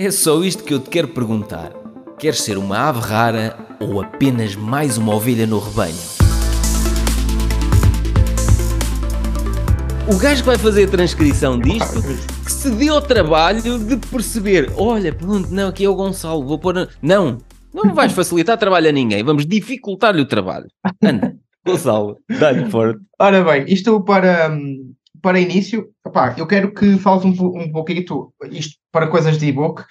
É 0.00 0.12
só 0.12 0.44
isto 0.44 0.62
que 0.62 0.72
eu 0.72 0.78
te 0.78 0.88
quero 0.90 1.08
perguntar. 1.08 1.72
Queres 2.20 2.42
ser 2.42 2.56
uma 2.56 2.88
ave 2.88 3.00
rara 3.00 3.58
ou 3.80 4.00
apenas 4.00 4.54
mais 4.54 4.96
uma 4.96 5.12
ovelha 5.12 5.44
no 5.44 5.58
rebanho? 5.58 5.98
O 10.06 10.16
gajo 10.16 10.42
que 10.42 10.46
vai 10.46 10.56
fazer 10.56 10.84
a 10.84 10.88
transcrição 10.88 11.58
disto, 11.58 12.00
que 12.44 12.52
se 12.52 12.70
deu 12.70 12.94
ao 12.94 13.02
trabalho 13.02 13.60
de 13.60 13.96
perceber: 13.96 14.72
olha, 14.76 15.12
pronto, 15.12 15.50
não, 15.50 15.66
aqui 15.66 15.84
é 15.84 15.88
o 15.88 15.96
Gonçalo, 15.96 16.46
vou 16.46 16.60
pôr. 16.60 16.88
Não, 17.02 17.38
não 17.74 17.92
vais 17.92 18.12
facilitar 18.12 18.56
trabalho 18.56 18.90
a 18.90 18.92
ninguém, 18.92 19.24
vamos 19.24 19.44
dificultar-lhe 19.44 20.22
o 20.22 20.26
trabalho. 20.26 20.68
Anda, 21.02 21.34
Gonçalo, 21.66 22.18
dá-lhe 22.38 22.70
forte. 22.70 23.00
Ora 23.18 23.42
bem, 23.42 23.64
isto 23.66 24.00
para, 24.04 24.48
hum, 24.48 24.94
para 25.28 25.38
início, 25.38 25.90
opá, 26.02 26.34
eu 26.38 26.46
quero 26.46 26.72
que 26.72 26.96
fales 26.96 27.22
um, 27.22 27.32
um 27.32 27.70
pouquinho, 27.70 28.32
isto 28.50 28.78
para 28.90 29.08
coisas 29.08 29.36
de 29.36 29.44
e-book. 29.48 29.84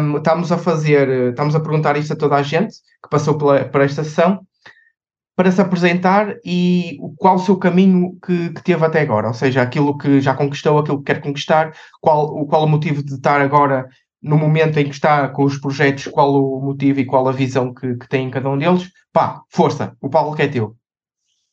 Um, 0.00 0.16
estamos 0.16 0.50
a 0.50 0.56
fazer, 0.56 1.06
estamos 1.28 1.54
a 1.54 1.60
perguntar 1.60 1.98
isto 1.98 2.14
a 2.14 2.16
toda 2.16 2.36
a 2.36 2.42
gente 2.42 2.76
que 3.02 3.10
passou 3.10 3.36
pela, 3.36 3.66
por 3.66 3.82
esta 3.82 4.02
sessão 4.02 4.40
para 5.36 5.52
se 5.52 5.60
apresentar 5.60 6.34
e 6.42 6.96
qual 7.18 7.36
o 7.36 7.38
seu 7.38 7.58
caminho 7.58 8.16
que, 8.24 8.48
que, 8.54 8.62
teve 8.62 8.82
até 8.82 9.02
agora, 9.02 9.28
ou 9.28 9.34
seja, 9.34 9.60
aquilo 9.60 9.98
que 9.98 10.18
já 10.18 10.32
conquistou, 10.34 10.78
aquilo 10.78 10.98
que 10.98 11.12
quer 11.12 11.20
conquistar, 11.20 11.74
qual, 12.00 12.46
qual 12.46 12.64
o 12.64 12.68
motivo 12.68 13.02
de 13.02 13.16
estar 13.16 13.42
agora 13.42 13.86
no 14.22 14.38
momento 14.38 14.78
em 14.78 14.84
que 14.84 14.94
está 14.94 15.28
com 15.28 15.44
os 15.44 15.58
projetos, 15.58 16.06
qual 16.06 16.32
o 16.32 16.62
motivo 16.62 17.00
e 17.00 17.04
qual 17.04 17.28
a 17.28 17.32
visão 17.32 17.74
que, 17.74 17.96
que 17.96 18.08
tem 18.08 18.28
em 18.28 18.30
cada 18.30 18.48
um 18.48 18.56
deles. 18.56 18.90
Pá, 19.12 19.42
força, 19.50 19.94
o 20.00 20.08
palco 20.08 20.34
que 20.34 20.42
é 20.42 20.48
teu. 20.48 20.74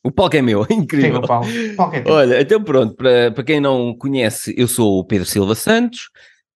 O 0.06 0.12
palco 0.12 0.38
é 0.38 0.42
meu, 0.42 0.66
incrível. 0.70 1.16
Sim, 1.16 1.18
o 1.18 1.28
palco, 1.28 1.48
o 1.48 1.76
palco 1.76 1.96
é 1.96 2.02
teu. 2.02 2.14
Olha, 2.14 2.42
então 2.42 2.64
pronto, 2.64 2.96
para, 2.96 3.32
para 3.32 3.44
quem 3.44 3.60
não 3.60 3.96
conhece, 3.98 4.54
eu 4.56 4.68
sou 4.68 5.00
o 5.00 5.04
Pedro 5.04 5.26
Silva 5.26 5.56
Santos, 5.56 6.10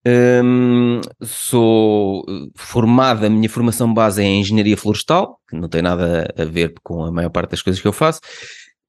um, 0.06 1.02
sou 1.24 2.24
formado, 2.56 3.26
a 3.26 3.30
minha 3.30 3.50
formação 3.50 3.92
base 3.92 4.22
é 4.22 4.26
em 4.26 4.42
engenharia 4.42 4.78
florestal, 4.78 5.40
que 5.50 5.58
não 5.58 5.68
tem 5.68 5.82
nada 5.82 6.32
a 6.38 6.46
ver 6.46 6.76
com 6.84 7.04
a 7.04 7.12
maior 7.12 7.32
parte 7.32 7.50
das 7.50 7.64
coisas 7.64 7.82
que 7.82 7.88
eu 7.88 7.92
faço, 7.92 8.22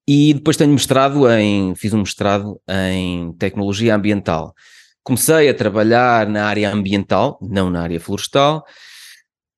e 0.07 0.35
depois 0.35 0.59
tenho 0.59 0.73
mestrado 0.73 1.27
em, 1.31 1.75
fiz 1.75 1.95
um 1.95 2.01
mestrado 2.01 2.61
em 2.69 3.33
tecnologia 3.39 3.95
ambiental. 3.95 4.53
Comecei 5.03 5.49
a 5.49 5.55
trabalhar 5.55 6.29
na 6.29 6.45
área 6.45 6.71
ambiental, 6.71 7.39
não 7.41 7.71
na 7.71 7.81
área 7.81 7.99
florestal. 7.99 8.63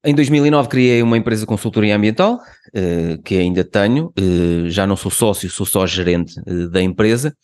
Em 0.04 0.14
2009 0.14 0.68
criei 0.68 1.02
uma 1.02 1.16
empresa 1.16 1.42
de 1.42 1.46
consultoria 1.46 1.96
ambiental, 1.96 2.34
uh, 2.34 3.22
que 3.22 3.36
ainda 3.36 3.62
tenho, 3.62 4.12
uh, 4.18 4.68
já 4.68 4.86
não 4.86 4.96
sou 4.96 5.10
sócio, 5.10 5.48
sou 5.48 5.64
só 5.64 5.86
gerente 5.86 6.40
uh, 6.40 6.68
da 6.68 6.82
empresa, 6.82 7.36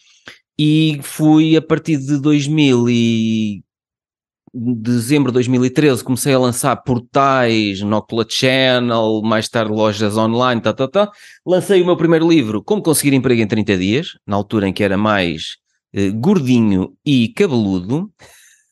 e 0.59 0.99
fui 1.03 1.57
a 1.57 1.63
partir 1.63 1.99
de 1.99 2.21
2000 2.21 2.91
e 2.91 3.63
dezembro 4.53 5.31
de 5.31 5.35
2013 5.35 6.03
comecei 6.03 6.35
a 6.35 6.39
lançar 6.39 6.75
portais, 6.77 7.81
Nocula 7.81 8.27
Channel, 8.29 9.21
mais 9.23 9.49
tarde 9.49 9.73
lojas 9.73 10.17
online, 10.17 10.61
tá, 10.61 10.73
tá, 10.73 10.89
tá. 10.89 11.11
Lancei 11.47 11.83
o 11.83 11.87
meu 11.87 11.97
primeiro 11.97 12.29
livro, 12.29 12.63
Como 12.63 12.83
Conseguir 12.83 13.15
Emprego 13.15 13.41
em 13.41 13.47
30 13.47 13.77
Dias, 13.77 14.09
na 14.27 14.37
altura 14.37 14.69
em 14.69 14.73
que 14.73 14.83
era 14.83 14.97
mais 14.97 15.59
eh, 15.93 16.11
gordinho 16.11 16.95
e 17.05 17.29
cabeludo. 17.29 18.11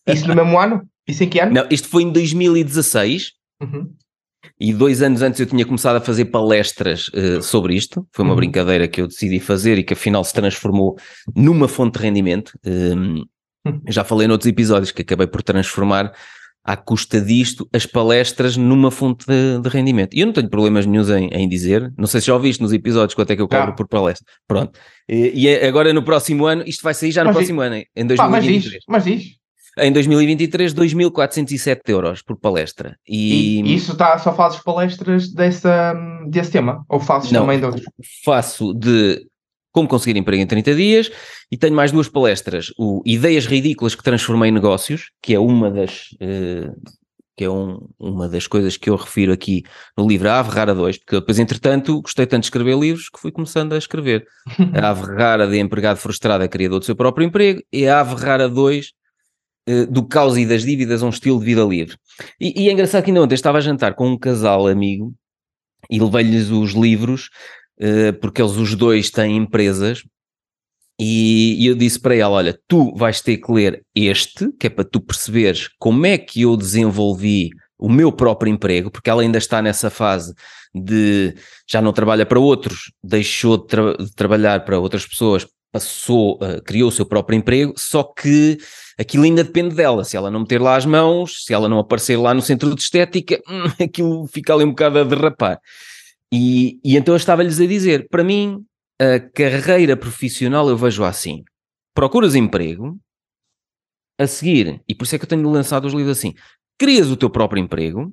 Isso 0.06 0.26
no 0.26 0.34
mesmo 0.34 0.58
ano? 0.58 0.82
Isso 1.06 1.22
em 1.22 1.28
que 1.28 1.38
ano? 1.38 1.52
Não, 1.52 1.66
isto 1.70 1.88
foi 1.88 2.02
em 2.02 2.10
2016. 2.10 3.32
Uhum. 3.62 3.92
E 4.60 4.72
dois 4.72 5.02
anos 5.02 5.22
antes 5.22 5.40
eu 5.40 5.46
tinha 5.46 5.64
começado 5.64 5.96
a 5.96 6.00
fazer 6.00 6.26
palestras 6.26 7.08
uh, 7.08 7.42
sobre 7.42 7.74
isto. 7.74 8.06
Foi 8.12 8.24
uma 8.24 8.32
uhum. 8.32 8.36
brincadeira 8.36 8.86
que 8.86 9.00
eu 9.00 9.08
decidi 9.08 9.40
fazer 9.40 9.78
e 9.78 9.82
que 9.82 9.92
afinal 9.92 10.22
se 10.24 10.32
transformou 10.32 10.96
numa 11.34 11.68
fonte 11.68 11.98
de 11.98 12.04
rendimento. 12.04 12.52
Um, 12.64 13.24
já 13.88 14.04
falei 14.04 14.28
noutros 14.28 14.48
episódios 14.48 14.92
que 14.92 15.02
acabei 15.02 15.26
por 15.26 15.42
transformar 15.42 16.12
à 16.66 16.76
custa 16.76 17.20
disto 17.20 17.68
as 17.72 17.86
palestras 17.86 18.56
numa 18.56 18.90
fonte 18.90 19.24
de, 19.26 19.60
de 19.60 19.68
rendimento. 19.68 20.14
E 20.14 20.20
eu 20.20 20.26
não 20.26 20.32
tenho 20.32 20.50
problemas 20.50 20.84
nenhums 20.84 21.08
em, 21.10 21.28
em, 21.28 21.48
dizer, 21.48 21.92
não 21.96 22.08
sei 22.08 22.20
se 22.20 22.26
já 22.26 22.34
ouviste 22.34 22.60
nos 22.60 22.72
episódios 22.72 23.14
quanto 23.14 23.30
é 23.30 23.36
que 23.36 23.42
eu 23.42 23.48
cobro 23.48 23.70
ah. 23.70 23.72
por 23.72 23.86
palestra. 23.86 24.26
Pronto. 24.48 24.78
E, 25.08 25.32
e, 25.34 25.48
é 25.48 25.66
agora 25.68 25.92
no 25.92 26.02
próximo 26.02 26.44
ano, 26.44 26.64
isto 26.66 26.82
vai 26.82 26.92
sair 26.92 27.12
já 27.12 27.22
no 27.22 27.28
mas 27.28 27.36
próximo 27.36 27.60
ano, 27.60 27.76
em 27.76 28.06
2023. 28.06 28.16
mas 28.18 28.44
diz, 28.44 28.84
mas 28.88 29.04
diz. 29.04 29.45
Em 29.78 29.92
2023, 29.92 30.72
2.407 30.72 31.80
euros 31.88 32.22
por 32.22 32.38
palestra. 32.38 32.96
E, 33.06 33.60
e 33.60 33.74
isso 33.74 33.96
tá, 33.96 34.18
só 34.18 34.32
fazes 34.32 34.60
palestras 34.60 35.28
dessa, 35.28 35.94
desse 36.28 36.50
tema? 36.50 36.84
Ou 36.88 36.98
fazes 36.98 37.30
não, 37.30 37.42
também 37.42 37.58
de 37.58 37.66
outros? 37.66 37.84
Faço 38.24 38.72
de 38.72 39.26
como 39.76 39.86
conseguir 39.86 40.18
emprego 40.18 40.42
em 40.42 40.46
30 40.46 40.74
dias, 40.74 41.10
e 41.52 41.56
tenho 41.58 41.74
mais 41.74 41.92
duas 41.92 42.08
palestras, 42.08 42.72
o 42.78 43.02
Ideias 43.04 43.44
Ridículas 43.44 43.94
que 43.94 44.02
Transformei 44.02 44.48
em 44.48 44.52
Negócios, 44.52 45.10
que 45.20 45.34
é 45.34 45.38
uma 45.38 45.70
das, 45.70 46.12
uh, 46.12 46.74
que 47.36 47.44
é 47.44 47.50
um, 47.50 47.86
uma 47.98 48.26
das 48.26 48.46
coisas 48.46 48.78
que 48.78 48.88
eu 48.88 48.96
refiro 48.96 49.34
aqui 49.34 49.64
no 49.94 50.08
livro 50.08 50.30
A 50.30 50.38
Ave 50.38 50.50
Rara 50.50 50.74
2, 50.74 50.96
porque 50.96 51.16
depois, 51.16 51.38
entretanto, 51.38 52.00
gostei 52.00 52.24
tanto 52.24 52.40
de 52.40 52.46
escrever 52.46 52.78
livros 52.78 53.10
que 53.10 53.20
fui 53.20 53.30
começando 53.30 53.74
a 53.74 53.76
escrever. 53.76 54.26
A 54.82 54.88
Ave 54.88 55.14
Rara 55.14 55.46
de 55.46 55.58
Empregado 55.58 55.98
Frustrado 55.98 56.42
é 56.42 56.48
criador 56.48 56.78
do 56.78 56.86
seu 56.86 56.96
próprio 56.96 57.26
emprego, 57.26 57.60
e 57.70 57.86
a 57.86 58.00
Ave 58.00 58.14
Rara 58.14 58.48
2 58.48 58.86
uh, 58.86 58.92
do 59.88 60.06
caos 60.06 60.36
e 60.36 60.46
das 60.46 60.62
dívidas 60.62 61.02
a 61.02 61.06
um 61.06 61.10
estilo 61.10 61.38
de 61.40 61.44
vida 61.44 61.62
livre. 61.62 61.96
E, 62.40 62.64
e 62.64 62.68
é 62.68 62.72
engraçado 62.72 63.02
que 63.02 63.10
ainda 63.10 63.22
ontem 63.22 63.34
estava 63.34 63.58
a 63.58 63.60
jantar 63.60 63.94
com 63.94 64.08
um 64.08 64.18
casal 64.18 64.66
amigo 64.66 65.12
e 65.90 65.98
levei-lhes 65.98 66.50
os 66.50 66.72
livros 66.72 67.30
eh, 67.78 68.12
porque 68.12 68.40
eles 68.40 68.56
os 68.56 68.74
dois 68.74 69.10
têm 69.10 69.36
empresas, 69.36 70.02
e 70.98 71.66
eu 71.66 71.74
disse 71.74 72.00
para 72.00 72.14
ela: 72.14 72.36
Olha, 72.36 72.58
tu 72.66 72.94
vais 72.96 73.20
ter 73.20 73.38
que 73.38 73.52
ler 73.52 73.84
este, 73.94 74.50
que 74.58 74.66
é 74.66 74.70
para 74.70 74.84
tu 74.84 75.00
perceberes 75.00 75.68
como 75.78 76.06
é 76.06 76.16
que 76.16 76.42
eu 76.42 76.56
desenvolvi 76.56 77.50
o 77.78 77.88
meu 77.88 78.10
próprio 78.10 78.50
emprego, 78.50 78.90
porque 78.90 79.10
ela 79.10 79.22
ainda 79.22 79.38
está 79.38 79.60
nessa 79.60 79.90
fase 79.90 80.34
de 80.74 81.34
já 81.68 81.82
não 81.82 81.92
trabalha 81.92 82.24
para 82.24 82.40
outros, 82.40 82.92
deixou 83.04 83.58
de, 83.58 83.66
tra 83.66 83.96
de 83.96 84.14
trabalhar 84.14 84.64
para 84.64 84.78
outras 84.78 85.06
pessoas, 85.06 85.46
passou, 85.76 86.36
uh, 86.36 86.62
criou 86.62 86.88
o 86.88 86.92
seu 86.92 87.04
próprio 87.04 87.36
emprego, 87.36 87.74
só 87.76 88.02
que 88.02 88.56
aquilo 88.98 89.24
ainda 89.24 89.44
depende 89.44 89.74
dela. 89.74 90.04
Se 90.04 90.16
ela 90.16 90.30
não 90.30 90.40
meter 90.40 90.60
lá 90.60 90.74
as 90.74 90.86
mãos, 90.86 91.44
se 91.44 91.52
ela 91.52 91.68
não 91.68 91.78
aparecer 91.78 92.16
lá 92.16 92.32
no 92.32 92.40
centro 92.40 92.74
de 92.74 92.80
estética, 92.80 93.40
hum, 93.48 93.84
aquilo 93.84 94.26
fica 94.26 94.54
ali 94.54 94.64
um 94.64 94.70
bocado 94.70 94.98
a 94.98 95.04
derrapar. 95.04 95.60
E, 96.32 96.80
e 96.82 96.96
então 96.96 97.12
eu 97.14 97.16
estava-lhes 97.16 97.60
a 97.60 97.66
dizer: 97.66 98.08
para 98.08 98.24
mim, 98.24 98.64
a 98.98 99.20
carreira 99.20 99.96
profissional 99.96 100.68
eu 100.68 100.76
vejo 100.76 101.04
assim: 101.04 101.44
procuras 101.94 102.34
emprego, 102.34 102.98
a 104.18 104.26
seguir, 104.26 104.80
e 104.88 104.94
por 104.94 105.04
isso 105.04 105.14
é 105.14 105.18
que 105.18 105.24
eu 105.24 105.28
tenho 105.28 105.48
lançado 105.50 105.84
os 105.84 105.92
livros 105.92 106.16
assim: 106.16 106.32
crias 106.78 107.10
o 107.10 107.16
teu 107.16 107.28
próprio 107.28 107.62
emprego, 107.62 108.12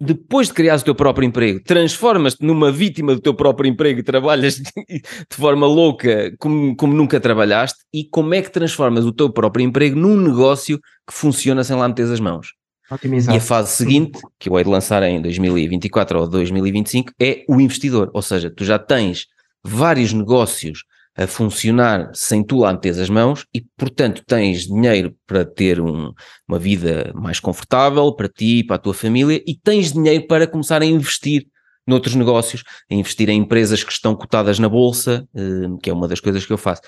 depois 0.00 0.48
de 0.48 0.54
criares 0.54 0.82
o 0.82 0.84
teu 0.84 0.94
próprio 0.94 1.26
emprego, 1.26 1.60
transformas-te 1.64 2.44
numa 2.44 2.70
vítima 2.70 3.14
do 3.14 3.20
teu 3.20 3.34
próprio 3.34 3.68
emprego 3.68 4.00
e 4.00 4.02
trabalhas 4.02 4.56
de 4.86 5.36
forma 5.36 5.66
louca 5.66 6.32
como, 6.38 6.76
como 6.76 6.94
nunca 6.94 7.18
trabalhaste, 7.18 7.80
e 7.92 8.04
como 8.04 8.34
é 8.34 8.42
que 8.42 8.50
transformas 8.50 9.04
o 9.04 9.12
teu 9.12 9.30
próprio 9.30 9.64
emprego 9.64 9.98
num 9.98 10.16
negócio 10.16 10.78
que 11.06 11.12
funciona 11.12 11.64
sem 11.64 11.76
lá 11.76 11.88
meter 11.88 12.10
as 12.10 12.20
mãos. 12.20 12.48
Otimizar. 12.90 13.34
E 13.34 13.38
a 13.38 13.40
fase 13.40 13.72
seguinte, 13.72 14.18
que 14.38 14.48
eu 14.48 14.56
hei 14.56 14.64
de 14.64 14.70
lançar 14.70 15.02
em 15.02 15.20
2024 15.20 16.20
ou 16.20 16.28
2025, 16.28 17.12
é 17.20 17.44
o 17.48 17.60
investidor. 17.60 18.10
Ou 18.14 18.22
seja, 18.22 18.50
tu 18.50 18.64
já 18.64 18.78
tens 18.78 19.26
vários 19.62 20.12
negócios 20.12 20.84
a 21.18 21.26
funcionar 21.26 22.12
sem 22.14 22.44
tu 22.44 22.58
lá 22.58 22.72
meteres 22.72 22.98
as 23.00 23.10
mãos 23.10 23.44
e, 23.52 23.60
portanto, 23.76 24.22
tens 24.24 24.68
dinheiro 24.68 25.16
para 25.26 25.44
ter 25.44 25.80
um, 25.80 26.12
uma 26.46 26.60
vida 26.60 27.12
mais 27.12 27.40
confortável 27.40 28.14
para 28.14 28.28
ti, 28.28 28.62
para 28.62 28.76
a 28.76 28.78
tua 28.78 28.94
família 28.94 29.42
e 29.44 29.56
tens 29.56 29.92
dinheiro 29.92 30.28
para 30.28 30.46
começar 30.46 30.80
a 30.80 30.86
investir 30.86 31.48
noutros 31.84 32.14
negócios, 32.14 32.62
a 32.88 32.94
investir 32.94 33.28
em 33.30 33.40
empresas 33.40 33.82
que 33.82 33.90
estão 33.90 34.14
cotadas 34.14 34.60
na 34.60 34.68
bolsa, 34.68 35.26
eh, 35.34 35.78
que 35.82 35.90
é 35.90 35.92
uma 35.92 36.06
das 36.06 36.20
coisas 36.20 36.46
que 36.46 36.52
eu 36.52 36.58
faço. 36.58 36.82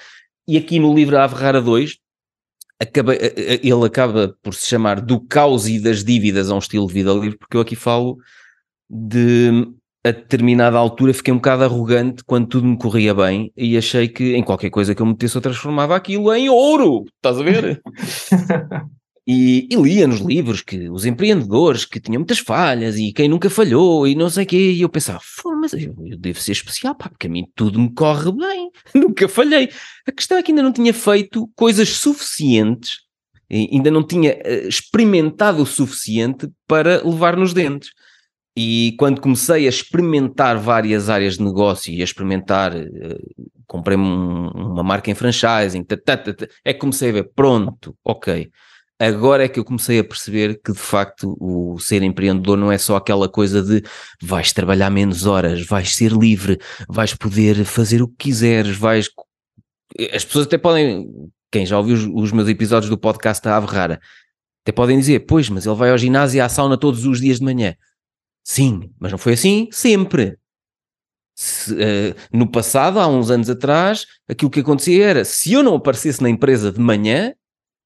E 0.47 0.57
aqui 0.57 0.79
no 0.79 0.95
livro 0.95 1.19
Ave 1.19 1.35
Rara 1.35 1.61
2, 1.61 1.97
acaba, 2.79 3.15
eh, 3.15 3.35
eh, 3.37 3.61
ele 3.65 3.85
acaba 3.85 4.37
por 4.43 4.55
se 4.55 4.69
chamar 4.69 5.01
do 5.01 5.19
caos 5.19 5.67
e 5.67 5.81
das 5.81 6.05
dívidas 6.05 6.51
a 6.51 6.55
um 6.55 6.59
estilo 6.59 6.87
de 6.87 6.93
vida 6.93 7.13
livre, 7.13 7.39
porque 7.39 7.57
eu 7.57 7.63
aqui 7.63 7.75
falo 7.75 8.19
de 8.89 9.67
a 10.05 10.11
determinada 10.11 10.79
altura 10.79 11.13
fiquei 11.13 11.33
um 11.33 11.37
bocado 11.37 11.65
arrogante 11.65 12.25
quando 12.25 12.47
tudo 12.47 12.67
me 12.67 12.79
corria 12.79 13.15
bem 13.15 13.53
e 13.57 13.77
achei 13.77 14.09
que 14.09 14.35
em 14.35 14.43
qualquer 14.43 14.71
coisa 14.71 14.95
que 14.95 15.03
eu 15.03 15.07
metesse 15.07 15.37
eu 15.37 15.43
transformava 15.43 15.95
aquilo 15.95 16.33
em 16.33 16.49
ouro, 16.49 17.05
estás 17.17 17.39
a 17.39 17.43
ver? 17.43 17.81
E, 19.33 19.69
e, 19.71 19.77
lia 19.77 20.09
nos 20.09 20.19
livros 20.19 20.61
que 20.61 20.89
os 20.89 21.05
empreendedores 21.05 21.85
que 21.85 22.01
tinham 22.01 22.19
muitas 22.19 22.41
falhas 22.41 22.97
e 22.97 23.13
quem 23.13 23.29
nunca 23.29 23.49
falhou 23.49 24.05
e 24.05 24.17
não 24.17 24.29
sei 24.29 24.43
o 24.43 24.47
quê, 24.47 24.73
e 24.73 24.83
eu 24.83 24.89
pensava, 24.89 25.21
mas 25.61 25.73
eu, 25.73 25.95
eu, 26.05 26.19
devo 26.19 26.41
ser 26.41 26.51
especial, 26.51 26.97
pá, 26.97 27.09
porque 27.09 27.29
a 27.29 27.31
mim 27.31 27.45
tudo 27.55 27.79
me 27.79 27.95
corre 27.95 28.33
bem, 28.33 28.71
nunca 28.93 29.29
falhei. 29.29 29.69
A 30.05 30.11
questão 30.11 30.37
é 30.37 30.43
que 30.43 30.51
ainda 30.51 30.65
não 30.65 30.73
tinha 30.73 30.93
feito 30.93 31.49
coisas 31.55 31.91
suficientes, 31.91 33.03
ainda 33.49 33.89
não 33.89 34.03
tinha 34.03 34.33
uh, 34.33 34.69
experimentado 34.69 35.63
o 35.63 35.67
suficiente 35.67 36.49
para 36.67 37.07
levar 37.07 37.37
nos 37.37 37.53
dentes. 37.53 37.91
E 38.57 38.95
quando 38.99 39.21
comecei 39.21 39.67
a 39.67 39.69
experimentar 39.69 40.59
várias 40.59 41.09
áreas 41.09 41.39
de 41.39 41.45
negócio 41.45 41.93
e 41.93 42.01
a 42.01 42.05
experimentar, 42.05 42.75
uh, 42.75 43.47
comprei 43.67 43.97
um, 43.97 44.49
uma 44.49 44.83
marca 44.83 45.11
em 45.11 45.15
franchising, 45.15 45.87
é 46.65 46.73
que 46.73 46.81
comecei 46.81 47.11
a 47.11 47.13
ver, 47.13 47.31
pronto, 47.35 47.97
ok 48.05 48.51
agora 49.01 49.45
é 49.45 49.49
que 49.49 49.59
eu 49.59 49.65
comecei 49.65 49.99
a 49.99 50.05
perceber 50.05 50.61
que 50.63 50.73
de 50.73 50.79
facto 50.79 51.35
o 51.41 51.79
ser 51.79 52.03
empreendedor 52.03 52.59
não 52.59 52.71
é 52.71 52.77
só 52.77 52.97
aquela 52.97 53.29
coisa 53.29 53.63
de 53.63 53.83
vais 54.21 54.53
trabalhar 54.53 54.91
menos 54.91 55.25
horas, 55.25 55.65
vais 55.67 55.95
ser 55.95 56.13
livre, 56.13 56.59
vais 56.87 57.15
poder 57.15 57.65
fazer 57.65 58.03
o 58.03 58.09
que 58.09 58.29
quiseres, 58.29 58.77
vais. 58.77 59.09
As 60.13 60.25
pessoas 60.25 60.47
até 60.47 60.59
podem, 60.59 61.09
quem 61.51 61.65
já 61.65 61.79
ouviu 61.79 61.95
os, 61.95 62.05
os 62.05 62.33
meus 62.33 62.49
episódios 62.49 62.91
do 62.91 62.99
podcast 62.99 63.43
da 63.43 63.57
Ave 63.57 63.67
Rara, 63.67 63.99
até 64.63 64.71
podem 64.71 64.99
dizer, 64.99 65.21
pois, 65.21 65.49
mas 65.49 65.65
ele 65.65 65.75
vai 65.75 65.91
ao 65.91 65.99
ginásio 65.99 66.37
e 66.37 66.41
à 66.41 66.49
sauna 66.49 66.77
todos 66.77 67.07
os 67.07 67.21
dias 67.21 67.39
de 67.39 67.45
manhã. 67.45 67.75
Sim, 68.45 68.91
mas 68.99 69.13
não 69.13 69.19
foi 69.19 69.35
assim 69.35 69.69
sempre. 69.71 70.37
Se, 71.35 71.73
uh, 71.73 72.15
no 72.33 72.51
passado, 72.51 73.01
há 73.01 73.07
uns 73.07 73.31
anos 73.31 73.49
atrás, 73.49 74.07
aquilo 74.29 74.51
que 74.51 74.61
acontecia 74.61 75.07
era, 75.07 75.25
se 75.25 75.53
eu 75.53 75.63
não 75.63 75.75
aparecesse 75.75 76.23
na 76.23 76.29
empresa 76.29 76.71
de 76.71 76.81
manhã, 76.81 77.33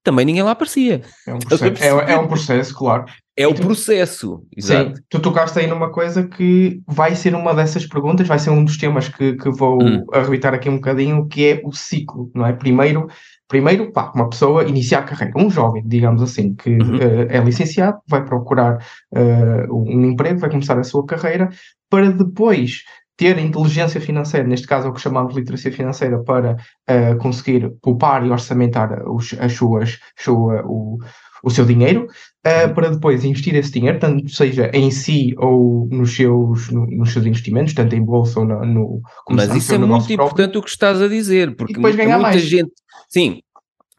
também 0.03 0.25
ninguém 0.25 0.43
lá 0.43 0.51
aparecia. 0.51 1.01
É 1.27 1.33
um 1.33 1.39
processo, 1.39 1.83
é, 1.83 2.13
é 2.13 2.17
um 2.17 2.27
processo 2.27 2.75
claro. 2.75 3.05
É 3.37 3.45
o 3.45 3.53
processo, 3.53 4.45
exato. 4.55 4.95
Sim, 4.95 5.03
tu 5.09 5.19
tocaste 5.19 5.59
aí 5.59 5.67
numa 5.67 5.91
coisa 5.91 6.25
que 6.25 6.81
vai 6.87 7.15
ser 7.15 7.35
uma 7.35 7.53
dessas 7.53 7.85
perguntas, 7.85 8.25
vai 8.25 8.39
ser 8.39 8.49
um 8.49 8.63
dos 8.63 8.77
temas 8.77 9.09
que, 9.09 9.33
que 9.33 9.49
vou 9.49 9.83
hum. 9.83 10.05
arrebitar 10.13 10.53
aqui 10.53 10.69
um 10.69 10.75
bocadinho, 10.75 11.27
que 11.27 11.45
é 11.45 11.61
o 11.65 11.73
ciclo, 11.73 12.31
não 12.33 12.45
é? 12.45 12.53
Primeiro, 12.53 13.07
primeiro 13.47 13.91
pá, 13.91 14.11
uma 14.15 14.29
pessoa 14.29 14.63
iniciar 14.63 14.99
a 14.99 15.03
carreira, 15.03 15.33
um 15.37 15.49
jovem, 15.49 15.83
digamos 15.85 16.21
assim, 16.21 16.55
que 16.55 16.71
uhum. 16.71 16.97
uh, 16.97 17.27
é 17.29 17.39
licenciado, 17.39 17.99
vai 18.07 18.23
procurar 18.23 18.83
uh, 19.11 19.73
um 19.73 20.05
emprego, 20.05 20.39
vai 20.39 20.49
começar 20.49 20.77
a 20.77 20.83
sua 20.83 21.05
carreira, 21.05 21.49
para 21.89 22.11
depois 22.11 22.83
ter 23.17 23.37
a 23.37 23.41
inteligência 23.41 24.01
financeira, 24.01 24.45
neste 24.45 24.67
caso 24.67 24.87
é 24.87 24.89
o 24.89 24.93
que 24.93 24.99
chamamos 24.99 25.33
de 25.33 25.39
literacia 25.39 25.71
financeira, 25.71 26.21
para 26.23 26.57
uh, 26.89 27.17
conseguir 27.17 27.71
poupar 27.81 28.25
e 28.25 28.29
orçamentar 28.29 29.07
os, 29.09 29.33
as 29.39 29.53
suas, 29.53 29.99
sua, 30.17 30.63
o, 30.65 30.97
o 31.45 31.49
seu 31.51 31.63
dinheiro, 31.63 32.07
uh, 32.45 32.73
para 32.73 32.89
depois 32.89 33.23
investir 33.23 33.53
esse 33.53 33.71
dinheiro, 33.71 33.99
tanto 33.99 34.27
seja 34.29 34.71
em 34.73 34.89
si 34.89 35.35
ou 35.37 35.87
nos 35.91 36.15
seus, 36.15 36.71
no, 36.71 36.87
nos 36.87 37.13
seus 37.13 37.23
investimentos, 37.23 37.75
tanto 37.75 37.95
em 37.95 38.03
bolsa 38.03 38.39
ou 38.39 38.47
no. 38.47 38.65
no 38.65 39.01
Mas 39.29 39.55
isso 39.55 39.75
é 39.75 39.77
muito 39.77 40.11
importante 40.11 40.57
o 40.57 40.63
que 40.63 40.69
estás 40.69 40.99
a 40.99 41.07
dizer, 41.07 41.55
porque 41.55 41.77
muita 41.77 42.17
mais. 42.17 42.41
gente. 42.41 42.71
Sim, 43.07 43.41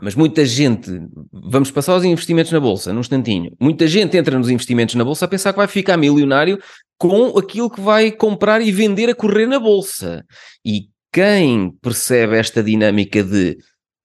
mas 0.02 0.16
muita 0.16 0.44
gente, 0.44 0.90
vamos 1.32 1.70
passar 1.70 1.92
aos 1.92 2.04
investimentos 2.04 2.50
na 2.50 2.58
bolsa, 2.58 2.92
num 2.92 3.00
instantinho. 3.00 3.52
Muita 3.60 3.86
gente 3.86 4.16
entra 4.16 4.36
nos 4.36 4.50
investimentos 4.50 4.96
na 4.96 5.04
bolsa 5.04 5.24
a 5.24 5.28
pensar 5.28 5.52
que 5.52 5.58
vai 5.58 5.68
ficar 5.68 5.96
milionário 5.96 6.58
com 6.98 7.38
aquilo 7.38 7.70
que 7.70 7.80
vai 7.80 8.10
comprar 8.10 8.60
e 8.60 8.72
vender 8.72 9.08
a 9.08 9.14
correr 9.14 9.46
na 9.46 9.60
bolsa. 9.60 10.24
E 10.64 10.88
quem 11.12 11.70
percebe 11.80 12.36
esta 12.36 12.62
dinâmica 12.62 13.22
de 13.22 13.56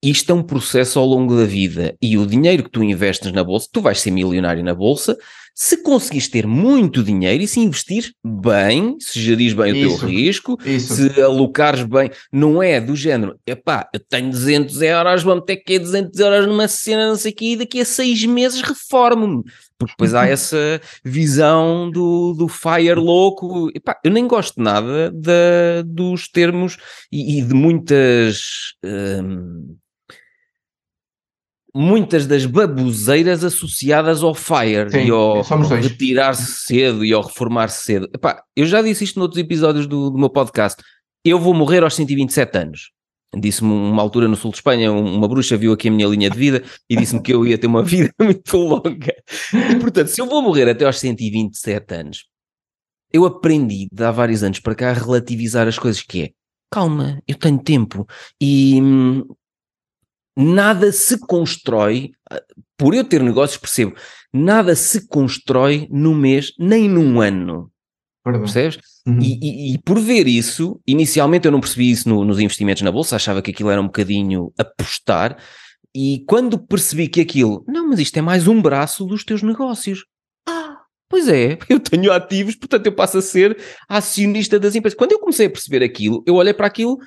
isto 0.02 0.32
é 0.32 0.34
um 0.34 0.42
processo 0.42 0.98
ao 0.98 1.06
longo 1.06 1.36
da 1.36 1.44
vida 1.44 1.96
e 2.02 2.18
o 2.18 2.26
dinheiro 2.26 2.64
que 2.64 2.70
tu 2.70 2.82
investes 2.82 3.30
na 3.30 3.44
bolsa, 3.44 3.68
tu 3.72 3.80
vais 3.80 4.00
ser 4.00 4.10
milionário 4.10 4.64
na 4.64 4.74
bolsa, 4.74 5.16
se 5.54 5.82
conseguires 5.82 6.28
ter 6.28 6.46
muito 6.46 7.04
dinheiro 7.04 7.42
e 7.42 7.46
se 7.46 7.60
investir 7.60 8.12
bem, 8.24 8.96
se 8.98 9.20
gerir 9.20 9.54
bem 9.54 9.76
isso, 9.76 9.94
o 9.94 9.98
teu 9.98 10.08
risco, 10.08 10.58
isso. 10.64 10.94
se 10.94 11.20
alocares 11.20 11.84
bem, 11.84 12.10
não 12.32 12.62
é 12.62 12.80
do 12.80 12.96
género, 12.96 13.38
epá, 13.46 13.88
eu 13.92 14.00
tenho 14.00 14.30
200 14.30 14.80
euros, 14.82 15.22
vou 15.22 15.36
meter 15.36 15.52
aqui 15.52 15.78
200 15.78 16.18
euros 16.18 16.46
numa 16.46 16.66
cena, 16.66 17.08
não 17.08 17.16
sei 17.16 17.32
o 17.32 17.34
quê, 17.34 17.44
e 17.52 17.56
daqui 17.56 17.80
a 17.80 17.84
seis 17.84 18.24
meses 18.24 18.62
reformo-me. 18.62 19.42
Porque 19.78 19.92
depois 19.92 20.14
há 20.14 20.26
essa 20.28 20.80
visão 21.04 21.90
do, 21.90 22.32
do 22.32 22.48
fire 22.48 22.94
louco. 22.94 23.68
Epá, 23.74 23.98
eu 24.02 24.10
nem 24.10 24.26
gosto 24.26 24.60
nada 24.60 25.10
de, 25.10 25.82
dos 25.84 26.28
termos 26.28 26.76
e, 27.10 27.38
e 27.38 27.42
de 27.42 27.54
muitas... 27.54 28.74
Hum, 28.84 29.76
muitas 31.74 32.26
das 32.26 32.44
baboseiras 32.44 33.42
associadas 33.42 34.22
ao 34.22 34.34
FIRE 34.34 34.90
Sim, 34.90 35.06
e 35.06 35.10
ao, 35.10 35.42
retirar-se 35.42 36.66
cedo 36.66 37.04
e 37.04 37.12
ao 37.12 37.22
reformar-se 37.22 37.84
cedo. 37.84 38.08
Epá, 38.12 38.42
eu 38.54 38.66
já 38.66 38.82
disse 38.82 39.04
isto 39.04 39.18
noutros 39.18 39.40
episódios 39.40 39.86
do, 39.86 40.10
do 40.10 40.18
meu 40.18 40.28
podcast. 40.28 40.82
Eu 41.24 41.38
vou 41.38 41.54
morrer 41.54 41.82
aos 41.82 41.94
127 41.94 42.58
anos. 42.58 42.90
Disse-me 43.34 43.72
uma 43.72 44.02
altura 44.02 44.28
no 44.28 44.36
sul 44.36 44.50
de 44.50 44.58
Espanha, 44.58 44.92
uma 44.92 45.26
bruxa 45.26 45.56
viu 45.56 45.72
aqui 45.72 45.88
a 45.88 45.90
minha 45.90 46.06
linha 46.06 46.28
de 46.28 46.36
vida 46.36 46.62
e 46.88 46.94
disse-me 46.94 47.22
que 47.22 47.32
eu 47.32 47.46
ia 47.46 47.56
ter 47.56 47.66
uma 47.66 47.82
vida 47.82 48.12
muito 48.20 48.56
longa. 48.56 49.14
E, 49.70 49.76
portanto, 49.80 50.08
se 50.08 50.20
eu 50.20 50.26
vou 50.26 50.42
morrer 50.42 50.68
até 50.68 50.84
aos 50.84 50.98
127 50.98 51.94
anos, 51.94 52.26
eu 53.10 53.24
aprendi 53.24 53.88
de 53.90 54.04
há 54.04 54.10
vários 54.10 54.42
anos 54.42 54.60
para 54.60 54.74
cá 54.74 54.90
a 54.90 54.94
relativizar 54.94 55.66
as 55.66 55.78
coisas 55.78 56.02
que 56.02 56.22
é. 56.22 56.30
Calma, 56.70 57.22
eu 57.26 57.36
tenho 57.36 57.58
tempo 57.58 58.06
e 58.40 58.80
hum, 58.82 59.24
nada 60.36 60.92
se 60.92 61.18
constrói, 61.18 62.12
por 62.76 62.94
eu 62.94 63.04
ter 63.04 63.22
negócios 63.22 63.58
percebo, 63.58 63.94
nada 64.32 64.74
se 64.74 65.06
constrói 65.06 65.86
num 65.90 66.14
mês 66.14 66.52
nem 66.58 66.88
num 66.88 67.20
ano. 67.20 67.70
Perdão. 68.24 68.42
Percebes? 68.42 68.78
Uhum. 69.06 69.18
E, 69.20 69.38
e, 69.42 69.74
e, 69.74 69.78
por 69.78 69.98
ver 69.98 70.28
isso, 70.28 70.80
inicialmente 70.86 71.46
eu 71.46 71.52
não 71.52 71.60
percebi 71.60 71.90
isso 71.90 72.08
no, 72.08 72.24
nos 72.24 72.38
investimentos 72.38 72.82
na 72.82 72.92
bolsa, 72.92 73.16
achava 73.16 73.42
que 73.42 73.50
aquilo 73.50 73.70
era 73.70 73.80
um 73.80 73.86
bocadinho 73.86 74.52
apostar, 74.56 75.36
e 75.94 76.24
quando 76.26 76.58
percebi 76.58 77.08
que 77.08 77.20
aquilo, 77.20 77.64
não, 77.66 77.88
mas 77.88 77.98
isto 77.98 78.16
é 78.16 78.22
mais 78.22 78.46
um 78.46 78.62
braço 78.62 79.04
dos 79.04 79.24
teus 79.24 79.42
negócios. 79.42 80.06
Ah, 80.48 80.78
pois 81.08 81.28
é, 81.28 81.58
eu 81.68 81.80
tenho 81.80 82.12
ativos, 82.12 82.54
portanto 82.54 82.86
eu 82.86 82.92
passo 82.94 83.18
a 83.18 83.22
ser 83.22 83.58
acionista 83.88 84.58
das 84.58 84.74
empresas. 84.74 84.96
Quando 84.96 85.12
eu 85.12 85.18
comecei 85.18 85.46
a 85.46 85.50
perceber 85.50 85.84
aquilo, 85.84 86.22
eu 86.26 86.36
olhei 86.36 86.54
para 86.54 86.66
aquilo 86.66 86.98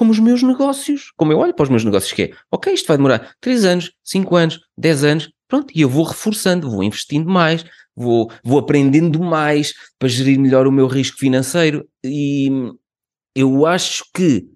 como 0.00 0.12
os 0.12 0.18
meus 0.18 0.42
negócios, 0.42 1.12
como 1.14 1.30
eu 1.30 1.38
olho 1.38 1.52
para 1.52 1.64
os 1.64 1.68
meus 1.68 1.84
negócios, 1.84 2.10
que 2.10 2.22
é, 2.22 2.32
ok, 2.50 2.72
isto 2.72 2.86
vai 2.86 2.96
demorar 2.96 3.34
3 3.38 3.66
anos, 3.66 3.92
5 4.02 4.34
anos, 4.34 4.58
10 4.78 5.04
anos, 5.04 5.30
pronto, 5.46 5.70
e 5.76 5.82
eu 5.82 5.90
vou 5.90 6.04
reforçando, 6.04 6.70
vou 6.70 6.82
investindo 6.82 7.28
mais, 7.28 7.66
vou, 7.94 8.32
vou 8.42 8.58
aprendendo 8.58 9.20
mais 9.20 9.74
para 9.98 10.08
gerir 10.08 10.40
melhor 10.40 10.66
o 10.66 10.72
meu 10.72 10.86
risco 10.86 11.18
financeiro 11.18 11.86
e 12.02 12.48
eu 13.36 13.66
acho 13.66 14.04
que 14.14 14.46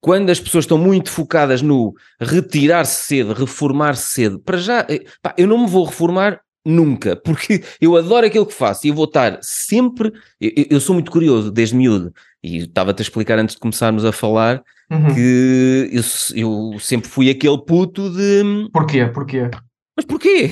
quando 0.00 0.30
as 0.30 0.38
pessoas 0.38 0.66
estão 0.66 0.78
muito 0.78 1.10
focadas 1.10 1.60
no 1.60 1.92
retirar-se 2.20 3.06
cedo, 3.08 3.32
reformar-se 3.32 4.12
cedo, 4.12 4.38
para 4.38 4.58
já, 4.58 4.86
eh, 4.88 5.04
pá, 5.20 5.34
eu 5.36 5.48
não 5.48 5.58
me 5.58 5.66
vou 5.66 5.84
reformar 5.84 6.40
nunca, 6.64 7.16
porque 7.16 7.64
eu 7.80 7.96
adoro 7.96 8.24
aquilo 8.24 8.46
que 8.46 8.54
faço 8.54 8.86
e 8.86 8.90
eu 8.90 8.94
vou 8.94 9.06
estar 9.06 9.36
sempre, 9.42 10.12
eu, 10.40 10.66
eu 10.70 10.80
sou 10.80 10.94
muito 10.94 11.10
curioso 11.10 11.50
desde 11.50 11.74
miúdo, 11.74 12.14
e 12.44 12.58
estava-te 12.58 13.00
a 13.00 13.02
explicar 13.02 13.38
antes 13.38 13.54
de 13.54 13.60
começarmos 13.60 14.04
a 14.04 14.12
falar 14.12 14.62
uhum. 14.90 15.14
que 15.14 15.90
eu, 15.90 16.02
eu, 16.72 16.78
sempre 16.78 17.08
fui 17.08 17.30
aquele 17.30 17.56
puto 17.64 18.10
de. 18.10 18.68
Porquê? 18.70 19.06
Porquê? 19.06 19.50
Mas 19.96 20.04
porquê? 20.04 20.50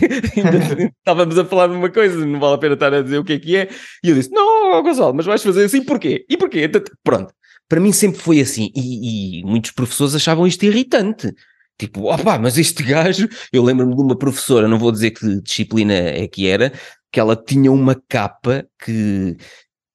Estávamos 0.98 1.38
a 1.38 1.44
falar 1.44 1.66
de 1.66 1.74
uma 1.74 1.90
coisa, 1.90 2.24
não 2.24 2.40
vale 2.40 2.54
a 2.54 2.58
pena 2.58 2.74
estar 2.74 2.94
a 2.94 3.02
dizer 3.02 3.18
o 3.18 3.24
que 3.24 3.34
é 3.34 3.38
que 3.38 3.56
é. 3.56 3.68
E 4.02 4.08
eu 4.08 4.14
disse: 4.14 4.30
Não, 4.30 4.82
Gonçalo, 4.82 5.12
mas 5.12 5.26
vais 5.26 5.42
fazer 5.42 5.64
assim 5.64 5.84
porquê? 5.84 6.24
E 6.30 6.36
porquê? 6.38 6.70
Pronto. 7.04 7.34
Para 7.68 7.80
mim 7.80 7.92
sempre 7.92 8.20
foi 8.20 8.40
assim. 8.40 8.70
E, 8.74 9.40
e 9.40 9.44
muitos 9.44 9.72
professores 9.72 10.14
achavam 10.14 10.46
isto 10.46 10.62
irritante. 10.64 11.30
Tipo, 11.78 12.10
opá, 12.10 12.38
mas 12.38 12.56
este 12.56 12.82
gajo. 12.82 13.28
Eu 13.52 13.62
lembro-me 13.62 13.94
de 13.94 14.00
uma 14.00 14.16
professora, 14.16 14.66
não 14.66 14.78
vou 14.78 14.92
dizer 14.92 15.10
que 15.10 15.42
disciplina 15.42 15.92
é 15.92 16.26
que 16.26 16.46
era, 16.46 16.72
que 17.12 17.20
ela 17.20 17.36
tinha 17.36 17.70
uma 17.70 18.00
capa 18.08 18.64
que 18.82 19.36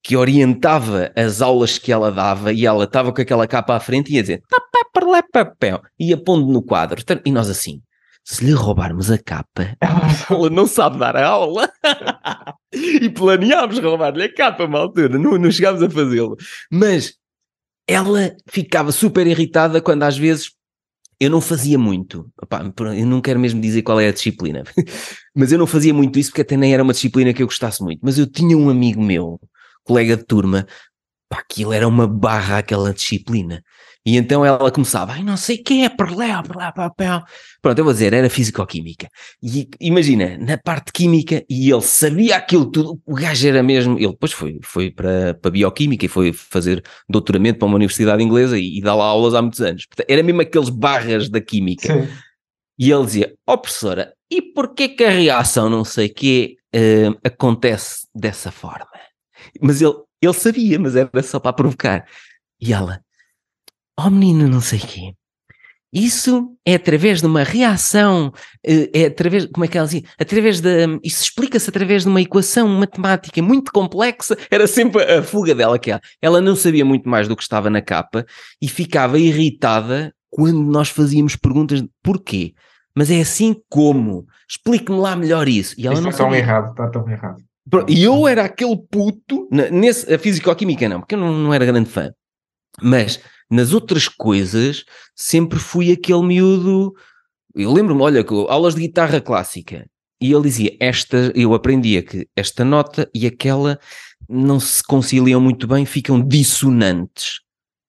que 0.03 0.15
orientava 0.15 1.11
as 1.15 1.41
aulas 1.41 1.77
que 1.77 1.91
ela 1.91 2.11
dava 2.11 2.53
e 2.53 2.65
ela 2.65 2.85
estava 2.85 3.11
com 3.11 3.21
aquela 3.21 3.47
capa 3.47 3.75
à 3.75 3.79
frente 3.79 4.11
e 4.11 4.15
ia 4.15 4.21
dizer 4.21 4.41
papel, 5.31 5.81
ia 5.99 6.17
pondo 6.17 6.51
no 6.51 6.61
quadro. 6.61 7.03
E 7.25 7.31
nós 7.31 7.49
assim, 7.49 7.81
se 8.23 8.43
lhe 8.43 8.51
roubarmos 8.51 9.11
a 9.11 9.17
capa, 9.17 9.75
ela 10.29 10.49
não 10.49 10.67
sabe 10.67 10.97
dar 10.99 11.15
a 11.15 11.27
aula. 11.27 11.69
e 12.73 13.09
planeámos 13.09 13.79
roubar-lhe 13.79 14.23
a 14.23 14.33
capa 14.33 14.65
uma 14.65 14.79
altura, 14.79 15.17
não, 15.17 15.37
não 15.37 15.51
chegámos 15.51 15.81
a 15.81 15.89
fazê-lo. 15.89 16.35
Mas 16.71 17.13
ela 17.87 18.35
ficava 18.49 18.91
super 18.91 19.25
irritada 19.27 19.81
quando 19.81 20.03
às 20.03 20.17
vezes 20.17 20.51
eu 21.19 21.29
não 21.29 21.41
fazia 21.41 21.79
muito. 21.79 22.29
Opa, 22.41 22.71
eu 22.95 23.05
não 23.05 23.21
quero 23.21 23.39
mesmo 23.39 23.61
dizer 23.61 23.81
qual 23.81 23.99
é 23.99 24.07
a 24.07 24.13
disciplina, 24.13 24.63
mas 25.35 25.51
eu 25.51 25.57
não 25.57 25.65
fazia 25.65 25.93
muito 25.93 26.19
isso 26.19 26.29
porque 26.29 26.41
até 26.41 26.57
nem 26.57 26.73
era 26.73 26.83
uma 26.83 26.93
disciplina 26.93 27.33
que 27.33 27.41
eu 27.41 27.47
gostasse 27.47 27.81
muito. 27.81 27.99
Mas 28.03 28.17
eu 28.17 28.27
tinha 28.27 28.57
um 28.57 28.69
amigo 28.69 29.01
meu 29.01 29.39
colega 29.87 30.17
de 30.17 30.23
turma, 30.23 30.67
pá, 31.29 31.39
aquilo 31.39 31.73
era 31.73 31.87
uma 31.87 32.07
barra 32.07 32.59
aquela 32.59 32.93
disciplina. 32.93 33.63
E 34.05 34.15
então 34.15 34.45
ela 34.45 34.71
começava, 34.71 35.11
ai, 35.11 35.21
não 35.21 35.35
sei 35.35 35.57
o 35.57 35.63
que 35.65 35.83
é, 35.83 35.89
por 35.89 36.09
lá, 36.15 36.41
por 36.41 36.55
lá, 36.55 36.71
papel. 36.71 37.21
Pronto, 37.61 37.77
eu 37.77 37.83
vou 37.83 37.91
dizer, 37.91 38.13
era 38.13 38.29
físico-química. 38.29 39.09
E 39.43 39.67
imagina, 39.81 40.37
na 40.37 40.57
parte 40.57 40.93
química, 40.93 41.43
e 41.49 41.69
ele 41.69 41.81
sabia 41.81 42.37
aquilo 42.37 42.71
tudo, 42.71 43.01
o 43.05 43.13
gajo 43.13 43.45
era 43.45 43.61
mesmo, 43.61 43.97
ele 43.97 44.11
depois 44.11 44.31
foi, 44.31 44.59
foi 44.63 44.91
para, 44.91 45.33
para 45.33 45.51
bioquímica 45.51 46.05
e 46.05 46.07
foi 46.07 46.31
fazer 46.31 46.81
doutoramento 47.09 47.59
para 47.59 47.65
uma 47.65 47.75
universidade 47.75 48.23
inglesa 48.23 48.57
e, 48.57 48.77
e 48.77 48.81
dá 48.81 48.95
lá 48.95 49.03
aulas 49.03 49.33
há 49.33 49.41
muitos 49.41 49.59
anos. 49.59 49.85
Portanto, 49.85 50.09
era 50.09 50.23
mesmo 50.23 50.39
aqueles 50.39 50.69
barras 50.69 51.27
da 51.27 51.41
química. 51.41 51.93
Sim. 51.93 52.07
E 52.79 52.89
ele 52.89 53.03
dizia, 53.03 53.33
ó 53.45 53.55
oh, 53.55 53.57
professora, 53.57 54.13
e 54.31 54.41
porquê 54.41 54.87
que 54.87 55.03
a 55.03 55.09
reação 55.09 55.69
não 55.69 55.83
sei 55.83 56.07
o 56.07 56.13
quê 56.13 56.55
uh, 56.73 57.19
acontece 57.25 58.07
dessa 58.15 58.51
forma? 58.51 58.87
Mas 59.61 59.81
ele, 59.81 59.93
ele 60.21 60.33
sabia, 60.33 60.79
mas 60.79 60.95
era 60.95 61.23
só 61.23 61.39
para 61.39 61.53
provocar. 61.53 62.05
E 62.59 62.73
ela, 62.73 63.01
oh 63.99 64.09
menino, 64.09 64.47
não 64.47 64.61
sei 64.61 64.79
o 64.79 64.87
quê. 64.87 65.13
Isso 65.91 66.53
é 66.65 66.75
através 66.75 67.21
de 67.21 67.27
uma 67.27 67.43
reação, 67.43 68.33
eh, 68.63 68.89
é 68.93 69.05
através, 69.05 69.45
como 69.45 69.63
é 69.63 69.69
que 69.69 69.77
ela 69.77 69.87
dizia? 69.87 70.03
Através 70.19 70.59
de, 70.59 70.85
isso 71.01 71.23
explica-se 71.23 71.69
através 71.69 72.03
de 72.03 72.09
uma 72.09 72.21
equação 72.21 72.67
matemática 72.67 73.41
muito 73.41 73.71
complexa, 73.71 74.37
era 74.51 74.67
sempre 74.67 75.01
a 75.03 75.23
fuga 75.23 75.55
dela, 75.55 75.79
que 75.79 75.91
ela, 75.91 76.01
ela 76.21 76.41
não 76.41 76.57
sabia 76.57 76.83
muito 76.83 77.07
mais 77.07 77.27
do 77.27 77.37
que 77.37 77.41
estava 77.41 77.69
na 77.69 77.81
capa 77.81 78.25
e 78.61 78.67
ficava 78.67 79.17
irritada 79.17 80.13
quando 80.29 80.61
nós 80.61 80.89
fazíamos 80.89 81.37
perguntas 81.37 81.81
de 81.81 81.89
porquê? 82.03 82.53
Mas 82.93 83.09
é 83.09 83.21
assim 83.21 83.55
como? 83.69 84.25
Explique-me 84.49 84.97
lá 84.97 85.15
melhor 85.15 85.47
isso. 85.47 85.73
E 85.77 85.85
ela 85.85 85.93
isso 85.93 86.03
não 86.03 86.09
está 86.09 86.23
tão 86.23 86.35
errado, 86.35 86.71
está 86.71 86.87
tão 86.89 87.09
errado. 87.09 87.46
E 87.87 88.03
eu 88.03 88.27
era 88.27 88.45
aquele 88.45 88.77
puto, 88.77 89.47
nesse, 89.51 90.13
a 90.13 90.17
físico-química 90.17 90.87
não, 90.87 90.99
porque 90.99 91.15
eu 91.15 91.19
não, 91.19 91.33
não 91.33 91.53
era 91.53 91.65
grande 91.65 91.89
fã, 91.89 92.11
mas 92.81 93.19
nas 93.49 93.73
outras 93.73 94.07
coisas 94.07 94.85
sempre 95.15 95.59
fui 95.59 95.91
aquele 95.91 96.23
miúdo. 96.23 96.93
Eu 97.53 97.71
lembro-me, 97.73 98.01
olha, 98.01 98.25
aulas 98.47 98.75
de 98.75 98.81
guitarra 98.81 99.19
clássica, 99.19 99.85
e 100.21 100.31
ele 100.31 100.43
dizia: 100.43 100.75
Esta, 100.79 101.31
eu 101.35 101.53
aprendia 101.53 102.01
que 102.01 102.27
esta 102.35 102.63
nota 102.63 103.09
e 103.13 103.27
aquela 103.27 103.79
não 104.29 104.59
se 104.59 104.83
conciliam 104.83 105.41
muito 105.41 105.67
bem, 105.67 105.85
ficam 105.85 106.21
dissonantes. 106.21 107.41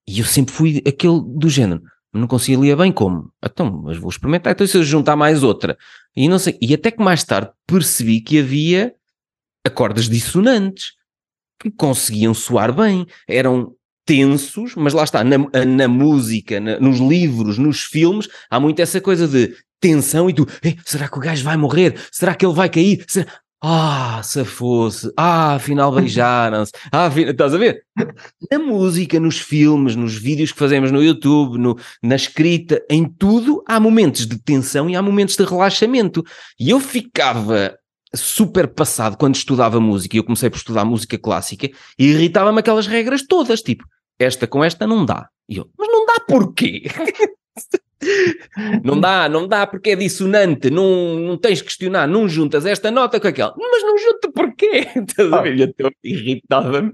E 0.09 0.21
eu 0.21 0.25
sempre 0.25 0.55
fui 0.55 0.83
aquele 0.87 1.21
do 1.25 1.49
género 1.49 1.83
não 2.13 2.27
concilia 2.27 2.77
bem 2.77 2.91
como? 2.91 3.31
Então, 3.45 3.83
mas 3.85 3.99
vou 3.99 4.11
experimentar, 4.11 4.53
então 4.53 4.67
se 4.67 4.77
eu 4.77 4.83
juntar 4.83 5.17
mais 5.17 5.43
outra. 5.43 5.77
E 6.17 6.29
não 6.29 6.39
sei, 6.39 6.57
e 6.61 6.75
até 6.75 6.91
que 6.91 7.03
mais 7.03 7.25
tarde 7.25 7.51
percebi 7.67 8.21
que 8.21 8.41
havia 8.41 8.95
acordes 9.69 10.09
dissonantes 10.09 10.93
que 11.61 11.71
conseguiam 11.71 12.35
soar 12.35 12.73
bem, 12.73 13.07
eram 13.27 13.73
tensos, 14.05 14.75
mas 14.75 14.95
lá 14.95 15.05
está, 15.05 15.23
na, 15.23 15.37
na 15.67 15.89
música, 15.89 16.59
na, 16.59 16.81
nos 16.81 16.99
livros, 16.99 17.59
nos 17.59 17.83
filmes, 17.83 18.29
há 18.49 18.59
muito 18.59 18.81
essa 18.81 19.01
coisa 19.01 19.29
de 19.29 19.55
tensão 19.81 20.31
e 20.31 20.33
tu, 20.33 20.47
será 20.85 21.09
que 21.09 21.19
o 21.19 21.21
gajo 21.21 21.45
vai 21.45 21.57
morrer? 21.57 21.95
Será 22.11 22.35
que 22.35 22.45
ele 22.45 22.55
vai 22.55 22.69
cair? 22.69 23.05
Será... 23.07 23.31
Ah, 23.61 24.21
se 24.23 24.45
fosse. 24.45 25.13
Ah, 25.17 25.55
afinal 25.55 25.91
beijaram-se. 25.93 26.71
Ah, 26.93 27.07
afinal... 27.07 27.33
estás 27.33 27.53
a 27.53 27.59
ver? 27.59 27.83
Na 28.51 28.59
música, 28.59 29.19
nos 29.19 29.39
filmes, 29.39 29.97
nos 29.97 30.15
vídeos 30.15 30.53
que 30.53 30.59
fazemos 30.59 30.93
no 30.93 31.03
YouTube, 31.03 31.59
no, 31.59 31.77
na 32.03 32.15
escrita, 32.15 32.81
em 32.89 33.05
tudo, 33.05 33.63
há 33.67 33.81
momentos 33.81 34.27
de 34.27 34.39
tensão 34.39 34.89
e 34.89 34.95
há 34.95 35.03
momentos 35.03 35.37
de 35.37 35.45
relaxamento. 35.45 36.25
E 36.59 36.71
eu 36.71 36.79
ficava 36.79 37.77
super 38.15 38.69
passado 38.69 39.17
quando 39.17 39.35
estudava 39.35 39.81
música 39.81 40.17
e 40.17 40.19
eu 40.19 40.25
comecei 40.25 40.49
por 40.51 40.57
estudar 40.57 40.85
música 40.85 41.19
clássica 41.19 41.69
e 41.99 42.07
irritava-me 42.07 42.61
aquelas 42.61 42.87
regras 42.87 43.23
todas, 43.23 43.63
tipo, 43.63 43.85
esta 44.19 44.47
com 44.47 44.65
esta 44.65 44.87
não 44.87 45.05
dá. 45.05 45.29
E 45.49 45.57
eu, 45.57 45.69
mas 45.79 45.89
não 45.89 46.07
dá 46.07 46.21
porquê? 46.27 46.83
Não 48.85 49.01
dá, 49.01 49.29
não 49.29 49.49
dá 49.49 49.67
porque 49.67 49.91
é 49.91 49.97
dissonante, 49.97 50.71
não, 50.71 51.19
não 51.19 51.37
tens 51.37 51.61
que 51.61 51.67
questionar, 51.67 52.07
não 52.07 52.29
juntas 52.29 52.65
esta 52.65 52.93
nota 52.93 53.19
com 53.19 53.27
aquela, 53.27 53.53
mas 53.59 53.83
não 53.83 53.99
junta 53.99 54.31
porquê? 54.33 54.87
Estás 54.95 55.33
a 55.33 55.43
ver? 55.43 55.75
Eu 55.77 55.91
irritava-me. 56.05 56.93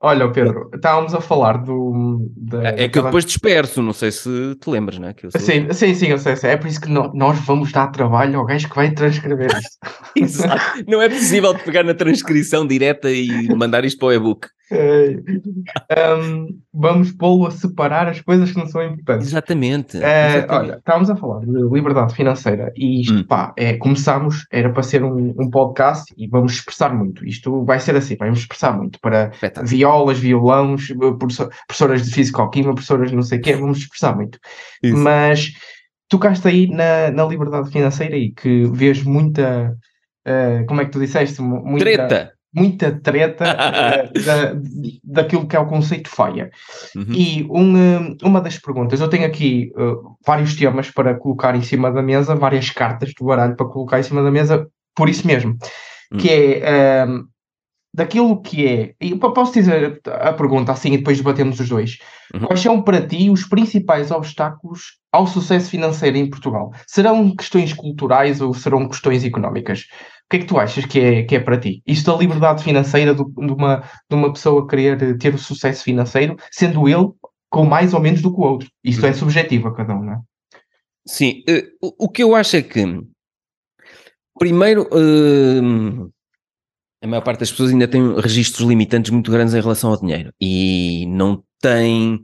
Olha, 0.00 0.30
Pedro, 0.30 0.70
estávamos 0.72 1.12
a 1.12 1.20
falar 1.20 1.58
do. 1.58 2.30
Da, 2.36 2.68
é 2.68 2.88
que 2.88 2.98
eu 2.98 3.02
depois 3.02 3.24
disperso, 3.24 3.82
não 3.82 3.92
sei 3.92 4.12
se 4.12 4.54
te 4.54 4.70
lembras, 4.70 4.96
não 4.98 5.08
é? 5.08 5.14
Que 5.14 5.28
sou... 5.28 5.40
sim, 5.40 5.72
sim, 5.72 5.92
sim, 5.94 6.06
eu 6.06 6.18
sei, 6.18 6.36
sei. 6.36 6.50
É 6.50 6.56
por 6.56 6.68
isso 6.68 6.80
que 6.80 6.88
nós 6.88 7.38
vamos 7.40 7.72
dar 7.72 7.88
trabalho 7.88 8.38
ao 8.38 8.46
gajo 8.46 8.68
que 8.68 8.76
vai 8.76 8.92
transcrever 8.92 9.50
isto. 9.50 9.78
Exato. 10.14 10.84
Não 10.86 11.02
é 11.02 11.08
possível 11.08 11.52
pegar 11.58 11.82
na 11.82 11.94
transcrição 11.94 12.64
direta 12.64 13.10
e 13.10 13.48
mandar 13.56 13.84
isto 13.84 13.98
para 13.98 14.08
o 14.08 14.12
e-book. 14.12 14.46
Um, 14.70 16.60
vamos 16.72 17.12
pô-lo 17.12 17.46
a 17.46 17.50
separar 17.50 18.08
as 18.08 18.20
coisas 18.20 18.52
que 18.52 18.58
não 18.58 18.66
são 18.66 18.82
importantes. 18.82 19.28
Exatamente. 19.28 19.96
Uh, 19.96 20.00
Exatamente. 20.00 20.52
Olha, 20.52 20.76
estávamos 20.76 21.10
a 21.10 21.16
falar 21.16 21.40
de 21.40 21.62
liberdade 21.72 22.14
financeira 22.14 22.72
e 22.76 23.00
isto, 23.00 23.14
hum. 23.14 23.24
pá, 23.24 23.52
é, 23.56 23.76
começámos, 23.76 24.46
era 24.52 24.70
para 24.70 24.82
ser 24.82 25.02
um, 25.02 25.34
um, 25.38 25.50
podcast 25.50 26.12
e 26.16 26.26
vamos 26.28 26.52
expressar 26.52 26.94
muito. 26.94 27.26
Isto 27.26 27.64
vai 27.64 27.80
ser 27.80 27.96
assim, 27.96 28.16
vamos 28.16 28.40
expressar 28.40 28.76
muito 28.76 29.00
para 29.00 29.32
violas, 29.64 30.18
violões, 30.18 30.88
professoras 31.66 32.04
de 32.04 32.12
físico-química, 32.12 32.74
professoras 32.74 33.10
de 33.10 33.16
não 33.16 33.22
sei 33.22 33.38
o 33.38 33.42
quê, 33.42 33.54
vamos 33.54 33.78
expressar 33.78 34.14
muito. 34.14 34.38
Isso. 34.82 34.96
Mas 34.96 35.52
tocaste 36.08 36.46
aí 36.46 36.68
na, 36.68 37.10
na 37.10 37.24
liberdade 37.24 37.70
financeira 37.70 38.16
e 38.16 38.30
que 38.30 38.64
vês 38.66 39.02
muita. 39.02 39.76
Uh, 40.26 40.66
como 40.66 40.82
é 40.82 40.84
que 40.84 40.90
tu 40.90 41.00
disseste? 41.00 41.40
Muita, 41.40 41.84
Treta! 41.84 42.37
Muita 42.54 42.92
treta 42.92 43.44
uh, 43.44 44.12
da, 44.24 44.54
daquilo 45.04 45.46
que 45.46 45.56
é 45.56 45.60
o 45.60 45.66
conceito 45.66 46.08
FIRE. 46.08 46.50
Uhum. 46.96 47.14
E 47.14 47.46
um, 47.50 48.16
uma 48.22 48.40
das 48.40 48.58
perguntas, 48.58 49.00
eu 49.00 49.08
tenho 49.08 49.26
aqui 49.26 49.72
uh, 49.76 50.16
vários 50.26 50.54
temas 50.54 50.90
para 50.90 51.14
colocar 51.14 51.54
em 51.54 51.62
cima 51.62 51.90
da 51.90 52.02
mesa, 52.02 52.34
várias 52.34 52.70
cartas 52.70 53.12
do 53.18 53.26
baralho 53.26 53.56
para 53.56 53.66
colocar 53.66 54.00
em 54.00 54.04
cima 54.04 54.22
da 54.22 54.30
mesa, 54.30 54.66
por 54.94 55.08
isso 55.08 55.26
mesmo, 55.26 55.56
uhum. 56.12 56.18
que 56.18 56.30
é 56.30 57.04
uh, 57.04 57.28
daquilo 57.94 58.40
que 58.40 58.66
é, 58.66 58.94
e 59.00 59.14
posso 59.16 59.52
dizer 59.52 60.00
a 60.06 60.32
pergunta 60.32 60.72
assim 60.72 60.92
e 60.92 60.98
depois 60.98 61.18
debatemos 61.18 61.58
os 61.58 61.68
dois. 61.68 61.98
Uhum. 62.34 62.46
Quais 62.46 62.60
são 62.60 62.82
para 62.82 63.04
ti 63.04 63.30
os 63.30 63.44
principais 63.44 64.10
obstáculos 64.10 64.98
ao 65.10 65.26
sucesso 65.26 65.70
financeiro 65.70 66.16
em 66.16 66.28
Portugal? 66.28 66.72
Serão 66.86 67.34
questões 67.34 67.72
culturais 67.72 68.40
ou 68.40 68.52
serão 68.54 68.88
questões 68.88 69.24
económicas? 69.24 69.86
O 70.28 70.30
que 70.30 70.36
é 70.36 70.40
que 70.40 70.46
tu 70.46 70.58
achas 70.58 70.84
que 70.84 71.00
é, 71.00 71.22
que 71.22 71.36
é 71.36 71.40
para 71.40 71.58
ti? 71.58 71.82
Isto 71.86 72.12
da 72.12 72.18
liberdade 72.18 72.62
financeira 72.62 73.14
do, 73.14 73.24
de, 73.24 73.50
uma, 73.50 73.82
de 74.10 74.14
uma 74.14 74.30
pessoa 74.30 74.68
querer 74.68 75.16
ter 75.16 75.34
o 75.34 75.38
sucesso 75.38 75.82
financeiro, 75.82 76.36
sendo 76.52 76.86
ele 76.86 77.08
com 77.48 77.64
mais 77.64 77.94
ou 77.94 78.00
menos 78.00 78.20
do 78.20 78.30
que 78.30 78.38
o 78.38 78.44
outro. 78.44 78.70
Isto 78.84 79.06
é 79.06 79.08
uhum. 79.08 79.14
subjetivo 79.14 79.68
a 79.68 79.74
cada 79.74 79.94
um, 79.94 80.04
não 80.04 80.12
é? 80.12 80.18
Sim, 81.06 81.42
uh, 81.48 81.94
o 81.98 82.10
que 82.10 82.22
eu 82.22 82.34
acho 82.34 82.56
é 82.56 82.62
que, 82.62 82.84
primeiro, 84.38 84.82
uh, 84.92 86.12
a 87.02 87.06
maior 87.06 87.22
parte 87.22 87.40
das 87.40 87.50
pessoas 87.50 87.70
ainda 87.70 87.88
tem 87.88 88.20
registros 88.20 88.68
limitantes 88.68 89.10
muito 89.10 89.30
grandes 89.30 89.54
em 89.54 89.60
relação 89.62 89.92
ao 89.92 89.98
dinheiro 89.98 90.30
e 90.38 91.06
não 91.08 91.42
tem. 91.58 92.20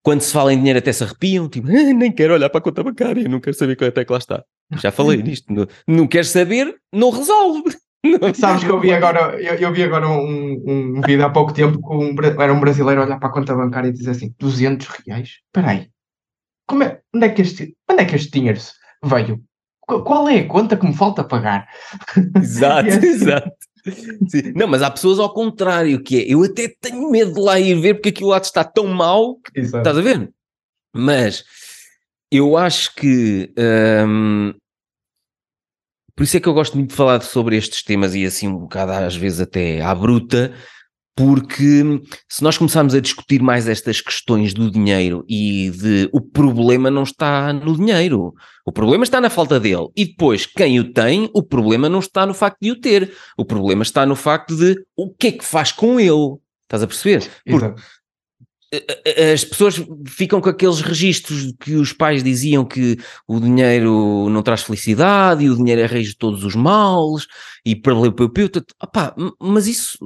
Quando 0.00 0.20
se 0.20 0.32
fala 0.32 0.54
em 0.54 0.58
dinheiro, 0.58 0.78
até 0.78 0.92
se 0.92 1.02
arrepiam, 1.02 1.48
tipo, 1.48 1.66
ah, 1.74 1.92
nem 1.92 2.12
quero 2.12 2.34
olhar 2.34 2.48
para 2.50 2.58
a 2.58 2.62
conta 2.62 2.84
bancária, 2.84 3.28
não 3.28 3.40
quero 3.40 3.56
saber 3.56 3.74
quanto 3.74 3.98
é 3.98 4.04
que 4.04 4.12
lá 4.12 4.18
está. 4.18 4.44
Já 4.72 4.90
falei 4.90 5.22
nisto. 5.22 5.52
Não, 5.52 5.66
não 5.86 6.06
queres 6.06 6.28
saber, 6.28 6.74
não 6.92 7.10
resolve. 7.10 7.62
Não, 8.04 8.32
Sabes 8.32 8.62
que 8.62 8.70
eu 8.70 8.78
vi 8.78 8.92
agora, 8.92 9.34
eu, 9.40 9.54
eu 9.54 9.72
vi 9.72 9.82
agora 9.82 10.08
um, 10.08 10.62
um, 10.64 11.00
vídeo 11.00 11.24
há 11.24 11.30
pouco 11.30 11.52
tempo 11.52 11.80
com 11.80 11.98
um, 11.98 12.14
era 12.40 12.54
um 12.54 12.60
brasileiro 12.60 13.02
olhar 13.02 13.18
para 13.18 13.28
a 13.28 13.32
conta 13.32 13.52
bancária 13.52 13.88
e 13.88 13.92
dizer 13.92 14.10
assim: 14.10 14.32
200 14.38 14.86
reais? 14.86 15.40
Espera 15.44 15.70
aí, 15.70 15.88
como 16.68 16.84
é, 16.84 17.00
onde, 17.12 17.26
é 17.26 17.28
que 17.30 17.42
este, 17.42 17.76
onde 17.90 18.02
é 18.02 18.04
que 18.04 18.14
este 18.14 18.30
dinheiro 18.30 18.60
veio? 19.02 19.42
Qual 19.80 20.28
é 20.28 20.38
a 20.38 20.46
conta 20.46 20.76
que 20.76 20.86
me 20.86 20.94
falta 20.94 21.24
pagar? 21.24 21.68
Exato, 22.40 22.88
assim. 22.88 23.06
exato. 23.06 23.50
Sim. 24.28 24.52
Não, 24.56 24.66
mas 24.66 24.82
há 24.82 24.90
pessoas 24.90 25.18
ao 25.20 25.32
contrário, 25.32 26.02
que 26.02 26.18
é 26.18 26.32
eu 26.32 26.42
até 26.42 26.68
tenho 26.80 27.08
medo 27.10 27.34
de 27.34 27.40
lá 27.40 27.58
ir 27.58 27.74
ver 27.80 27.94
porque 27.94 28.08
aquilo 28.08 28.30
lá 28.30 28.38
está 28.38 28.64
tão 28.64 28.88
mal 28.88 29.36
que 29.36 29.60
Exato. 29.60 29.78
estás 29.78 29.98
a 29.98 30.00
ver? 30.00 30.30
Mas 30.92 31.44
eu 32.30 32.56
acho 32.56 32.94
que 32.94 33.52
hum, 34.06 34.52
por 36.16 36.24
isso 36.24 36.36
é 36.36 36.40
que 36.40 36.48
eu 36.48 36.54
gosto 36.54 36.76
muito 36.76 36.90
de 36.90 36.96
falar 36.96 37.20
sobre 37.22 37.56
estes 37.56 37.82
temas 37.82 38.14
e 38.14 38.24
assim 38.24 38.48
um 38.48 38.60
bocado 38.60 38.92
às 38.92 39.14
vezes 39.14 39.40
até 39.40 39.82
à 39.82 39.94
bruta, 39.94 40.54
porque 41.14 41.82
se 42.26 42.42
nós 42.42 42.56
começarmos 42.56 42.94
a 42.94 43.00
discutir 43.00 43.42
mais 43.42 43.68
estas 43.68 44.00
questões 44.00 44.54
do 44.54 44.70
dinheiro 44.70 45.24
e 45.28 45.70
de 45.70 46.08
o 46.12 46.20
problema 46.20 46.90
não 46.90 47.02
está 47.02 47.52
no 47.52 47.76
dinheiro, 47.76 48.32
o 48.66 48.72
problema 48.72 49.04
está 49.04 49.20
na 49.20 49.28
falta 49.28 49.60
dele. 49.60 49.88
E 49.94 50.06
depois, 50.06 50.46
quem 50.46 50.80
o 50.80 50.92
tem, 50.92 51.30
o 51.34 51.42
problema 51.42 51.88
não 51.88 51.98
está 51.98 52.24
no 52.24 52.34
facto 52.34 52.58
de 52.60 52.70
o 52.70 52.80
ter, 52.80 53.14
o 53.36 53.44
problema 53.44 53.82
está 53.82 54.06
no 54.06 54.16
facto 54.16 54.56
de 54.56 54.74
o 54.96 55.10
que 55.10 55.28
é 55.28 55.32
que 55.32 55.44
faz 55.44 55.70
com 55.70 56.00
ele. 56.00 56.36
Estás 56.64 56.82
a 56.82 56.86
perceber? 56.86 57.30
Porque 57.46 57.74
as 59.32 59.44
pessoas 59.44 59.76
ficam 60.08 60.40
com 60.40 60.48
aqueles 60.48 60.80
registros 60.80 61.52
que 61.60 61.74
os 61.74 61.92
pais 61.92 62.22
diziam 62.22 62.64
que 62.64 62.98
o 63.26 63.38
dinheiro 63.38 64.28
não 64.28 64.42
traz 64.42 64.62
felicidade 64.62 65.44
e 65.44 65.50
o 65.50 65.56
dinheiro 65.56 65.80
é 65.80 65.86
raiz 65.86 66.08
de 66.08 66.16
todos 66.16 66.44
os 66.44 66.54
males 66.54 67.26
e 67.64 67.76
para 67.76 67.94
mas 69.40 69.66
isso 69.66 69.98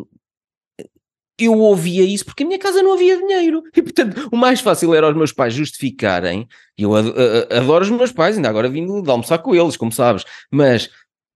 eu 1.38 1.58
ouvia 1.58 2.04
isso 2.04 2.24
porque 2.24 2.42
a 2.42 2.46
minha 2.46 2.58
casa 2.58 2.82
não 2.82 2.92
havia 2.92 3.16
dinheiro. 3.16 3.62
E, 3.74 3.82
portanto, 3.82 4.28
o 4.30 4.36
mais 4.36 4.60
fácil 4.60 4.94
era 4.94 5.08
os 5.08 5.16
meus 5.16 5.32
pais 5.32 5.54
justificarem. 5.54 6.46
E 6.76 6.82
eu 6.82 6.94
adoro 6.94 7.84
os 7.84 7.90
meus 7.90 8.12
pais, 8.12 8.36
ainda 8.36 8.48
agora 8.48 8.68
vindo 8.68 9.00
de 9.00 9.10
almoçar 9.10 9.38
com 9.38 9.54
eles, 9.54 9.76
como 9.76 9.90
sabes. 9.90 10.24
Mas 10.50 10.90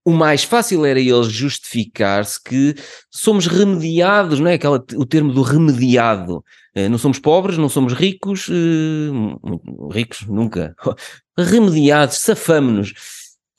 o 0.04 0.12
mais 0.12 0.44
fácil 0.44 0.84
era 0.84 1.00
eles 1.00 1.28
justificar-se 1.28 2.42
que 2.42 2.74
somos 3.10 3.46
remediados, 3.46 4.38
não 4.38 4.50
é? 4.50 4.54
Aquela, 4.54 4.84
o 4.94 5.06
termo 5.06 5.32
do 5.32 5.40
remediado. 5.40 6.44
Eh, 6.74 6.88
não 6.88 6.98
somos 6.98 7.18
pobres, 7.18 7.56
não 7.56 7.68
somos 7.68 7.92
ricos, 7.92 8.48
uh, 8.48 9.88
ricos 9.90 10.22
nunca. 10.26 10.74
Remediados, 11.38 12.18
safamo-nos. 12.18 12.92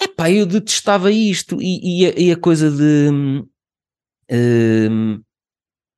Epá, 0.01 0.29
eu 0.29 0.45
detestava 0.45 1.09
isto. 1.11 1.61
E, 1.61 2.03
e, 2.03 2.05
a, 2.05 2.13
e 2.19 2.31
a 2.31 2.37
coisa 2.37 2.69
de. 2.69 3.09
Uh, 4.29 5.23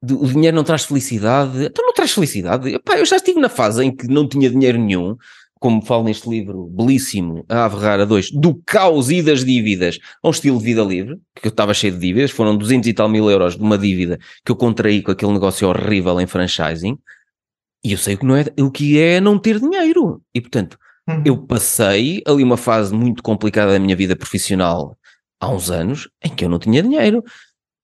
o 0.04 0.28
dinheiro 0.28 0.56
não 0.56 0.64
traz 0.64 0.86
felicidade. 0.86 1.66
Então 1.66 1.84
não 1.86 1.94
traz 1.94 2.12
felicidade. 2.12 2.70
Epá, 2.76 3.00
eu 3.00 3.06
já 3.06 3.16
estive 3.16 3.40
na 3.40 3.50
fase 3.50 3.84
em 3.84 3.96
que 3.96 4.08
não 4.08 4.28
tinha 4.28 4.50
dinheiro 4.50 4.78
nenhum, 4.78 5.18
como 5.60 5.86
falo 5.86 6.04
neste 6.04 6.30
livro 6.30 6.68
belíssimo, 6.68 7.46
a 7.50 7.66
Averrar 7.66 8.00
a 8.00 8.06
dois, 8.06 8.32
do 8.32 8.62
caos 8.66 9.10
e 9.10 9.22
das 9.22 9.44
dívidas 9.44 10.00
a 10.24 10.28
um 10.28 10.32
estilo 10.32 10.58
de 10.60 10.64
vida 10.66 10.84
livre, 10.84 11.20
que 11.36 11.48
eu 11.48 11.50
estava 11.50 11.74
cheio 11.74 11.94
de 11.94 12.00
dívidas, 12.00 12.32
foram 12.32 12.58
200 12.58 12.88
e 12.88 12.94
tal 12.94 13.10
mil 13.10 13.30
euros 13.30 13.56
de 13.56 13.62
uma 13.62 13.78
dívida 13.78 14.20
que 14.46 14.52
eu 14.52 14.56
contraí 14.56 15.02
com 15.02 15.12
aquele 15.12 15.34
negócio 15.34 15.68
horrível 15.68 16.20
em 16.22 16.28
franchising, 16.28 16.98
e 17.84 17.92
eu 17.92 17.98
sei 17.98 18.16
o 18.16 18.18
que, 18.18 18.26
não 18.26 18.36
é, 18.36 18.46
o 18.60 18.72
que 18.72 19.00
é 19.00 19.20
não 19.20 19.38
ter 19.38 19.60
dinheiro. 19.60 20.22
E 20.34 20.42
portanto, 20.42 20.78
uhum. 21.08 21.24
eu 21.26 21.38
passei 21.38 22.22
ali 22.28 22.44
uma 22.44 22.58
fase 22.58 22.94
muito 22.94 23.24
complicada 23.24 23.72
da 23.72 23.80
minha 23.80 23.96
vida 23.96 24.16
profissional 24.16 24.98
há 25.40 25.50
uns 25.50 25.70
anos 25.70 26.10
em 26.24 26.30
que 26.30 26.46
eu 26.46 26.50
não 26.50 26.60
tinha 26.60 26.82
dinheiro. 26.82 27.24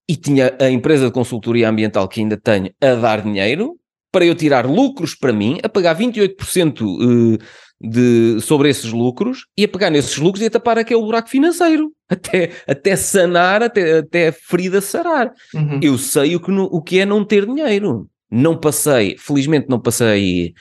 E 0.10 0.18
tinha 0.18 0.54
a 0.60 0.70
empresa 0.70 1.06
de 1.06 1.14
consultoria 1.14 1.70
ambiental 1.70 2.08
que 2.10 2.20
ainda 2.20 2.36
tenho 2.36 2.70
a 2.82 2.96
dar 2.96 3.22
dinheiro 3.22 3.80
para 4.14 4.24
eu 4.24 4.36
tirar 4.36 4.68
lucros 4.68 5.16
para 5.16 5.34
mim, 5.34 5.58
a 5.64 5.68
pagar 5.68 5.98
28% 5.98 7.40
eh, 7.40 7.44
de, 7.82 8.40
sobre 8.42 8.70
esses 8.70 8.92
lucros 8.92 9.48
e 9.58 9.64
a 9.64 9.68
pegar 9.68 9.90
nesses 9.90 10.18
lucros 10.18 10.44
e 10.44 10.46
a 10.46 10.52
tapar 10.52 10.78
aquele 10.78 11.02
buraco 11.02 11.28
financeiro 11.28 11.92
até, 12.08 12.52
até 12.68 12.96
sanar, 12.96 13.64
até, 13.64 13.98
até 13.98 14.28
a 14.28 14.32
ferida 14.32 14.80
sarar. 14.82 15.34
Uhum. 15.56 15.80
Eu 15.82 15.98
sei 15.98 16.36
o 16.36 16.40
que, 16.40 16.52
o 16.52 16.80
que 16.80 17.00
é 17.00 17.06
não 17.08 17.26
ter 17.26 17.48
dinheiro. 17.48 18.08
Não 18.30 18.56
passei, 18.56 19.18
felizmente 19.18 19.68
não 19.68 19.80
passei, 19.80 20.54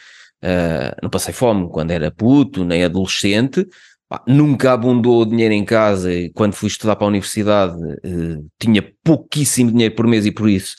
uh, 0.43 0.97
não 1.03 1.11
passei 1.11 1.35
fome 1.35 1.69
quando 1.71 1.91
era 1.91 2.11
puto, 2.11 2.65
nem 2.65 2.85
adolescente. 2.85 3.67
Nunca 4.27 4.73
abundou 4.73 5.25
dinheiro 5.25 5.55
em 5.55 5.65
casa 5.65 6.11
quando 6.35 6.55
fui 6.55 6.69
estudar 6.69 6.97
para 6.97 7.07
a 7.07 7.09
universidade 7.09 7.77
uh, 7.77 8.47
tinha 8.59 8.83
pouquíssimo 9.05 9.71
dinheiro 9.71 9.95
por 9.95 10.07
mês 10.07 10.25
e 10.25 10.33
por 10.33 10.49
isso 10.49 10.75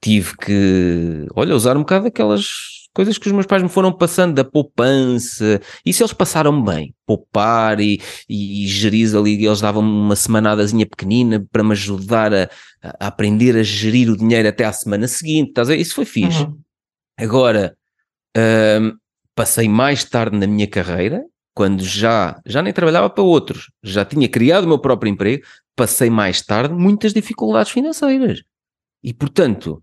tive 0.00 0.36
que, 0.36 1.26
olha, 1.34 1.54
usar 1.54 1.76
um 1.76 1.80
bocado 1.80 2.06
aquelas 2.06 2.80
coisas 2.92 3.18
que 3.18 3.26
os 3.26 3.32
meus 3.32 3.46
pais 3.46 3.62
me 3.62 3.68
foram 3.68 3.92
passando 3.92 4.34
da 4.34 4.44
poupança, 4.44 5.60
e 5.84 5.92
se 5.92 6.02
eles 6.02 6.12
passaram 6.12 6.62
bem, 6.62 6.94
poupar 7.06 7.80
e, 7.80 8.00
e 8.28 8.66
gerir 8.66 9.14
ali, 9.16 9.44
eles 9.44 9.60
davam 9.60 9.82
uma 9.82 10.16
semanadazinha 10.16 10.86
pequenina 10.86 11.46
para 11.52 11.62
me 11.62 11.72
ajudar 11.72 12.34
a, 12.34 12.50
a, 12.82 13.06
aprender 13.06 13.56
a 13.56 13.62
gerir 13.62 14.10
o 14.10 14.16
dinheiro 14.16 14.48
até 14.48 14.64
à 14.64 14.72
semana 14.72 15.06
seguinte, 15.06 15.50
estás 15.50 15.68
a 15.68 15.72
ver? 15.72 15.80
Isso 15.80 15.94
foi 15.94 16.04
fixe. 16.04 16.42
Uhum. 16.42 16.58
Agora, 17.18 17.76
hum, 18.36 18.96
passei 19.34 19.68
mais 19.68 20.04
tarde 20.04 20.36
na 20.36 20.46
minha 20.46 20.66
carreira, 20.66 21.24
quando 21.54 21.84
já, 21.84 22.40
já 22.46 22.62
nem 22.62 22.72
trabalhava 22.72 23.10
para 23.10 23.22
outros, 23.22 23.70
já 23.82 24.04
tinha 24.04 24.28
criado 24.28 24.64
o 24.64 24.68
meu 24.68 24.78
próprio 24.78 25.10
emprego, 25.10 25.44
passei 25.76 26.10
mais 26.10 26.42
tarde 26.42 26.74
muitas 26.74 27.12
dificuldades 27.12 27.70
financeiras. 27.70 28.42
E 29.02 29.14
portanto, 29.14 29.82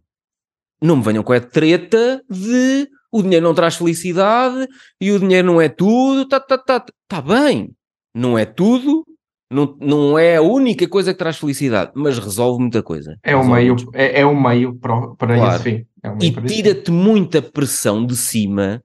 não 0.82 0.98
me 0.98 1.04
venham 1.04 1.24
com 1.24 1.34
a 1.34 1.40
treta 1.40 2.24
de 2.30 2.88
o 3.12 3.22
dinheiro 3.22 3.46
não 3.46 3.54
traz 3.54 3.76
felicidade 3.76 4.68
e 5.00 5.12
o 5.12 5.20
dinheiro 5.20 5.48
não 5.48 5.62
é 5.62 5.70
tudo, 5.70 6.28
tá, 6.28 6.40
tá, 6.40 6.58
tá, 6.58 6.86
tá 7.08 7.22
bem, 7.22 7.72
não 8.14 8.38
é 8.38 8.46
tudo, 8.46 9.06
não, 9.50 9.78
não 9.80 10.20
é 10.20 10.36
a 10.36 10.42
única 10.42 10.88
coisa 10.88 11.14
que 11.14 11.20
traz 11.20 11.38
felicidade, 11.38 11.92
mas 11.96 12.20
resolve 12.20 12.62
muita 12.62 12.84
coisa. 12.84 13.18
É 13.24 13.36
o 13.36 13.40
um 13.42 13.54
meio, 13.54 13.76
é, 13.94 14.22
é 14.22 14.26
um 14.26 14.40
meio 14.40 14.76
para, 14.76 15.08
para 15.16 15.36
claro. 15.36 15.56
esse 15.56 15.64
fim. 15.64 15.86
É 16.04 16.10
um 16.10 16.18
e 16.22 16.32
tira-te 16.48 16.92
muita 16.92 17.42
pressão 17.42 18.06
de 18.06 18.16
cima. 18.16 18.84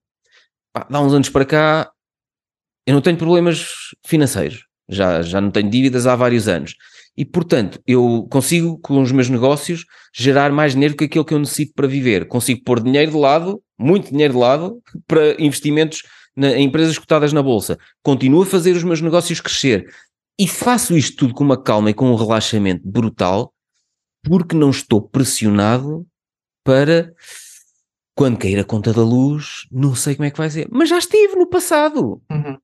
Pá, 0.72 0.86
dá 0.88 1.00
uns 1.00 1.12
anos 1.12 1.28
para 1.28 1.44
cá, 1.44 1.90
eu 2.86 2.94
não 2.94 3.00
tenho 3.00 3.18
problemas 3.18 3.66
financeiros, 4.06 4.66
já, 4.88 5.20
já 5.20 5.40
não 5.40 5.50
tenho 5.50 5.68
dívidas 5.68 6.06
há 6.06 6.16
vários 6.16 6.48
anos 6.48 6.74
e, 7.16 7.24
portanto, 7.24 7.80
eu 7.86 8.26
consigo, 8.30 8.78
com 8.78 9.00
os 9.02 9.12
meus 9.12 9.28
negócios, 9.28 9.84
gerar 10.14 10.50
mais 10.50 10.72
dinheiro 10.72 10.96
que 10.96 11.04
aquilo 11.04 11.24
que 11.24 11.34
eu 11.34 11.38
necessito 11.38 11.72
para 11.74 11.86
viver. 11.86 12.26
Consigo 12.26 12.62
pôr 12.64 12.82
dinheiro 12.82 13.10
de 13.10 13.16
lado, 13.18 13.62
muito 13.78 14.10
dinheiro 14.10 14.32
de 14.32 14.40
lado, 14.40 14.82
para 15.06 15.40
investimentos 15.40 16.02
na, 16.34 16.52
em 16.52 16.64
empresas 16.64 16.98
cotadas 16.98 17.32
na 17.32 17.42
bolsa. 17.42 17.78
Continuo 18.02 18.42
a 18.42 18.46
fazer 18.46 18.74
os 18.74 18.84
meus 18.84 19.02
negócios 19.02 19.40
crescer. 19.40 19.86
E 20.38 20.48
faço 20.48 20.96
isto 20.96 21.16
tudo 21.16 21.34
com 21.34 21.44
uma 21.44 21.62
calma 21.62 21.90
e 21.90 21.94
com 21.94 22.10
um 22.10 22.14
relaxamento 22.14 22.88
brutal, 22.88 23.52
porque 24.24 24.56
não 24.56 24.70
estou 24.70 25.02
pressionado 25.02 26.06
para 26.64 27.12
quando 28.14 28.38
cair 28.38 28.58
a 28.58 28.64
conta 28.64 28.92
da 28.92 29.02
luz, 29.02 29.66
não 29.70 29.94
sei 29.94 30.14
como 30.14 30.26
é 30.26 30.30
que 30.30 30.38
vai 30.38 30.48
ser. 30.48 30.66
Mas 30.70 30.88
já 30.88 30.96
estive 30.96 31.36
no 31.36 31.46
passado. 31.46 32.22
Uhum. 32.30 32.56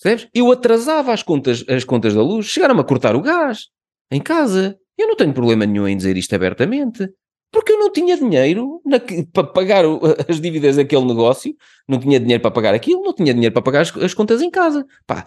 Percebes? 0.00 0.28
Eu 0.32 0.52
atrasava 0.52 1.12
as 1.12 1.24
contas, 1.24 1.64
as 1.68 1.82
contas 1.82 2.14
da 2.14 2.22
luz, 2.22 2.46
chegaram-me 2.46 2.80
a 2.80 2.84
cortar 2.84 3.16
o 3.16 3.20
gás 3.20 3.66
em 4.10 4.20
casa. 4.20 4.78
Eu 4.96 5.08
não 5.08 5.16
tenho 5.16 5.32
problema 5.32 5.66
nenhum 5.66 5.86
em 5.86 5.96
dizer 5.96 6.16
isto 6.16 6.34
abertamente. 6.34 7.08
Porque 7.50 7.72
eu 7.72 7.78
não 7.78 7.90
tinha 7.90 8.16
dinheiro 8.16 8.82
na, 8.84 9.00
para 9.32 9.46
pagar 9.46 9.84
as 10.28 10.40
dívidas 10.40 10.76
daquele 10.76 11.04
negócio, 11.04 11.56
não 11.88 11.98
tinha 11.98 12.20
dinheiro 12.20 12.42
para 12.42 12.50
pagar 12.50 12.74
aquilo, 12.74 13.02
não 13.02 13.14
tinha 13.14 13.32
dinheiro 13.32 13.52
para 13.52 13.62
pagar 13.62 13.80
as, 13.80 13.96
as 13.96 14.12
contas 14.12 14.42
em 14.42 14.50
casa. 14.50 14.86
Pá, 15.06 15.24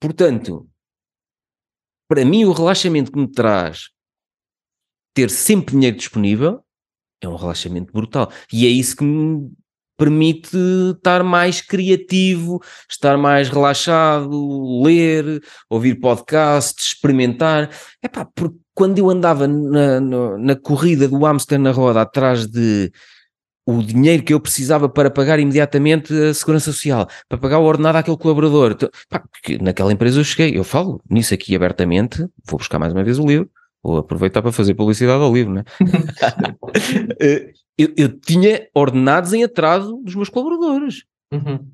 portanto, 0.00 0.68
para 2.08 2.24
mim 2.24 2.44
o 2.44 2.52
relaxamento 2.52 3.12
que 3.12 3.18
me 3.18 3.30
traz 3.30 3.90
ter 5.14 5.30
sempre 5.30 5.74
dinheiro 5.74 5.96
disponível 5.96 6.64
é 7.20 7.28
um 7.28 7.36
relaxamento 7.36 7.92
brutal. 7.92 8.32
E 8.52 8.66
é 8.66 8.68
isso 8.68 8.96
que 8.96 9.04
me 9.04 9.52
permite 10.02 10.56
estar 10.96 11.22
mais 11.22 11.60
criativo, 11.60 12.60
estar 12.90 13.16
mais 13.16 13.48
relaxado, 13.48 14.82
ler, 14.82 15.40
ouvir 15.70 15.94
podcasts, 16.00 16.86
experimentar. 16.86 17.70
É 18.02 18.08
pá, 18.08 18.26
porque 18.34 18.56
quando 18.74 18.98
eu 18.98 19.08
andava 19.08 19.46
na, 19.46 20.00
na, 20.00 20.38
na 20.38 20.56
corrida 20.56 21.06
do 21.06 21.18
hamster 21.18 21.56
na 21.60 21.70
roda 21.70 22.00
atrás 22.00 22.48
de 22.48 22.90
o 23.64 23.80
dinheiro 23.80 24.24
que 24.24 24.34
eu 24.34 24.40
precisava 24.40 24.88
para 24.88 25.08
pagar 25.08 25.38
imediatamente 25.38 26.12
a 26.12 26.34
segurança 26.34 26.72
social, 26.72 27.06
para 27.28 27.38
pagar 27.38 27.60
o 27.60 27.64
ordenado 27.64 27.96
àquele 27.96 28.16
colaborador. 28.16 28.72
Então, 28.72 28.90
pá, 29.08 29.22
naquela 29.60 29.92
empresa 29.92 30.18
eu 30.18 30.24
cheguei, 30.24 30.58
eu 30.58 30.64
falo 30.64 31.00
nisso 31.08 31.32
aqui 31.32 31.54
abertamente, 31.54 32.26
vou 32.44 32.58
buscar 32.58 32.80
mais 32.80 32.92
uma 32.92 33.04
vez 33.04 33.20
o 33.20 33.26
livro, 33.26 33.48
vou 33.80 33.98
aproveitar 33.98 34.42
para 34.42 34.50
fazer 34.50 34.74
publicidade 34.74 35.22
ao 35.22 35.32
livro, 35.32 35.52
né? 35.52 35.62
Eh, 37.78 37.84
eu, 37.84 37.94
eu 37.96 38.20
tinha 38.20 38.68
ordenados 38.74 39.32
em 39.32 39.44
atraso 39.44 40.00
dos 40.04 40.14
meus 40.14 40.28
colaboradores. 40.28 41.04
Uhum. 41.32 41.70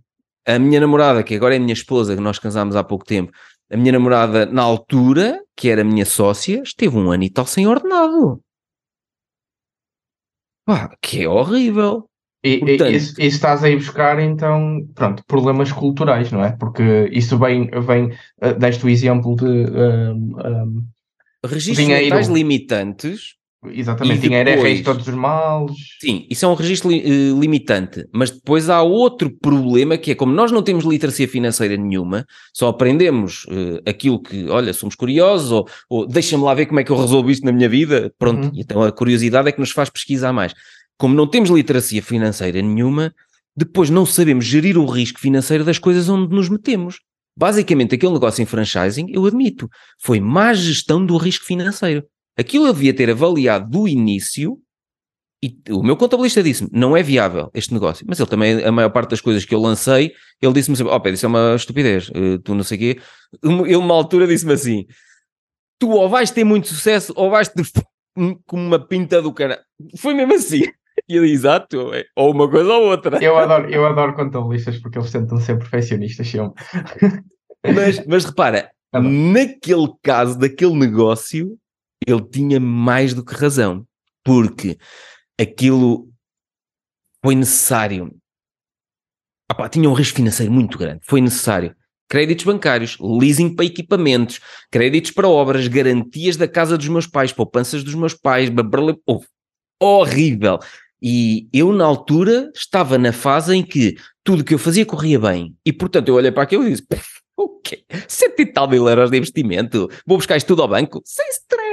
A 0.46 0.58
minha 0.58 0.80
namorada, 0.80 1.22
que 1.22 1.34
agora 1.34 1.54
é 1.54 1.58
a 1.58 1.60
minha 1.60 1.72
esposa, 1.74 2.14
que 2.14 2.22
nós 2.22 2.38
casámos 2.38 2.74
há 2.74 2.82
pouco 2.82 3.04
tempo, 3.04 3.32
a 3.70 3.76
minha 3.76 3.92
namorada, 3.92 4.46
na 4.46 4.62
altura, 4.62 5.42
que 5.54 5.68
era 5.68 5.84
minha 5.84 6.06
sócia, 6.06 6.62
esteve 6.62 6.96
um 6.96 7.10
ano 7.10 7.24
e 7.24 7.30
tal 7.30 7.44
sem 7.44 7.66
ordenado. 7.66 8.40
Pá, 10.64 10.96
que 11.02 11.22
é 11.22 11.28
horrível. 11.28 12.08
E, 12.42 12.58
Portanto, 12.60 12.92
isso, 12.92 13.10
isso 13.20 13.36
estás 13.36 13.64
aí 13.64 13.74
buscar, 13.74 14.20
então, 14.20 14.86
pronto, 14.94 15.22
problemas 15.26 15.72
culturais, 15.72 16.30
não 16.30 16.44
é? 16.44 16.52
Porque 16.52 17.10
isso 17.12 17.36
vem, 17.36 17.68
vem 17.68 18.12
uh, 18.42 18.54
deste 18.58 18.86
o 18.86 18.88
exemplo 18.88 19.34
de 19.34 19.44
uh, 19.44 20.14
um, 20.14 20.86
registros 21.44 21.86
mentais 21.86 22.28
limitantes 22.28 23.37
Exatamente, 23.72 24.20
depois, 24.20 24.20
dinheiro 24.20 24.50
é 24.50 24.54
rei 24.54 24.74
de 24.76 24.82
todos 24.82 25.06
os 25.06 25.14
males. 25.14 25.76
Sim, 26.00 26.26
isso 26.30 26.44
é 26.44 26.48
um 26.48 26.54
registro 26.54 26.90
li, 26.90 27.32
uh, 27.32 27.40
limitante, 27.40 28.06
mas 28.12 28.30
depois 28.30 28.68
há 28.68 28.82
outro 28.82 29.30
problema 29.30 29.96
que 29.96 30.12
é 30.12 30.14
como 30.14 30.32
nós 30.32 30.52
não 30.52 30.62
temos 30.62 30.84
literacia 30.84 31.28
financeira 31.28 31.76
nenhuma, 31.76 32.26
só 32.52 32.68
aprendemos 32.68 33.44
uh, 33.44 33.80
aquilo 33.86 34.22
que, 34.22 34.48
olha, 34.48 34.72
somos 34.72 34.94
curiosos 34.94 35.52
ou, 35.52 35.68
ou 35.88 36.06
deixa-me 36.06 36.44
lá 36.44 36.54
ver 36.54 36.66
como 36.66 36.80
é 36.80 36.84
que 36.84 36.90
eu 36.90 36.96
resolvo 36.96 37.30
isto 37.30 37.44
na 37.44 37.52
minha 37.52 37.68
vida, 37.68 38.12
pronto, 38.18 38.46
uhum. 38.46 38.52
então 38.54 38.82
a 38.82 38.92
curiosidade 38.92 39.48
é 39.48 39.52
que 39.52 39.60
nos 39.60 39.70
faz 39.70 39.88
pesquisar 39.88 40.32
mais. 40.32 40.54
Como 40.96 41.14
não 41.14 41.26
temos 41.26 41.50
literacia 41.50 42.02
financeira 42.02 42.60
nenhuma, 42.60 43.14
depois 43.56 43.90
não 43.90 44.06
sabemos 44.06 44.44
gerir 44.44 44.78
o 44.78 44.86
risco 44.86 45.18
financeiro 45.18 45.64
das 45.64 45.78
coisas 45.78 46.08
onde 46.08 46.34
nos 46.34 46.48
metemos. 46.48 47.00
Basicamente, 47.36 47.94
aquele 47.94 48.12
negócio 48.12 48.42
em 48.42 48.46
franchising, 48.46 49.06
eu 49.10 49.24
admito, 49.24 49.68
foi 50.00 50.18
má 50.18 50.52
gestão 50.52 51.04
do 51.04 51.16
risco 51.16 51.44
financeiro. 51.44 52.04
Aquilo 52.38 52.66
eu 52.66 52.72
devia 52.72 52.94
ter 52.94 53.10
avaliado 53.10 53.68
do 53.68 53.88
início 53.88 54.58
e 55.42 55.56
o 55.70 55.82
meu 55.82 55.96
contabilista 55.96 56.42
disse-me, 56.42 56.68
não 56.72 56.96
é 56.96 57.02
viável 57.02 57.50
este 57.54 57.72
negócio. 57.72 58.04
Mas 58.08 58.18
ele 58.18 58.28
também, 58.28 58.64
a 58.64 58.72
maior 58.72 58.90
parte 58.90 59.10
das 59.10 59.20
coisas 59.20 59.44
que 59.44 59.54
eu 59.54 59.60
lancei, 59.60 60.12
ele 60.42 60.52
disse-me 60.52 60.74
assim, 60.74 60.84
ó 60.84 61.00
oh, 61.02 61.08
isso 61.08 61.26
é 61.26 61.28
uma 61.28 61.54
estupidez, 61.54 62.08
uh, 62.10 62.38
tu 62.42 62.54
não 62.54 62.64
sei 62.64 62.76
o 62.76 62.80
quê. 62.80 63.00
Ele, 63.42 63.76
uma 63.76 63.94
altura, 63.94 64.26
disse-me 64.26 64.52
assim, 64.52 64.86
tu 65.78 65.90
ou 65.90 66.08
vais 66.08 66.30
ter 66.30 66.44
muito 66.44 66.68
sucesso 66.68 67.12
ou 67.16 67.30
vais 67.30 67.48
ter 67.48 67.64
com 68.46 68.56
uma 68.56 68.84
pinta 68.84 69.22
do 69.22 69.32
cara. 69.32 69.62
Foi 69.96 70.12
mesmo 70.12 70.34
assim. 70.34 70.62
E 71.08 71.14
eu 71.14 71.24
exato, 71.24 71.94
é 71.94 72.04
ou 72.16 72.32
uma 72.32 72.50
coisa 72.50 72.72
ou 72.72 72.88
outra. 72.88 73.22
Eu 73.22 73.38
adoro, 73.38 73.70
eu 73.70 73.86
adoro 73.86 74.14
contabilistas 74.14 74.78
porque 74.78 74.98
eles 74.98 75.12
tentam 75.12 75.38
ser 75.38 75.56
perfeccionistas 75.56 76.28
sempre. 76.28 76.64
Mas, 77.64 78.04
mas 78.06 78.24
repara, 78.24 78.70
naquele 78.92 79.88
caso, 80.02 80.36
daquele 80.36 80.74
negócio, 80.74 81.56
ele 82.06 82.22
tinha 82.30 82.60
mais 82.60 83.14
do 83.14 83.24
que 83.24 83.34
razão, 83.34 83.86
porque 84.24 84.78
aquilo 85.40 86.08
foi 87.24 87.34
necessário. 87.34 88.14
Opa, 89.50 89.68
tinha 89.68 89.88
um 89.88 89.94
risco 89.94 90.16
financeiro 90.16 90.52
muito 90.52 90.78
grande, 90.78 91.00
foi 91.04 91.20
necessário. 91.20 91.74
Créditos 92.08 92.44
bancários, 92.44 92.96
leasing 93.00 93.54
para 93.54 93.66
equipamentos, 93.66 94.40
créditos 94.70 95.10
para 95.10 95.28
obras, 95.28 95.68
garantias 95.68 96.36
da 96.36 96.48
casa 96.48 96.78
dos 96.78 96.88
meus 96.88 97.06
pais, 97.06 97.32
poupanças 97.32 97.84
dos 97.84 97.94
meus 97.94 98.14
pais, 98.14 98.50
oh, 99.06 99.20
horrível. 99.80 100.58
E 101.00 101.48
eu, 101.52 101.72
na 101.72 101.84
altura, 101.84 102.50
estava 102.54 102.98
na 102.98 103.12
fase 103.12 103.54
em 103.54 103.62
que 103.62 103.96
tudo 104.24 104.42
que 104.42 104.54
eu 104.54 104.58
fazia 104.58 104.86
corria 104.86 105.18
bem. 105.18 105.54
E, 105.64 105.72
portanto, 105.72 106.08
eu 106.08 106.14
olhei 106.14 106.32
para 106.32 106.42
aquilo 106.42 106.66
e 106.66 106.70
disse: 106.70 106.86
o 107.36 107.60
quê? 107.60 107.84
Cento 108.08 108.40
e 108.40 108.46
tal 108.46 108.68
mil 108.68 108.88
euros 108.88 109.10
de 109.10 109.16
investimento? 109.16 109.88
Vou 110.04 110.18
buscar 110.18 110.36
isto 110.36 110.48
tudo 110.48 110.62
ao 110.62 110.68
banco? 110.68 111.00
Sem 111.04 111.28
stress. 111.28 111.67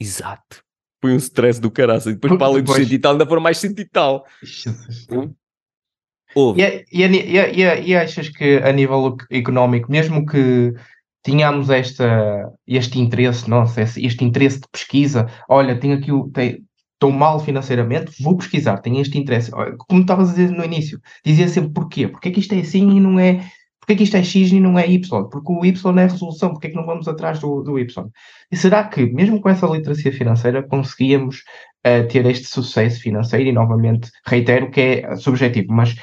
Exato. 0.00 0.62
Foi 1.00 1.12
um 1.12 1.16
stress 1.16 1.60
do 1.60 1.70
caraças. 1.70 2.12
E 2.12 2.14
depois, 2.14 2.36
para 2.36 2.46
além 2.46 2.66
cento 2.66 2.92
e 2.92 2.98
tal, 2.98 3.12
ainda 3.12 3.26
foram 3.26 3.42
mais 3.42 3.58
cento 3.58 3.80
e 3.80 3.88
tal. 3.88 4.26
E, 6.56 6.62
é, 6.62 6.84
e, 6.90 7.02
é, 7.02 7.08
e, 7.52 7.62
é, 7.62 7.82
e, 7.82 7.94
achas 7.94 8.28
que 8.28 8.56
a 8.58 8.72
nível 8.72 9.16
económico, 9.30 9.90
mesmo 9.90 10.24
que 10.24 10.72
tínhamos 11.22 11.70
esta, 11.70 12.50
este 12.66 12.98
interesse, 12.98 13.48
nossa, 13.48 13.82
este 13.82 14.24
interesse 14.24 14.60
de 14.60 14.68
pesquisa, 14.70 15.26
olha, 15.48 15.78
tenho 15.78 15.96
aqui 15.98 16.10
o. 16.10 16.30
Estou 16.94 17.10
mal 17.10 17.40
financeiramente, 17.40 18.22
vou 18.22 18.36
pesquisar, 18.36 18.78
tenho 18.78 19.00
este 19.00 19.18
interesse. 19.18 19.50
Como 19.88 20.02
estavas 20.02 20.28
a 20.30 20.32
dizer 20.34 20.52
no 20.52 20.64
início, 20.64 21.00
dizia 21.24 21.48
sempre 21.48 21.72
porquê? 21.72 22.06
Porque 22.06 22.28
é 22.28 22.30
que 22.30 22.38
isto 22.38 22.54
é 22.54 22.60
assim 22.60 22.96
e 22.96 23.00
não 23.00 23.18
é. 23.18 23.44
Porque 23.82 23.94
é 23.94 23.96
que 23.96 24.04
isto 24.04 24.16
é 24.16 24.22
X 24.22 24.52
e 24.52 24.60
não 24.60 24.78
é 24.78 24.88
Y? 24.88 25.28
Porque 25.28 25.52
o 25.52 25.64
Y 25.64 25.98
é 25.98 26.02
resolução, 26.06 26.50
porque 26.52 26.68
é 26.68 26.70
que 26.70 26.76
não 26.76 26.86
vamos 26.86 27.08
atrás 27.08 27.40
do, 27.40 27.62
do 27.62 27.80
Y? 27.80 28.08
E 28.48 28.56
será 28.56 28.84
que, 28.84 29.06
mesmo 29.06 29.40
com 29.40 29.48
essa 29.48 29.66
literacia 29.66 30.12
financeira, 30.12 30.62
conseguíamos 30.62 31.38
uh, 31.84 32.06
ter 32.06 32.24
este 32.26 32.46
sucesso 32.46 33.00
financeiro? 33.00 33.48
E 33.48 33.52
novamente 33.52 34.08
reitero 34.24 34.70
que 34.70 34.80
é 34.80 35.16
subjetivo, 35.16 35.72
mas 35.72 35.96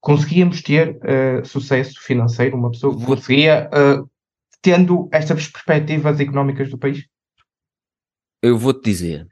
conseguíamos 0.00 0.62
ter 0.62 0.96
uh, 0.96 1.46
sucesso 1.46 1.94
financeiro, 2.02 2.56
uma 2.56 2.72
pessoa 2.72 3.00
conseguia, 3.00 3.70
uh, 3.70 4.10
tendo 4.60 5.08
estas 5.12 5.46
perspectivas 5.46 6.18
económicas 6.18 6.70
do 6.70 6.78
país? 6.78 7.06
Eu 8.42 8.58
vou-te 8.58 8.82
dizer, 8.82 9.28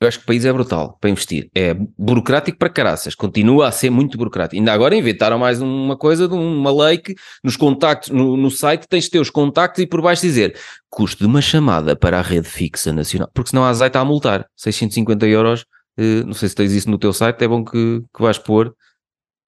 eu 0.00 0.08
acho 0.08 0.18
que 0.18 0.24
o 0.24 0.26
país 0.26 0.46
é 0.46 0.52
brutal 0.52 0.96
para 0.98 1.10
investir. 1.10 1.50
É 1.54 1.74
burocrático 1.98 2.56
para 2.56 2.70
caraças, 2.70 3.14
continua 3.14 3.68
a 3.68 3.72
ser 3.72 3.90
muito 3.90 4.16
burocrático. 4.16 4.56
Ainda 4.56 4.72
agora 4.72 4.96
inventaram 4.96 5.38
mais 5.38 5.60
uma 5.60 5.96
coisa 5.96 6.26
de 6.26 6.34
uma 6.34 6.72
lei 6.72 6.96
que 6.96 7.14
nos 7.44 7.54
contactos, 7.56 8.08
no, 8.08 8.34
no 8.36 8.50
site 8.50 8.88
tens 8.88 9.04
de 9.04 9.10
ter 9.10 9.18
os 9.18 9.28
contactos 9.28 9.82
e 9.82 9.86
por 9.86 10.00
baixo 10.00 10.22
dizer 10.22 10.58
custo 10.88 11.18
de 11.18 11.26
uma 11.26 11.42
chamada 11.42 11.94
para 11.94 12.18
a 12.18 12.22
rede 12.22 12.48
fixa 12.48 12.92
nacional, 12.92 13.30
porque 13.34 13.50
senão 13.50 13.62
a 13.62 13.68
Azai 13.68 13.88
está 13.88 14.00
a 14.00 14.04
multar 14.04 14.46
650 14.56 15.26
euros. 15.26 15.66
Uh, 15.98 16.24
não 16.26 16.32
sei 16.32 16.48
se 16.48 16.54
tens 16.54 16.72
isso 16.72 16.90
no 16.90 16.98
teu 16.98 17.12
site, 17.12 17.42
é 17.42 17.48
bom 17.48 17.62
que, 17.62 18.02
que 18.14 18.22
vais 18.22 18.38
pôr 18.38 18.74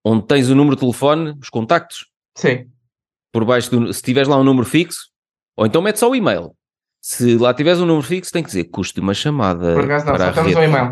onde 0.05 0.27
tens 0.27 0.51
o 0.51 0.55
número 0.55 0.77
de 0.77 0.81
telefone, 0.81 1.35
os 1.41 1.49
contactos. 1.49 2.07
Sim. 2.37 2.67
Por 3.33 3.45
baixo 3.45 3.71
do, 3.71 3.93
se 3.93 4.03
tiveres 4.03 4.29
lá 4.29 4.37
um 4.37 4.45
número 4.45 4.67
fixo, 4.67 5.09
ou 5.57 5.65
então 5.65 5.81
mete 5.81 5.99
só 5.99 6.11
o 6.11 6.15
e-mail. 6.15 6.55
Se 7.05 7.37
lá 7.37 7.53
tiveres 7.53 7.81
um 7.81 7.87
número 7.87 8.07
fixo, 8.07 8.33
tem 8.33 8.45
que 8.45 8.49
dizer 8.49 8.65
custo 8.65 8.95
de 8.95 9.01
uma 9.01 9.13
chamada. 9.13 9.75
Por 9.75 9.85
acaso 9.85 10.07
não, 10.07 10.13
para 10.15 10.27
só 10.27 10.33
temos 10.33 10.55
o 10.55 10.63
e-mail. 10.63 10.91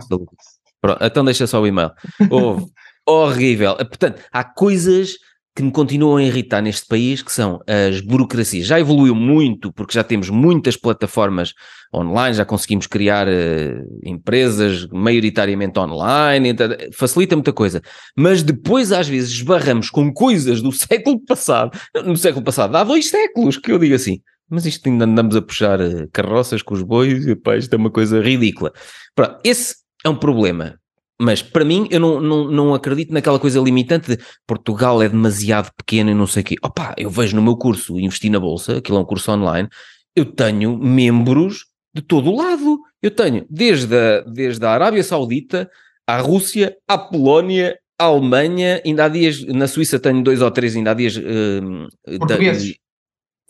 Pronto, 0.81 1.05
então 1.05 1.25
deixa 1.25 1.47
só 1.47 1.61
o 1.61 1.67
e-mail. 1.67 1.93
Horrível. 3.07 3.77
Portanto, 3.77 4.21
há 4.33 4.43
coisas 4.43 5.15
que 5.55 5.63
me 5.63 5.71
continuam 5.71 6.17
a 6.17 6.23
irritar 6.23 6.63
neste 6.63 6.87
país, 6.87 7.23
que 7.23 7.31
são 7.31 7.61
as 7.67 8.01
burocracias. 8.01 8.67
Já 8.67 8.81
evoluiu 8.81 9.15
muito, 9.15 9.73
porque 9.73 9.95
já 9.95 10.03
temos 10.03 10.31
muitas 10.31 10.77
plataformas 10.77 11.53
online, 11.95 12.35
já 12.35 12.45
conseguimos 12.45 12.87
criar 12.87 13.29
uh, 13.29 14.01
empresas 14.05 14.87
maioritariamente 14.89 15.79
online, 15.79 16.51
então, 16.51 16.69
facilita 16.93 17.37
muita 17.37 17.53
coisa. 17.53 17.83
Mas 18.17 18.43
depois, 18.43 18.91
às 18.93 19.09
vezes, 19.09 19.31
esbarramos 19.31 19.91
com 19.91 20.13
coisas 20.13 20.63
do 20.63 20.71
século 20.73 21.21
passado, 21.25 21.77
no 22.05 22.17
século 22.17 22.45
passado, 22.45 22.77
há 22.77 22.85
dois 22.85 23.09
séculos, 23.09 23.57
que 23.57 23.73
eu 23.73 23.79
digo 23.79 23.95
assim, 23.95 24.21
mas 24.51 24.67
isto 24.67 24.89
ainda 24.89 25.05
andamos 25.05 25.37
a 25.37 25.43
puxar 25.43 25.81
uh, 25.81 26.09
carroças 26.13 26.61
com 26.63 26.75
os 26.75 26.83
bois, 26.83 27.27
e 27.27 27.37
pá, 27.37 27.57
isto 27.57 27.73
é 27.73 27.77
uma 27.77 27.91
coisa 27.91 28.21
ridícula. 28.21 28.73
Pronto, 29.15 29.39
esse 29.45 29.77
é 30.05 30.09
um 30.09 30.17
problema. 30.17 30.79
Mas 31.23 31.43
para 31.43 31.67
mim, 31.67 31.87
eu 31.91 32.01
não, 32.01 32.19
não, 32.19 32.51
não 32.51 32.75
acredito 32.75 33.13
naquela 33.13 33.39
coisa 33.39 33.61
limitante 33.61 34.17
de 34.17 34.25
Portugal 34.47 35.03
é 35.03 35.09
demasiado 35.09 35.71
pequeno 35.77 36.11
e 36.11 36.15
não 36.15 36.27
sei 36.27 36.43
o 36.43 36.45
quê. 36.47 36.57
Opa, 36.63 36.95
eu 36.97 37.11
vejo 37.11 37.37
no 37.37 37.43
meu 37.43 37.57
curso 37.57 38.01
Investir 38.01 38.31
na 38.31 38.41
Bolsa, 38.41 38.79
aquilo 38.79 38.97
é 38.97 39.01
um 39.03 39.05
curso 39.05 39.31
online, 39.31 39.69
eu 40.17 40.25
tenho 40.25 40.79
membros 40.79 41.67
de 41.95 42.01
todo 42.01 42.31
o 42.31 42.37
lado. 42.37 42.81
Eu 43.03 43.11
tenho 43.11 43.47
desde 43.51 43.95
a, 43.95 44.21
desde 44.23 44.65
a 44.65 44.71
Arábia 44.71 45.05
Saudita, 45.05 45.71
à 46.07 46.21
Rússia, 46.21 46.77
à 46.89 46.97
Polónia, 46.97 47.79
à 47.99 48.05
Alemanha, 48.05 48.81
ainda 48.85 49.05
há 49.05 49.09
dias, 49.09 49.45
na 49.45 49.69
Suíça 49.69 49.99
tenho 49.99 50.23
dois 50.23 50.41
ou 50.41 50.51
três, 50.51 50.75
ainda 50.75 50.93
há 50.93 50.95
dias... 50.95 51.17
Uh, 51.17 52.19
Portugueses. 52.19 52.77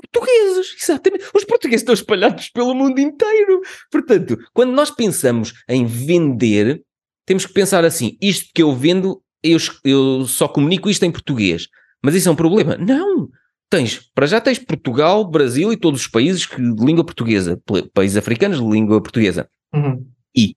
Portugueses, 0.00 0.76
exatamente. 0.80 1.24
Os 1.34 1.44
portugueses 1.44 1.82
estão 1.82 1.94
espalhados 1.94 2.48
pelo 2.48 2.74
mundo 2.74 2.98
inteiro. 2.98 3.60
Portanto, 3.90 4.38
quando 4.52 4.72
nós 4.72 4.90
pensamos 4.90 5.52
em 5.68 5.84
vender, 5.86 6.82
temos 7.26 7.46
que 7.46 7.52
pensar 7.52 7.84
assim: 7.84 8.16
isto 8.20 8.50
que 8.54 8.62
eu 8.62 8.74
vendo, 8.74 9.22
eu, 9.42 9.58
eu 9.84 10.24
só 10.26 10.48
comunico 10.48 10.90
isto 10.90 11.04
em 11.04 11.12
português. 11.12 11.66
Mas 12.02 12.14
isso 12.14 12.28
é 12.28 12.32
um 12.32 12.36
problema? 12.36 12.76
Não! 12.76 13.28
Tens, 13.70 14.10
para 14.14 14.26
já 14.26 14.40
tens 14.40 14.58
Portugal, 14.58 15.24
Brasil 15.24 15.72
e 15.72 15.76
todos 15.76 16.00
os 16.00 16.06
países 16.08 16.44
que, 16.44 16.56
de 16.56 16.84
língua 16.84 17.04
portuguesa, 17.04 17.60
países 17.94 18.16
africanos 18.16 18.58
de 18.58 18.68
língua 18.68 19.00
portuguesa. 19.00 19.48
Uhum. 19.72 20.04
E, 20.36 20.56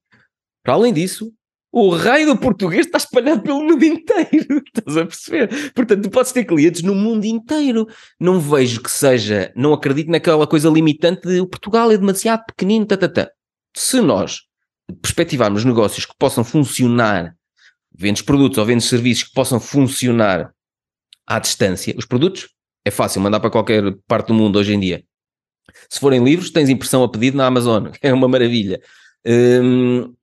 para 0.64 0.74
além 0.74 0.92
disso, 0.92 1.32
o 1.76 1.90
raio 1.90 2.28
do 2.28 2.38
português 2.38 2.86
está 2.86 3.00
espalhado 3.00 3.42
pelo 3.42 3.64
mundo 3.64 3.84
inteiro. 3.84 4.62
Estás 4.78 4.96
a 4.96 5.06
perceber? 5.08 5.72
Portanto, 5.74 6.04
tu 6.04 6.10
podes 6.12 6.32
ter 6.32 6.46
clientes 6.46 6.84
no 6.84 6.94
mundo 6.94 7.26
inteiro. 7.26 7.88
Não 8.20 8.40
vejo 8.40 8.80
que 8.80 8.92
seja, 8.92 9.52
não 9.56 9.74
acredito 9.74 10.12
naquela 10.12 10.46
coisa 10.46 10.70
limitante 10.70 11.28
de 11.28 11.42
o 11.42 11.48
Portugal 11.48 11.92
é 11.92 11.98
demasiado 11.98 12.46
pequenino, 12.46 12.86
tá, 12.86 12.96
tá, 12.96 13.10
tá. 13.10 13.32
Se 13.76 14.00
nós 14.02 14.42
perspectivarmos 15.02 15.66
negócios 15.66 16.06
que 16.06 16.14
possam 16.20 16.44
funcionar, 16.44 17.34
vendes 17.92 18.22
produtos 18.22 18.60
ou 18.60 18.66
vendes 18.66 18.86
serviços 18.86 19.24
que 19.24 19.34
possam 19.34 19.60
funcionar 19.60 20.54
à 21.26 21.40
distância, 21.40 21.96
os 21.98 22.06
produtos 22.06 22.50
é 22.86 22.92
fácil 22.92 23.20
mandar 23.20 23.40
para 23.40 23.50
qualquer 23.50 23.82
parte 24.08 24.28
do 24.28 24.36
mundo 24.36 24.60
hoje 24.60 24.76
em 24.76 24.80
dia. 24.80 25.04
Se 25.90 26.00
forem 26.00 26.24
livros, 26.24 26.52
tens 26.52 26.70
impressão 26.70 27.04
a 27.04 27.10
pedido 27.10 27.36
na 27.36 27.48
Amazon, 27.48 27.88
é 28.00 28.14
uma 28.14 28.28
maravilha. 28.28 28.80
Hum, 29.26 30.14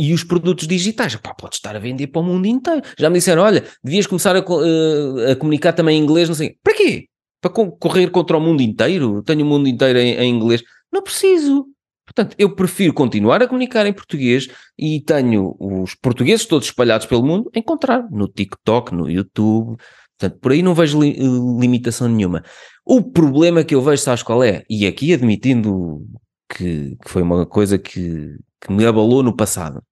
e 0.00 0.14
os 0.14 0.24
produtos 0.24 0.66
digitais, 0.66 1.14
pá, 1.16 1.34
podes 1.34 1.58
estar 1.58 1.76
a 1.76 1.78
vender 1.78 2.06
para 2.06 2.22
o 2.22 2.24
mundo 2.24 2.46
inteiro. 2.46 2.80
Já 2.98 3.10
me 3.10 3.18
disseram, 3.18 3.42
olha, 3.42 3.62
devias 3.84 4.06
começar 4.06 4.34
a, 4.34 4.40
uh, 4.40 5.30
a 5.32 5.36
comunicar 5.36 5.74
também 5.74 5.98
em 5.98 6.02
inglês, 6.02 6.26
não 6.26 6.34
sei. 6.34 6.56
Para 6.62 6.74
quê? 6.74 7.06
Para 7.38 7.50
correr 7.50 8.08
contra 8.10 8.38
o 8.38 8.40
mundo 8.40 8.62
inteiro? 8.62 9.22
Tenho 9.22 9.44
o 9.44 9.48
mundo 9.48 9.68
inteiro 9.68 9.98
em, 9.98 10.14
em 10.14 10.34
inglês. 10.34 10.62
Não 10.90 11.02
preciso. 11.02 11.66
Portanto, 12.06 12.34
eu 12.38 12.54
prefiro 12.54 12.94
continuar 12.94 13.42
a 13.42 13.46
comunicar 13.46 13.86
em 13.86 13.92
português 13.92 14.48
e 14.78 15.02
tenho 15.02 15.54
os 15.60 15.94
portugueses 15.94 16.46
todos 16.46 16.66
espalhados 16.66 17.06
pelo 17.06 17.22
mundo 17.22 17.50
encontrar 17.54 18.10
no 18.10 18.26
TikTok, 18.26 18.94
no 18.94 19.08
YouTube. 19.08 19.76
Portanto, 20.18 20.40
por 20.40 20.52
aí 20.52 20.62
não 20.62 20.74
vejo 20.74 20.98
li 20.98 21.12
limitação 21.60 22.08
nenhuma. 22.08 22.42
O 22.86 23.02
problema 23.02 23.62
que 23.62 23.74
eu 23.74 23.82
vejo, 23.82 24.02
sabes 24.02 24.22
qual 24.22 24.42
é? 24.42 24.64
E 24.68 24.86
aqui 24.86 25.12
admitindo 25.12 26.04
que, 26.48 26.96
que 26.96 27.10
foi 27.10 27.22
uma 27.22 27.44
coisa 27.46 27.78
que, 27.78 28.34
que 28.60 28.72
me 28.72 28.84
abalou 28.86 29.22
no 29.22 29.36
passado. 29.36 29.82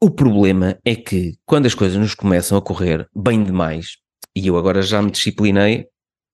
O 0.00 0.10
problema 0.10 0.78
é 0.84 0.94
que 0.94 1.34
quando 1.46 1.66
as 1.66 1.74
coisas 1.74 1.96
nos 1.96 2.14
começam 2.14 2.56
a 2.56 2.62
correr 2.62 3.08
bem 3.14 3.42
demais, 3.42 3.96
e 4.34 4.46
eu 4.46 4.56
agora 4.56 4.82
já 4.82 5.00
me 5.00 5.10
disciplinei 5.10 5.86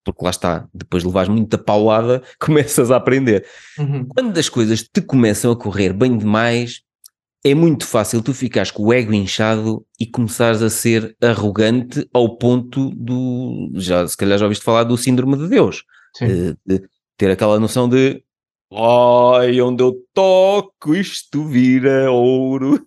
porque 0.05 0.25
lá 0.25 0.31
está, 0.31 0.69
depois 0.75 1.03
de 1.03 1.09
levares 1.09 1.29
muita 1.29 1.57
paulada, 1.57 2.23
começas 2.41 2.91
a 2.91 2.97
aprender. 2.97 3.47
Uhum. 3.79 4.07
Quando 4.09 4.37
as 4.37 4.49
coisas 4.49 4.83
te 4.83 5.01
começam 5.01 5.53
a 5.53 5.57
correr 5.57 5.93
bem 5.93 6.17
demais, 6.17 6.83
é 7.45 7.55
muito 7.55 7.87
fácil 7.87 8.23
tu 8.23 8.33
ficares 8.33 8.71
com 8.71 8.85
o 8.85 8.93
ego 8.93 9.13
inchado 9.13 9.85
e 9.99 10.07
começares 10.07 10.63
a 10.63 10.71
ser 10.71 11.17
arrogante 11.21 12.09
ao 12.13 12.37
ponto 12.37 12.91
do. 12.91 13.71
Já, 13.75 14.07
se 14.07 14.17
calhar 14.17 14.39
já 14.39 14.45
ouviste 14.45 14.65
falar 14.65 14.85
do 14.85 14.97
síndrome 14.97 15.37
de 15.37 15.49
Deus. 15.49 15.85
De, 16.21 16.57
de 16.65 16.87
ter 17.17 17.31
aquela 17.31 17.59
noção 17.59 17.89
de. 17.89 18.23
Ai, 18.73 19.61
onde 19.61 19.83
eu 19.83 19.95
toco, 20.15 20.95
isto 20.95 21.45
vira 21.45 22.11
ouro. 22.11 22.87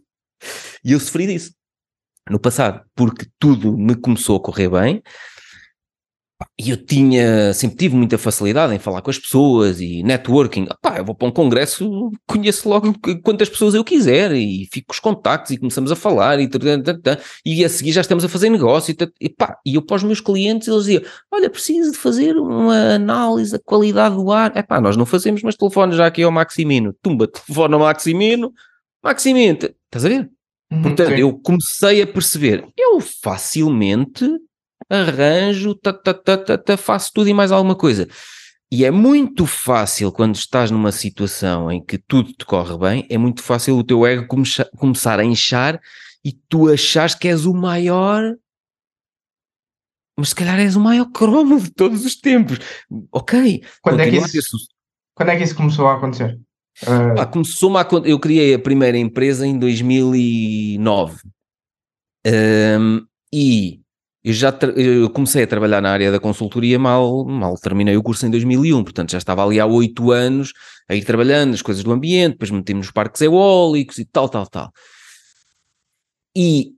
E 0.86 0.92
eu 0.94 1.00
sofri 1.00 1.28
disso 1.28 1.52
no 2.30 2.40
passado, 2.40 2.82
porque 2.96 3.28
tudo 3.40 3.78
me 3.78 3.96
começou 3.96 4.38
a 4.38 4.40
correr 4.40 4.70
bem, 4.70 5.04
e 6.60 6.70
eu 6.70 6.78
tinha, 6.78 7.54
sempre 7.54 7.78
tive 7.78 7.96
muita 7.96 8.18
facilidade 8.18 8.74
em 8.74 8.80
falar 8.80 9.02
com 9.02 9.10
as 9.10 9.18
pessoas 9.18 9.80
e 9.80 10.04
networking. 10.04 10.68
Pá, 10.82 10.98
eu 10.98 11.06
vou 11.06 11.16
para 11.16 11.28
um 11.28 11.32
congresso, 11.32 12.12
conheço 12.28 12.68
logo 12.68 12.94
quantas 13.24 13.48
pessoas 13.48 13.74
eu 13.74 13.84
quiser 13.84 14.34
e 14.34 14.68
fico 14.72 14.88
com 14.88 14.94
os 14.94 15.00
contactos 15.00 15.52
e 15.52 15.58
começamos 15.58 15.92
a 15.92 15.96
falar 15.96 16.40
e, 16.40 16.50
e 17.46 17.64
a 17.64 17.70
seguir 17.70 17.92
já 17.94 18.02
estamos 18.02 18.26
a 18.26 18.30
fazer 18.30 18.50
negócio 18.50 18.96
e, 19.20 19.30
pá, 19.30 19.58
e 19.66 19.76
eu 19.76 19.82
para 19.82 19.96
os 19.96 20.04
meus 20.04 20.20
clientes 20.20 20.68
eles 20.68 20.86
diziam, 20.86 21.04
olha, 21.32 21.50
preciso 21.50 21.92
de 21.92 21.98
fazer 21.98 22.36
uma 22.36 22.96
análise 22.96 23.54
da 23.54 23.60
qualidade 23.60 24.16
do 24.16 24.32
ar. 24.32 24.52
É 24.56 24.82
nós 24.82 24.98
não 24.98 25.06
fazemos, 25.06 25.42
mas 25.42 25.56
telefone 25.56 25.96
já 25.96 26.06
aqui 26.06 26.24
ao 26.24 26.32
Maximino. 26.32 26.94
Tumba, 27.02 27.28
telefone 27.28 27.74
ao 27.74 27.80
Maximino. 27.80 28.54
Maximino, 29.02 29.58
estás 29.90 30.06
a 30.06 30.10
ver? 30.10 30.35
Uhum, 30.72 30.82
Portanto, 30.82 31.10
sim. 31.10 31.22
eu 31.22 31.38
comecei 31.40 32.02
a 32.02 32.08
perceber, 32.08 32.68
eu 32.78 33.00
facilmente 33.00 34.28
arranjo, 34.90 35.76
ta, 35.76 35.94
ta, 35.94 36.14
ta, 36.14 36.38
ta, 36.38 36.58
ta, 36.58 36.78
faço 36.78 37.12
tudo 37.14 37.30
e 37.30 37.34
mais 37.34 37.52
alguma 37.52 37.76
coisa. 37.76 38.08
E 38.72 38.84
é 38.84 38.92
muito 38.92 39.46
fácil, 39.46 40.12
quando 40.12 40.36
estás 40.36 40.72
numa 40.72 40.92
situação 40.92 41.72
em 41.72 41.84
que 41.84 41.98
tudo 41.98 42.34
te 42.34 42.46
corre 42.46 42.78
bem, 42.78 43.08
é 43.10 43.18
muito 43.18 43.44
fácil 43.44 43.78
o 43.78 43.84
teu 43.84 44.06
ego 44.06 44.28
começar, 44.28 44.66
começar 44.78 45.20
a 45.20 45.24
inchar 45.24 45.80
e 46.24 46.34
tu 46.50 46.72
achas 46.72 47.14
que 47.14 47.28
és 47.28 47.46
o 47.46 47.54
maior, 47.54 48.36
mas 50.18 50.30
se 50.30 50.36
calhar 50.36 50.60
és 50.60 50.76
o 50.76 50.80
maior 50.80 51.06
cromo 51.12 51.60
de 51.60 51.72
todos 51.72 52.04
os 52.06 52.16
tempos. 52.16 52.58
Ok. 53.12 53.64
Quando 53.82 54.00
é, 54.00 54.10
que 54.10 54.18
isso, 54.18 54.58
quando 55.14 55.30
é 55.30 55.38
que 55.38 55.44
isso 55.44 55.56
começou 55.56 55.88
a 55.88 55.96
acontecer? 55.96 56.40
Ah, 56.86 57.14
Pá, 57.16 57.26
começou-me 57.26 57.78
a 57.78 57.82
acon- 57.82 58.04
Eu 58.06 58.20
criei 58.20 58.54
a 58.54 58.60
primeira 58.60 58.98
empresa 58.98 59.46
em 59.48 59.58
2009 59.58 61.18
Hum, 62.26 63.06
e 63.32 63.80
eu 64.24 64.34
já 64.34 64.52
eu 64.76 65.10
comecei 65.12 65.44
a 65.44 65.48
trabalhar 65.48 65.82
na 65.82 65.92
área 65.92 66.12
da 66.12 66.20
consultoria 66.20 66.80
mal, 66.80 67.24
mal 67.26 67.56
terminei 67.60 67.96
o 67.96 68.02
curso 68.02 68.26
em 68.26 68.32
2001, 68.32 68.84
portanto 68.84 69.12
já 69.12 69.20
estava 69.20 69.46
ali 69.46 69.60
há 69.60 69.66
oito 69.68 70.12
anos 70.12 70.52
a 70.90 70.96
ir 70.96 71.06
trabalhando 71.06 71.52
nas 71.52 71.62
coisas 71.62 71.84
do 71.84 71.92
ambiente, 71.92 72.34
depois 72.34 72.50
meti-me 72.50 72.80
nos 72.80 72.90
parques 72.92 73.22
eólicos 73.22 74.00
e 74.00 74.06
tal, 74.06 74.28
tal, 74.28 74.48
tal. 74.48 74.72
E 76.36 76.74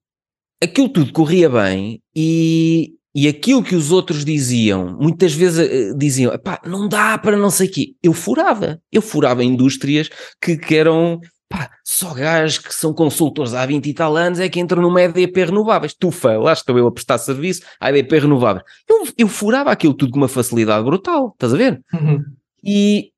aquilo 0.62 0.90
tudo 0.90 1.14
corria 1.14 1.50
bem 1.50 2.02
e, 2.16 2.97
e 3.18 3.28
aquilo 3.28 3.64
que 3.64 3.76
os 3.76 3.92
outros 3.92 4.24
diziam, 4.24 4.96
muitas 5.00 5.34
vezes 5.34 5.58
eh, 5.58 5.92
diziam, 5.98 6.38
pá, 6.38 6.62
não 6.64 6.88
dá 6.88 7.18
para 7.18 7.36
não 7.36 7.50
sei 7.50 7.68
o 7.68 7.72
quê. 7.72 7.96
Eu 8.04 8.14
furava, 8.14 8.80
eu 8.92 9.02
furava 9.02 9.44
indústrias 9.44 10.08
que, 10.40 10.56
que 10.56 10.76
eram, 10.76 11.20
pá, 11.50 11.72
só 11.84 12.14
gajos 12.14 12.60
que 12.60 12.72
são 12.72 12.94
consultores 12.94 13.56
há 13.56 13.66
20 13.66 13.88
e 13.88 13.94
tal 13.96 14.16
anos 14.16 14.40
é 14.40 14.48
que 14.48 14.60
entram 14.60 14.84
numa 14.84 15.02
EDP 15.02 15.46
renováveis. 15.46 15.96
Tufa, 15.96 16.38
lá 16.38 16.54
estou 16.54 16.78
eu 16.78 16.86
a 16.86 16.92
prestar 16.92 17.18
serviço 17.18 17.64
à 17.80 17.90
EDP 17.90 18.20
renováveis. 18.20 18.64
Eu, 18.88 19.08
eu 19.18 19.28
furava 19.28 19.72
aquilo 19.72 19.96
tudo 19.96 20.12
com 20.12 20.20
uma 20.20 20.28
facilidade 20.28 20.86
brutal, 20.86 21.32
estás 21.34 21.56
a 21.56 21.58
ver? 21.58 21.82
uhum. 21.92 22.24
E, 22.64 23.10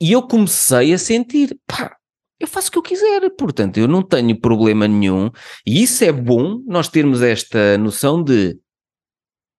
e 0.00 0.12
eu 0.12 0.22
comecei 0.22 0.92
a 0.92 0.98
sentir, 0.98 1.58
pá, 1.66 1.96
eu 2.38 2.46
faço 2.46 2.68
o 2.68 2.70
que 2.70 2.78
eu 2.78 2.82
quiser, 2.82 3.28
portanto, 3.30 3.78
eu 3.78 3.88
não 3.88 4.02
tenho 4.02 4.40
problema 4.40 4.86
nenhum. 4.86 5.32
E 5.66 5.82
isso 5.82 6.04
é 6.04 6.12
bom, 6.12 6.62
nós 6.64 6.86
termos 6.86 7.22
esta 7.22 7.76
noção 7.76 8.22
de, 8.22 8.56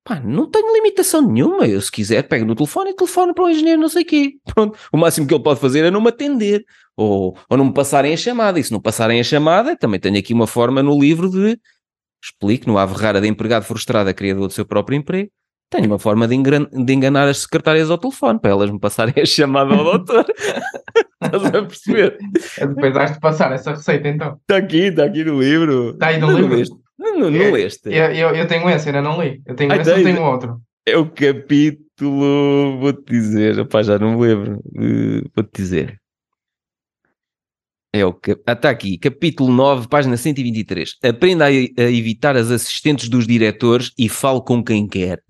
pá, 0.03 0.19
não 0.19 0.49
tenho 0.49 0.73
limitação 0.73 1.21
nenhuma. 1.21 1.67
Eu, 1.67 1.81
se 1.81 1.91
quiser, 1.91 2.23
pego 2.23 2.45
no 2.45 2.55
telefone 2.55 2.91
e 2.91 2.95
telefono 2.95 3.33
para 3.33 3.45
o 3.45 3.49
engenheiro, 3.49 3.81
não 3.81 3.89
sei 3.89 4.03
o 4.03 4.05
quê. 4.05 4.33
Pronto, 4.53 4.77
o 4.91 4.97
máximo 4.97 5.27
que 5.27 5.33
ele 5.33 5.43
pode 5.43 5.59
fazer 5.59 5.85
é 5.85 5.91
não 5.91 6.01
me 6.01 6.09
atender 6.09 6.65
ou, 6.95 7.37
ou 7.49 7.57
não 7.57 7.65
me 7.65 7.73
passarem 7.73 8.13
a 8.13 8.17
chamada. 8.17 8.59
E 8.59 8.63
se 8.63 8.71
não 8.71 8.81
passarem 8.81 9.19
a 9.19 9.23
chamada, 9.23 9.75
também 9.75 9.99
tenho 9.99 10.17
aqui 10.17 10.33
uma 10.33 10.47
forma 10.47 10.81
no 10.81 10.99
livro 10.99 11.29
de 11.29 11.59
explico 12.21 12.67
no 12.67 12.77
Ave 12.77 12.95
Rara 12.95 13.21
de 13.21 13.27
empregado 13.27 13.63
frustrado 13.63 14.09
a 14.09 14.13
criador 14.13 14.47
do 14.47 14.53
seu 14.53 14.65
próprio 14.65 14.97
emprego. 14.97 15.29
Tenho 15.69 15.85
uma 15.85 15.99
forma 15.99 16.27
de, 16.27 16.35
de 16.37 16.93
enganar 16.93 17.27
as 17.27 17.39
secretárias 17.39 17.91
ao 17.91 17.97
telefone 17.97 18.39
para 18.39 18.49
elas 18.49 18.71
me 18.71 18.79
passarem 18.79 19.13
a 19.21 19.25
chamada 19.25 19.73
ao 19.75 19.83
doutor. 19.83 20.25
Estás 21.21 21.45
a 21.45 21.51
perceber? 21.51 22.17
Depois 22.57 22.95
has 22.95 23.13
de 23.13 23.19
passar 23.19 23.51
essa 23.51 23.71
receita 23.71 24.07
então. 24.07 24.39
Está 24.41 24.57
aqui, 24.57 24.85
está 24.85 25.03
aqui 25.03 25.23
no 25.23 25.39
livro. 25.39 25.91
Está 25.91 26.07
aí 26.07 26.19
no 26.19 26.27
Não 26.27 26.39
livro? 26.39 26.81
Não, 26.99 27.17
não, 27.17 27.31
não 27.31 27.41
É, 27.41 27.51
leste. 27.51 27.87
Eu, 27.89 28.11
eu, 28.11 28.35
eu 28.35 28.45
tenho 28.47 28.69
esse, 28.69 28.89
ainda 28.89 29.01
não 29.01 29.21
li. 29.21 29.41
Eu 29.45 29.55
tenho 29.55 29.71
Ai, 29.71 29.79
esse, 29.79 29.89
eu 29.89 29.95
tens? 29.95 30.03
tenho 30.03 30.21
outro. 30.21 30.59
É 30.85 30.97
o 30.97 31.09
capítulo, 31.09 32.77
vou-te 32.79 33.03
dizer, 33.11 33.57
opá, 33.59 33.81
já 33.81 33.97
não 33.97 34.17
me 34.17 34.27
lembro, 34.27 34.61
vou-te 35.35 35.49
dizer. 35.55 35.97
É 37.93 38.05
o 38.05 38.13
que, 38.13 38.37
ah, 38.45 38.51
está 38.53 38.69
aqui, 38.69 38.97
capítulo 38.99 39.51
9, 39.51 39.87
página 39.87 40.15
123. 40.15 40.95
Aprenda 41.03 41.45
a, 41.45 41.51
e- 41.51 41.73
a 41.77 41.83
evitar 41.83 42.35
as 42.37 42.51
assistentes 42.51 43.09
dos 43.09 43.25
diretores 43.25 43.91
e 43.97 44.07
fale 44.07 44.41
com 44.41 44.63
quem 44.63 44.87
quer. 44.87 45.21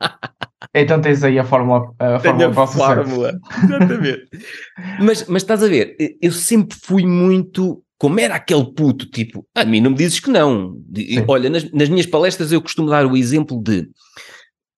Então 0.74 1.00
tens 1.00 1.22
aí 1.24 1.38
a 1.38 1.44
fórmula, 1.44 1.94
a 1.98 2.18
fórmula 2.20 2.66
sucesso. 2.66 2.76
fórmula. 2.78 3.38
Exatamente. 3.64 4.28
mas, 5.00 5.26
mas 5.26 5.42
estás 5.42 5.62
a 5.62 5.68
ver, 5.68 5.96
eu 6.20 6.30
sempre 6.32 6.76
fui 6.82 7.06
muito. 7.06 7.82
Como 7.98 8.20
era 8.20 8.36
aquele 8.36 8.72
puto, 8.72 9.06
tipo, 9.10 9.44
a 9.54 9.64
mim 9.64 9.80
não 9.80 9.90
me 9.90 9.96
dizes 9.96 10.20
que 10.20 10.30
não. 10.30 10.80
Sim. 10.94 11.24
Olha, 11.26 11.50
nas, 11.50 11.70
nas 11.72 11.88
minhas 11.88 12.06
palestras 12.06 12.52
eu 12.52 12.62
costumo 12.62 12.88
dar 12.88 13.04
o 13.04 13.16
exemplo 13.16 13.60
de 13.60 13.88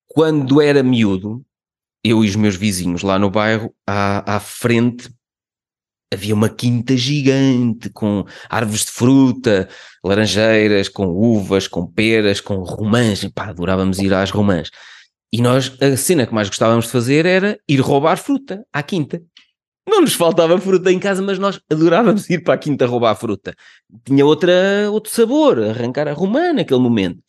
quando 0.07 0.61
era 0.61 0.83
miúdo, 0.83 1.45
eu 2.03 2.25
e 2.25 2.29
os 2.29 2.35
meus 2.35 2.57
vizinhos 2.57 3.03
lá 3.03 3.19
no 3.19 3.31
bairro, 3.31 3.75
à, 3.87 4.37
à 4.37 4.41
frente 4.41 5.09
havia 6.13 6.35
uma 6.35 6.49
quinta 6.49 6.97
gigante 6.97 7.89
com 7.91 8.25
árvores 8.49 8.85
de 8.85 8.91
fruta, 8.91 9.69
laranjeiras, 10.03 10.89
com 10.89 11.07
uvas, 11.07 11.69
com 11.69 11.87
peras, 11.87 12.41
com 12.41 12.57
romãs. 12.57 13.23
E 13.23 13.31
pá, 13.31 13.47
adorávamos 13.47 13.99
ir 14.01 14.13
às 14.13 14.31
romãs. 14.31 14.71
E 15.33 15.41
nós, 15.41 15.73
a 15.81 15.97
cena 15.97 16.27
que 16.27 16.35
mais 16.35 16.49
gostávamos 16.49 16.87
de 16.87 16.91
fazer 16.91 17.25
era 17.25 17.59
ir 17.69 17.81
roubar 17.81 18.17
fruta 18.17 18.65
à 18.73 18.83
quinta. 18.83 19.23
Não 19.91 20.03
nos 20.03 20.15
faltava 20.15 20.57
fruta 20.57 20.93
em 20.93 21.01
casa, 21.01 21.21
mas 21.21 21.37
nós 21.37 21.61
adorávamos 21.69 22.31
ir 22.31 22.45
para 22.45 22.55
a 22.55 22.59
quinta 22.59 22.87
roubar 22.87 23.17
fruta. 23.17 23.57
Tinha 24.05 24.25
outra, 24.25 24.89
outro 24.89 25.13
sabor, 25.13 25.61
arrancar 25.61 26.07
a 26.07 26.13
romã 26.13 26.53
naquele 26.53 26.79
momento. 26.79 27.21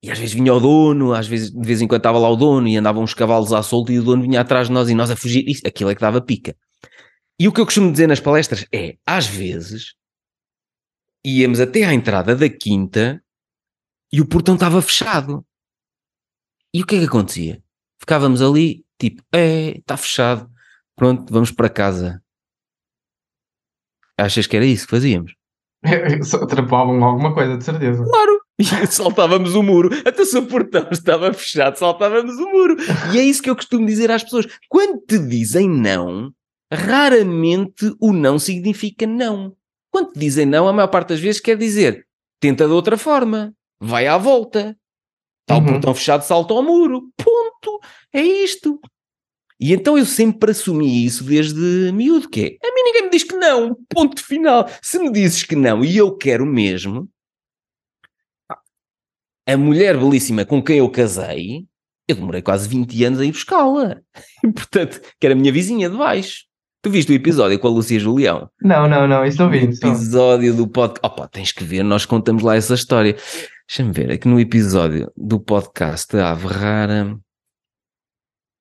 E 0.00 0.08
às 0.08 0.18
vezes 0.18 0.34
vinha 0.34 0.54
o 0.54 0.60
dono, 0.60 1.12
às 1.12 1.26
vezes 1.26 1.50
de 1.50 1.66
vez 1.66 1.82
em 1.82 1.88
quando 1.88 1.98
estava 1.98 2.16
lá 2.16 2.28
o 2.30 2.36
dono 2.36 2.68
e 2.68 2.76
andavam 2.76 3.02
uns 3.02 3.12
cavalos 3.12 3.52
à 3.52 3.60
solta 3.60 3.92
e 3.92 3.98
o 3.98 4.04
dono 4.04 4.22
vinha 4.22 4.40
atrás 4.40 4.68
de 4.68 4.72
nós 4.72 4.88
e 4.88 4.94
nós 4.94 5.10
a 5.10 5.16
fugir. 5.16 5.48
Isso, 5.48 5.66
aquilo 5.66 5.90
é 5.90 5.96
que 5.96 6.00
dava 6.00 6.20
pica. 6.20 6.56
E 7.40 7.48
o 7.48 7.52
que 7.52 7.60
eu 7.60 7.64
costumo 7.64 7.90
dizer 7.90 8.06
nas 8.06 8.20
palestras 8.20 8.64
é, 8.72 8.96
às 9.04 9.26
vezes, 9.26 9.94
íamos 11.26 11.58
até 11.58 11.84
à 11.84 11.92
entrada 11.92 12.36
da 12.36 12.48
quinta 12.48 13.20
e 14.12 14.20
o 14.20 14.28
portão 14.28 14.54
estava 14.54 14.80
fechado. 14.80 15.44
E 16.72 16.82
o 16.82 16.86
que 16.86 16.94
é 16.94 16.98
que 17.00 17.06
acontecia? 17.06 17.60
Ficávamos 17.98 18.40
ali, 18.40 18.84
tipo, 18.96 19.24
é, 19.34 19.78
está 19.78 19.96
fechado, 19.96 20.48
pronto, 20.96 21.32
vamos 21.32 21.50
para 21.50 21.68
casa. 21.68 22.22
Achas 24.18 24.46
que 24.46 24.56
era 24.56 24.64
isso 24.66 24.84
que 24.86 24.92
fazíamos? 24.92 25.34
Só 26.22 26.46
Trapavam 26.46 27.02
alguma 27.04 27.34
coisa, 27.34 27.56
de 27.58 27.64
certeza. 27.64 28.04
Claro! 28.04 28.40
E 28.58 28.64
saltávamos 28.86 29.54
o 29.56 29.62
muro, 29.62 29.90
até 30.06 30.24
se 30.24 30.38
o 30.38 30.46
portão 30.46 30.86
estava 30.92 31.32
fechado, 31.32 31.76
saltávamos 31.76 32.36
o 32.36 32.48
muro. 32.50 32.76
E 33.12 33.18
é 33.18 33.22
isso 33.24 33.42
que 33.42 33.50
eu 33.50 33.56
costumo 33.56 33.84
dizer 33.84 34.10
às 34.12 34.22
pessoas. 34.22 34.46
Quando 34.68 35.00
te 35.00 35.18
dizem 35.18 35.68
não, 35.68 36.32
raramente 36.72 37.92
o 38.00 38.12
não 38.12 38.38
significa 38.38 39.06
não. 39.06 39.56
Quando 39.90 40.12
te 40.12 40.20
dizem 40.20 40.46
não, 40.46 40.68
a 40.68 40.72
maior 40.72 40.86
parte 40.88 41.08
das 41.08 41.20
vezes 41.20 41.40
quer 41.40 41.56
dizer 41.56 42.06
tenta 42.40 42.66
de 42.66 42.72
outra 42.72 42.96
forma, 42.96 43.52
vai 43.80 44.06
à 44.06 44.16
volta. 44.18 44.76
Está 45.42 45.56
o 45.56 45.58
Uhum. 45.58 45.66
portão 45.72 45.94
fechado, 45.94 46.22
salta 46.22 46.54
ao 46.54 46.62
muro. 46.62 47.02
Ponto. 47.16 47.80
É 48.12 48.20
isto. 48.22 48.78
E 49.64 49.72
então 49.72 49.96
eu 49.96 50.04
sempre 50.04 50.50
assumi 50.50 51.06
isso 51.06 51.24
desde 51.24 51.90
miúdo, 51.90 52.28
que 52.28 52.58
é, 52.62 52.68
a 52.68 52.74
mim 52.74 52.82
ninguém 52.82 53.04
me 53.04 53.08
diz 53.08 53.24
que 53.24 53.34
não, 53.34 53.74
ponto 53.88 54.22
final. 54.22 54.68
Se 54.82 54.98
me 54.98 55.10
dizes 55.10 55.42
que 55.42 55.56
não 55.56 55.82
e 55.82 55.96
eu 55.96 56.14
quero 56.14 56.44
mesmo, 56.44 57.08
a 59.48 59.56
mulher 59.56 59.96
belíssima 59.96 60.44
com 60.44 60.62
quem 60.62 60.80
eu 60.80 60.90
casei, 60.90 61.64
eu 62.06 62.14
demorei 62.14 62.42
quase 62.42 62.68
20 62.68 63.04
anos 63.04 63.20
a 63.20 63.24
ir 63.24 63.32
buscá-la. 63.32 64.02
Portanto, 64.54 65.00
que 65.18 65.26
era 65.26 65.32
a 65.32 65.38
minha 65.38 65.50
vizinha 65.50 65.88
de 65.88 65.96
baixo. 65.96 66.44
Tu 66.82 66.90
viste 66.90 67.10
o 67.10 67.14
episódio 67.14 67.58
com 67.58 67.66
a 67.66 67.70
Lúcia 67.70 67.98
Julião? 67.98 68.50
Não, 68.60 68.86
não, 68.86 69.08
não, 69.08 69.24
isso 69.24 69.40
não 69.40 69.48
vi. 69.48 69.60
O 69.60 69.70
episódio 69.70 70.52
do 70.52 70.68
podcast. 70.68 71.06
Opa, 71.06 71.26
tens 71.26 71.52
que 71.52 71.64
ver, 71.64 71.82
nós 71.82 72.04
contamos 72.04 72.42
lá 72.42 72.54
essa 72.54 72.74
história. 72.74 73.16
Deixa-me 73.66 73.92
ver, 73.94 74.12
aqui 74.12 74.28
no 74.28 74.38
episódio 74.38 75.10
do 75.16 75.40
podcast 75.40 76.14
da 76.14 76.32
Ave 76.32 76.48
Rara. 76.48 77.18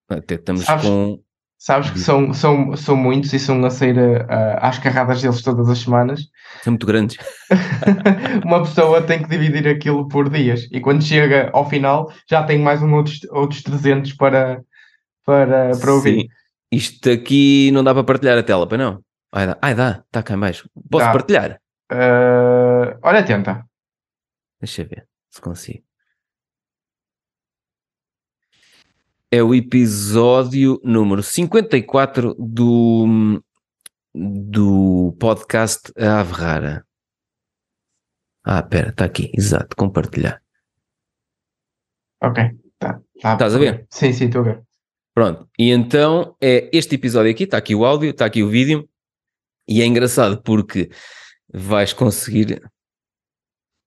Até 0.10 0.36
estamos 0.36 0.64
Sabes- 0.66 0.86
com. 0.86 1.20
Sabes 1.58 1.92
que 1.92 2.00
são, 2.00 2.34
são, 2.34 2.76
são 2.76 2.94
muitos 2.94 3.32
e 3.32 3.40
são 3.40 3.64
a 3.64 3.70
sair 3.70 3.98
ah, 4.30 4.60
às 4.68 4.78
carradas 4.80 5.22
deles 5.22 5.42
todas 5.42 5.70
as 5.70 5.78
semanas. 5.78 6.28
São 6.62 6.72
muito 6.74 6.86
grandes. 6.86 7.18
Uma 8.44 8.64
pessoa 8.64 9.02
tem 9.02 9.24
que 9.24 9.30
dividir 9.30 9.66
aquilo 9.70 10.06
por 10.10 10.30
dias 10.30 10.68
e 10.74 10.82
quando 10.82 11.02
chega 11.02 11.50
ao 11.54 11.70
final 11.70 12.12
já 12.30 12.44
tem 12.44 12.60
mais 12.60 12.84
um 12.84 12.94
outros, 12.94 13.22
outros 13.32 13.64
300 13.64 14.12
para, 14.14 14.62
para, 15.26 15.72
para 15.78 15.94
ouvir. 15.94 16.24
Sim. 16.24 16.28
Isto 16.70 17.10
aqui 17.12 17.72
não 17.72 17.82
dá 17.82 17.94
para 17.94 18.04
partilhar 18.04 18.38
a 18.38 18.44
tela, 18.44 18.68
para 18.68 18.78
não? 18.80 19.02
Ai, 19.32 19.48
dá, 19.48 19.58
Ai, 19.62 19.74
dá, 19.74 20.04
está 20.06 20.22
cá 20.22 20.34
em 20.34 20.40
baixo. 20.40 20.70
Posso 20.92 21.06
Dá. 21.06 21.12
partilhar? 21.14 21.62
Ah, 21.90 22.98
olha, 23.04 23.24
tenta. 23.24 23.64
Deixa 24.60 24.82
eu 24.82 24.88
ver 24.90 25.08
se 25.30 25.40
consigo. 25.40 25.84
É 29.36 29.42
o 29.42 29.56
episódio 29.56 30.80
número 30.84 31.24
54 31.24 32.36
do, 32.36 33.42
do 34.14 35.18
podcast 35.20 35.92
A 35.98 36.20
Ave 36.20 36.34
Rara. 36.34 36.86
Ah, 38.44 38.62
pera, 38.62 38.90
está 38.90 39.06
aqui, 39.06 39.32
exato, 39.34 39.76
compartilhar. 39.76 40.40
Ok, 42.22 42.44
tá. 42.78 43.02
tá 43.24 43.34
Estás 43.34 43.56
a 43.56 43.58
ver? 43.58 43.88
Sim, 43.90 44.14
sim, 44.14 44.26
estou 44.26 44.42
a 44.42 44.44
ver. 44.44 44.64
Pronto, 45.16 45.50
e 45.58 45.72
então 45.72 46.38
é 46.40 46.70
este 46.72 46.94
episódio 46.94 47.32
aqui, 47.32 47.46
está 47.46 47.58
aqui 47.58 47.74
o 47.74 47.86
áudio, 47.86 48.12
está 48.12 48.26
aqui 48.26 48.44
o 48.44 48.50
vídeo, 48.50 48.88
e 49.68 49.82
é 49.82 49.86
engraçado 49.88 50.44
porque 50.44 50.92
vais 51.52 51.92
conseguir. 51.92 52.62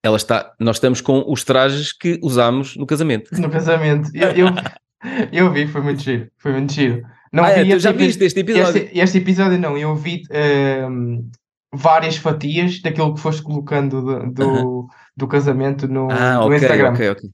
Ela 0.03 0.17
está, 0.17 0.57
nós 0.59 0.75
estamos 0.75 1.01
com 1.01 1.25
os 1.31 1.45
trajes 1.45 1.93
que 1.93 2.19
usámos 2.21 2.75
no 2.75 2.85
casamento. 2.85 3.31
No 3.41 3.49
casamento. 3.49 4.11
Eu, 4.13 4.31
eu, 4.33 4.47
Eu 5.33 5.53
vi, 5.53 5.67
foi 5.67 5.81
muito 5.81 6.03
giro. 6.03 6.29
Foi 6.39 6.53
muito 6.53 6.73
giro. 6.73 7.03
Não 7.33 7.45
ah, 7.45 7.51
é, 7.51 7.63
vi 7.63 7.71
tu 7.71 7.77
este 7.77 7.83
já 7.83 7.93
viste 7.93 8.25
este 8.25 8.41
episódio? 8.41 8.83
Este, 8.83 8.99
este 8.99 9.19
episódio 9.19 9.59
não, 9.59 9.77
eu 9.77 9.95
vi 9.95 10.23
ehm, 10.31 11.29
várias 11.73 12.17
fatias 12.17 12.81
daquilo 12.81 13.15
que 13.15 13.21
foste 13.21 13.43
colocando 13.43 14.01
do, 14.03 14.33
do, 14.33 14.87
do 15.17 15.27
casamento 15.27 15.87
no, 15.87 16.11
Ah, 16.11 16.37
no 16.37 16.47
ok, 16.47 16.57
Instagram. 16.57 16.91
ok, 16.93 17.11
ok. 17.11 17.31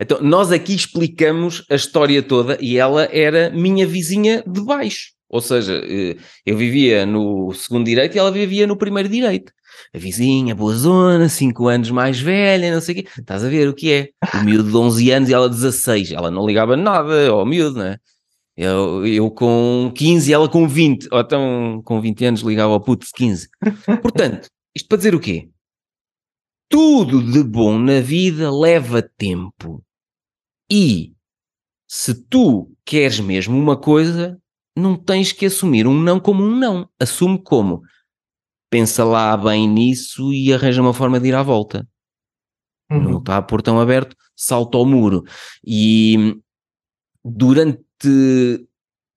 Então, 0.00 0.20
nós 0.20 0.52
aqui 0.52 0.74
explicamos 0.74 1.64
a 1.70 1.74
história 1.74 2.22
toda 2.22 2.58
e 2.60 2.76
ela 2.76 3.08
era 3.10 3.50
minha 3.50 3.86
vizinha 3.86 4.42
de 4.46 4.60
baixo. 4.60 5.12
Ou 5.28 5.40
seja, 5.40 5.82
eh, 5.84 6.16
eu 6.44 6.56
vivia 6.56 7.06
no 7.06 7.52
segundo 7.54 7.86
direito 7.86 8.14
e 8.14 8.18
ela 8.18 8.30
vivia 8.30 8.66
no 8.66 8.76
primeiro 8.76 9.08
direito. 9.08 9.52
A 9.94 9.98
vizinha, 9.98 10.54
boa 10.54 10.74
zona, 10.74 11.28
5 11.28 11.68
anos 11.68 11.90
mais 11.90 12.18
velha, 12.20 12.72
não 12.74 12.80
sei 12.80 12.94
o 12.94 13.02
quê. 13.02 13.08
Estás 13.18 13.44
a 13.44 13.48
ver 13.48 13.68
o 13.68 13.74
que 13.74 13.92
é? 13.92 14.08
O 14.34 14.44
miúdo 14.44 14.70
de 14.70 14.76
11 14.76 15.10
anos 15.10 15.28
e 15.28 15.34
ela 15.34 15.48
16. 15.48 16.12
Ela 16.12 16.30
não 16.30 16.46
ligava 16.46 16.76
nada 16.76 17.28
ao 17.28 17.44
miúdo, 17.46 17.78
não 17.78 17.86
é? 17.86 17.98
Eu, 18.56 19.06
eu 19.06 19.30
com 19.30 19.92
15 19.94 20.30
e 20.30 20.34
ela 20.34 20.48
com 20.48 20.66
20. 20.66 21.08
Ou 21.12 21.20
então 21.20 21.82
com 21.84 22.00
20 22.00 22.24
anos 22.24 22.40
ligava 22.40 22.72
ao 22.72 22.80
puto 22.80 23.06
de 23.06 23.12
15. 23.12 23.48
Portanto, 24.00 24.48
isto 24.74 24.88
para 24.88 24.96
dizer 24.96 25.14
o 25.14 25.20
quê? 25.20 25.48
Tudo 26.68 27.22
de 27.22 27.44
bom 27.44 27.78
na 27.78 28.00
vida 28.00 28.50
leva 28.50 29.02
tempo. 29.02 29.82
E 30.70 31.12
se 31.88 32.14
tu 32.14 32.72
queres 32.84 33.20
mesmo 33.20 33.56
uma 33.56 33.76
coisa, 33.76 34.40
não 34.76 34.96
tens 34.96 35.32
que 35.32 35.46
assumir 35.46 35.86
um 35.86 35.94
não 35.94 36.18
como 36.18 36.42
um 36.42 36.56
não. 36.56 36.88
Assume 36.98 37.40
como 37.42 37.82
pensa 38.70 39.04
lá 39.04 39.36
bem 39.36 39.68
nisso 39.68 40.32
e 40.32 40.52
arranja 40.52 40.82
uma 40.82 40.92
forma 40.94 41.18
de 41.20 41.28
ir 41.28 41.34
à 41.34 41.42
volta. 41.42 41.86
Não 42.90 43.12
Uhum. 43.12 43.18
está 43.18 43.36
a 43.36 43.42
portão 43.42 43.80
aberto, 43.80 44.14
salta 44.36 44.78
ao 44.78 44.86
muro. 44.86 45.24
E 45.66 46.36
durante 47.24 47.82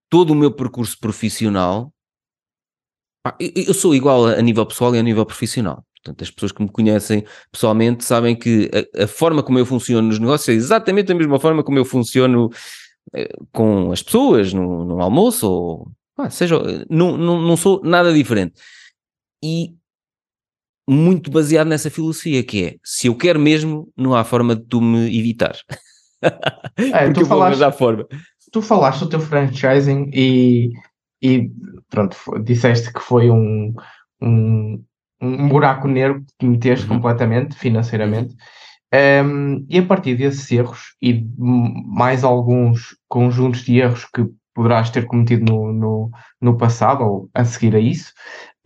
todo 0.09 0.31
o 0.31 0.35
meu 0.35 0.51
percurso 0.51 0.97
profissional, 0.99 1.93
eu- 3.39 3.73
sou 3.73 3.93
igual 3.93 4.25
a 4.27 4.41
nível 4.41 4.65
pessoal 4.65 4.95
e 4.95 4.99
a 4.99 5.03
nível 5.03 5.25
profissional. 5.25 5.83
Portanto, 6.01 6.21
as 6.23 6.31
pessoas 6.31 6.51
que 6.53 6.63
me 6.63 6.69
conhecem 6.69 7.25
pessoalmente 7.51 8.03
sabem 8.05 8.35
que 8.35 8.71
a, 8.97 9.03
a 9.03 9.07
forma 9.07 9.43
como 9.43 9.59
eu 9.59 9.65
funciono 9.65 10.07
nos 10.07 10.17
negócios 10.17 10.47
é 10.49 10.53
exatamente 10.53 11.11
a 11.11 11.15
mesma 11.15 11.39
forma 11.39 11.61
como 11.63 11.77
eu 11.77 11.83
funciono 11.85 12.49
eh, 13.13 13.29
com 13.51 13.91
as 13.91 14.01
pessoas 14.01 14.53
no, 14.53 14.85
no 14.85 15.01
almoço 15.01 15.47
ou 15.49 15.91
pá, 16.15 16.29
seja, 16.29 16.55
eh, 16.55 16.85
não, 16.89 17.17
não, 17.17 17.41
não 17.41 17.57
sou 17.57 17.81
nada 17.83 18.13
diferente. 18.13 18.53
E 19.43 19.75
muito 20.87 21.29
baseado 21.31 21.67
nessa 21.67 21.89
filosofia 21.91 22.43
que 22.43 22.65
é, 22.65 22.75
se 22.83 23.07
eu 23.07 23.15
quero 23.15 23.39
mesmo, 23.39 23.91
não 23.95 24.15
há 24.15 24.23
forma 24.23 24.55
de 24.55 24.63
tu 24.65 24.81
me 24.81 25.05
evitar. 25.19 25.55
É, 26.91 27.01
Porque 27.05 27.13
tu 27.13 27.21
eu 27.21 27.27
vou 27.27 27.39
falaste, 27.39 27.43
arranjar 27.43 27.71
forma. 27.71 28.07
tu 28.51 28.61
falaste 28.61 28.99
do 29.01 29.09
teu 29.09 29.19
franchising 29.19 30.09
e, 30.13 30.71
e 31.21 31.51
pronto, 31.89 32.17
disseste 32.43 32.91
que 32.93 32.99
foi 32.99 33.29
um, 33.29 33.73
um, 34.21 34.83
um 35.21 35.47
buraco 35.49 35.87
negro 35.87 36.21
que 36.21 36.33
te 36.39 36.45
meteste 36.47 36.87
Uhum. 36.87 36.87
completamente, 36.87 37.55
financeiramente. 37.55 38.35
Um, 38.93 39.65
e 39.69 39.77
a 39.79 39.85
partir 39.85 40.15
desses 40.17 40.51
erros 40.51 40.95
e 41.01 41.23
mais 41.37 42.23
alguns 42.23 42.97
conjuntos 43.07 43.63
de 43.63 43.77
erros 43.79 44.05
que 44.05 44.25
poderás 44.55 44.89
ter 44.89 45.05
cometido 45.05 45.45
no, 45.45 45.71
no, 45.71 46.11
no 46.41 46.57
passado 46.57 47.03
ou 47.03 47.29
a 47.35 47.45
seguir 47.45 47.75
a 47.75 47.79
isso, 47.79 48.11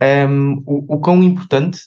um, 0.02 0.62
o, 0.66 0.94
o 0.94 1.00
quão 1.00 1.22
importante 1.22 1.78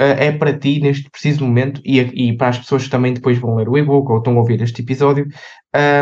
uh, 0.00 0.04
é 0.18 0.32
para 0.32 0.56
ti 0.58 0.80
neste 0.80 1.10
preciso 1.10 1.44
momento 1.44 1.80
e, 1.84 1.98
e 2.00 2.36
para 2.36 2.48
as 2.48 2.58
pessoas 2.58 2.84
que 2.84 2.90
também 2.90 3.14
depois 3.14 3.38
vão 3.38 3.56
ler 3.56 3.68
o 3.68 3.78
e-book 3.78 4.10
ou 4.10 4.18
estão 4.18 4.34
a 4.36 4.40
ouvir 4.40 4.60
este 4.62 4.82
episódio, 4.82 5.26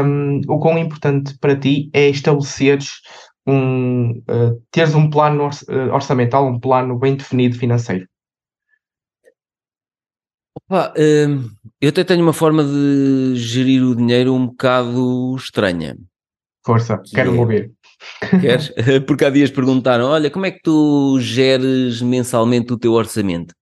um, 0.05 0.41
o 0.49 0.59
quão 0.59 0.79
importante 0.79 1.37
para 1.39 1.57
ti 1.59 1.91
é 1.93 2.09
estabeleceres 2.09 3.01
um, 3.47 4.11
uh, 4.11 4.63
teres 4.71 4.95
um 4.95 5.11
plano 5.11 5.45
orç- 5.45 5.63
uh, 5.69 5.93
orçamental, 5.93 6.47
um 6.47 6.59
plano 6.61 6.99
bem 6.99 7.17
definido 7.17 7.59
financeiro. 7.59 8.07
Opa, 10.55 10.93
hum, 10.97 11.51
eu 11.81 11.89
até 11.89 12.05
tenho 12.05 12.23
uma 12.23 12.33
forma 12.33 12.63
de 12.63 13.35
gerir 13.37 13.83
o 13.83 13.97
dinheiro 13.97 14.35
um 14.35 14.47
bocado 14.47 15.35
estranha. 15.37 15.97
Força, 16.65 16.99
Que 16.99 17.17
quero 17.17 17.35
é- 17.35 17.39
ouvir. 17.39 17.73
Queres? 18.41 18.73
Porque 19.07 19.25
há 19.25 19.31
dias 19.31 19.51
perguntaram: 19.51 20.07
olha, 20.07 20.31
como 20.31 20.47
é 20.47 20.51
que 20.51 20.63
tu 20.63 21.19
geres 21.21 22.01
mensalmente 22.03 22.73
o 22.73 22.79
teu 22.79 22.93
orçamento? 22.93 23.55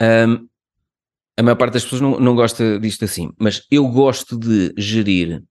Hum, 0.00 0.48
a 1.36 1.42
maior 1.42 1.56
parte 1.56 1.74
das 1.74 1.84
pessoas 1.84 2.02
não, 2.02 2.20
não 2.20 2.34
gosta 2.34 2.78
disto 2.78 3.04
assim, 3.04 3.30
mas 3.38 3.62
eu 3.70 3.86
gosto 3.88 4.38
de 4.38 4.74
gerir 4.76 5.42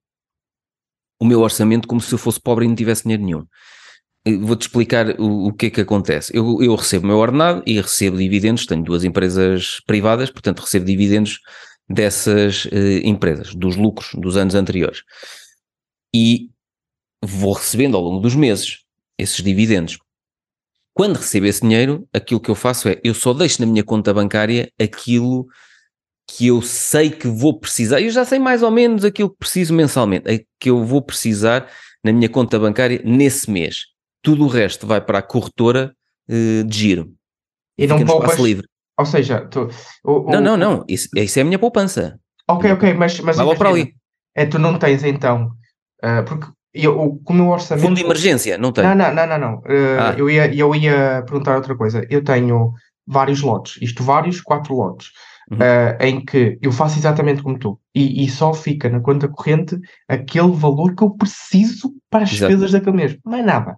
o 1.20 1.26
meu 1.26 1.42
orçamento 1.42 1.88
como 1.88 2.00
se 2.00 2.14
eu 2.14 2.18
fosse 2.18 2.40
pobre 2.40 2.66
e 2.66 2.68
não 2.68 2.76
tivesse 2.76 3.04
dinheiro 3.04 3.24
nenhum. 3.24 3.46
Eu 4.26 4.42
Vou-te 4.42 4.62
explicar 4.64 5.20
o, 5.20 5.48
o 5.48 5.54
que 5.54 5.68
é 5.68 5.70
que 5.70 5.82
acontece. 5.82 6.36
Eu, 6.36 6.62
eu 6.62 6.76
recebo 6.76 7.06
o 7.06 7.08
meu 7.08 7.18
ordenado 7.18 7.64
e 7.66 7.80
recebo 7.80 8.18
dividendos, 8.18 8.66
tenho 8.66 8.84
duas 8.84 9.04
empresas 9.04 9.82
privadas, 9.86 10.30
portanto 10.30 10.60
recebo 10.60 10.86
dividendos 10.86 11.40
dessas 11.90 12.68
eh, 12.72 13.02
empresas, 13.04 13.56
dos 13.56 13.76
lucros 13.76 14.12
dos 14.14 14.38
anos 14.38 14.54
anteriores. 14.54 15.02
E 16.14 16.50
vou 17.24 17.54
recebendo 17.54 17.96
ao 17.98 18.04
longo 18.04 18.20
dos 18.20 18.36
meses 18.36 18.80
esses 19.18 19.44
dividendos. 19.44 19.98
Quando 20.94 21.18
recebo 21.18 21.46
esse 21.46 21.62
dinheiro, 21.62 22.08
aquilo 22.14 22.40
que 22.40 22.50
eu 22.50 22.56
faço 22.56 22.90
é, 22.90 23.00
eu 23.04 23.14
só 23.14 23.34
deixo 23.34 23.62
na 23.62 23.68
minha 23.68 23.84
conta 23.84 24.14
bancária 24.14 24.72
aquilo 24.82 25.48
que 26.28 26.48
eu 26.48 26.62
sei 26.62 27.10
que 27.10 27.28
vou 27.28 27.58
precisar, 27.60 28.02
eu 28.02 28.10
já 28.10 28.24
sei 28.24 28.38
mais 28.38 28.62
ou 28.62 28.70
menos 28.70 29.04
aquilo 29.04 29.30
que 29.30 29.38
preciso 29.38 29.74
mensalmente, 29.74 30.30
é 30.30 30.44
que 30.60 30.70
eu 30.70 30.84
vou 30.86 31.02
precisar 31.02 31.68
na 32.04 32.12
minha 32.14 32.30
conta 32.30 32.60
bancária 32.60 33.02
nesse 33.04 33.50
mês. 33.50 33.86
Tudo 34.22 34.44
o 34.44 34.48
resto 34.48 34.86
vai 34.86 35.02
para 35.02 35.20
a 35.20 35.24
corretora 35.24 35.96
eh, 36.30 36.64
de 36.64 36.78
giro. 36.78 37.14
E 37.78 37.88
não 37.88 38.06
poupas. 38.06 38.38
livre. 38.38 38.68
Ou 39.00 39.06
seja, 39.06 39.42
tu, 39.48 39.70
o- 40.04 40.30
Não, 40.30 40.40
o- 40.40 40.42
não, 40.42 40.58
não. 40.58 40.86
Isso, 40.88 41.08
isso 41.16 41.40
é 41.40 41.42
a 41.42 41.46
minha 41.46 41.58
poupança. 41.58 42.20
Ok, 42.48 42.70
ok, 42.74 42.94
mas, 42.94 43.20
mas 43.22 43.38
Vai 43.38 43.56
para 43.58 43.70
ali. 43.70 43.96
É, 44.36 44.46
tu 44.46 44.60
não 44.60 44.78
tens 44.78 45.04
então, 45.04 45.52
ah, 46.04 46.22
porque 46.24 46.48
eu, 46.84 47.00
o, 47.00 47.18
com 47.20 47.40
o 47.40 47.50
orçamento. 47.50 47.86
Fundo 47.86 47.96
de 47.98 48.04
emergência, 48.04 48.58
não 48.58 48.72
tenho. 48.72 48.88
Não, 48.90 48.96
não, 48.96 49.14
não, 49.14 49.28
não, 49.28 49.38
não. 49.40 49.62
Ah, 50.00 50.10
Ah. 50.12 50.16
eu, 50.18 50.30
ia, 50.30 50.54
eu 50.54 50.74
ia 50.76 51.24
perguntar 51.26 51.56
outra 51.56 51.76
coisa. 51.76 52.06
Eu 52.10 52.24
tenho 52.24 52.74
vários 53.08 53.42
lotes, 53.42 53.78
isto 53.82 54.04
vários, 54.04 54.40
quatro 54.42 54.76
lotes, 54.76 55.08
Uhum. 55.52 55.58
ah, 55.62 55.98
em 56.06 56.24
que 56.24 56.60
eu 56.62 56.72
faço 56.72 57.00
exatamente 57.00 57.42
como 57.42 57.58
tu, 57.58 57.80
e, 57.96 58.24
e 58.24 58.30
só 58.30 58.54
fica 58.54 58.88
na 58.88 59.00
conta 59.00 59.28
corrente 59.28 59.78
aquele 60.08 60.52
valor 60.52 60.94
que 60.96 61.04
eu 61.04 61.10
preciso 61.12 61.92
para 62.10 62.24
as 62.24 62.32
Exato. 62.34 62.52
despesas 62.52 62.72
daquele 62.72 62.96
mês, 62.98 63.18
mais 63.26 63.44
nada. 63.46 63.76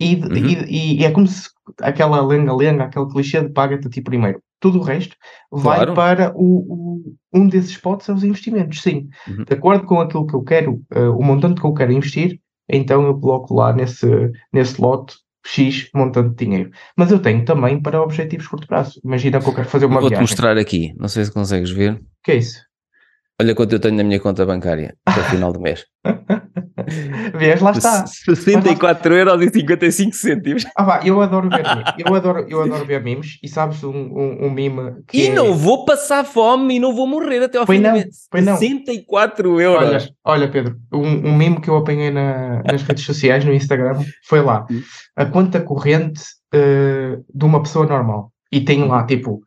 E, 0.00 0.16
Uhum. 0.16 0.34
e, 0.34 1.00
e 1.00 1.04
é 1.04 1.10
como 1.10 1.26
se 1.26 1.48
aquela 1.80 2.20
lenga-lenga, 2.24 2.84
aquele 2.84 3.06
clichê 3.08 3.40
de 3.42 3.50
paga-te 3.50 3.86
a 3.86 3.90
ti 3.90 4.00
primeiro. 4.00 4.42
Tudo 4.60 4.78
o 4.78 4.82
resto 4.82 5.16
vai 5.50 5.78
Claro. 5.78 5.94
para 5.94 6.32
o, 6.36 7.00
o- 7.00 7.14
um 7.32 7.48
desses 7.48 7.76
potes 7.76 8.08
é 8.08 8.12
os 8.12 8.22
investimentos, 8.24 8.80
sim. 8.82 9.08
Uhum. 9.26 9.44
De 9.44 9.54
acordo 9.54 9.84
com 9.84 10.00
aquilo 10.00 10.26
que 10.26 10.34
eu 10.34 10.42
quero, 10.42 10.80
ah, 10.90 11.10
o 11.10 11.22
montante 11.22 11.60
que 11.60 11.66
eu 11.66 11.74
quero 11.74 11.92
investir, 11.92 12.38
então 12.68 13.04
eu 13.06 13.18
coloco 13.18 13.54
lá 13.54 13.72
nesse, 13.72 14.06
nesse 14.52 14.80
lote 14.80 15.16
X 15.44 15.88
montante 15.92 16.30
de 16.36 16.44
dinheiro. 16.44 16.70
Mas 16.96 17.10
eu 17.10 17.18
tenho 17.20 17.44
também 17.44 17.80
para 17.82 18.00
objetivos 18.00 18.46
curto 18.46 18.66
prazo. 18.68 19.00
Imagina 19.04 19.40
que 19.40 19.48
eu 19.48 19.54
quero 19.54 19.68
fazer 19.68 19.86
uma 19.86 19.98
Vou-te 20.00 20.10
viagem. 20.10 20.22
mostrar 20.28 20.56
aqui. 20.56 20.94
Não 20.96 21.08
sei 21.08 21.24
se 21.24 21.32
consegues 21.32 21.70
ver. 21.70 21.94
O 21.94 22.00
que 22.22 22.30
é 22.32 22.36
isso? 22.36 22.60
Olha 23.40 23.54
quanto 23.54 23.72
eu 23.72 23.80
tenho 23.80 23.96
na 23.96 24.04
minha 24.04 24.20
conta 24.20 24.44
bancária 24.46 24.94
até 25.06 25.20
o 25.20 25.24
final 25.24 25.52
do 25.52 25.60
mês. 25.60 25.84
Vês, 27.34 27.60
lá 27.60 27.70
está. 27.72 28.06
64 28.06 29.14
euros 29.14 29.42
e 29.42 29.50
55 29.50 30.14
cêntimos. 30.14 30.64
Ah, 30.76 30.82
vá, 30.84 31.00
eu 31.04 31.20
adoro 31.20 31.48
ver 31.48 31.62
memes. 31.62 31.84
Eu 31.98 32.14
adoro, 32.14 32.46
eu 32.48 32.62
adoro 32.62 32.84
ver 32.84 33.02
memes. 33.02 33.38
E 33.42 33.48
sabes 33.48 33.82
um, 33.84 33.90
um, 33.90 34.46
um 34.46 34.50
meme 34.50 35.02
que 35.08 35.18
E 35.18 35.26
é... 35.28 35.34
não 35.34 35.54
vou 35.54 35.84
passar 35.84 36.24
fome 36.24 36.76
e 36.76 36.78
não 36.78 36.94
vou 36.94 37.06
morrer 37.06 37.42
até 37.42 37.58
ao 37.58 37.66
Pois 37.66 37.78
fim 37.78 37.82
não, 37.84 37.92
do 37.92 37.98
mês. 37.98 38.16
pois 38.30 38.44
não. 38.44 38.56
64 38.56 39.60
euros. 39.60 39.88
Olha, 39.88 40.08
olha, 40.24 40.48
Pedro, 40.50 40.76
um, 40.92 41.28
um 41.28 41.36
meme 41.36 41.60
que 41.60 41.68
eu 41.70 41.76
apanhei 41.76 42.10
na- 42.10 42.62
nas 42.64 42.82
redes 42.82 43.04
sociais, 43.04 43.44
no 43.44 43.52
Instagram, 43.52 44.00
foi 44.26 44.40
lá. 44.42 44.66
Hum. 44.70 44.82
A 45.16 45.24
conta 45.24 45.60
corrente 45.60 46.22
eh, 46.52 47.18
de 47.34 47.44
uma 47.44 47.62
pessoa 47.62 47.86
normal. 47.86 48.30
E 48.50 48.60
tem 48.60 48.86
lá, 48.86 49.04
tipo, 49.06 49.40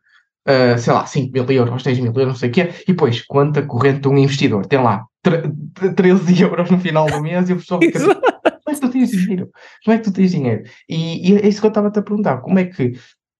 eh, 0.46 0.76
sei 0.78 0.92
lá, 0.92 1.04
5 1.06 1.32
mil 1.32 1.44
euros, 1.50 1.82
10 1.82 1.98
mil 1.98 2.12
euros, 2.12 2.26
não 2.28 2.34
sei 2.36 2.48
o 2.50 2.52
quê. 2.52 2.70
E 2.82 2.92
depois, 2.92 3.22
conta 3.26 3.62
corrente 3.62 4.00
de 4.00 4.08
um 4.08 4.16
investidor. 4.18 4.64
Tem 4.66 4.80
lá 4.80 5.04
tre- 5.22 5.42
tre- 5.74 5.92
13 5.94 6.42
euros 6.42 6.70
no 6.70 6.78
final 6.78 7.06
do 7.06 7.20
mês 7.20 7.48
e 7.48 7.52
a 7.52 7.56
pessoa 7.56 7.80
fica 7.80 7.98
tipo, 7.98 8.14
como 8.20 8.68
é 8.68 8.74
que 8.74 8.80
tu 8.80 8.90
tens 8.90 9.10
dinheiro? 9.10 9.50
Como 9.84 9.94
é 9.94 9.98
que 9.98 10.04
tu 10.04 10.12
tens 10.12 10.30
dinheiro? 10.30 10.62
E, 10.88 11.30
e 11.32 11.36
é 11.36 11.48
isso 11.48 11.60
que 11.60 11.66
eu 11.66 11.68
estava-te 11.68 11.98
a 11.98 12.02
perguntar. 12.02 12.38
Como 12.38 12.58
é 12.58 12.64
que 12.64 12.92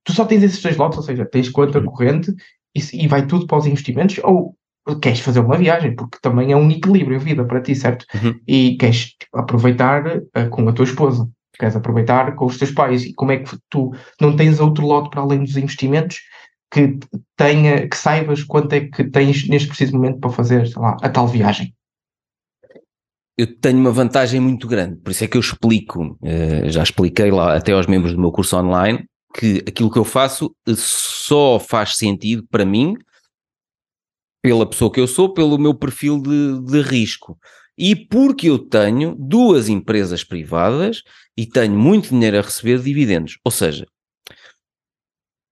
tu 0.05 0.13
só 0.13 0.25
tens 0.25 0.43
esses 0.43 0.63
dois 0.63 0.77
lotes, 0.77 0.99
ou 0.99 1.05
seja, 1.05 1.25
tens 1.25 1.49
conta 1.49 1.79
Uhum. 1.79 1.87
corrente 1.87 2.33
e, 2.75 3.05
e 3.05 3.09
vai 3.09 3.27
tudo 3.27 3.47
para 3.47 3.59
os 3.59 3.67
investimentos, 3.67 4.19
ou 4.23 4.55
queres 5.03 5.19
fazer 5.21 5.41
uma 5.41 5.57
viagem, 5.57 5.97
porque 5.97 6.19
também 6.23 6.53
é 6.53 6.57
um 6.57 6.71
equilíbrio 6.71 7.17
a 7.17 7.21
vida 7.21 7.45
para 7.45 7.61
ti, 7.61 7.75
certo? 7.75 8.05
Uhum. 8.15 8.39
E 8.47 8.77
queres 8.77 9.15
aproveitar 9.35 10.23
eh, 10.35 10.47
com 10.49 10.69
a 10.69 10.73
tua 10.73 10.85
esposa, 10.85 11.29
queres 11.59 11.75
aproveitar 11.75 12.35
com 12.37 12.45
os 12.47 12.57
teus 12.57 12.71
pais, 12.71 13.05
e 13.05 13.13
como 13.15 13.33
é 13.33 13.39
que 13.39 13.57
tu 13.69 13.93
não 14.21 14.37
tens 14.37 14.61
outro 14.61 14.87
lote 14.87 15.11
para 15.11 15.23
além 15.23 15.43
dos 15.43 15.57
investimentos 15.57 16.19
que 16.71 16.99
tenha, 17.37 17.89
que 17.89 17.97
saibas 17.97 18.43
quanto 18.43 18.73
é 18.73 18.81
que 18.81 19.05
tens 19.05 19.49
neste 19.49 19.69
preciso 19.69 19.93
momento 19.93 20.21
para 20.21 20.31
fazer, 20.31 20.67
sei 20.67 20.81
lá, 20.81 20.97
a 21.03 21.09
tal 21.09 21.29
viagem? 21.29 21.75
eu 23.39 23.47
tenho 23.59 23.79
uma 23.79 23.93
vantagem 23.93 24.41
muito 24.41 24.67
grande, 24.67 24.97
por 24.97 25.11
isso 25.11 25.23
é 25.23 25.29
que 25.29 25.37
eu 25.37 25.41
explico, 25.41 26.19
uh, 26.23 26.71
já 26.71 26.83
expliquei 26.83 27.31
lá 27.31 27.55
até 27.55 27.73
aos 27.73 27.87
membros 27.87 28.15
do 28.15 28.21
meu 28.21 28.33
curso 28.33 28.57
online, 28.57 29.07
que 29.35 29.63
aquilo 29.69 29.91
que 29.91 29.99
eu 29.99 30.05
faço 30.05 30.55
só 30.75 31.59
faz 31.59 31.97
sentido 31.97 32.47
para 32.51 32.65
mim, 32.65 32.95
pela 34.43 34.69
pessoa 34.69 34.91
que 34.91 35.01
eu 35.01 35.07
sou, 35.07 35.35
pelo 35.35 35.59
meu 35.59 35.75
perfil 35.75 36.23
de, 36.23 36.63
de 36.63 36.81
risco. 36.81 37.39
E 37.77 37.95
porque 37.95 38.49
eu 38.49 38.59
tenho 38.59 39.15
duas 39.19 39.69
empresas 39.69 40.25
privadas 40.25 41.03
e 41.37 41.45
tenho 41.45 41.79
muito 41.79 42.09
dinheiro 42.09 42.39
a 42.39 42.43
receber 42.43 42.79
de 42.79 42.85
dividendos. 42.85 43.39
Ou 43.45 43.51
seja, 43.51 43.87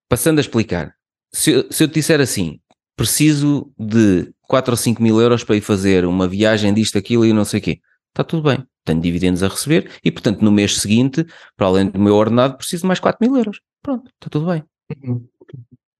passando 0.09 0.39
a 0.39 0.41
explicar, 0.41 0.95
se 1.35 1.51
eu, 1.51 1.67
se 1.71 1.83
eu 1.83 1.89
te 1.89 1.95
disser 1.95 2.21
assim, 2.21 2.61
preciso 2.97 3.73
de 3.77 4.33
4 4.43 4.73
ou 4.73 4.77
5 4.77 5.03
mil 5.03 5.21
euros 5.21 5.43
para 5.43 5.57
ir 5.57 5.61
fazer 5.61 6.05
uma 6.05 6.29
viagem 6.29 6.73
disto, 6.73 6.97
aquilo 6.97 7.27
e 7.27 7.33
não 7.33 7.45
sei 7.45 7.59
o 7.59 7.63
quê, 7.63 7.81
está 8.11 8.23
tudo 8.23 8.49
bem. 8.49 8.65
Tenho 8.85 9.01
dividendos 9.01 9.43
a 9.43 9.49
receber 9.49 9.91
e, 10.05 10.13
portanto, 10.13 10.43
no 10.43 10.53
mês 10.53 10.77
seguinte, 10.77 11.27
para 11.57 11.67
além 11.67 11.91
do 11.91 11.99
meu 11.99 12.15
ordenado, 12.15 12.57
preciso 12.57 12.83
de 12.83 12.87
mais 12.87 13.01
4 13.01 13.19
mil 13.21 13.37
euros. 13.37 13.61
Pronto, 13.83 14.09
está 14.15 14.31
tudo 14.31 14.47
bem. 14.47 14.63
Uhum. 15.03 15.27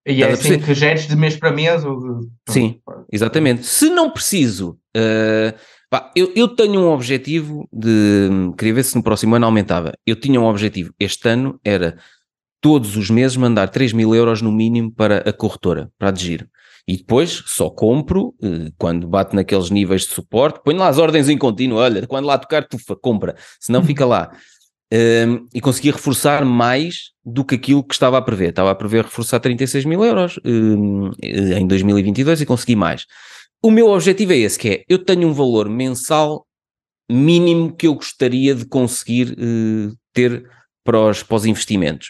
E 0.07 0.23
é 0.23 0.31
assim 0.31 0.59
que 0.59 0.73
geres 0.73 1.07
de 1.07 1.15
mês 1.15 1.35
para 1.35 1.51
mês? 1.51 1.83
Ou. 1.83 2.21
Sim, 2.47 2.79
exatamente. 3.11 3.65
Se 3.65 3.89
não 3.89 4.11
preciso, 4.11 4.77
uh, 4.95 5.57
pá, 5.89 6.11
eu, 6.15 6.31
eu, 6.35 6.47
tenho 6.47 6.79
um 6.79 6.91
objetivo 6.91 7.67
de. 7.73 8.29
Queria 8.55 8.75
ver 8.75 8.83
se 8.83 8.95
no 8.95 9.01
próximo 9.01 9.35
ano 9.35 9.47
aumentava. 9.47 9.93
Eu 10.05 10.15
tinha 10.15 10.39
um 10.39 10.45
objetivo. 10.45 10.93
Este 10.99 11.27
ano 11.27 11.59
era 11.63 11.97
todos 12.61 12.97
os 12.97 13.09
meses 13.09 13.37
mandar 13.37 13.69
3 13.69 13.93
mil 13.93 14.13
euros 14.15 14.41
no 14.41 14.51
mínimo 14.51 14.91
para 14.91 15.17
a 15.19 15.33
corretora, 15.33 15.91
para 15.97 16.09
a 16.09 16.15
giro. 16.15 16.47
E 16.87 16.97
depois 16.97 17.43
só 17.47 17.69
compro 17.69 18.35
uh, 18.43 18.71
quando 18.77 19.07
bate 19.07 19.35
naqueles 19.35 19.71
níveis 19.71 20.03
de 20.03 20.09
suporte. 20.09 20.61
Ponho 20.63 20.77
lá 20.77 20.87
as 20.87 20.97
ordens 20.97 21.27
em 21.29 21.37
contínuo. 21.37 21.79
Olha, 21.79 22.05
quando 22.05 22.25
lá 22.25 22.37
tocar, 22.37 22.67
tu 22.67 22.77
compra. 23.01 23.35
Se 23.59 23.71
não, 23.71 23.83
fica 23.83 24.05
lá. 24.05 24.31
Um, 24.93 25.47
e 25.51 25.59
consegui 25.59 25.89
reforçar 25.89 26.45
mais 26.45 27.11
do 27.25 27.43
que 27.43 27.55
aquilo 27.55 27.83
que 27.83 27.95
estava 27.95 28.19
a 28.19 28.21
prever. 28.21 28.49
Estava 28.49 28.69
a 28.69 28.75
prever 28.75 29.03
reforçar 29.03 29.39
36 29.39 29.83
mil 29.83 30.05
euros 30.05 30.39
um, 30.45 31.09
em 31.21 31.65
2022 31.65 32.41
e 32.41 32.45
consegui 32.45 32.75
mais. 32.75 33.05
O 33.63 33.71
meu 33.71 33.89
objetivo 33.89 34.33
é 34.33 34.37
esse, 34.37 34.59
que 34.59 34.69
é, 34.69 34.83
eu 34.87 34.99
tenho 34.99 35.27
um 35.27 35.33
valor 35.33 35.67
mensal 35.67 36.45
mínimo 37.09 37.75
que 37.75 37.87
eu 37.87 37.95
gostaria 37.95 38.53
de 38.53 38.63
conseguir 38.65 39.31
uh, 39.31 39.95
ter 40.13 40.47
para 40.83 40.99
os, 40.99 41.23
para 41.23 41.35
os 41.35 41.45
investimentos. 41.45 42.09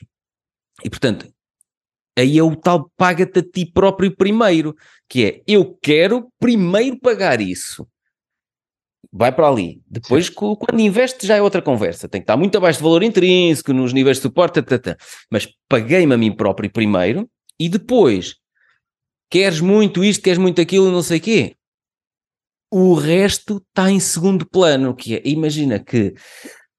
E, 0.83 0.89
portanto, 0.89 1.27
aí 2.17 2.37
é 2.37 2.43
o 2.43 2.55
tal 2.55 2.91
paga-te 2.97 3.39
a 3.39 3.43
ti 3.43 3.65
próprio 3.65 4.15
primeiro, 4.15 4.75
que 5.07 5.25
é, 5.25 5.43
eu 5.47 5.77
quero 5.81 6.31
primeiro 6.39 6.99
pagar 6.99 7.41
isso 7.41 7.87
vai 9.17 9.31
para 9.31 9.47
ali. 9.47 9.81
Depois, 9.87 10.27
Sim. 10.27 10.33
quando 10.33 10.79
investe, 10.81 11.25
já 11.25 11.37
é 11.37 11.41
outra 11.41 11.61
conversa. 11.61 12.07
Tem 12.07 12.19
que 12.19 12.23
estar 12.23 12.35
muito 12.35 12.57
abaixo 12.57 12.79
do 12.79 12.83
valor 12.83 13.01
intrínseco, 13.01 13.71
nos 13.71 13.93
níveis 13.93 14.17
de 14.17 14.23
suporte, 14.23 14.61
tata. 14.61 14.97
mas 15.31 15.47
paguei-me 15.69 16.13
a 16.13 16.17
mim 16.17 16.35
próprio 16.35 16.69
primeiro 16.69 17.29
e 17.57 17.69
depois, 17.69 18.35
queres 19.29 19.61
muito 19.61 20.03
isto, 20.03 20.21
queres 20.21 20.37
muito 20.37 20.59
aquilo, 20.59 20.91
não 20.91 21.01
sei 21.01 21.19
o 21.19 21.21
quê. 21.21 21.55
O 22.69 22.93
resto 22.93 23.63
está 23.69 23.89
em 23.89 24.01
segundo 24.01 24.45
plano, 24.45 24.93
que 24.93 25.15
é, 25.15 25.21
imagina 25.23 25.79
que, 25.79 26.13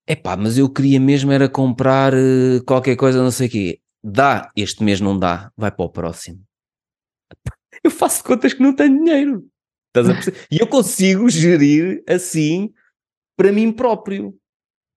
epá, 0.07 0.37
mas 0.37 0.59
eu 0.59 0.69
queria 0.69 1.01
mesmo 1.01 1.33
era 1.33 1.49
comprar 1.49 2.13
uh, 2.13 2.63
qualquer 2.67 2.97
coisa, 2.97 3.23
não 3.23 3.31
sei 3.31 3.47
o 3.49 3.51
quê. 3.51 3.81
Dá, 4.09 4.53
este 4.55 4.85
mês 4.85 5.01
não 5.01 5.19
dá, 5.19 5.51
vai 5.57 5.73
para 5.73 5.85
o 5.85 5.91
próximo. 5.91 6.41
Eu 7.83 7.91
faço 7.91 8.23
contas 8.23 8.55
que 8.55 8.63
não 8.63 8.73
tenho 8.73 9.05
dinheiro. 9.05 9.45
E 10.49 10.61
eu 10.61 10.67
consigo 10.69 11.29
gerir 11.29 12.05
assim 12.09 12.71
para 13.37 13.51
mim 13.51 13.73
próprio. 13.73 14.33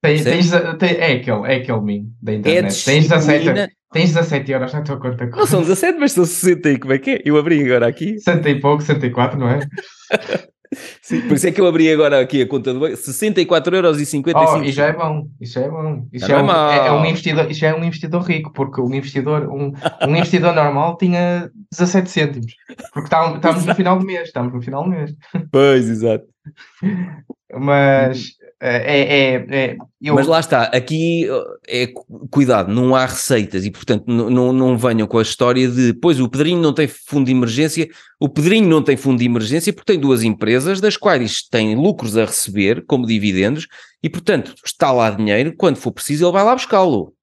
Tens, 0.04 0.24
tens, 0.24 0.52
tens, 0.78 0.98
é 0.98 1.14
aquele, 1.14 1.48
é 1.48 1.56
aquele 1.56 1.82
meme 1.82 2.14
da 2.22 2.34
é 2.34 2.36
internet. 2.36 2.82
É 2.82 2.86
tens, 2.86 3.08
17, 3.08 3.76
tens 3.92 4.14
17 4.14 4.52
euros 4.52 4.74
na 4.74 4.84
tua 4.84 5.00
conta. 5.00 5.26
Não 5.26 5.48
são 5.48 5.62
17, 5.62 5.98
mas 6.00 6.12
são 6.12 6.26
60 6.26 6.70
e 6.70 6.80
como 6.80 6.94
é 6.94 7.00
que 7.00 7.10
é? 7.10 7.22
Eu 7.26 7.36
abri 7.38 7.66
agora 7.66 7.88
aqui. 7.88 8.20
60 8.20 8.48
e 8.48 8.60
pouco, 8.60 8.84
64, 8.84 9.40
não 9.40 9.50
é? 9.50 9.60
Sim, 11.02 11.22
por 11.22 11.34
isso 11.36 11.48
é 11.48 11.52
que 11.52 11.60
eu 11.60 11.66
abri 11.66 11.92
agora 11.92 12.22
aqui 12.22 12.44
a 12.44 12.48
conta 12.48 12.72
do 12.72 12.80
banco, 12.80 12.96
64,55€. 12.96 14.34
Oh, 14.36 14.64
e 14.64 14.72
já 14.72 14.86
é 14.86 14.94
bom, 14.94 15.28
isso 15.42 15.54
já 15.54 15.62
é 15.62 15.70
bom. 15.70 16.08
Isso, 16.14 16.32
é, 16.32 16.36
é, 16.36 16.42
um, 16.42 16.52
é, 16.52 16.88
é, 16.88 16.92
um 16.92 17.06
investidor, 17.06 17.50
isso 17.50 17.60
já 17.60 17.70
é 17.70 17.74
um 17.74 17.84
investidor 17.84 18.22
rico, 18.22 18.54
porque 18.54 18.80
um 18.80 18.94
investidor, 18.94 19.50
um, 19.50 19.74
um 20.08 20.16
investidor 20.16 20.54
normal 20.54 20.96
tinha 20.98 21.50
17 21.72 22.10
cêntimos. 22.10 22.54
Porque 22.94 23.10
estamos 23.14 23.66
no 23.66 23.76
final 23.76 23.98
do 23.98 24.06
mês, 24.06 24.28
estamos 24.28 24.54
no 24.54 24.62
final 24.62 24.84
do 24.84 24.92
mês. 24.92 25.16
Pois, 25.52 25.90
exato. 25.90 26.26
Mas 27.52 28.39
é, 28.62 29.00
é, 29.00 29.46
é 29.50 29.78
eu... 30.02 30.16
Mas 30.16 30.28
lá 30.28 30.40
está, 30.40 30.64
aqui 30.64 31.28
é 31.68 31.88
cuidado, 32.30 32.74
não 32.74 32.94
há 32.94 33.06
receitas 33.06 33.66
e 33.66 33.72
portanto 33.72 34.04
não, 34.08 34.52
não, 34.52 34.78
venham 34.78 35.08
com 35.08 35.18
a 35.18 35.22
história 35.22 35.68
de 35.68 35.94
pois 35.94 36.20
o 36.20 36.28
Pedrinho 36.28 36.62
não 36.62 36.74
tem 36.74 36.88
fundo 36.88 37.28
de 37.28 37.32
emergência, 37.32 37.88
o 38.20 38.28
Pedrinho 38.28 38.68
não 38.68 38.84
tem 38.84 38.98
fundo 38.98 39.20
de 39.20 39.26
emergência 39.26 39.72
porque 39.72 39.94
tem 39.94 40.00
duas 40.00 40.24
empresas 40.24 40.82
das 40.82 40.98
quais 40.98 41.42
tem 41.42 41.76
lucros 41.76 42.18
a 42.18 42.26
receber 42.26 42.84
como 42.86 43.08
dividendos 43.08 43.68
e 44.04 44.10
portanto 44.10 44.54
está 44.66 44.92
lá 44.92 45.10
dinheiro, 45.10 45.54
quando 45.58 45.78
for 45.78 45.92
preciso 45.92 46.26
ele 46.26 46.34
vai 46.34 46.44
lá 46.44 46.54
buscá-lo. 46.54 47.14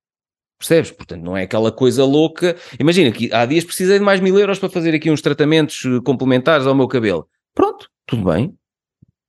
Percebes? 0.58 0.90
Portanto, 0.90 1.22
não 1.22 1.36
é 1.36 1.42
aquela 1.42 1.70
coisa 1.70 2.02
louca. 2.02 2.56
Imagina 2.80 3.12
que 3.12 3.30
há 3.30 3.44
dias 3.44 3.62
precisei 3.62 3.98
de 3.98 4.04
mais 4.04 4.20
mil 4.20 4.38
euros 4.38 4.58
para 4.58 4.70
fazer 4.70 4.94
aqui 4.94 5.10
uns 5.10 5.20
tratamentos 5.20 5.82
eh, 5.84 6.00
complementares 6.02 6.66
ao 6.66 6.74
meu 6.74 6.88
cabelo. 6.88 7.28
Pronto, 7.54 7.90
tudo 8.06 8.24
bem. 8.24 8.46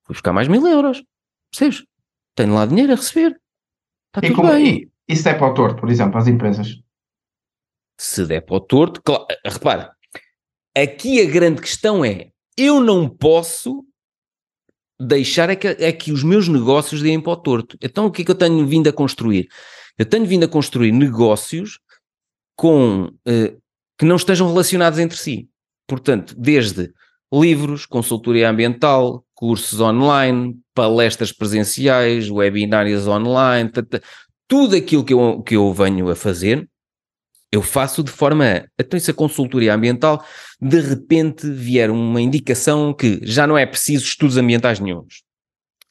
Vou 0.06 0.14
buscar 0.14 0.32
mais 0.32 0.48
mil 0.48 0.66
euros. 0.66 1.02
Percebes? 1.50 1.84
Tenho 2.38 2.54
lá 2.54 2.64
dinheiro 2.64 2.92
a 2.92 2.96
receber. 2.96 3.38
Está 4.08 4.26
tudo 4.26 4.34
como, 4.34 4.48
bem. 4.50 4.66
E, 4.66 5.12
e 5.12 5.16
se 5.16 5.24
der 5.24 5.38
para 5.38 5.48
o 5.48 5.54
torto, 5.54 5.80
por 5.80 5.90
exemplo, 5.90 6.18
as 6.18 6.26
empresas? 6.26 6.80
Se 8.00 8.24
der 8.24 8.42
para 8.42 8.56
o 8.56 8.60
torto, 8.60 9.02
claro, 9.02 9.26
repara, 9.44 9.92
aqui 10.76 11.20
a 11.20 11.30
grande 11.30 11.60
questão 11.60 12.04
é, 12.04 12.30
eu 12.56 12.80
não 12.80 13.08
posso 13.08 13.84
deixar 15.00 15.50
é 15.50 15.56
que, 15.56 15.66
é 15.66 15.92
que 15.92 16.12
os 16.12 16.22
meus 16.22 16.48
negócios 16.48 17.02
deem 17.02 17.20
para 17.20 17.32
o 17.32 17.36
torto. 17.36 17.76
Então 17.82 18.06
o 18.06 18.10
que 18.10 18.22
é 18.22 18.24
que 18.24 18.30
eu 18.30 18.36
tenho 18.36 18.66
vindo 18.66 18.88
a 18.88 18.92
construir? 18.92 19.48
Eu 19.96 20.06
tenho 20.06 20.26
vindo 20.26 20.44
a 20.44 20.48
construir 20.48 20.92
negócios 20.92 21.80
com, 22.56 23.10
eh, 23.26 23.56
que 23.98 24.04
não 24.04 24.16
estejam 24.16 24.48
relacionados 24.48 24.98
entre 24.98 25.16
si. 25.16 25.48
Portanto, 25.88 26.34
desde 26.36 26.92
livros, 27.32 27.84
consultoria 27.86 28.50
ambiental, 28.50 29.24
cursos 29.34 29.80
online, 29.80 30.58
palestras 30.78 31.32
presenciais, 31.32 32.30
webinários 32.30 33.08
online, 33.08 33.68
tudo 34.46 34.76
aquilo 34.76 35.02
que 35.02 35.12
eu, 35.12 35.42
que 35.42 35.56
eu 35.56 35.74
venho 35.74 36.08
a 36.08 36.14
fazer, 36.14 36.68
eu 37.50 37.62
faço 37.62 38.04
de 38.04 38.12
forma 38.12 38.64
então 38.78 39.00
se 39.00 39.10
a 39.10 39.14
consultoria 39.14 39.74
ambiental 39.74 40.24
de 40.60 40.78
repente 40.78 41.50
vier 41.50 41.90
uma 41.90 42.20
indicação 42.20 42.94
que 42.94 43.18
já 43.24 43.44
não 43.44 43.58
é 43.58 43.66
preciso 43.66 44.04
estudos 44.04 44.36
ambientais 44.36 44.78
nenhums. 44.78 45.24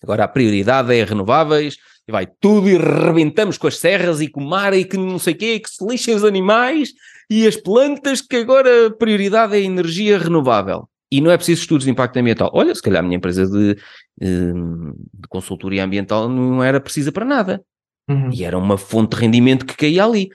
Agora 0.01 0.23
a 0.23 0.27
prioridade 0.29 0.95
é 0.95 1.03
renováveis, 1.03 1.75
e 2.07 2.11
vai 2.13 2.25
tudo 2.25 2.69
e 2.69 2.77
rebentamos 2.77 3.57
com 3.57 3.67
as 3.67 3.77
serras 3.77 4.21
e 4.21 4.29
com 4.29 4.39
o 4.39 4.49
mar 4.49 4.73
e 4.73 4.85
que 4.85 4.95
não 4.95 5.19
sei 5.19 5.33
o 5.33 5.37
quê, 5.37 5.59
que 5.59 5.69
se 5.69 5.85
lixem 5.85 6.15
os 6.15 6.23
animais 6.23 6.93
e 7.29 7.45
as 7.45 7.57
plantas, 7.57 8.21
que 8.21 8.37
agora 8.37 8.87
a 8.87 8.91
prioridade 8.91 9.53
é 9.53 9.57
a 9.57 9.59
energia 9.59 10.17
renovável 10.17 10.87
e 11.11 11.21
não 11.21 11.31
é 11.31 11.37
preciso 11.37 11.61
estudos 11.61 11.85
de 11.85 11.91
impacto 11.91 12.17
ambiental. 12.17 12.49
Olha, 12.53 12.73
se 12.73 12.81
calhar 12.81 12.99
a 12.99 13.03
minha 13.03 13.17
empresa 13.17 13.45
de, 13.45 13.77
de 14.19 15.27
consultoria 15.29 15.83
ambiental 15.83 16.27
não 16.27 16.63
era 16.63 16.79
precisa 16.79 17.11
para 17.11 17.25
nada. 17.25 17.61
Uhum. 18.09 18.31
E 18.31 18.43
era 18.43 18.57
uma 18.57 18.77
fonte 18.77 19.15
de 19.15 19.21
rendimento 19.21 19.65
que 19.65 19.75
caía 19.75 20.05
ali. 20.05 20.29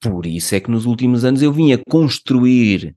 Por 0.00 0.26
isso 0.26 0.54
é 0.54 0.60
que 0.60 0.70
nos 0.70 0.86
últimos 0.86 1.24
anos 1.24 1.42
eu 1.42 1.52
vinha 1.52 1.80
construir 1.88 2.94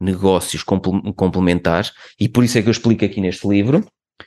negócios 0.00 0.62
complementares 0.62 1.92
e 2.18 2.28
por 2.28 2.42
isso 2.44 2.58
é 2.58 2.62
que 2.62 2.68
eu 2.68 2.72
explico 2.72 3.04
aqui 3.04 3.20
neste 3.20 3.46
livro 3.46 3.84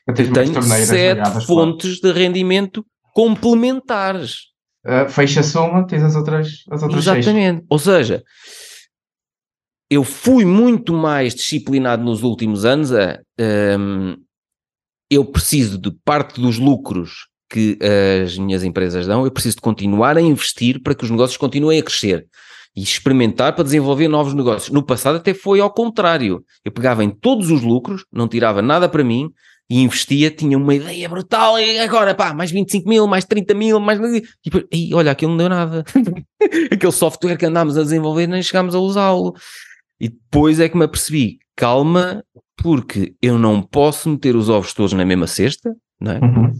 eu 0.07 0.13
tenho 0.13 0.61
sete 0.63 1.45
fontes 1.45 1.99
de 1.99 2.11
rendimento 2.11 2.85
complementares. 3.13 4.51
Uh, 4.85 5.09
fecha 5.09 5.39
a 5.39 5.43
soma, 5.43 5.87
tens 5.87 6.03
as 6.03 6.15
outras, 6.15 6.63
as 6.69 6.83
outras 6.83 7.07
Exatamente. 7.07 7.59
Seis. 7.59 7.67
Ou 7.69 7.79
seja, 7.79 8.23
eu 9.89 10.03
fui 10.03 10.43
muito 10.43 10.93
mais 10.93 11.33
disciplinado 11.33 12.03
nos 12.03 12.23
últimos 12.23 12.65
anos 12.65 12.91
a 12.91 13.19
um, 13.79 14.17
eu 15.13 15.25
preciso 15.25 15.77
de 15.77 15.91
parte 16.03 16.39
dos 16.39 16.57
lucros 16.57 17.27
que 17.49 17.77
as 18.23 18.37
minhas 18.37 18.63
empresas 18.63 19.05
dão, 19.05 19.25
eu 19.25 19.31
preciso 19.31 19.57
de 19.57 19.61
continuar 19.61 20.17
a 20.17 20.21
investir 20.21 20.81
para 20.81 20.95
que 20.95 21.03
os 21.03 21.11
negócios 21.11 21.37
continuem 21.37 21.79
a 21.79 21.83
crescer 21.83 22.25
e 22.75 22.81
experimentar 22.81 23.53
para 23.53 23.63
desenvolver 23.63 24.07
novos 24.07 24.33
negócios. 24.33 24.71
No 24.71 24.83
passado 24.83 25.17
até 25.17 25.33
foi 25.33 25.59
ao 25.59 25.71
contrário. 25.71 26.43
Eu 26.65 26.71
pegava 26.71 27.03
em 27.03 27.09
todos 27.09 27.51
os 27.51 27.61
lucros, 27.61 28.05
não 28.11 28.27
tirava 28.27 28.61
nada 28.61 28.89
para 28.89 29.03
mim 29.03 29.29
e 29.69 29.81
investia, 29.81 30.31
tinha 30.31 30.57
uma 30.57 30.73
ideia 30.73 31.07
brutal 31.07 31.59
e 31.59 31.79
agora 31.79 32.15
pá, 32.15 32.33
mais 32.33 32.51
25 32.51 32.89
mil, 32.89 33.07
mais 33.07 33.25
30 33.25 33.53
mil, 33.53 33.79
mais... 33.79 33.99
E, 33.99 34.23
depois, 34.43 34.65
e 34.71 34.93
olha, 34.93 35.11
aquilo 35.11 35.31
não 35.31 35.37
deu 35.37 35.49
nada. 35.49 35.83
Aquele 36.71 36.91
software 36.91 37.37
que 37.37 37.45
andámos 37.45 37.77
a 37.77 37.83
desenvolver 37.83 38.27
nem 38.27 38.41
chegámos 38.41 38.73
a 38.73 38.79
usá-lo. 38.79 39.35
E 39.99 40.09
depois 40.09 40.59
é 40.59 40.67
que 40.67 40.75
me 40.75 40.85
apercebi, 40.85 41.37
calma, 41.55 42.23
porque 42.57 43.15
eu 43.21 43.37
não 43.37 43.61
posso 43.61 44.09
meter 44.09 44.35
os 44.35 44.49
ovos 44.49 44.73
todos 44.73 44.93
na 44.93 45.05
mesma 45.05 45.27
cesta, 45.27 45.75
não 45.99 46.11
é? 46.11 46.19
Uhum. 46.19 46.53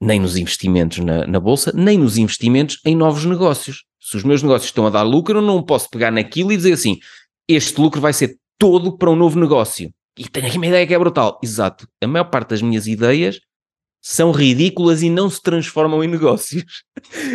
nem 0.00 0.20
nos 0.20 0.36
investimentos 0.36 0.98
na, 0.98 1.26
na 1.26 1.40
bolsa, 1.40 1.72
nem 1.74 1.98
nos 1.98 2.16
investimentos 2.16 2.80
em 2.84 2.94
novos 2.94 3.24
negócios. 3.24 3.84
Se 4.00 4.16
os 4.16 4.24
meus 4.24 4.42
negócios 4.42 4.68
estão 4.68 4.86
a 4.86 4.90
dar 4.90 5.02
lucro, 5.02 5.38
eu 5.38 5.42
não 5.42 5.62
posso 5.62 5.90
pegar 5.90 6.10
naquilo 6.10 6.52
e 6.52 6.56
dizer 6.56 6.72
assim: 6.72 6.98
este 7.48 7.80
lucro 7.80 8.00
vai 8.00 8.12
ser 8.12 8.36
todo 8.58 8.96
para 8.96 9.10
um 9.10 9.16
novo 9.16 9.38
negócio. 9.38 9.90
E 10.18 10.28
tenho 10.28 10.46
aqui 10.46 10.56
uma 10.56 10.66
ideia 10.66 10.86
que 10.86 10.94
é 10.94 10.98
brutal. 10.98 11.38
Exato. 11.42 11.86
A 12.02 12.06
maior 12.06 12.24
parte 12.24 12.50
das 12.50 12.62
minhas 12.62 12.86
ideias 12.86 13.38
são 14.00 14.30
ridículas 14.30 15.02
e 15.02 15.10
não 15.10 15.28
se 15.28 15.42
transformam 15.42 16.02
em 16.02 16.08
negócios. 16.08 16.64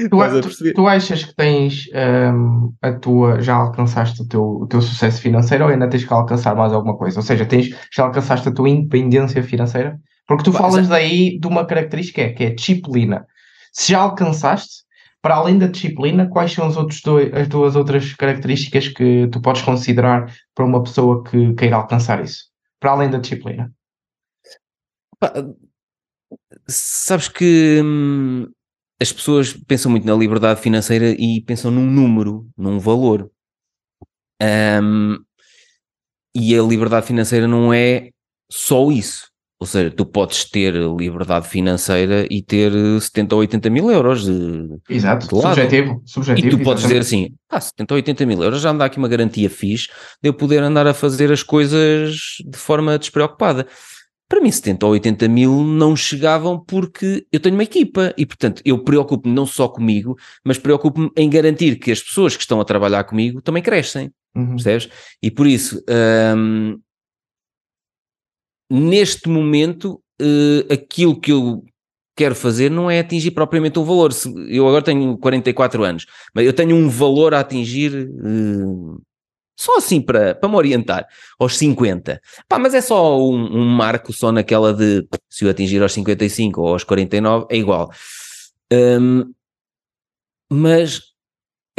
Tu, 0.09 0.73
tu, 0.73 0.87
achas 0.87 1.23
que 1.23 1.33
tens 1.35 1.87
um, 2.33 2.73
a 2.81 2.91
tua, 2.91 3.41
já 3.41 3.55
alcançaste 3.55 4.21
o 4.21 4.27
teu, 4.27 4.43
o 4.43 4.67
teu 4.67 4.81
sucesso 4.81 5.21
financeiro 5.21 5.63
ou 5.63 5.69
ainda 5.69 5.89
tens 5.89 6.03
que 6.03 6.13
alcançar 6.13 6.53
mais 6.53 6.73
alguma 6.73 6.97
coisa? 6.97 7.19
Ou 7.19 7.25
seja, 7.25 7.45
tens, 7.45 7.69
já 7.95 8.03
alcançaste 8.03 8.49
a 8.49 8.53
tua 8.53 8.69
independência 8.69 9.41
financeira? 9.41 9.97
Porque 10.27 10.43
tu 10.43 10.51
falas 10.51 10.87
daí 10.89 11.39
de 11.39 11.47
uma 11.47 11.65
característica 11.65 12.33
que 12.33 12.43
é 12.43 12.49
disciplina. 12.49 13.25
Se 13.71 13.93
já 13.93 13.99
alcançaste, 13.99 14.83
para 15.21 15.35
além 15.35 15.57
da 15.57 15.67
disciplina, 15.67 16.27
quais 16.27 16.51
são 16.51 16.67
os 16.67 16.75
outros 16.75 17.01
dois, 17.01 17.33
as 17.33 17.47
duas 17.47 17.75
outras 17.75 18.13
características 18.13 18.89
que 18.89 19.27
tu 19.31 19.41
podes 19.41 19.61
considerar 19.61 20.29
para 20.53 20.65
uma 20.65 20.83
pessoa 20.83 21.23
que 21.23 21.53
queira 21.53 21.77
alcançar 21.77 22.21
isso? 22.21 22.45
Para 22.79 22.91
além 22.91 23.09
da 23.09 23.17
disciplina. 23.17 23.71
Sabes 26.67 27.27
que 27.27 27.81
hum, 27.83 28.47
as 29.01 29.11
pessoas 29.11 29.53
pensam 29.53 29.91
muito 29.91 30.05
na 30.05 30.15
liberdade 30.15 30.61
financeira 30.61 31.09
e 31.17 31.41
pensam 31.41 31.69
num 31.71 31.85
número, 31.85 32.47
num 32.57 32.79
valor. 32.79 33.29
Um, 34.41 35.17
e 36.35 36.57
a 36.57 36.61
liberdade 36.63 37.05
financeira 37.05 37.47
não 37.47 37.73
é 37.73 38.09
só 38.51 38.91
isso. 38.91 39.33
Ou 39.59 39.67
seja, 39.67 39.89
tu 39.89 40.05
podes 40.05 40.43
ter 40.49 40.73
liberdade 40.73 41.47
financeira 41.47 42.27
e 42.29 42.41
ter 42.41 42.71
70 42.99 43.33
ou 43.33 43.39
80 43.39 43.69
mil 43.69 43.89
euros 43.89 44.25
de, 44.25 44.77
Exato, 44.89 45.27
de 45.27 45.41
subjetivo, 45.41 46.01
subjetivo. 46.05 46.47
E 46.47 46.49
tu 46.49 46.59
podes 46.61 46.83
dizer 46.83 46.99
assim, 46.99 47.33
ah, 47.49 47.61
70 47.61 47.93
ou 47.93 47.95
80 47.95 48.25
mil 48.25 48.43
euros 48.43 48.61
já 48.61 48.73
me 48.73 48.79
dá 48.79 48.85
aqui 48.85 48.97
uma 48.97 49.07
garantia 49.07 49.49
fixe 49.49 49.87
de 50.21 50.27
eu 50.27 50.33
poder 50.33 50.61
andar 50.61 50.85
a 50.85 50.93
fazer 50.93 51.31
as 51.31 51.43
coisas 51.43 52.17
de 52.45 52.57
forma 52.57 52.99
despreocupada. 52.99 53.65
Para 54.33 54.41
mim 54.41 54.51
70 54.51 54.83
ou 54.83 54.93
80 54.93 55.27
mil 55.27 55.63
não 55.63 55.95
chegavam 55.95 56.59
porque 56.59 57.23
eu 57.31 57.39
tenho 57.39 57.53
uma 57.53 57.63
equipa 57.63 58.11
e 58.17 58.25
portanto 58.25 58.63
eu 58.65 58.83
preocupo-me 58.83 59.31
não 59.31 59.45
só 59.45 59.67
comigo, 59.67 60.17
mas 60.43 60.57
preocupo-me 60.57 61.11
em 61.15 61.29
garantir 61.29 61.75
que 61.75 61.91
as 61.91 62.01
pessoas 62.01 62.35
que 62.35 62.41
estão 62.41 62.59
a 62.59 62.65
trabalhar 62.65 63.03
comigo 63.03 63.43
também 63.43 63.61
crescem, 63.61 64.11
uhum. 64.35 64.55
percebes? 64.55 64.89
E 65.21 65.29
por 65.29 65.45
isso... 65.45 65.83
Hum, 66.35 66.79
neste 68.71 69.29
momento, 69.29 70.01
uh, 70.19 70.73
aquilo 70.73 71.19
que 71.19 71.31
eu 71.31 71.63
quero 72.17 72.33
fazer 72.33 72.71
não 72.71 72.89
é 72.89 73.01
atingir 73.01 73.29
propriamente 73.29 73.77
um 73.77 73.83
valor. 73.83 74.09
Eu 74.49 74.67
agora 74.67 74.83
tenho 74.83 75.15
44 75.19 75.83
anos, 75.83 76.07
mas 76.33 76.43
eu 76.43 76.53
tenho 76.53 76.75
um 76.75 76.89
valor 76.89 77.35
a 77.35 77.39
atingir 77.39 78.09
uh, 78.09 78.99
só 79.55 79.77
assim 79.77 80.01
para, 80.01 80.35
para 80.35 80.49
me 80.49 80.55
orientar, 80.55 81.07
aos 81.39 81.57
50. 81.57 82.19
Pá, 82.47 82.57
mas 82.57 82.73
é 82.73 82.81
só 82.81 83.19
um, 83.19 83.59
um, 83.59 83.65
marco, 83.65 84.11
só 84.11 84.31
naquela 84.31 84.73
de 84.73 85.07
se 85.29 85.45
eu 85.45 85.49
atingir 85.49 85.81
aos 85.81 85.93
55 85.93 86.61
ou 86.61 86.69
aos 86.69 86.83
49, 86.83 87.45
é 87.49 87.57
igual. 87.57 87.91
Um, 88.71 89.31
mas 90.51 91.01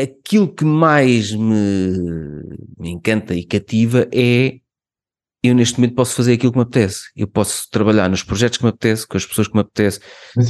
aquilo 0.00 0.52
que 0.52 0.64
mais 0.64 1.32
me, 1.32 2.42
me 2.78 2.90
encanta 2.90 3.34
e 3.34 3.44
cativa 3.44 4.08
é 4.12 4.58
eu 5.44 5.54
neste 5.54 5.78
momento 5.78 5.94
posso 5.94 6.14
fazer 6.14 6.32
aquilo 6.32 6.52
que 6.52 6.58
me 6.58 6.62
apetece. 6.62 7.10
Eu 7.14 7.28
posso 7.28 7.68
trabalhar 7.70 8.08
nos 8.08 8.22
projetos 8.22 8.56
que 8.56 8.64
me 8.64 8.70
apetece, 8.70 9.06
com 9.06 9.18
as 9.18 9.26
pessoas 9.26 9.46
que 9.46 9.52
me 9.52 9.60
apetece. 9.60 10.00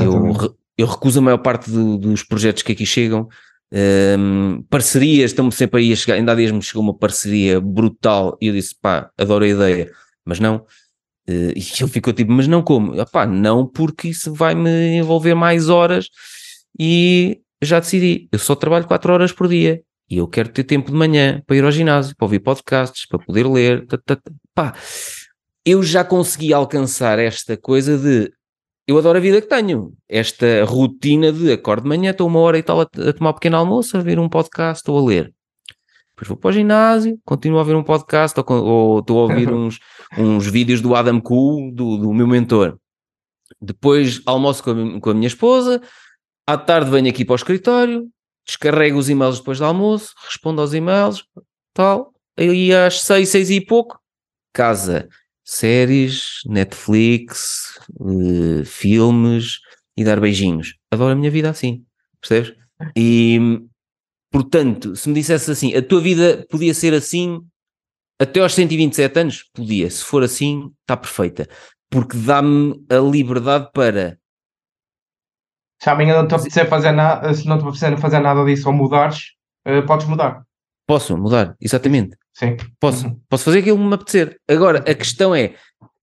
Eu, 0.01 0.57
eu 0.79 0.87
recuso 0.87 1.18
a 1.18 1.22
maior 1.22 1.39
parte 1.39 1.68
do, 1.68 1.99
dos 1.99 2.22
projetos 2.22 2.62
que 2.62 2.70
aqui 2.70 2.87
chegam. 2.87 3.29
Um, 3.73 4.62
parcerias, 4.71 5.31
estão-me 5.31 5.53
sempre 5.53 5.81
aí 5.81 5.93
a 5.93 5.97
chegar. 5.97 6.15
Ainda 6.15 6.33
há 6.33 6.35
dias 6.35 6.53
me 6.53 6.62
chegou 6.62 6.83
uma 6.83 6.97
parceria 6.97 7.61
brutal 7.61 8.37
e 8.41 8.49
eu 8.49 8.53
disse, 8.53 8.75
pá, 8.81 9.11
adoro 9.19 9.45
a 9.45 9.49
ideia, 9.49 9.91
mas 10.25 10.39
não. 10.39 10.65
Uh, 11.29 11.53
e 11.57 11.65
ele 11.81 11.91
ficou 11.91 12.12
tipo, 12.12 12.31
mas 12.31 12.47
não 12.47 12.62
como? 12.62 12.95
Eu, 12.95 13.07
pá, 13.07 13.27
não, 13.27 13.67
porque 13.67 14.09
isso 14.09 14.33
vai-me 14.33 14.97
envolver 14.97 15.35
mais 15.35 15.69
horas 15.69 16.09
e 16.79 17.41
já 17.62 17.81
decidi. 17.81 18.29
Eu 18.31 18.39
só 18.39 18.55
trabalho 18.55 18.87
4 18.87 19.12
horas 19.12 19.33
por 19.33 19.49
dia 19.49 19.83
e 20.09 20.19
eu 20.19 20.29
quero 20.29 20.51
ter 20.51 20.65
tempo 20.65 20.91
de 20.91 20.97
manhã 20.97 21.43
para 21.47 21.57
ir 21.57 21.65
ao 21.65 21.73
ginásio, 21.73 22.15
para 22.17 22.27
ouvir 22.27 22.41
podcasts, 22.41 23.07
para 23.07 23.19
poder 23.19 23.47
ler. 23.47 23.87
Pá, 24.55 24.75
eu 25.65 25.83
já 25.83 26.05
consegui 26.05 26.53
alcançar 26.53 27.19
esta 27.19 27.57
coisa 27.57 27.97
de 27.97 28.31
eu 28.87 28.99
adoro 28.99 29.18
a 29.18 29.20
vida 29.20 29.41
que 29.41 29.49
tenho, 29.49 29.95
esta 30.09 30.64
rotina 30.64 31.32
de 31.32 31.53
acordo 31.53 31.85
de 31.85 31.89
manhã, 31.89 32.11
estou 32.11 32.26
uma 32.26 32.41
hora 32.41 32.59
e 32.59 32.62
tal 32.62 32.80
a, 32.80 32.82
a 32.82 33.12
tomar 33.12 33.30
um 33.30 33.35
pequeno 33.35 33.57
almoço, 33.57 33.97
a 33.97 34.01
ver 34.01 34.18
um 34.18 34.28
podcast 34.28 34.89
ou 34.91 34.99
a 34.99 35.09
ler. 35.09 35.32
Depois 36.11 36.28
vou 36.28 36.37
para 36.37 36.51
o 36.51 36.53
ginásio, 36.53 37.18
continuo 37.24 37.59
a 37.59 37.64
ver 37.64 37.74
um 37.74 37.82
podcast 37.82 38.39
ou, 38.39 38.64
ou 38.64 38.99
estou 39.01 39.18
a 39.20 39.22
ouvir 39.22 39.51
uns, 39.53 39.78
uns 40.16 40.47
vídeos 40.47 40.80
do 40.80 40.95
Adam 40.95 41.20
Cool, 41.20 41.72
do, 41.74 41.97
do 41.97 42.12
meu 42.12 42.26
mentor. 42.26 42.78
Depois 43.61 44.20
almoço 44.26 44.62
com 44.62 44.70
a, 44.70 45.01
com 45.01 45.11
a 45.11 45.14
minha 45.14 45.26
esposa, 45.26 45.80
à 46.47 46.59
tarde 46.59 46.91
venho 46.91 47.09
aqui 47.09 47.24
para 47.24 47.32
o 47.32 47.37
escritório, 47.37 48.07
descarrego 48.47 48.99
os 48.99 49.09
e-mails 49.09 49.39
depois 49.39 49.59
do 49.59 49.64
almoço, 49.64 50.12
respondo 50.24 50.61
aos 50.61 50.74
e-mails, 50.74 51.24
tal, 51.72 52.12
aí 52.37 52.72
às 52.72 53.01
seis, 53.01 53.30
seis 53.30 53.49
e 53.51 53.61
pouco, 53.61 53.99
casa, 54.53 55.09
séries, 55.45 56.40
Netflix, 56.47 57.78
uh, 58.01 58.64
filmes 58.64 59.61
e 59.97 60.05
dar 60.05 60.20
beijinhos. 60.20 60.74
Adoro 60.90 61.12
a 61.12 61.16
minha 61.16 61.30
vida 61.30 61.51
assim, 61.51 61.84
percebes? 62.20 62.55
E, 62.97 63.61
portanto, 64.30 64.97
se 64.97 65.09
me 65.09 65.14
dissesse 65.14 65.51
assim, 65.51 65.74
a 65.74 65.82
tua 65.82 66.01
vida 66.01 66.47
podia 66.51 66.74
ser 66.74 66.95
assim 66.95 67.40
até 68.18 68.40
aos 68.40 68.55
127 68.55 69.20
anos? 69.20 69.45
Podia. 69.53 69.90
Se 69.90 70.03
for 70.03 70.22
assim, 70.22 70.70
está 70.80 70.97
perfeita. 70.97 71.49
Porque 71.90 72.16
dá-me 72.16 72.74
a 72.90 72.97
liberdade 72.97 73.70
para 73.72 74.18
se 75.84 75.90
amanhã 75.90 76.16
não 76.16 76.26
te 76.26 76.34
apetecer 76.34 76.66
fazer 76.66 76.92
nada, 76.92 77.34
se 77.34 77.47
não 77.47 77.59
te 77.59 77.62
apetecer 77.62 77.99
fazer 77.99 78.18
nada 78.18 78.42
disso 78.45 78.68
ou 78.68 78.74
mudares, 78.74 79.32
uh, 79.68 79.84
podes 79.86 80.07
mudar. 80.07 80.42
Posso 80.87 81.16
mudar, 81.16 81.57
exatamente. 81.61 82.16
Sim. 82.32 82.57
Posso, 82.80 83.07
uhum. 83.07 83.20
posso 83.28 83.45
fazer 83.45 83.61
aquilo 83.61 83.78
que 83.78 83.85
me 83.85 83.95
apetecer. 83.95 84.41
Agora, 84.49 84.78
a 84.80 84.95
questão 84.95 85.35
é, 85.35 85.55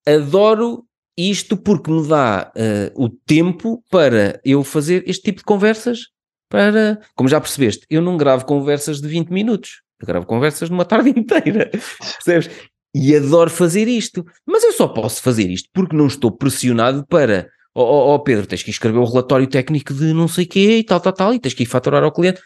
adoro 0.08 0.86
isto 1.18 1.58
porque 1.58 1.92
me 1.92 2.08
dá 2.08 2.52
uh, 2.56 3.04
o 3.04 3.10
tempo 3.10 3.84
para 3.90 4.40
eu 4.44 4.64
fazer 4.64 5.04
este 5.08 5.24
tipo 5.24 5.40
de 5.40 5.44
conversas 5.44 6.08
para, 6.50 7.00
como 7.16 7.30
já 7.30 7.40
percebeste, 7.40 7.86
eu 7.90 8.02
não 8.02 8.18
gravo 8.18 8.46
conversas 8.46 9.00
de 9.00 9.08
20 9.08 9.30
minutos, 9.30 9.82
eu 10.02 10.08
gravo 10.08 10.26
conversas 10.26 10.68
de 10.68 10.74
uma 10.74 10.84
tarde 10.84 11.10
inteira, 11.16 11.70
percebes? 11.70 12.50
E 12.94 13.16
adoro 13.16 13.50
fazer 13.50 13.88
isto, 13.88 14.26
mas 14.46 14.64
eu 14.64 14.74
só 14.74 14.88
posso 14.88 15.22
fazer 15.22 15.50
isto 15.50 15.70
porque 15.74 15.96
não 15.96 16.08
estou 16.08 16.30
pressionado 16.30 17.06
para 17.08 17.50
ó 17.74 17.84
oh, 17.84 18.16
oh, 18.16 18.20
Pedro, 18.20 18.46
tens 18.46 18.64
que 18.64 18.70
escrever 18.70 18.98
o 18.98 19.06
relatório 19.06 19.48
técnico 19.48 19.94
de 19.94 20.14
não 20.14 20.28
sei 20.28 20.44
o 20.44 20.48
quê 20.48 20.78
e 20.80 20.84
tal, 20.84 21.00
tal, 21.00 21.14
tal, 21.14 21.34
e 21.34 21.40
tens 21.40 21.54
que 21.54 21.64
ir 21.64 21.68
faturar 21.68 22.04
ao 22.04 22.12
cliente. 22.12 22.42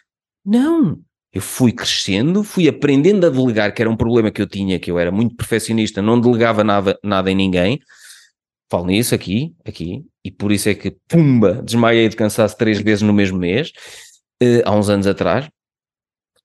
Não, 0.45 0.99
eu 1.35 1.41
fui 1.41 1.73
crescendo, 1.73 2.45
fui 2.45 2.65
aprendendo 2.65 3.27
a 3.27 3.29
delegar, 3.29 3.73
que 3.73 3.81
era 3.81 3.91
um 3.91 3.97
problema 3.97 4.31
que 4.31 4.41
eu 4.41 4.47
tinha, 4.47 4.79
que 4.79 4.89
eu 4.89 4.97
era 4.97 5.11
muito 5.11 5.35
perfeccionista, 5.35 6.01
não 6.01 6.19
delegava 6.19 6.63
nada, 6.63 6.97
nada 7.03 7.29
em 7.29 7.35
ninguém. 7.35 7.81
Falo 8.71 8.85
nisso 8.85 9.13
aqui, 9.13 9.53
aqui, 9.65 10.01
e 10.23 10.31
por 10.31 10.49
isso 10.53 10.69
é 10.69 10.73
que, 10.73 10.95
pumba, 11.09 11.61
desmaiei 11.61 12.07
de 12.07 12.15
cansaço 12.15 12.57
três 12.57 12.79
vezes 12.79 13.01
no 13.01 13.11
mesmo 13.11 13.37
mês, 13.37 13.73
uh, 14.41 14.61
há 14.63 14.73
uns 14.73 14.87
anos 14.87 15.05
atrás, 15.05 15.49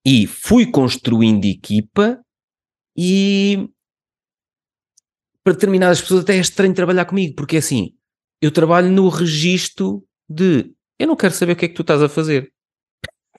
e 0.05 0.26
fui 0.26 0.68
construindo 0.68 1.45
equipa 1.45 2.18
e 2.97 3.68
para 5.45 5.53
determinadas 5.53 6.01
pessoas 6.01 6.22
até 6.22 6.36
é 6.36 6.41
estranho 6.41 6.74
trabalhar 6.74 7.05
comigo, 7.05 7.36
porque 7.36 7.55
é 7.57 7.59
assim, 7.61 7.93
eu 8.43 8.51
trabalho 8.51 8.91
no 8.91 9.09
registro 9.09 10.05
de 10.28 10.72
eu 10.99 11.07
não 11.07 11.14
quero 11.14 11.32
saber 11.32 11.53
o 11.53 11.57
que 11.57 11.66
é 11.66 11.68
que 11.68 11.74
tu 11.74 11.82
estás 11.82 12.03
a 12.03 12.09
fazer. 12.09 12.53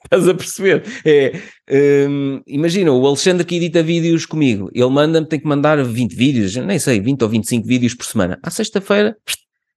Estás 0.04 0.28
a 0.28 0.34
perceber? 0.34 0.84
É, 1.04 1.40
um, 2.08 2.40
imagina, 2.46 2.92
o 2.92 3.06
Alexandre 3.06 3.46
que 3.46 3.56
edita 3.56 3.82
vídeos 3.82 4.26
comigo, 4.26 4.70
ele 4.74 4.90
manda-me, 4.90 5.26
tem 5.26 5.40
que 5.40 5.46
mandar 5.46 5.82
20 5.82 6.14
vídeos, 6.14 6.56
nem 6.56 6.78
sei, 6.78 7.00
20 7.00 7.22
ou 7.22 7.28
25 7.28 7.66
vídeos 7.66 7.94
por 7.94 8.04
semana. 8.04 8.38
À 8.42 8.50
sexta-feira, 8.50 9.16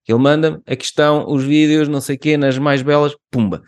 ele 0.07 0.19
manda-me, 0.19 0.59
aqui 0.67 0.85
estão 0.85 1.25
os 1.27 1.43
vídeos, 1.43 1.87
não 1.87 2.01
sei 2.01 2.15
o 2.15 2.19
quê, 2.19 2.37
nas 2.37 2.57
mais 2.57 2.81
belas, 2.81 3.15
pumba. 3.31 3.61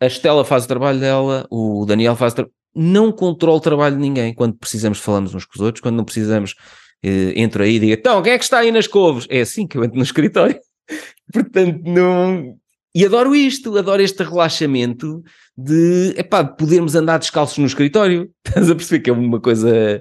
A 0.00 0.06
Estela 0.06 0.44
faz 0.44 0.64
o 0.64 0.68
trabalho 0.68 1.00
dela, 1.00 1.46
o 1.50 1.84
Daniel 1.84 2.16
faz 2.16 2.32
o 2.32 2.36
trabalho. 2.36 2.54
Não 2.74 3.10
controlo 3.10 3.58
o 3.58 3.60
trabalho 3.60 3.96
de 3.96 4.00
ninguém. 4.00 4.32
Quando 4.32 4.56
precisamos, 4.56 4.98
falamos 4.98 5.34
uns 5.34 5.44
com 5.44 5.54
os 5.56 5.60
outros. 5.60 5.82
Quando 5.82 5.96
não 5.96 6.04
precisamos, 6.04 6.54
eh, 7.02 7.32
entro 7.34 7.62
aí 7.62 7.76
e 7.76 7.78
digo: 7.80 7.92
então, 7.92 8.22
quem 8.22 8.32
é 8.32 8.38
que 8.38 8.44
está 8.44 8.58
aí 8.58 8.70
nas 8.70 8.86
couves? 8.86 9.26
É 9.28 9.40
assim 9.40 9.66
que 9.66 9.76
eu 9.76 9.82
entro 9.82 9.96
no 9.96 10.04
escritório. 10.04 10.58
Portanto, 11.32 11.82
não. 11.84 12.56
E 12.94 13.04
adoro 13.04 13.34
isto, 13.34 13.76
adoro 13.76 14.02
este 14.02 14.22
relaxamento 14.22 15.22
de, 15.58 16.14
epá, 16.16 16.42
de 16.42 16.56
podermos 16.56 16.94
andar 16.94 17.18
descalços 17.18 17.58
no 17.58 17.66
escritório. 17.66 18.32
Estás 18.46 18.70
a 18.70 18.76
perceber 18.76 19.02
que 19.02 19.10
é 19.10 19.12
uma 19.12 19.40
coisa 19.40 20.00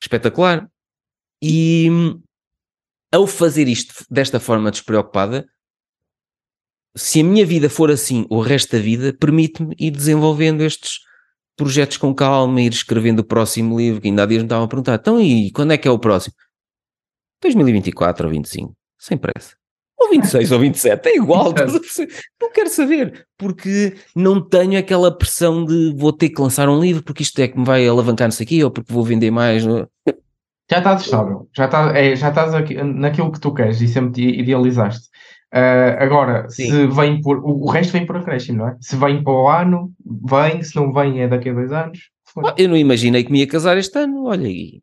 espetacular. 0.00 0.68
E 1.42 1.88
ao 3.12 3.26
fazer 3.26 3.66
isto 3.66 4.04
desta 4.08 4.38
forma 4.38 4.70
despreocupada, 4.70 5.44
se 6.96 7.20
a 7.20 7.24
minha 7.24 7.44
vida 7.44 7.68
for 7.68 7.90
assim 7.90 8.24
o 8.30 8.40
resto 8.40 8.76
da 8.76 8.78
vida, 8.78 9.12
permite-me 9.12 9.74
ir 9.80 9.90
desenvolvendo 9.90 10.62
estes 10.62 11.00
projetos 11.56 11.96
com 11.96 12.14
calma, 12.14 12.60
ir 12.60 12.72
escrevendo 12.72 13.18
o 13.18 13.24
próximo 13.24 13.76
livro, 13.76 14.00
que 14.00 14.08
ainda 14.08 14.22
há 14.22 14.26
dias 14.26 14.42
me 14.42 14.46
estavam 14.46 14.64
a 14.64 14.68
perguntar, 14.68 14.94
então 14.94 15.20
e 15.20 15.50
quando 15.50 15.72
é 15.72 15.78
que 15.78 15.88
é 15.88 15.90
o 15.90 15.98
próximo? 15.98 16.34
2024 17.42 18.26
ou 18.26 18.32
25, 18.32 18.76
sem 18.98 19.18
pressa. 19.18 19.56
Ou 20.04 20.10
26 20.10 20.52
ou 20.52 20.58
27, 20.58 21.08
é 21.08 21.16
igual, 21.16 21.54
não 22.40 22.50
quero 22.52 22.68
saber, 22.68 23.26
porque 23.38 23.94
não 24.14 24.40
tenho 24.40 24.78
aquela 24.78 25.16
pressão 25.16 25.64
de 25.64 25.94
vou 25.96 26.12
ter 26.12 26.28
que 26.28 26.42
lançar 26.42 26.68
um 26.68 26.78
livro 26.78 27.02
porque 27.02 27.22
isto 27.22 27.38
é 27.40 27.48
que 27.48 27.58
me 27.58 27.64
vai 27.64 27.88
alavancar 27.88 28.28
nisso 28.28 28.42
aqui 28.42 28.62
ou 28.62 28.70
porque 28.70 28.92
vou 28.92 29.02
vender 29.02 29.30
mais. 29.30 29.62
Já 29.62 30.78
estás 30.78 31.02
estável, 31.02 31.48
já 31.56 31.64
estás, 31.64 31.96
é, 31.96 32.14
já 32.14 32.28
estás 32.28 32.54
aqui, 32.54 32.74
naquilo 32.82 33.32
que 33.32 33.40
tu 33.40 33.54
queres 33.54 33.80
e 33.80 33.88
sempre 33.88 34.12
te 34.12 34.40
idealizaste. 34.40 35.08
Uh, 35.54 35.96
agora, 36.00 36.48
Sim. 36.50 36.68
se 36.68 36.86
vem 36.88 37.20
por. 37.22 37.38
O, 37.38 37.64
o, 37.64 37.70
resto 37.70 37.92
vem 37.92 38.04
por 38.04 38.16
acréscimo, 38.16 38.58
não 38.58 38.68
é? 38.68 38.76
Se 38.80 38.96
vem 38.96 39.22
para 39.22 39.32
o 39.32 39.48
ano, 39.48 39.92
vem, 40.04 40.62
se 40.62 40.74
não 40.76 40.92
vem 40.92 41.22
é 41.22 41.28
daqui 41.28 41.48
a 41.48 41.54
dois 41.54 41.72
anos. 41.72 42.10
eu 42.58 42.68
não 42.68 42.76
imaginei 42.76 43.24
que 43.24 43.32
me 43.32 43.38
ia 43.38 43.46
casar 43.46 43.78
este 43.78 43.96
ano, 43.98 44.24
olha 44.26 44.48
aí. 44.48 44.82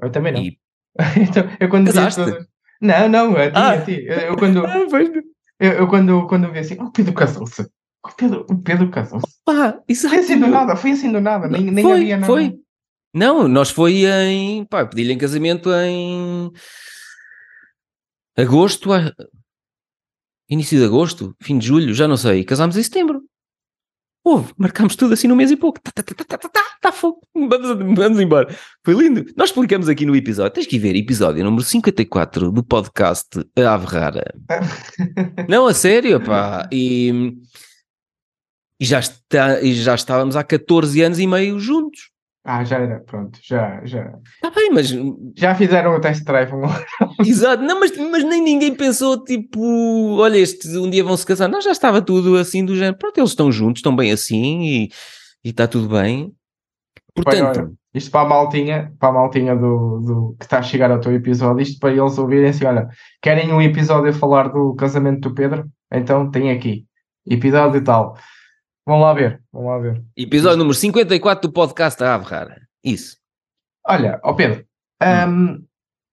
Eu 0.00 0.10
também 0.10 0.32
não. 0.32 0.40
E... 0.40 0.58
então, 1.20 1.50
eu 1.58 1.68
quando 1.68 1.86
Casaste? 1.86 2.46
Não, 2.80 3.08
não, 3.08 3.36
a 3.36 3.50
ti, 3.50 3.52
ah. 3.54 3.70
a 3.72 3.80
ti. 3.80 4.06
Eu 4.06 4.36
quando. 4.36 4.64
Ah, 5.60 5.66
eu, 5.66 5.72
eu, 5.72 5.86
quando, 5.86 6.26
quando 6.26 6.50
vi 6.50 6.58
assim, 6.58 6.76
oh, 6.80 6.86
o 6.86 6.90
Pedro 6.90 7.14
casou-se. 7.14 7.62
O 8.04 8.12
Pedro, 8.16 8.44
o 8.50 8.60
Pedro 8.60 8.90
casou-se. 8.90 9.26
Pá, 9.44 9.80
foi 9.88 10.18
assim 10.18 10.38
do 10.38 10.48
nada, 10.48 10.74
foi 10.74 10.90
assim 10.90 11.12
do 11.12 11.20
nada, 11.20 11.48
nem, 11.48 11.70
nem 11.70 11.84
foi, 11.84 11.92
havia 11.92 12.16
nada. 12.16 12.26
Foi. 12.26 12.58
Não, 13.14 13.46
nós 13.46 13.70
foi 13.70 14.04
em. 14.04 14.64
Pá, 14.64 14.84
pedi-lhe 14.84 15.12
em 15.12 15.18
casamento 15.18 15.70
em. 15.72 16.50
Agosto, 18.36 18.90
início 20.50 20.76
de 20.76 20.84
agosto, 20.84 21.36
fim 21.40 21.56
de 21.56 21.68
julho, 21.68 21.94
já 21.94 22.08
não 22.08 22.16
sei, 22.16 22.42
casámos 22.44 22.76
em 22.76 22.82
setembro. 22.82 23.22
Houve, 24.24 24.54
marcámos 24.56 24.96
tudo 24.96 25.12
assim 25.12 25.28
no 25.28 25.36
mês 25.36 25.50
e 25.50 25.56
pouco. 25.56 25.78
Tá, 25.82 25.92
tá, 25.92 26.02
tá, 26.02 26.24
tá, 26.24 26.38
tá, 26.38 26.48
tá, 26.48 26.62
tá 26.80 26.92
fogo. 26.92 27.20
Vamos, 27.34 27.94
vamos 27.94 28.20
embora. 28.20 28.48
Foi 28.82 28.94
lindo. 28.94 29.26
Nós 29.36 29.50
explicamos 29.50 29.86
aqui 29.86 30.06
no 30.06 30.16
episódio. 30.16 30.50
Tens 30.50 30.66
que 30.66 30.78
ver, 30.78 30.96
episódio 30.96 31.44
número 31.44 31.62
54 31.62 32.50
do 32.50 32.64
podcast 32.64 33.28
A 33.54 33.74
Ave 33.74 33.84
Rara. 33.84 34.34
não, 35.46 35.66
a 35.66 35.74
sério, 35.74 36.24
pá. 36.24 36.66
E, 36.72 37.34
e, 38.80 38.86
já 38.86 39.00
está, 39.00 39.60
e 39.60 39.74
já 39.74 39.94
estávamos 39.94 40.36
há 40.36 40.42
14 40.42 41.02
anos 41.02 41.18
e 41.18 41.26
meio 41.26 41.60
juntos. 41.60 42.13
Ah, 42.46 42.62
já 42.62 42.78
era, 42.78 43.00
pronto, 43.00 43.38
já, 43.42 43.80
já. 43.84 44.18
Está 44.34 44.50
bem, 44.50 44.70
mas. 44.70 44.94
Já 45.34 45.54
fizeram 45.54 45.96
o 45.96 46.00
test 46.00 46.24
drive. 46.24 46.52
Exato, 47.24 47.62
não, 47.62 47.80
mas, 47.80 47.96
mas 47.96 48.22
nem 48.22 48.42
ninguém 48.42 48.74
pensou, 48.74 49.24
tipo, 49.24 50.18
olha, 50.18 50.36
este 50.36 50.68
um 50.76 50.90
dia 50.90 51.02
vão 51.02 51.16
se 51.16 51.24
casar. 51.24 51.48
Não, 51.48 51.62
já 51.62 51.72
estava 51.72 52.02
tudo 52.02 52.36
assim 52.36 52.62
do 52.62 52.76
género. 52.76 52.98
Pronto, 52.98 53.16
eles 53.16 53.30
estão 53.30 53.50
juntos, 53.50 53.80
estão 53.80 53.96
bem 53.96 54.12
assim 54.12 54.60
e, 54.62 54.88
e 55.42 55.50
está 55.50 55.66
tudo 55.66 55.88
bem. 55.88 56.34
Portanto. 57.14 57.60
olha, 57.60 57.72
isto 57.94 58.10
para 58.10 58.26
a 58.26 58.28
maltinha, 58.28 58.92
para 58.98 59.08
a 59.08 59.12
maltinha 59.12 59.56
do, 59.56 60.00
do, 60.00 60.36
que 60.38 60.44
está 60.44 60.58
a 60.58 60.62
chegar 60.62 60.90
ao 60.90 61.00
teu 61.00 61.14
episódio, 61.14 61.62
isto 61.62 61.78
para 61.78 61.94
eles 61.94 62.18
ouvirem 62.18 62.50
assim: 62.50 62.66
olha, 62.66 62.88
querem 63.22 63.54
um 63.54 63.62
episódio 63.62 64.10
a 64.10 64.12
falar 64.12 64.48
do 64.48 64.74
casamento 64.74 65.28
do 65.28 65.34
Pedro? 65.34 65.64
Então 65.90 66.30
tem 66.30 66.50
aqui, 66.50 66.84
episódio 67.26 67.78
e 67.78 67.84
tal. 67.84 68.18
Vão 68.86 69.00
lá 69.00 69.14
ver, 69.14 69.40
vão 69.50 69.64
lá 69.64 69.78
ver. 69.78 70.04
Episódio 70.14 70.58
número 70.58 70.74
54 70.74 71.48
do 71.48 71.52
podcast 71.54 71.98
da 71.98 72.14
Ave 72.14 72.26
Rara. 72.26 72.60
Isso. 72.84 73.16
Olha, 73.86 74.20
ó 74.22 74.34
Pedro, 74.34 74.66
hum. 75.02 75.30
um, 75.30 75.64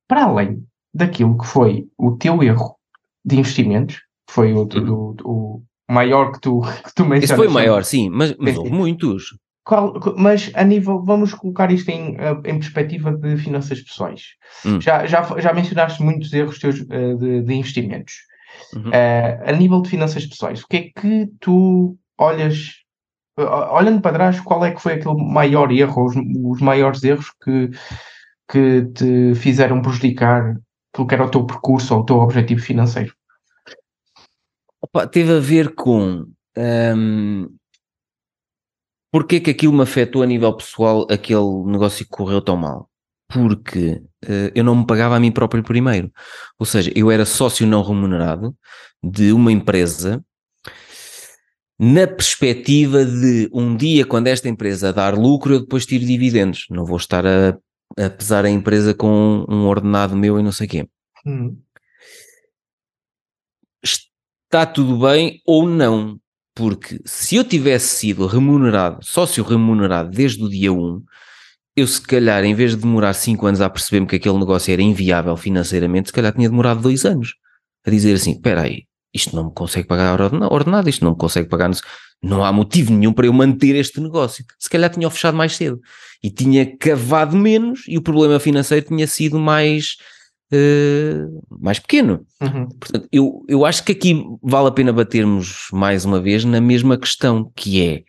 para 0.07 0.23
além 0.23 0.65
daquilo 0.93 1.37
que 1.37 1.45
foi 1.45 1.87
o 1.97 2.15
teu 2.15 2.41
erro 2.41 2.77
de 3.25 3.37
investimentos, 3.37 3.97
que 4.25 4.33
foi 4.33 4.53
o, 4.53 4.61
uhum. 4.61 5.15
o, 5.25 5.61
o 5.89 5.93
maior 5.93 6.31
que 6.31 6.39
tu, 6.39 6.61
que 6.85 6.95
tu 6.95 7.03
mencionaste. 7.03 7.25
Esse 7.25 7.35
foi 7.35 7.47
o 7.47 7.51
maior, 7.51 7.83
sim, 7.83 8.09
mas, 8.09 8.33
mas 8.39 8.57
houve 8.57 8.71
muitos. 8.71 9.37
Qual, 9.65 9.93
mas 10.17 10.49
a 10.55 10.63
nível, 10.63 11.03
vamos 11.03 11.33
colocar 11.33 11.69
isto 11.71 11.89
em, 11.89 12.15
em 12.45 12.59
perspectiva 12.59 13.11
de 13.11 13.35
finanças 13.35 13.81
pessoais. 13.81 14.27
Hum. 14.65 14.79
Já, 14.79 15.05
já, 15.05 15.23
já 15.39 15.53
mencionaste 15.53 16.01
muitos 16.01 16.31
erros 16.31 16.57
teus 16.57 16.79
uh, 16.79 17.17
de, 17.17 17.41
de, 17.43 17.53
investimentos. 17.53 18.13
Uhum. 18.73 18.89
Uh, 18.89 19.49
a 19.49 19.51
nível 19.51 19.81
de 19.81 19.89
finanças 19.89 20.25
pessoais, 20.25 20.63
o 20.63 20.67
que 20.67 20.77
é 20.77 21.01
que 21.01 21.29
tu 21.41 21.97
olhas, 22.21 22.75
olhando 23.37 24.01
para 24.01 24.13
trás, 24.13 24.39
qual 24.39 24.63
é 24.63 24.71
que 24.71 24.81
foi 24.81 24.93
aquele 24.93 25.15
maior 25.15 25.71
erro, 25.71 26.05
os, 26.05 26.15
os 26.15 26.61
maiores 26.61 27.03
erros 27.03 27.31
que, 27.43 27.69
que 28.49 28.85
te 28.93 29.35
fizeram 29.35 29.81
prejudicar 29.81 30.55
aquilo 30.93 31.07
que 31.07 31.13
era 31.13 31.25
o 31.25 31.31
teu 31.31 31.45
percurso 31.45 31.95
ou 31.95 32.01
o 32.01 32.05
teu 32.05 32.17
objetivo 32.17 32.61
financeiro? 32.61 33.13
Opa, 34.81 35.07
teve 35.07 35.33
a 35.33 35.39
ver 35.39 35.73
com 35.75 36.25
um, 36.57 37.47
porque 39.11 39.35
é 39.35 39.39
que 39.41 39.51
aquilo 39.51 39.73
me 39.73 39.83
afetou 39.83 40.23
a 40.23 40.25
nível 40.25 40.55
pessoal, 40.55 41.05
aquele 41.09 41.63
negócio 41.65 42.05
que 42.05 42.11
correu 42.11 42.41
tão 42.41 42.55
mal? 42.55 42.89
Porque 43.27 44.01
uh, 44.25 44.51
eu 44.55 44.63
não 44.63 44.75
me 44.75 44.87
pagava 44.87 45.15
a 45.15 45.19
mim 45.19 45.31
próprio 45.31 45.63
primeiro. 45.63 46.11
Ou 46.57 46.65
seja, 46.65 46.91
eu 46.95 47.11
era 47.11 47.25
sócio 47.25 47.67
não 47.67 47.83
remunerado 47.83 48.55
de 49.03 49.33
uma 49.33 49.51
empresa 49.51 50.23
na 51.83 52.05
perspectiva 52.05 53.03
de 53.03 53.49
um 53.51 53.75
dia, 53.75 54.05
quando 54.05 54.27
esta 54.27 54.47
empresa 54.47 54.93
dar 54.93 55.17
lucro, 55.17 55.55
eu 55.55 55.61
depois 55.61 55.83
tiro 55.83 56.05
dividendos. 56.05 56.67
Não 56.69 56.85
vou 56.85 56.97
estar 56.97 57.25
a, 57.25 57.57
a 57.97 58.07
pesar 58.07 58.45
a 58.45 58.49
empresa 58.51 58.93
com 58.93 59.43
um 59.49 59.65
ordenado 59.65 60.15
meu 60.15 60.39
e 60.39 60.43
não 60.43 60.51
sei 60.51 60.67
o 60.67 60.69
quê. 60.69 60.87
Hum. 61.25 61.57
Está 63.83 64.67
tudo 64.67 64.99
bem 64.99 65.41
ou 65.43 65.67
não? 65.67 66.19
Porque 66.53 66.99
se 67.03 67.37
eu 67.37 67.43
tivesse 67.43 67.95
sido 67.95 68.27
remunerado, 68.27 69.03
sócio 69.03 69.43
remunerado 69.43 70.11
desde 70.11 70.43
o 70.43 70.49
dia 70.49 70.71
1, 70.71 71.03
eu 71.75 71.87
se 71.87 71.99
calhar, 71.99 72.43
em 72.43 72.53
vez 72.53 72.75
de 72.75 72.77
demorar 72.77 73.13
5 73.13 73.43
anos 73.47 73.59
a 73.59 73.67
perceber-me 73.67 74.05
que 74.05 74.17
aquele 74.17 74.37
negócio 74.37 74.71
era 74.71 74.83
inviável 74.83 75.35
financeiramente, 75.35 76.09
se 76.09 76.13
calhar 76.13 76.31
tinha 76.31 76.47
demorado 76.47 76.79
2 76.81 77.05
anos 77.05 77.33
a 77.83 77.89
dizer 77.89 78.13
assim: 78.13 78.33
espera 78.33 78.61
aí, 78.61 78.83
isto 79.13 79.35
não 79.35 79.45
me 79.45 79.51
consegue 79.51 79.87
pagar 79.87 80.19
ordenado, 80.21 80.89
isto 80.89 81.03
não 81.03 81.11
me 81.11 81.17
consegue 81.17 81.49
pagar, 81.49 81.71
não 82.21 82.43
há 82.43 82.51
motivo 82.51 82.93
nenhum 82.93 83.13
para 83.13 83.25
eu 83.25 83.33
manter 83.33 83.75
este 83.75 83.99
negócio. 83.99 84.45
Se 84.59 84.69
calhar 84.69 84.89
tinha 84.89 85.09
fechado 85.09 85.35
mais 85.35 85.55
cedo 85.55 85.79
e 86.23 86.29
tinha 86.29 86.77
cavado 86.77 87.35
menos 87.35 87.83
e 87.87 87.97
o 87.97 88.01
problema 88.01 88.39
financeiro 88.39 88.85
tinha 88.85 89.07
sido 89.07 89.39
mais, 89.39 89.97
uh, 90.53 91.43
mais 91.59 91.79
pequeno. 91.79 92.25
Uhum. 92.41 92.69
Portanto, 92.69 93.07
eu, 93.11 93.43
eu 93.47 93.65
acho 93.65 93.83
que 93.83 93.91
aqui 93.91 94.23
vale 94.41 94.67
a 94.67 94.71
pena 94.71 94.93
batermos 94.93 95.67
mais 95.73 96.05
uma 96.05 96.19
vez 96.19 96.45
na 96.45 96.61
mesma 96.61 96.97
questão 96.97 97.51
que 97.55 97.83
é 97.83 98.03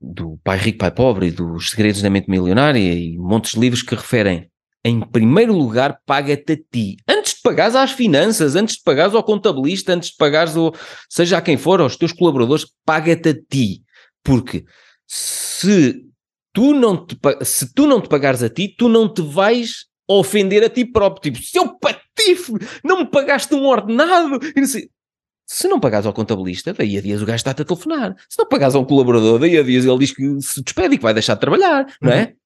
do 0.00 0.38
Pai 0.42 0.56
Rico, 0.56 0.78
Pai 0.78 0.90
Pobre 0.90 1.26
e 1.26 1.30
dos 1.30 1.70
Segredos 1.70 2.00
da 2.00 2.08
Mente 2.08 2.30
Milionária 2.30 2.94
e 2.94 3.18
montes 3.18 3.52
de 3.52 3.60
livros 3.60 3.82
que 3.82 3.94
referem 3.94 4.50
em 4.82 5.00
primeiro 5.00 5.52
lugar, 5.52 6.00
paga-te 6.06 6.52
a 6.52 6.56
ti. 6.56 6.96
Antes 7.06 7.29
de 7.40 7.42
pagares 7.42 7.74
às 7.74 7.90
finanças, 7.90 8.54
antes 8.54 8.76
de 8.76 8.82
pagares 8.82 9.14
ao 9.14 9.24
contabilista, 9.24 9.94
antes 9.94 10.10
de 10.10 10.16
pagares 10.16 10.56
ao, 10.56 10.74
seja 11.08 11.38
a 11.38 11.42
quem 11.42 11.56
for, 11.56 11.80
aos 11.80 11.96
teus 11.96 12.12
colaboradores, 12.12 12.66
paga-te 12.84 13.30
a 13.30 13.34
ti. 13.34 13.82
Porque 14.22 14.64
se 15.06 16.04
tu, 16.52 16.74
não 16.74 17.04
te, 17.04 17.18
se 17.42 17.72
tu 17.72 17.86
não 17.86 18.00
te 18.00 18.08
pagares 18.08 18.42
a 18.42 18.48
ti, 18.48 18.74
tu 18.76 18.88
não 18.88 19.12
te 19.12 19.22
vais 19.22 19.86
ofender 20.08 20.62
a 20.62 20.68
ti 20.68 20.84
próprio. 20.84 21.32
Tipo, 21.32 21.44
seu 21.44 21.78
patife, 21.78 22.52
não 22.84 23.00
me 23.00 23.06
pagaste 23.06 23.54
um 23.54 23.64
ordenado. 23.64 24.38
Se 25.46 25.66
não 25.66 25.80
pagares 25.80 26.06
ao 26.06 26.12
contabilista, 26.12 26.72
daí 26.72 26.96
a 26.96 27.00
dias 27.00 27.22
o 27.22 27.26
gajo 27.26 27.36
está-te 27.36 27.62
a 27.62 27.64
telefonar. 27.64 28.14
Se 28.28 28.38
não 28.38 28.46
pagares 28.46 28.74
a 28.74 28.78
um 28.78 28.84
colaborador, 28.84 29.40
daí 29.40 29.58
a 29.58 29.62
dias 29.62 29.84
ele 29.84 29.98
diz 29.98 30.12
que 30.12 30.40
se 30.40 30.62
despede 30.62 30.94
e 30.94 30.98
que 30.98 31.02
vai 31.02 31.14
deixar 31.14 31.34
de 31.34 31.40
trabalhar, 31.40 31.86
não 32.00 32.12
é? 32.12 32.22
Uhum. 32.22 32.39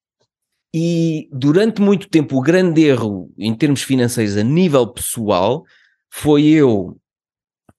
E 0.77 1.29
durante 1.31 1.81
muito 1.81 2.09
tempo 2.09 2.35
o 2.35 2.41
grande 2.41 2.83
erro 2.83 3.31
em 3.37 3.55
termos 3.55 3.81
financeiros 3.81 4.35
a 4.35 4.43
nível 4.43 4.85
pessoal 4.85 5.63
foi 6.11 6.47
eu 6.47 6.99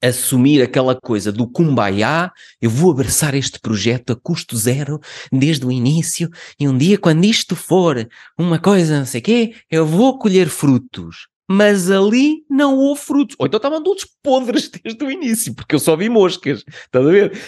assumir 0.03 0.62
aquela 0.62 0.99
coisa 0.99 1.30
do 1.30 1.47
kumbaya, 1.47 2.32
eu 2.59 2.70
vou 2.70 2.92
abraçar 2.92 3.34
este 3.34 3.61
projeto 3.61 4.14
a 4.14 4.16
custo 4.16 4.57
zero 4.57 4.99
desde 5.30 5.66
o 5.66 5.70
início 5.70 6.30
e 6.59 6.66
um 6.66 6.78
dia 6.78 6.97
quando 6.97 7.26
isto 7.26 7.55
for 7.55 8.09
uma 8.38 8.59
coisa 8.59 8.99
não 8.99 9.05
sei 9.05 9.20
quê, 9.20 9.55
eu 9.70 9.84
vou 9.84 10.18
colher 10.18 10.49
frutos. 10.49 11.28
Mas 11.47 11.90
ali 11.90 12.47
não 12.49 12.78
houve 12.78 13.03
frutos. 13.03 13.36
Ou 13.38 13.47
então 13.47 13.59
estavam 13.59 13.82
todos 13.82 14.09
podres 14.22 14.70
desde 14.82 15.05
o 15.05 15.11
início, 15.11 15.55
porque 15.55 15.74
eu 15.74 15.78
só 15.78 15.94
vi 15.97 16.09
moscas. 16.09 16.64
Estás 16.66 17.07
a 17.07 17.11
ver? 17.11 17.38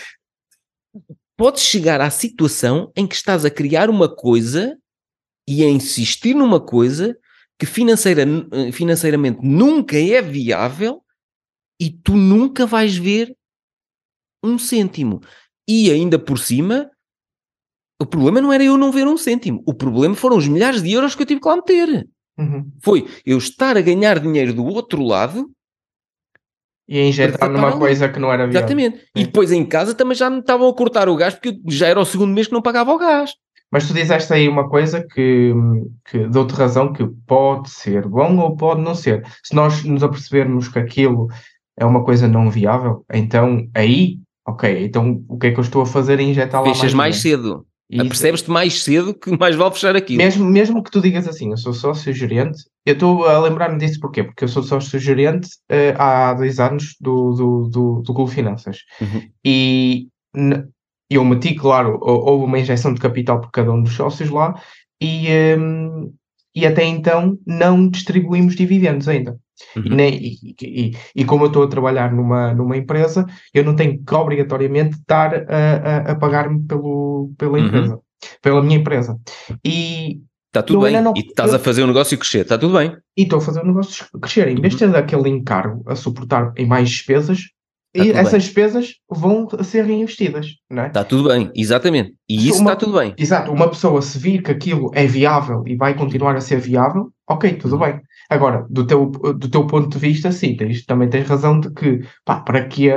Podes 1.39 1.63
chegar 1.63 2.03
à 2.03 2.11
situação 2.11 2.93
em 2.95 3.07
que 3.07 3.15
estás 3.15 3.47
a 3.47 3.51
criar 3.51 3.89
uma 3.89 4.15
coisa 4.15 4.77
e 5.49 5.65
a 5.65 5.69
insistir 5.69 6.35
numa 6.35 6.61
coisa 6.61 7.17
que 7.59 7.65
financeira, 7.65 8.23
financeiramente 8.71 9.39
nunca 9.43 9.97
é 9.99 10.21
viável 10.21 11.03
e 11.81 11.91
tu 11.91 12.15
nunca 12.15 12.67
vais 12.67 12.99
ver 12.99 13.35
um 14.45 14.59
cêntimo. 14.59 15.21
E 15.67 15.91
ainda 15.91 16.19
por 16.19 16.39
cima, 16.39 16.91
o 17.99 18.05
problema 18.05 18.43
não 18.43 18.53
era 18.53 18.63
eu 18.63 18.77
não 18.77 18.93
ver 18.93 19.07
um 19.07 19.17
cêntimo, 19.17 19.63
o 19.67 19.73
problema 19.73 20.15
foram 20.15 20.37
os 20.37 20.47
milhares 20.47 20.83
de 20.83 20.93
euros 20.93 21.15
que 21.15 21.23
eu 21.23 21.27
tive 21.27 21.41
que 21.41 21.49
lá 21.49 21.57
meter. 21.57 22.07
Uhum. 22.39 22.71
Foi 22.83 23.09
eu 23.25 23.39
estar 23.39 23.77
a 23.77 23.81
ganhar 23.81 24.21
dinheiro 24.21 24.53
do 24.53 24.65
outro 24.67 25.03
lado 25.03 25.51
E 26.87 26.99
a 26.99 27.05
injetar 27.05 27.51
numa 27.51 27.69
ali. 27.69 27.79
coisa 27.79 28.09
que 28.09 28.19
não 28.19 28.31
era 28.31 28.47
viável. 28.47 28.61
Exatamente. 28.61 29.09
E 29.17 29.25
depois 29.25 29.51
em 29.51 29.65
casa 29.67 29.95
também 29.95 30.15
já 30.15 30.29
me 30.29 30.41
estavam 30.41 30.69
a 30.69 30.75
cortar 30.75 31.09
o 31.09 31.17
gás 31.17 31.35
porque 31.35 31.59
já 31.69 31.89
era 31.89 31.99
o 31.99 32.05
segundo 32.05 32.35
mês 32.35 32.47
que 32.47 32.53
não 32.53 32.63
pagava 32.63 32.93
o 32.93 32.99
gás. 32.99 33.33
Mas 33.71 33.87
tu 33.87 33.93
dizeste 33.93 34.33
aí 34.33 34.49
uma 34.49 34.69
coisa 34.69 35.07
que, 35.07 35.53
que 36.11 36.27
dou-te 36.27 36.55
razão 36.55 36.93
que 36.93 37.07
pode 37.27 37.71
ser 37.71 38.07
bom 38.07 38.39
ou 38.39 38.57
pode 38.57 38.81
não 38.81 38.95
ser. 38.95 39.27
Se 39.43 39.55
nós 39.55 39.85
nos 39.85 40.03
apercebermos 40.03 40.69
que 40.69 40.79
aquilo 40.79 41.29
é 41.77 41.85
uma 41.85 42.03
coisa 42.03 42.27
não 42.27 42.51
viável, 42.51 43.05
então 43.13 43.69
aí, 43.75 44.19
ok, 44.47 44.85
então 44.85 45.23
o 45.29 45.39
que 45.39 45.49
é 45.49 45.51
que 45.53 45.59
eu 45.59 45.65
estou 45.65 45.83
a 45.83 45.87
fazer 45.87 46.19
é 46.19 46.23
injetar 46.23 46.63
lá 46.63 46.69
Fechas 46.69 46.95
mais, 46.95 47.15
mais 47.15 47.17
cedo. 47.17 47.67
Percebes-te 47.91 48.51
mais 48.51 48.83
cedo 48.83 49.15
que 49.15 49.35
mais 49.39 49.57
vale 49.57 49.73
fechar 49.73 49.97
aquilo. 49.97 50.19
Mesmo, 50.19 50.45
mesmo 50.45 50.83
que 50.83 50.91
tu 50.91 51.01
digas 51.01 51.27
assim, 51.27 51.51
eu 51.51 51.57
sou 51.57 51.73
sócio-gerente, 51.73 52.59
eu 52.85 52.93
estou 52.93 53.25
a 53.25 53.39
lembrar-me 53.39 53.79
disso 53.79 53.99
porquê? 53.99 54.23
Porque 54.23 54.45
eu 54.45 54.49
sou 54.49 54.63
sócio-gerente 54.63 55.49
uh, 55.71 55.97
há 55.97 56.35
dois 56.35 56.61
anos 56.61 56.97
do, 57.01 57.33
do, 57.33 57.69
do, 57.69 58.03
do 58.03 58.27
Finanças. 58.27 58.81
Uhum. 59.01 59.23
E 59.43 60.09
eu 61.11 61.25
meti, 61.25 61.55
claro, 61.55 61.99
houve 62.03 62.45
uma 62.45 62.59
injeção 62.59 62.93
de 62.93 63.01
capital 63.01 63.41
por 63.41 63.51
cada 63.51 63.73
um 63.73 63.83
dos 63.83 63.95
sócios 63.95 64.31
lá 64.31 64.55
e, 65.01 65.29
um, 65.59 66.13
e 66.55 66.67
até 66.67 66.85
então 66.85 67.39
não 67.47 67.89
distribuímos 67.89 68.55
dividendos 68.55 69.09
ainda. 69.09 69.39
Uhum. 69.77 69.87
E, 69.87 69.89
nem, 69.91 70.15
e, 70.15 70.55
e, 70.63 70.97
e, 71.17 71.25
como 71.25 71.45
eu 71.45 71.49
estou 71.49 71.65
a 71.65 71.69
trabalhar 71.69 72.13
numa, 72.13 72.55
numa 72.55 72.77
empresa, 72.77 73.27
eu 73.53 73.65
não 73.65 73.75
tenho 73.75 74.03
que 74.05 74.15
obrigatoriamente 74.15 74.97
estar 74.97 75.35
a, 75.35 75.39
a, 75.39 76.13
a 76.13 76.15
pagar-me 76.15 76.63
pelo, 76.65 77.33
pela 77.37 77.59
uhum. 77.59 77.67
empresa, 77.67 78.01
pela 78.41 78.63
minha 78.63 78.79
empresa. 78.79 79.19
E 79.65 80.21
Está 80.49 80.63
tudo 80.63 80.81
bem. 80.81 81.01
Não, 81.01 81.13
e 81.15 81.21
estás 81.21 81.51
eu, 81.51 81.57
a 81.57 81.59
fazer 81.59 81.83
o 81.83 81.87
negócio 81.87 82.17
crescer, 82.17 82.41
está 82.41 82.57
tudo 82.57 82.79
bem. 82.79 82.97
E 83.17 83.23
estou 83.23 83.39
a 83.39 83.43
fazer 83.43 83.61
o 83.61 83.67
negócio 83.67 84.07
crescer. 84.21 84.49
Em 84.49 84.61
vez 84.61 84.75
de 84.75 84.79
ter 84.79 84.97
aquele 84.97 85.29
encargo 85.29 85.85
a 85.87 85.95
suportar 85.95 86.53
em 86.57 86.67
mais 86.67 86.89
despesas, 86.89 87.51
e 88.07 88.11
essas 88.13 88.33
bem. 88.33 88.41
despesas 88.41 88.95
vão 89.09 89.49
ser 89.63 89.85
reinvestidas, 89.85 90.47
não 90.71 90.85
é? 90.85 90.87
Está 90.89 91.05
tudo 91.05 91.29
bem, 91.29 91.51
exatamente. 91.55 92.15
E 92.29 92.49
isso 92.49 92.59
está 92.59 92.77
tudo 92.77 92.99
bem. 92.99 93.15
Exato, 93.17 93.53
uma 93.53 93.69
pessoa 93.69 94.01
se 94.03 94.19
vir 94.19 94.43
que 94.43 94.51
aquilo 94.51 94.91
é 94.95 95.07
viável 95.07 95.63
e 95.67 95.77
vai 95.77 95.95
continuar 95.95 96.37
a 96.37 96.41
ser 96.41 96.61
viável, 96.61 97.11
ok, 97.29 97.55
tudo 97.55 97.75
uhum. 97.75 97.81
bem. 97.81 98.01
Agora, 98.31 98.67
do 98.69 98.87
teu, 98.87 99.07
do 99.07 99.49
teu 99.49 99.67
ponto 99.67 99.89
de 99.89 99.99
vista, 99.99 100.31
sim, 100.31 100.57
tens, 100.57 100.85
também 100.85 101.09
tens 101.09 101.27
razão 101.27 101.61
de 101.61 101.73
que, 101.73 102.01
pá, 102.25 102.41
para 102.41 102.65
que 102.67 102.89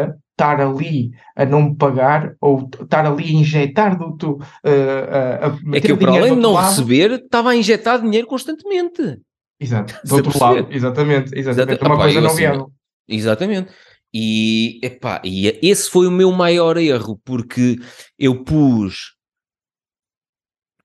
estar 0.42 0.60
ali 0.60 1.12
a 1.36 1.46
não 1.46 1.74
pagar 1.74 2.34
ou 2.42 2.70
estar 2.82 3.06
ali 3.06 3.26
a 3.26 3.40
injetar 3.40 3.98
do 3.98 4.18
tu, 4.18 4.32
uh, 4.34 4.42
a 4.64 5.78
É 5.78 5.82
que 5.82 5.92
eu, 5.92 5.98
para 5.98 6.12
além 6.12 6.36
de 6.36 6.42
não 6.42 6.54
lado, 6.54 6.70
receber, 6.70 7.12
estava 7.12 7.52
a 7.52 7.56
injetar 7.56 8.02
dinheiro 8.02 8.28
constantemente. 8.28 9.20
Exato, 9.60 10.00
do 10.04 10.16
outro 10.16 10.40
lado, 10.40 10.68
exatamente, 10.72 11.38
exatamente. 11.38 11.84
Uma 11.84 11.98
coisa 11.98 12.20
não 12.20 12.28
assim, 12.28 12.38
viável. 12.38 12.72
Exatamente. 13.08 13.72
E, 14.14 14.80
epá, 14.84 15.22
e 15.24 15.48
esse 15.62 15.90
foi 15.90 16.06
o 16.06 16.12
meu 16.12 16.32
maior 16.32 16.78
erro, 16.78 17.20
porque 17.24 17.78
eu 18.20 18.44
pus 18.44 19.16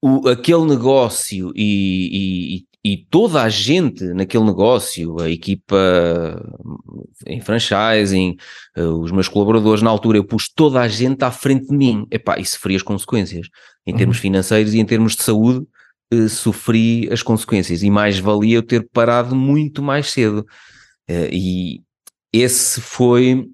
o, 0.01 0.29
aquele 0.29 0.65
negócio 0.65 1.53
e, 1.57 2.65
e, 2.85 2.93
e, 2.93 2.97
toda 3.11 3.43
a 3.43 3.49
gente 3.49 4.05
naquele 4.15 4.45
negócio, 4.45 5.21
a 5.21 5.29
equipa 5.29 5.77
em 7.27 7.41
franchising, 7.41 8.37
eh, 8.77 8.83
os 8.83 9.11
meus 9.11 9.29
colaboradores 9.29 9.83
na 9.83 9.91
altura, 9.91 10.19
eu 10.19 10.25
pus 10.25 10.49
toda 10.49 10.81
a 10.81 10.89
gente 10.89 11.25
à 11.25 11.31
frente 11.33 11.67
de 11.67 11.77
mim. 11.77 12.07
Epá, 12.11 12.39
e 12.39 12.45
sofri 12.45 12.77
as 12.77 12.83
consequências. 12.83 13.49
Em 13.85 13.93
uhum. 13.93 13.99
termos 13.99 14.19
financeiros 14.19 14.75
e 14.75 14.79
em 14.79 14.85
termos 14.85 15.17
de 15.17 15.23
saúde, 15.25 15.67
eh, 16.13 16.29
sofri 16.29 17.09
as 17.11 17.23
consequências. 17.23 17.83
E 17.83 17.91
mais 17.91 18.19
valia 18.19 18.57
eu 18.57 18.63
ter 18.63 18.89
parado 18.93 19.35
muito 19.35 19.83
mais 19.83 20.13
cedo. 20.13 20.47
Uh, 21.09 21.31
e, 21.33 21.83
esse 22.41 22.81
foi 22.81 23.47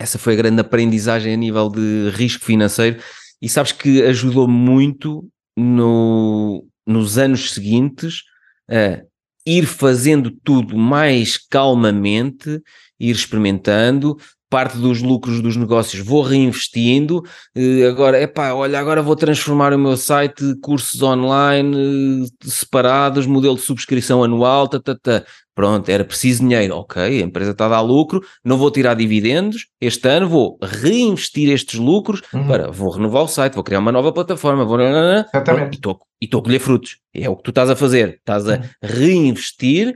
essa 0.00 0.18
foi 0.18 0.34
a 0.34 0.36
grande 0.36 0.60
aprendizagem 0.60 1.34
a 1.34 1.36
nível 1.36 1.68
de 1.68 2.10
risco 2.10 2.44
financeiro 2.44 3.02
e 3.42 3.48
sabes 3.48 3.72
que 3.72 4.02
ajudou 4.02 4.46
muito 4.46 5.28
no, 5.56 6.64
nos 6.86 7.18
anos 7.18 7.52
seguintes 7.52 8.22
a 8.70 9.02
ir 9.44 9.66
fazendo 9.66 10.30
tudo 10.30 10.76
mais 10.76 11.36
calmamente, 11.36 12.62
ir 13.00 13.14
experimentando, 13.14 14.16
parte 14.48 14.78
dos 14.78 15.02
lucros 15.02 15.40
dos 15.40 15.56
negócios 15.56 16.04
vou 16.04 16.22
reinvestindo, 16.22 17.22
eh, 17.54 17.86
agora, 17.86 18.18
é 18.18 18.26
pá, 18.26 18.52
olha, 18.52 18.78
agora 18.78 19.02
vou 19.02 19.14
transformar 19.14 19.72
o 19.74 19.78
meu 19.78 19.96
site, 19.96 20.54
cursos 20.62 21.02
online 21.02 22.24
eh, 22.24 22.28
separados, 22.44 23.26
modelo 23.26 23.56
de 23.56 23.62
subscrição 23.62 24.24
anual, 24.24 24.66
tá, 24.66 24.80
tá, 24.80 24.96
tá. 24.96 25.24
pronto, 25.54 25.88
era 25.90 26.04
preciso 26.04 26.40
dinheiro, 26.40 26.76
ok, 26.76 27.02
a 27.02 27.24
empresa 27.24 27.50
está 27.50 27.66
a 27.66 27.70
dar 27.70 27.80
lucro, 27.82 28.24
não 28.42 28.56
vou 28.56 28.70
tirar 28.70 28.94
dividendos, 28.94 29.66
este 29.80 30.08
ano 30.08 30.28
vou 30.28 30.58
reinvestir 30.62 31.50
estes 31.50 31.78
lucros, 31.78 32.22
uhum. 32.32 32.46
para, 32.46 32.70
vou 32.70 32.90
renovar 32.90 33.24
o 33.24 33.28
site, 33.28 33.54
vou 33.54 33.64
criar 33.64 33.80
uma 33.80 33.92
nova 33.92 34.12
plataforma, 34.12 34.64
vou... 34.64 34.78
Exatamente. 34.80 35.78
e 36.20 36.24
estou 36.24 36.40
a 36.40 36.42
colher 36.42 36.60
frutos, 36.60 36.98
é 37.14 37.28
o 37.28 37.36
que 37.36 37.42
tu 37.42 37.50
estás 37.50 37.68
a 37.68 37.76
fazer, 37.76 38.16
estás 38.18 38.48
a 38.48 38.54
uhum. 38.54 38.62
reinvestir 38.82 39.94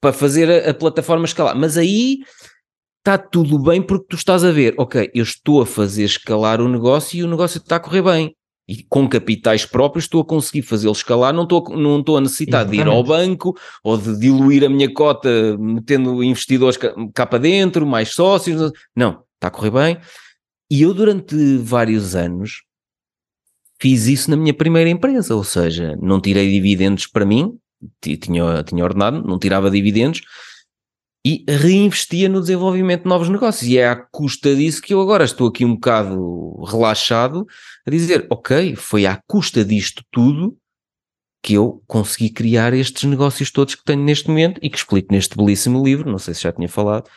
para 0.00 0.12
fazer 0.12 0.50
a, 0.50 0.70
a 0.70 0.74
plataforma 0.74 1.24
escalar, 1.24 1.56
mas 1.56 1.78
aí 1.78 2.18
está 3.04 3.18
tudo 3.18 3.58
bem 3.58 3.82
porque 3.82 4.06
tu 4.08 4.16
estás 4.16 4.42
a 4.42 4.50
ver, 4.50 4.74
ok, 4.78 5.10
eu 5.14 5.22
estou 5.22 5.60
a 5.60 5.66
fazer 5.66 6.04
escalar 6.04 6.62
o 6.62 6.68
negócio 6.68 7.18
e 7.18 7.22
o 7.22 7.28
negócio 7.28 7.58
está 7.58 7.76
a 7.76 7.80
correr 7.80 8.02
bem. 8.02 8.34
E 8.66 8.82
com 8.82 9.06
capitais 9.06 9.66
próprios 9.66 10.06
estou 10.06 10.22
a 10.22 10.24
conseguir 10.24 10.62
fazê-lo 10.62 10.94
escalar, 10.94 11.34
não 11.34 11.42
estou, 11.42 11.68
não 11.76 12.00
estou 12.00 12.16
a 12.16 12.20
necessitar 12.22 12.62
Exatamente. 12.62 12.82
de 12.82 12.88
ir 12.88 12.90
ao 12.90 13.04
banco 13.04 13.54
ou 13.82 13.98
de 13.98 14.18
diluir 14.18 14.64
a 14.64 14.70
minha 14.70 14.90
cota 14.90 15.28
metendo 15.58 16.24
investidores 16.24 16.78
cá 17.12 17.26
para 17.26 17.40
dentro, 17.40 17.86
mais 17.86 18.14
sócios. 18.14 18.72
Não, 18.96 19.22
está 19.34 19.48
a 19.48 19.50
correr 19.50 19.70
bem. 19.70 19.98
E 20.70 20.80
eu 20.80 20.94
durante 20.94 21.58
vários 21.58 22.16
anos 22.16 22.62
fiz 23.78 24.06
isso 24.06 24.30
na 24.30 24.36
minha 24.36 24.54
primeira 24.54 24.88
empresa, 24.88 25.36
ou 25.36 25.44
seja, 25.44 25.94
não 26.00 26.18
tirei 26.18 26.50
dividendos 26.50 27.06
para 27.06 27.26
mim, 27.26 27.58
tinha, 28.00 28.62
tinha 28.62 28.82
ordenado, 28.82 29.22
não 29.22 29.38
tirava 29.38 29.70
dividendos, 29.70 30.22
e 31.24 31.44
reinvestia 31.48 32.28
no 32.28 32.40
desenvolvimento 32.40 33.04
de 33.04 33.08
novos 33.08 33.28
negócios. 33.28 33.68
E 33.68 33.78
é 33.78 33.88
à 33.88 33.96
custa 33.96 34.54
disso 34.54 34.82
que 34.82 34.92
eu 34.92 35.00
agora 35.00 35.24
estou 35.24 35.48
aqui 35.48 35.64
um 35.64 35.74
bocado 35.74 36.62
relaxado 36.64 37.46
a 37.86 37.90
dizer: 37.90 38.26
ok, 38.28 38.76
foi 38.76 39.06
à 39.06 39.18
custa 39.26 39.64
disto 39.64 40.04
tudo 40.10 40.56
que 41.42 41.54
eu 41.54 41.82
consegui 41.86 42.30
criar 42.30 42.72
estes 42.72 43.04
negócios 43.04 43.50
todos 43.50 43.74
que 43.74 43.84
tenho 43.84 44.02
neste 44.02 44.28
momento 44.28 44.58
e 44.62 44.70
que 44.70 44.78
explico 44.78 45.12
neste 45.12 45.36
belíssimo 45.36 45.82
livro. 45.84 46.10
Não 46.10 46.18
sei 46.18 46.34
se 46.34 46.42
já 46.42 46.52
tinha 46.52 46.68
falado. 46.68 47.08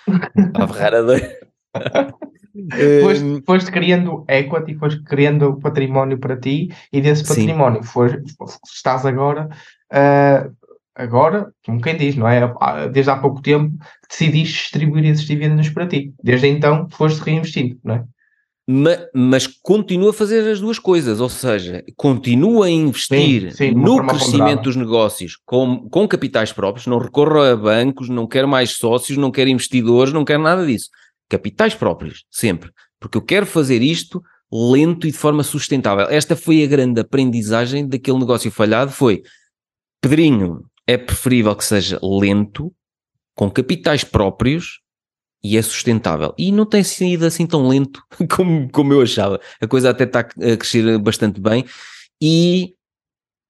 A 0.54 0.68
Ferrara 0.68 1.06
foste, 3.02 3.24
hum, 3.24 3.42
foste 3.46 3.72
criando 3.72 4.26
equity, 4.28 4.76
foste 4.76 5.02
criando 5.04 5.58
património 5.60 6.18
para 6.18 6.38
ti 6.38 6.70
e 6.92 7.02
desse 7.02 7.26
património 7.26 7.84
foste, 7.84 8.22
estás 8.66 9.06
agora 9.06 9.50
uh, 9.94 10.67
agora, 10.98 11.52
como 11.66 11.80
quem 11.80 11.96
diz, 11.96 12.16
não 12.16 12.28
é? 12.28 12.42
Desde 12.90 13.12
há 13.12 13.18
pouco 13.18 13.42
tempo 13.42 13.74
decidiste 14.10 14.64
distribuir 14.64 15.06
esses 15.06 15.26
dividendos 15.26 15.70
para 15.70 15.88
ti. 15.88 16.14
Desde 16.22 16.48
então 16.48 16.88
foste 16.90 17.20
reinvestindo, 17.20 17.78
não 17.84 17.96
é? 17.96 18.04
Mas, 18.70 19.00
mas, 19.14 19.48
continua 19.48 20.10
a 20.10 20.14
fazer 20.14 20.46
as 20.52 20.60
duas 20.60 20.78
coisas, 20.78 21.22
ou 21.22 21.30
seja, 21.30 21.82
continua 21.96 22.66
a 22.66 22.70
investir 22.70 23.52
sim, 23.52 23.70
sim, 23.70 23.72
no 23.72 24.06
crescimento 24.06 24.64
dos 24.64 24.76
negócios 24.76 25.38
com, 25.46 25.88
com 25.90 26.06
capitais 26.06 26.52
próprios, 26.52 26.86
não 26.86 26.98
recorro 26.98 27.40
a 27.40 27.56
bancos, 27.56 28.10
não 28.10 28.28
quero 28.28 28.46
mais 28.46 28.72
sócios, 28.72 29.18
não 29.18 29.32
quero 29.32 29.50
investidores, 29.50 30.12
não 30.12 30.26
quero 30.26 30.44
nada 30.44 30.66
disso. 30.66 30.90
Capitais 31.30 31.76
próprios, 31.76 32.26
sempre. 32.30 32.70
Porque 33.00 33.18
eu 33.18 33.22
quero 33.22 33.46
fazer 33.46 33.82
isto 33.82 34.22
lento 34.52 35.08
e 35.08 35.12
de 35.12 35.18
forma 35.18 35.44
sustentável. 35.44 36.08
Esta 36.10 36.36
foi 36.36 36.62
a 36.62 36.68
grande 36.68 37.00
aprendizagem 37.00 37.88
daquele 37.88 38.20
negócio 38.20 38.52
falhado, 38.52 38.92
foi 38.92 39.24
Pedrinho, 40.02 40.64
é 40.88 40.98
preferível 40.98 41.56
que 41.56 41.66
seja 41.66 42.00
lento, 42.02 42.74
com 43.36 43.52
capitais 43.52 44.04
próprios 44.04 44.80
e 45.44 45.58
é 45.58 45.62
sustentável. 45.62 46.34
E 46.38 46.52
não 46.52 46.66
tem 46.66 46.84
sido 46.84 47.26
assim 47.26 47.46
tão 47.46 47.68
lento 47.68 48.02
como, 48.36 48.70
como 48.72 48.94
eu 48.94 49.02
achava. 49.02 49.40
A 49.62 49.68
coisa 49.68 49.90
até 49.90 50.06
está 50.06 50.22
a 50.22 50.58
crescer 50.58 50.98
bastante 50.98 51.40
bem 51.40 51.66
e 52.22 52.74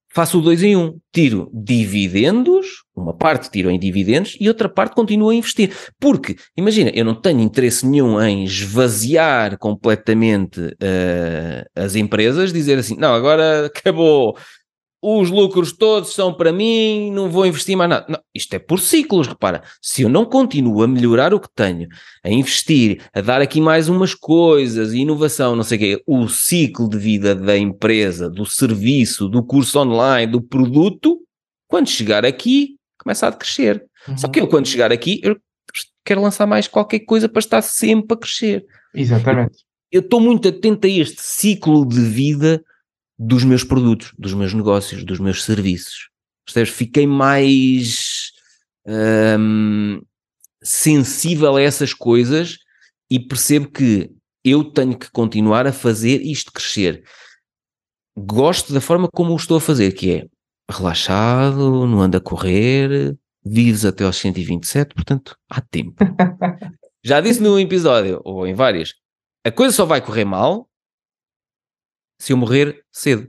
faço 0.10 0.40
o 0.40 0.42
dois 0.42 0.64
em 0.64 0.76
um. 0.76 1.00
Tiro 1.14 1.50
dividendos, 1.54 2.84
uma 2.96 3.14
parte 3.14 3.52
tiro 3.52 3.70
em 3.70 3.80
dividendos 3.80 4.36
e 4.40 4.48
outra 4.48 4.68
parte 4.68 4.96
continuo 4.96 5.30
a 5.30 5.36
investir. 5.36 5.72
Porque, 6.00 6.36
imagina, 6.56 6.92
eu 6.94 7.06
não 7.06 7.16
tenho 7.16 7.40
interesse 7.40 7.86
nenhum 7.86 8.20
em 8.22 8.44
esvaziar 8.44 9.58
completamente 9.60 10.60
uh, 10.60 11.66
as 11.76 11.96
empresas, 11.96 12.52
dizer 12.52 12.80
assim, 12.80 12.96
não, 12.98 13.14
agora 13.14 13.68
acabou, 13.68 14.36
os 15.02 15.30
lucros 15.30 15.72
todos 15.72 16.14
são 16.14 16.34
para 16.34 16.52
mim, 16.52 17.12
não 17.12 17.30
vou 17.30 17.46
investir 17.46 17.78
mais 17.78 17.90
nada. 17.90 18.06
Não, 18.10 18.20
isto 18.34 18.54
é 18.54 18.60
por 18.60 18.80
ciclos, 18.80 19.28
repara. 19.28 19.62
Se 19.82 20.02
eu 20.02 20.10
não 20.10 20.26
continuo 20.26 20.82
a 20.82 20.88
melhorar 20.88 21.34
o 21.34 21.40
que 21.40 21.50
tenho, 21.54 21.88
a 22.24 22.30
investir, 22.30 23.04
a 23.14 23.22
dar 23.22 23.42
aqui 23.42 23.62
mais 23.62 23.90
umas 23.90 24.16
coisas, 24.16 24.94
inovação, 24.94 25.56
não 25.56 25.64
sei 25.64 25.78
o 25.78 25.80
quê, 25.80 26.04
o 26.08 26.28
ciclo 26.28 26.90
de 26.90 26.98
vida 26.98 27.36
da 27.36 27.58
empresa, 27.58 28.30
do 28.30 28.46
serviço, 28.46 29.30
do 29.30 29.44
curso 29.44 29.80
online, 29.80 30.32
do 30.32 30.42
produto, 30.42 31.20
quando 31.68 31.90
chegar 31.90 32.26
aqui, 32.26 32.76
começa 32.98 33.28
a 33.28 33.32
crescer. 33.32 33.86
Uhum. 34.08 34.18
Só 34.18 34.28
que 34.28 34.40
eu, 34.40 34.48
quando 34.48 34.68
chegar 34.68 34.92
aqui, 34.92 35.20
eu 35.24 35.38
quero 36.04 36.22
lançar 36.22 36.48
mais 36.48 36.68
qualquer 36.68 37.00
coisa 37.02 37.30
para 37.30 37.40
estar 37.40 37.62
sempre 37.62 38.16
a 38.16 38.20
crescer. 38.20 38.66
Exatamente. 38.96 39.58
Eu 39.92 40.02
estou 40.02 40.20
muito 40.20 40.48
atento 40.48 40.88
a 40.88 40.90
este 40.90 41.22
ciclo 41.22 41.88
de 41.88 42.02
vida 42.02 42.64
dos 43.18 43.44
meus 43.44 43.64
produtos, 43.64 44.14
dos 44.18 44.34
meus 44.34 44.54
negócios, 44.54 45.04
dos 45.04 45.20
meus 45.20 45.44
serviços. 45.44 46.10
Percebes? 46.46 46.70
Fiquei 46.70 47.08
mais 47.08 48.32
hum, 49.40 50.02
sensível 50.62 51.56
a 51.56 51.62
essas 51.62 51.94
coisas 51.94 52.58
e 53.10 53.20
percebo 53.20 53.70
que 53.70 54.12
eu 54.44 54.64
tenho 54.64 54.98
que 54.98 55.10
continuar 55.12 55.68
a 55.68 55.74
fazer 55.74 56.22
isto 56.22 56.52
crescer. 56.52 57.04
Gosto 58.18 58.74
da 58.74 58.82
forma 58.82 59.10
como 59.14 59.34
o 59.34 59.36
estou 59.36 59.58
a 59.58 59.62
fazer, 59.62 59.92
que 59.94 60.12
é 60.12 60.26
relaxado, 60.70 61.86
não 61.86 62.02
anda 62.02 62.18
a 62.18 62.22
correr, 62.22 63.16
vives 63.46 63.86
até 63.86 64.04
aos 64.04 64.18
127, 64.18 64.94
portanto, 64.94 65.36
há 65.50 65.62
tempo. 65.62 65.96
Já 67.04 67.22
disse 67.22 67.42
num 67.42 67.60
episódio, 67.60 68.22
ou 68.24 68.46
em 68.46 68.54
vários, 68.54 68.96
a 69.46 69.52
coisa 69.52 69.74
só 69.74 69.86
vai 69.86 70.02
correr 70.02 70.26
mal 70.26 70.68
se 72.20 72.34
eu 72.34 72.38
morrer 72.38 72.82
cedo. 72.92 73.28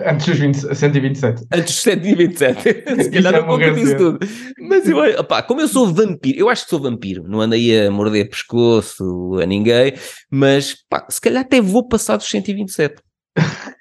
Antes 0.00 0.26
dos 0.26 0.38
20, 0.38 0.74
127. 0.76 1.42
Antes 1.52 1.74
dos 1.74 1.82
127. 1.82 2.62
se 3.02 3.10
calhar 3.10 3.32
não 3.32 3.40
conta 3.40 3.50
morrer 3.66 3.76
isso 3.78 3.86
cedo. 3.88 4.18
tudo. 4.18 4.28
Mas 4.60 4.88
eu, 4.88 4.98
opá, 5.20 5.42
como 5.42 5.60
eu 5.60 5.66
sou 5.66 5.92
vampiro, 5.92 6.38
eu 6.38 6.48
acho 6.48 6.64
que 6.64 6.70
sou 6.70 6.80
vampiro, 6.80 7.24
não 7.26 7.40
ando 7.40 7.54
aí 7.56 7.86
a 7.86 7.90
morder 7.90 8.28
pescoço 8.28 9.38
a 9.42 9.46
ninguém, 9.46 9.94
mas 10.30 10.76
pá, 10.88 11.04
se 11.10 11.20
calhar 11.20 11.42
até 11.42 11.60
vou 11.60 11.86
passar 11.88 12.16
dos 12.16 12.28
127. 12.28 13.02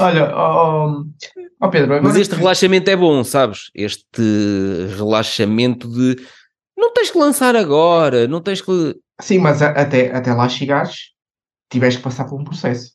Olha, 0.00 0.30
ó 0.34 1.02
ó, 1.60 1.68
Pedro, 1.68 1.94
agora 1.94 2.02
Mas 2.02 2.16
este 2.16 2.34
relaxamento 2.34 2.90
é 2.90 2.96
bom, 2.96 3.22
sabes? 3.22 3.70
Este 3.74 4.20
relaxamento 4.96 5.88
de 5.88 6.16
não 6.76 6.92
tens 6.92 7.10
que 7.10 7.18
lançar 7.18 7.54
agora, 7.54 8.26
não 8.26 8.40
tens 8.40 8.60
que. 8.60 8.96
Sim, 9.20 9.38
mas 9.38 9.62
a- 9.62 9.68
até, 9.70 10.10
até 10.12 10.32
lá 10.32 10.48
chegares, 10.48 11.10
tiveste 11.72 11.98
que 11.98 12.04
passar 12.04 12.24
por 12.26 12.40
um 12.40 12.44
processo, 12.44 12.92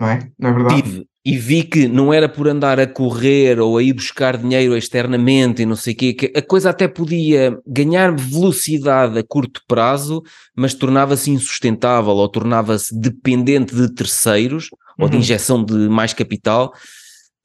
não 0.00 0.08
é? 0.08 0.30
Não 0.38 0.50
é 0.50 0.52
verdade? 0.52 0.82
Tive 0.82 1.06
e 1.22 1.36
vi 1.36 1.64
que 1.64 1.86
não 1.86 2.14
era 2.14 2.26
por 2.30 2.48
andar 2.48 2.80
a 2.80 2.86
correr 2.86 3.60
ou 3.60 3.76
a 3.76 3.82
ir 3.82 3.92
buscar 3.92 4.38
dinheiro 4.38 4.74
externamente 4.74 5.60
e 5.60 5.66
não 5.66 5.76
sei 5.76 5.92
o 5.92 5.96
quê, 5.96 6.14
que 6.14 6.32
a 6.34 6.40
coisa 6.40 6.70
até 6.70 6.88
podia 6.88 7.58
ganhar 7.66 8.10
velocidade 8.16 9.18
a 9.18 9.22
curto 9.22 9.60
prazo, 9.68 10.22
mas 10.56 10.72
tornava-se 10.72 11.30
insustentável 11.30 12.12
ou 12.12 12.26
tornava-se 12.28 12.98
dependente 12.98 13.74
de 13.74 13.92
terceiros 13.94 14.70
ou 14.98 15.08
de 15.10 15.16
Uhum. 15.16 15.20
injeção 15.20 15.62
de 15.64 15.74
mais 15.90 16.14
capital. 16.14 16.72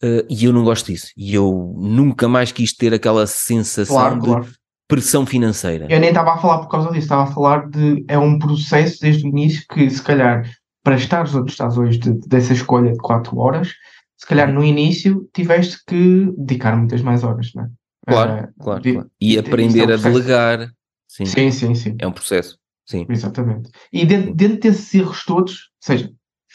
eh, 0.03 0.25
e 0.29 0.45
eu 0.45 0.53
não 0.53 0.63
gosto 0.63 0.87
disso. 0.87 1.07
E 1.17 1.33
eu 1.33 1.73
nunca 1.77 2.27
mais 2.27 2.51
quis 2.51 2.73
ter 2.73 2.93
aquela 2.93 3.25
sensação 3.25 3.95
Claro, 3.95 4.15
de 4.21 4.25
claro. 4.27 4.47
pressão 4.87 5.25
financeira. 5.25 5.87
Eu 5.89 5.99
nem 6.01 6.09
estava 6.09 6.33
a 6.33 6.37
falar 6.37 6.59
por 6.59 6.67
causa 6.69 6.89
disso, 6.89 6.99
estava 7.05 7.23
a 7.23 7.33
falar 7.33 7.69
de. 7.69 8.03
É 8.07 8.17
um 8.17 8.37
processo 8.37 8.99
desde 9.01 9.25
o 9.25 9.29
início 9.29 9.63
que, 9.73 9.89
se 9.89 10.01
calhar, 10.01 10.43
para 10.85 10.95
estares 10.95 11.33
onde 11.35 11.51
estás 11.51 11.77
hoje, 11.77 11.97
de- 11.97 12.13
dessa 12.27 12.53
escolha 12.53 12.91
de 12.93 12.97
4 12.99 13.37
horas, 13.37 13.73
se 14.15 14.25
calhar 14.25 14.53
no 14.53 14.63
início 14.63 15.27
tiveste 15.33 15.79
que 15.85 16.31
dedicar 16.37 16.77
muitas 16.77 17.01
mais 17.01 17.23
horas, 17.23 17.51
não 17.55 17.63
é? 17.65 17.69
Claro, 18.07 18.31
Eh, 18.31 18.49
claro, 18.61 18.81
de- 18.81 18.93
claro. 18.93 19.11
E 19.19 19.29
de- 19.31 19.39
aprender 19.39 19.79
é 19.79 19.81
a 19.81 19.85
um 19.85 19.87
processo. 19.99 20.09
delegar. 20.19 20.69
Sim, 21.09 21.25
Sim, 21.25 21.51
sim, 21.51 21.75
sim. 21.75 21.95
é 21.99 22.07
um 22.07 22.11
processo. 22.11 22.57
Sim. 22.85 23.05
Exatamente. 23.09 23.71
E 23.91 24.05
dentro, 24.05 24.33
dentro 24.35 24.59
desses 24.59 24.93
erros 24.93 25.25
todos, 25.25 25.71
seja, 25.81 26.11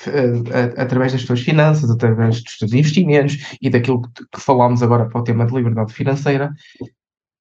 a- 0.07 0.59
a- 0.81 0.83
através 0.85 1.13
das 1.13 1.25
tuas 1.25 1.41
finanças, 1.41 1.91
através 1.91 2.43
dos 2.43 2.57
teus 2.57 2.73
investimentos 2.73 3.37
e 3.61 3.69
daquilo 3.69 4.01
que, 4.03 4.25
que 4.33 4.41
falámos 4.41 4.81
agora 4.83 5.09
para 5.09 5.21
o 5.21 5.25
tema 5.25 5.45
de 5.45 5.53
liberdade 5.55 5.93
financeira, 5.93 6.53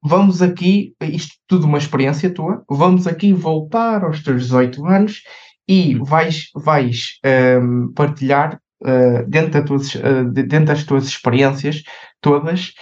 vamos 0.01 0.41
aqui, 0.41 0.93
isto 1.01 1.35
tudo 1.47 1.65
uma 1.67 1.77
experiência 1.77 2.33
tua, 2.33 2.63
vamos 2.69 3.05
aqui 3.05 3.31
voltar 3.33 4.03
aos 4.03 4.23
teus 4.23 4.43
18 4.43 4.85
anos 4.87 5.21
e 5.69 5.93
vais, 5.99 6.49
vais 6.55 7.19
ehm, 7.23 7.93
partilhar 7.93 8.59
eh, 8.83 9.23
dentro, 9.27 9.61
da 9.77 10.23
de- 10.23 10.43
dentro 10.43 10.65
das 10.73 10.83
tuas 10.83 11.05
experiências 11.05 11.83
todas 12.19 12.73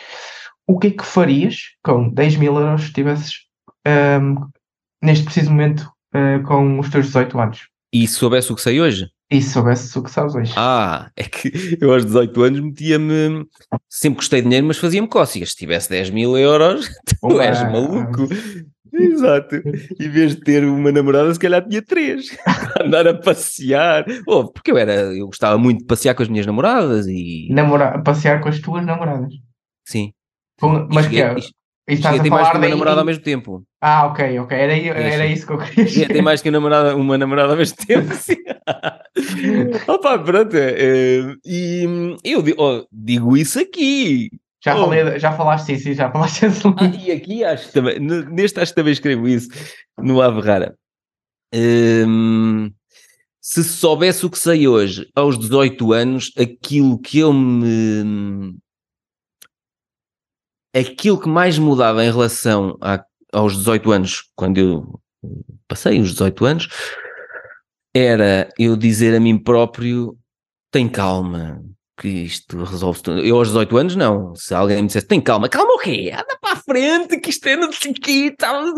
o 0.65 0.79
que 0.79 0.87
é 0.87 0.91
que 0.91 1.03
farias 1.05 1.57
com 1.83 2.09
10 2.09 2.37
mil 2.37 2.55
euros 2.55 2.83
se 2.83 2.93
tivesses 2.93 3.33
ehm, 3.85 4.35
neste 5.03 5.25
preciso 5.25 5.51
momento 5.51 5.91
eh, 6.13 6.39
com 6.39 6.79
os 6.79 6.89
teus 6.89 7.07
18 7.07 7.39
anos. 7.39 7.67
E 7.91 8.07
se 8.07 8.15
soubesse 8.15 8.51
o 8.51 8.55
que 8.55 8.61
sei 8.61 8.79
hoje? 8.79 9.07
E 9.29 9.41
se 9.41 9.49
soubesse 9.49 9.99
o 9.99 10.03
que 10.03 10.09
sabes 10.11 10.35
hoje? 10.35 10.53
Ah, 10.55 11.09
é 11.17 11.23
que 11.23 11.51
eu 11.81 11.91
aos 11.93 12.05
18 12.05 12.43
anos 12.43 12.59
metia-me. 12.61 13.45
Sempre 13.89 14.17
gostei 14.19 14.39
de 14.41 14.45
dinheiro, 14.47 14.67
mas 14.67 14.77
fazia-me 14.77 15.07
cócegas. 15.07 15.49
Se 15.49 15.57
tivesse 15.57 15.89
10 15.89 16.09
mil 16.09 16.37
euros, 16.37 16.87
tu 17.21 17.41
és 17.41 17.61
maluco. 17.63 18.29
Exato. 18.97 19.55
Em 19.99 20.09
vez 20.09 20.35
de 20.35 20.41
ter 20.41 20.65
uma 20.65 20.91
namorada, 20.91 21.33
se 21.33 21.39
calhar 21.39 21.65
tinha 21.67 21.81
três. 21.81 22.35
Andar 22.81 23.07
a 23.07 23.13
passear. 23.13 24.05
Oh, 24.27 24.51
porque 24.51 24.71
eu 24.71 24.77
era. 24.77 24.93
Eu 25.15 25.27
gostava 25.27 25.57
muito 25.57 25.79
de 25.79 25.85
passear 25.85 26.15
com 26.15 26.23
as 26.23 26.29
minhas 26.29 26.45
namoradas 26.45 27.07
e. 27.07 27.47
Namora- 27.51 28.01
passear 28.01 28.41
com 28.41 28.49
as 28.49 28.59
tuas 28.59 28.85
namoradas. 28.85 29.33
Sim. 29.85 30.11
Com- 30.59 30.87
mas 30.91 31.07
que 31.07 31.21
é? 31.21 31.35
E 31.89 31.93
estás 31.93 32.17
Cheguei 32.17 32.31
a 32.31 32.35
mais 32.35 32.49
que 32.49 32.57
uma 32.57 32.67
namorada 32.67 32.99
ao 32.99 33.05
mesmo 33.05 33.23
tempo. 33.23 33.63
Ah, 33.81 34.07
ok, 34.07 34.39
ok. 34.39 34.57
Era, 34.57 34.73
era 34.73 35.25
sim. 35.25 35.33
isso 35.33 35.47
que 35.47 35.53
eu 35.53 35.57
queria 35.57 35.87
Cheguei 35.87 36.03
a 36.03 36.07
ter 36.07 36.21
mais 36.21 36.41
que 36.41 36.49
uma 36.49 36.59
namorada, 36.59 36.95
uma 36.97 37.17
namorada 37.17 37.53
ao 37.53 37.57
mesmo 37.57 37.77
tempo. 37.77 38.13
Sim. 38.13 38.35
Opa, 39.87 40.19
pronto. 40.19 40.53
é, 40.53 41.33
e 41.45 42.17
eu 42.25 42.43
oh, 42.57 42.85
digo 42.91 43.37
isso 43.37 43.57
aqui. 43.59 44.29
Já, 44.67 44.75
Oh. 44.75 44.85
falei, 44.85 45.19
já 45.19 45.31
falaste 45.31 45.77
sim, 45.79 45.93
já 45.93 46.11
falaste 46.11 46.43
esse 46.45 46.67
Ah, 46.67 46.85
e 46.99 47.11
aqui 47.11 47.43
acho 47.43 47.67
que 47.67 47.73
também, 47.73 47.99
neste 47.99 48.59
acho 48.59 48.71
que 48.71 48.75
também 48.75 48.93
escrevo 48.93 49.27
isso, 49.27 49.49
no 49.97 50.21
Ave 50.21 50.41
Rara. 50.41 50.75
Hum, 51.53 52.71
se 53.41 53.63
soubesse 53.63 54.25
o 54.25 54.29
que 54.29 54.37
sei 54.37 54.67
hoje, 54.67 55.09
aos 55.15 55.39
18 55.39 55.93
anos, 55.93 56.31
aquilo 56.37 56.99
que 56.99 57.19
eu 57.19 57.31
me. 57.33 58.55
Aquilo 60.75 61.19
que 61.19 61.29
mais 61.29 61.57
mudava 61.57 62.03
em 62.03 62.11
relação 62.11 62.77
a- 62.81 63.03
aos 63.33 63.55
18 63.57 63.91
anos, 63.91 64.29
quando 64.35 64.57
eu 64.59 65.01
passei 65.67 65.99
os 65.99 66.11
18 66.11 66.45
anos, 66.45 66.67
era 67.95 68.49
eu 68.59 68.75
dizer 68.75 69.15
a 69.15 69.19
mim 69.19 69.37
próprio: 69.37 70.17
tem 70.71 70.87
calma, 70.87 71.63
que 71.97 72.07
isto 72.07 72.63
resolve 72.63 73.01
tudo. 73.01 73.19
Eu 73.21 73.37
aos 73.37 73.47
18 73.47 73.77
anos, 73.77 73.95
não. 73.95 74.35
Se 74.35 74.53
alguém 74.53 74.77
me 74.77 74.87
dissesse, 74.87 75.07
tem 75.07 75.19
calma, 75.19 75.49
calma 75.49 75.73
o 75.73 75.79
quê? 75.79 76.11
Anda 76.13 76.37
para 76.39 76.53
a 76.53 76.55
frente, 76.55 77.19
que 77.19 77.29
isto 77.29 77.47
é 77.47 77.55
não 77.55 77.71
sei 77.71 77.93
quê. 77.93 78.33
tal." 78.37 78.73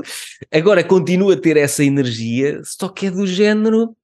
Agora 0.51 0.84
continua 0.84 1.34
a 1.34 1.38
ter 1.38 1.57
essa 1.57 1.84
energia, 1.84 2.61
só 2.63 2.88
que 2.88 3.07
é 3.07 3.11
do 3.11 3.28
género. 3.28 3.95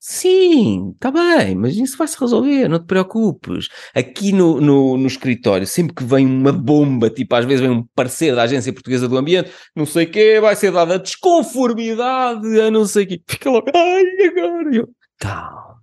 Sim, 0.00 0.92
está 0.94 1.10
bem, 1.10 1.56
mas 1.56 1.76
isso 1.76 1.98
vai-se 1.98 2.18
resolver, 2.18 2.68
não 2.68 2.78
te 2.78 2.86
preocupes. 2.86 3.68
Aqui 3.94 4.32
no, 4.32 4.60
no, 4.60 4.96
no 4.96 5.06
escritório, 5.06 5.66
sempre 5.66 5.94
que 5.94 6.04
vem 6.04 6.24
uma 6.24 6.52
bomba, 6.52 7.10
tipo 7.10 7.34
às 7.34 7.44
vezes 7.44 7.60
vem 7.60 7.70
um 7.70 7.82
parceiro 7.94 8.36
da 8.36 8.44
Agência 8.44 8.72
Portuguesa 8.72 9.08
do 9.08 9.18
Ambiente, 9.18 9.50
não 9.74 9.84
sei 9.84 10.06
o 10.06 10.10
quê, 10.10 10.38
vai 10.40 10.54
ser 10.54 10.70
dada 10.72 10.98
desconformidade 11.00 12.60
a 12.60 12.70
não 12.70 12.86
sei 12.86 13.04
o 13.04 13.08
quê. 13.08 13.22
Fica 13.26 13.50
logo, 13.50 13.66
ai, 13.74 14.04
agora? 14.28 14.74
Eu, 14.74 14.88
calma, 15.18 15.80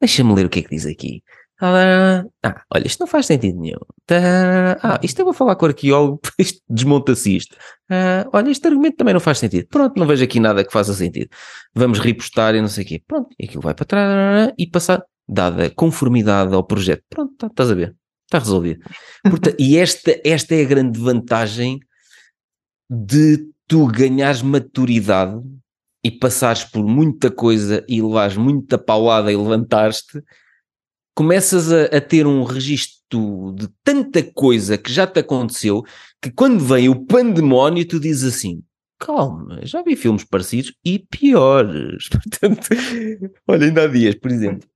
deixa-me 0.00 0.34
ler 0.34 0.46
o 0.46 0.50
que 0.50 0.60
é 0.60 0.62
que 0.62 0.70
diz 0.70 0.86
aqui. 0.86 1.22
Ah, 1.64 2.24
olha, 2.74 2.86
isto 2.86 2.98
não 3.00 3.06
faz 3.06 3.26
sentido 3.26 3.60
nenhum. 3.60 3.78
Tá, 4.04 4.16
ah, 4.82 5.00
isto 5.02 5.18
eu 5.20 5.24
vou 5.24 5.32
falar 5.32 5.54
com 5.54 5.64
o 5.64 5.68
arqueólogo, 5.68 6.20
isto 6.38 6.60
desmonta-se 6.68 7.36
isto. 7.36 7.56
Ah, 7.88 8.26
olha, 8.32 8.50
este 8.50 8.66
argumento 8.66 8.96
também 8.96 9.14
não 9.14 9.20
faz 9.20 9.38
sentido. 9.38 9.68
Pronto, 9.68 9.96
não 9.96 10.06
vejo 10.06 10.24
aqui 10.24 10.40
nada 10.40 10.64
que 10.64 10.72
faça 10.72 10.92
sentido. 10.92 11.28
Vamos 11.74 12.00
repostar 12.00 12.54
e 12.56 12.60
não 12.60 12.68
sei 12.68 12.84
o 12.84 12.86
quê. 12.88 13.02
Pronto, 13.06 13.28
e 13.38 13.44
aquilo 13.44 13.62
vai 13.62 13.74
para 13.74 13.84
trás 13.86 14.52
e 14.58 14.66
passar, 14.66 15.02
dada 15.28 15.70
conformidade 15.70 16.52
ao 16.52 16.64
projeto. 16.64 17.04
Pronto, 17.08 17.32
tá- 17.38 17.46
estás 17.46 17.70
a 17.70 17.74
ver. 17.74 17.94
Está 18.26 18.38
resolvido. 18.40 18.80
Porta- 19.22 19.54
e 19.58 19.76
esta, 19.78 20.18
esta 20.24 20.54
é 20.54 20.62
a 20.62 20.66
grande 20.68 20.98
vantagem 20.98 21.78
de 22.90 23.46
tu 23.68 23.86
ganhares 23.86 24.42
maturidade 24.42 25.40
e 26.04 26.10
passares 26.10 26.64
por 26.64 26.84
muita 26.84 27.30
coisa 27.30 27.84
e 27.88 28.02
levares 28.02 28.36
muita 28.36 28.76
paulada 28.76 29.30
e 29.32 29.36
levantares-te, 29.36 30.20
começas 31.14 31.72
a, 31.72 31.84
a 31.84 32.00
ter 32.00 32.26
um 32.26 32.42
registro 32.42 33.54
de 33.56 33.68
tanta 33.84 34.22
coisa 34.22 34.78
que 34.78 34.92
já 34.92 35.06
te 35.06 35.20
aconteceu 35.20 35.84
que 36.20 36.30
quando 36.30 36.64
vem 36.64 36.88
o 36.88 37.04
pandemónio 37.04 37.86
tu 37.86 38.00
dizes 38.00 38.34
assim 38.34 38.62
calma, 38.98 39.60
já 39.64 39.82
vi 39.82 39.96
filmes 39.96 40.22
parecidos 40.22 40.72
e 40.84 41.00
piores. 41.00 42.08
Portanto, 42.08 42.68
olha, 43.48 43.66
ainda 43.66 43.82
há 43.82 43.86
dias, 43.88 44.14
por 44.14 44.30
exemplo, 44.30 44.68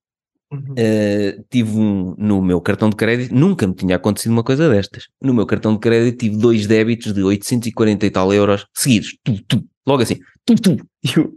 Uhum. 0.53 0.74
Uh, 0.74 1.45
tive 1.51 1.76
um 1.76 2.14
no 2.16 2.41
meu 2.41 2.61
cartão 2.61 2.89
de 2.89 2.95
crédito, 2.95 3.34
nunca 3.34 3.66
me 3.66 3.74
tinha 3.74 3.97
acontecido 3.97 4.30
uma 4.30 4.45
coisa 4.45 4.68
destas. 4.70 5.09
No 5.20 5.34
meu 5.34 5.45
cartão 5.45 5.74
de 5.74 5.80
crédito 5.80 6.18
tive 6.18 6.37
dois 6.37 6.66
débitos 6.66 7.12
de 7.12 7.22
840 7.22 8.07
e 8.07 8.11
tal 8.11 8.32
euros 8.32 8.64
seguidos, 8.72 9.16
tu, 9.24 9.43
tu, 9.43 9.64
logo 9.84 10.03
assim, 10.03 10.20
tu, 10.45 10.55
tu. 10.55 10.76
E 11.03 11.18
eu 11.18 11.32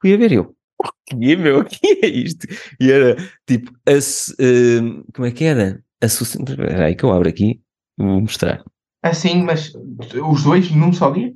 fui 0.00 0.14
a 0.14 0.16
ver, 0.16 0.32
eu, 0.32 0.54
o 0.88 1.18
que 1.18 1.36
meu, 1.36 1.60
o 1.60 1.64
que 1.64 2.00
é 2.02 2.06
isto? 2.06 2.46
E 2.80 2.90
era 2.90 3.16
tipo, 3.46 3.72
as, 3.86 4.28
uh, 4.28 5.12
como 5.14 5.26
é 5.26 5.30
que 5.30 5.44
era? 5.44 5.82
Associ... 6.02 6.38
Espera 6.42 6.86
aí 6.86 6.94
que 6.94 7.04
eu 7.04 7.12
abro 7.12 7.28
aqui, 7.28 7.60
vou 7.96 8.20
mostrar. 8.20 8.62
Assim, 9.02 9.42
mas 9.42 9.72
os 9.74 10.42
dois 10.42 10.70
num 10.70 10.92
só 10.92 11.10
dia? 11.10 11.32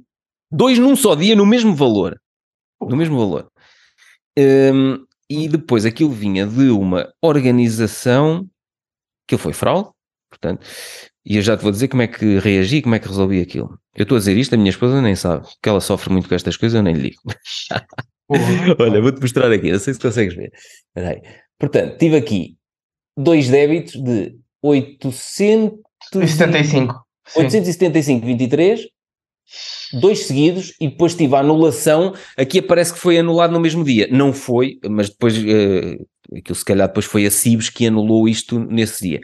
Dois 0.50 0.78
num 0.78 0.96
só 0.96 1.14
dia, 1.14 1.36
no 1.36 1.44
mesmo 1.44 1.74
valor. 1.74 2.18
No 2.80 2.96
mesmo 2.96 3.18
valor. 3.18 3.50
Um, 4.38 5.04
e 5.28 5.48
depois 5.48 5.84
aquilo 5.84 6.10
vinha 6.10 6.46
de 6.46 6.70
uma 6.70 7.12
organização 7.20 8.48
que 9.26 9.36
foi 9.36 9.52
fraude, 9.52 9.90
portanto, 10.30 10.64
e 11.24 11.36
eu 11.36 11.42
já 11.42 11.56
te 11.56 11.62
vou 11.62 11.70
dizer 11.70 11.88
como 11.88 12.00
é 12.00 12.06
que 12.06 12.38
reagi, 12.38 12.80
como 12.80 12.94
é 12.94 12.98
que 12.98 13.08
resolvi 13.08 13.40
aquilo. 13.40 13.78
Eu 13.94 14.04
estou 14.04 14.16
a 14.16 14.18
dizer 14.18 14.36
isto, 14.36 14.54
a 14.54 14.56
minha 14.56 14.70
esposa 14.70 15.02
nem 15.02 15.14
sabe, 15.14 15.46
que 15.62 15.68
ela 15.68 15.80
sofre 15.80 16.10
muito 16.10 16.28
com 16.28 16.34
estas 16.34 16.56
coisas, 16.56 16.76
eu 16.76 16.82
nem 16.82 16.94
lhe 16.94 17.10
digo. 17.10 17.20
Olha, 18.78 19.00
vou-te 19.00 19.20
mostrar 19.20 19.50
aqui, 19.50 19.72
não 19.72 19.78
sei 19.78 19.94
se 19.94 20.00
consegues 20.00 20.34
ver. 20.34 20.52
Peraí. 20.94 21.22
Portanto, 21.58 21.96
tive 21.98 22.16
aqui 22.16 22.56
dois 23.16 23.48
débitos 23.48 24.02
de 24.02 24.36
875. 24.62 27.08
875,23, 27.36 28.86
dois 30.00 30.26
seguidos, 30.26 30.74
e 30.80 30.88
depois 30.88 31.14
tive 31.14 31.34
a 31.34 31.40
anulação. 31.40 32.14
Aqui 32.36 32.60
aparece 32.60 32.92
que 32.92 32.98
foi 32.98 33.18
anulado 33.18 33.52
no 33.52 33.60
mesmo 33.60 33.84
dia. 33.84 34.08
Não 34.10 34.32
foi, 34.32 34.78
mas 34.88 35.10
depois, 35.10 35.36
uh, 35.36 36.06
aquilo 36.36 36.54
se 36.54 36.64
calhar 36.64 36.88
depois 36.88 37.06
foi 37.06 37.26
a 37.26 37.30
Cibes 37.30 37.68
que 37.68 37.86
anulou 37.86 38.28
isto 38.28 38.58
nesse 38.58 39.06
dia. 39.06 39.20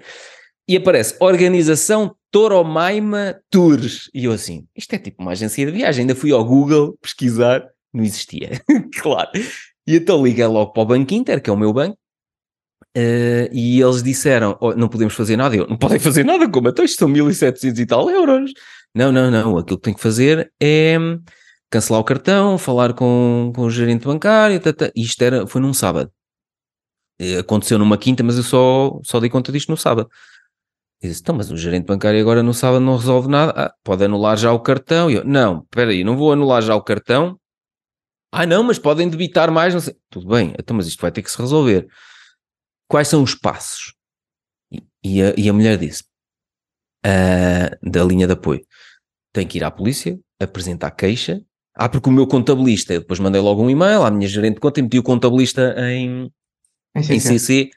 E 0.69 0.77
aparece 0.77 1.17
Organização 1.21 2.15
Toromaima 2.31 3.41
Tours. 3.51 4.11
E 4.15 4.25
eu 4.25 4.33
assim, 4.33 4.67
isto 4.77 4.95
é 4.95 4.99
tipo 4.99 5.23
uma 5.23 5.33
agência 5.33 5.65
de 5.65 5.73
viagem. 5.73 6.03
Ainda 6.03 6.15
fui 6.15 6.33
ao 6.33 6.45
Google 6.45 6.99
pesquisar, 7.01 7.67
não 7.95 8.05
existia. 8.05 8.61
claro. 9.01 9.31
E 9.87 9.97
então 9.97 10.23
liguei 10.23 10.47
logo 10.47 10.73
para 10.73 10.83
o 10.83 10.87
Banco 10.87 11.15
Inter, 11.15 11.41
que 11.43 11.49
é 11.49 11.53
o 11.53 11.57
meu 11.57 11.73
banco, 11.73 11.97
Uh, 12.97 13.51
e 13.53 13.81
eles 13.81 14.03
disseram: 14.05 14.57
oh, 14.61 14.73
não 14.75 14.89
podemos 14.89 15.15
fazer 15.15 15.37
nada. 15.37 15.57
Eu, 15.57 15.67
não 15.67 15.77
podem 15.77 15.99
fazer 15.99 16.25
nada, 16.25 16.49
como? 16.49 16.69
Então 16.69 16.85
isto 16.85 16.99
são 16.99 17.09
1700 17.09 17.81
e 17.81 17.87
tal 17.87 18.09
euros. 18.09 18.53
Não, 18.95 19.11
não, 19.11 19.31
não. 19.31 19.59
Aquilo 19.59 19.79
que 19.79 19.85
tem 19.85 19.95
que 19.95 20.01
fazer 20.01 20.53
é 20.63 20.97
cancelar 21.69 22.01
o 22.01 22.05
cartão, 22.05 22.57
falar 22.57 22.95
com, 22.95 23.53
com 23.55 23.63
o 23.63 23.71
gerente 23.71 24.07
bancário. 24.07 24.61
Tata. 24.61 24.93
Isto 24.95 25.23
era, 25.23 25.47
foi 25.47 25.61
num 25.61 25.75
sábado. 25.75 26.11
Aconteceu 27.39 27.79
numa 27.79 27.99
quinta, 27.99 28.23
mas 28.23 28.37
eu 28.37 28.43
só, 28.45 29.01
só 29.03 29.19
dei 29.21 29.31
conta 29.31 29.51
disto 29.51 29.71
no 29.71 29.77
sábado. 29.77 30.09
Eu 31.03 31.09
disse: 31.09 31.21
então, 31.23 31.35
mas 31.35 31.51
o 31.51 31.57
gerente 31.57 31.87
bancário 31.87 32.21
agora 32.21 32.43
no 32.45 32.55
sábado 32.55 32.81
não 32.81 32.97
resolve 32.97 33.29
nada. 33.29 33.53
Ah, 33.57 33.75
pode 33.83 34.05
anular 34.05 34.37
já 34.37 34.53
o 34.53 34.61
cartão. 34.61 35.11
Eu: 35.11 35.25
não, 35.25 35.63
espera 35.65 35.91
aí, 35.91 36.05
não 36.05 36.17
vou 36.17 36.33
anular 36.33 36.63
já 36.63 36.77
o 36.77 36.83
cartão. 36.83 37.39
Ah, 38.35 38.47
não, 38.47 38.63
mas 38.63 38.79
podem 38.79 39.09
debitar 39.09 39.51
mais. 39.51 39.73
Não 39.73 39.81
sei. 39.81 39.95
Tudo 40.11 40.29
bem, 40.29 40.53
então, 40.59 40.77
mas 40.77 40.87
isto 40.87 41.01
vai 41.01 41.13
ter 41.13 41.23
que 41.23 41.31
se 41.31 41.39
resolver 41.39 41.89
quais 42.89 43.09
são 43.09 43.23
os 43.23 43.35
passos? 43.35 43.95
E 45.03 45.23
a, 45.23 45.35
e 45.37 45.49
a 45.49 45.53
mulher 45.53 45.77
disse, 45.79 46.05
uh, 47.05 47.91
da 47.91 48.05
linha 48.05 48.27
de 48.27 48.33
apoio, 48.33 48.65
tem 49.33 49.47
que 49.47 49.59
ir 49.59 49.65
à 49.65 49.71
polícia, 49.71 50.19
apresentar 50.41 50.91
queixa. 50.93 51.43
Ah, 51.75 51.89
porque 51.89 52.09
o 52.09 52.13
meu 52.13 52.27
contabilista, 52.27 52.95
eu 52.95 53.01
depois 53.01 53.19
mandei 53.19 53.41
logo 53.41 53.63
um 53.63 53.69
e-mail 53.69 54.05
à 54.05 54.11
minha 54.11 54.29
gerente 54.29 54.55
de 54.55 54.61
conta 54.61 54.79
e 54.79 54.83
meti 54.85 54.99
o 54.99 55.03
contabilista 55.03 55.75
em, 55.79 56.31
em 56.95 57.03
CC. 57.03 57.15
Em 57.15 57.21
CC. 57.21 57.71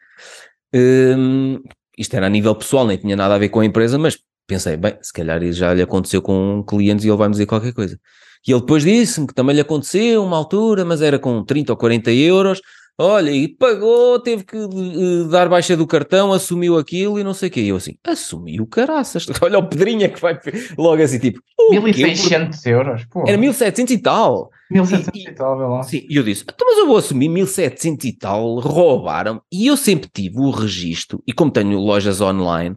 Um, 0.76 1.64
isto 1.97 2.16
era 2.16 2.28
a 2.28 2.30
nível 2.30 2.55
pessoal, 2.55 2.86
nem 2.86 2.97
tinha 2.97 3.16
nada 3.16 3.34
a 3.34 3.39
ver 3.39 3.49
com 3.49 3.60
a 3.60 3.66
empresa, 3.66 3.97
mas 3.97 4.20
pensei, 4.45 4.78
bem, 4.78 4.97
se 5.01 5.12
calhar 5.12 5.41
já 5.51 5.74
lhe 5.74 5.82
aconteceu 5.82 6.22
com 6.22 6.64
clientes 6.64 7.03
e 7.03 7.10
ele 7.10 7.18
vai-me 7.18 7.32
dizer 7.32 7.47
qualquer 7.47 7.74
coisa. 7.74 7.99
E 8.48 8.52
ele 8.52 8.62
depois 8.62 8.84
disse-me 8.84 9.28
que 9.28 9.34
também 9.34 9.56
lhe 9.56 9.62
aconteceu 9.62 10.24
uma 10.24 10.38
altura, 10.38 10.86
mas 10.86 11.02
era 11.02 11.20
com 11.20 11.43
30 11.43 11.74
ou 11.74 11.78
40 11.78 12.12
euros, 12.12 12.62
Olha, 13.00 13.30
e 13.30 13.48
pagou, 13.48 14.20
teve 14.20 14.43
que 14.43 14.58
uh, 14.58 15.28
dar 15.30 15.48
baixa 15.48 15.78
do 15.78 15.86
cartão, 15.86 16.34
assumiu 16.34 16.80
aquilo 16.80 17.20
e 17.20 17.24
não 17.24 17.32
sei 17.32 17.48
o 17.48 17.52
quê. 17.52 17.62
E 17.62 17.70
eu 17.70 17.76
assim, 17.76 17.95
assumiu 18.04 18.66
caraças. 18.66 19.28
Olha 19.39 19.60
o 19.60 19.68
Pedrinha 19.70 20.10
que 20.10 20.20
vai 20.20 20.39
logo 20.76 21.04
assim, 21.04 21.20
tipo... 21.20 21.39
1600 21.70 22.66
euros, 22.66 23.06
pô. 23.06 23.24
Era 23.28 23.38
1700 23.38 23.93
e 23.93 23.98
tal. 24.00 24.50
1700 24.72 25.12
e, 25.14 25.30
e 25.30 25.32
tal, 25.36 25.58
vê 25.60 25.66
lá. 25.66 25.84
Sim, 25.84 26.08
e 26.10 26.16
eu 26.16 26.24
disse, 26.24 26.43
então 26.43 26.68
mas 26.68 26.80
eu 26.80 26.88
vou 26.88 26.98
assumir 26.98 27.30
1700 27.30 28.04
e 28.04 28.14
tal, 28.14 28.60
roubaram. 28.60 29.43
E 29.52 29.68
eu 29.68 29.78
sempre 29.78 30.10
tive 30.12 30.39
o 30.39 30.50
registro, 30.50 31.22
e 31.28 31.32
como 31.32 31.52
tenho 31.52 31.78
lojas 31.78 32.20
online, 32.20 32.76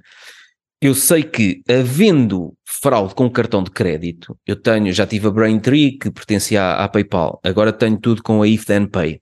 eu 0.81 0.95
sei 0.95 1.23
que, 1.23 1.63
havendo 1.69 2.55
fraude 2.65 3.15
com 3.15 3.29
cartão 3.31 3.63
de 3.63 3.71
crédito, 3.71 4.37
eu 4.47 4.57
tenho, 4.57 4.93
já 4.93 5.07
tive 5.07 5.29
a 5.29 5.31
Braintree, 5.31 5.99
que 5.99 6.11
pertencia 6.11 6.63
à, 6.63 6.85
à 6.85 6.89
PayPal, 6.89 7.39
agora 7.45 7.73
tenho 7.73 7.99
tudo 7.99 8.23
com 8.23 8.41
a 8.43 8.49
If 8.49 8.65
Then 8.65 8.87
Pay. 8.87 9.21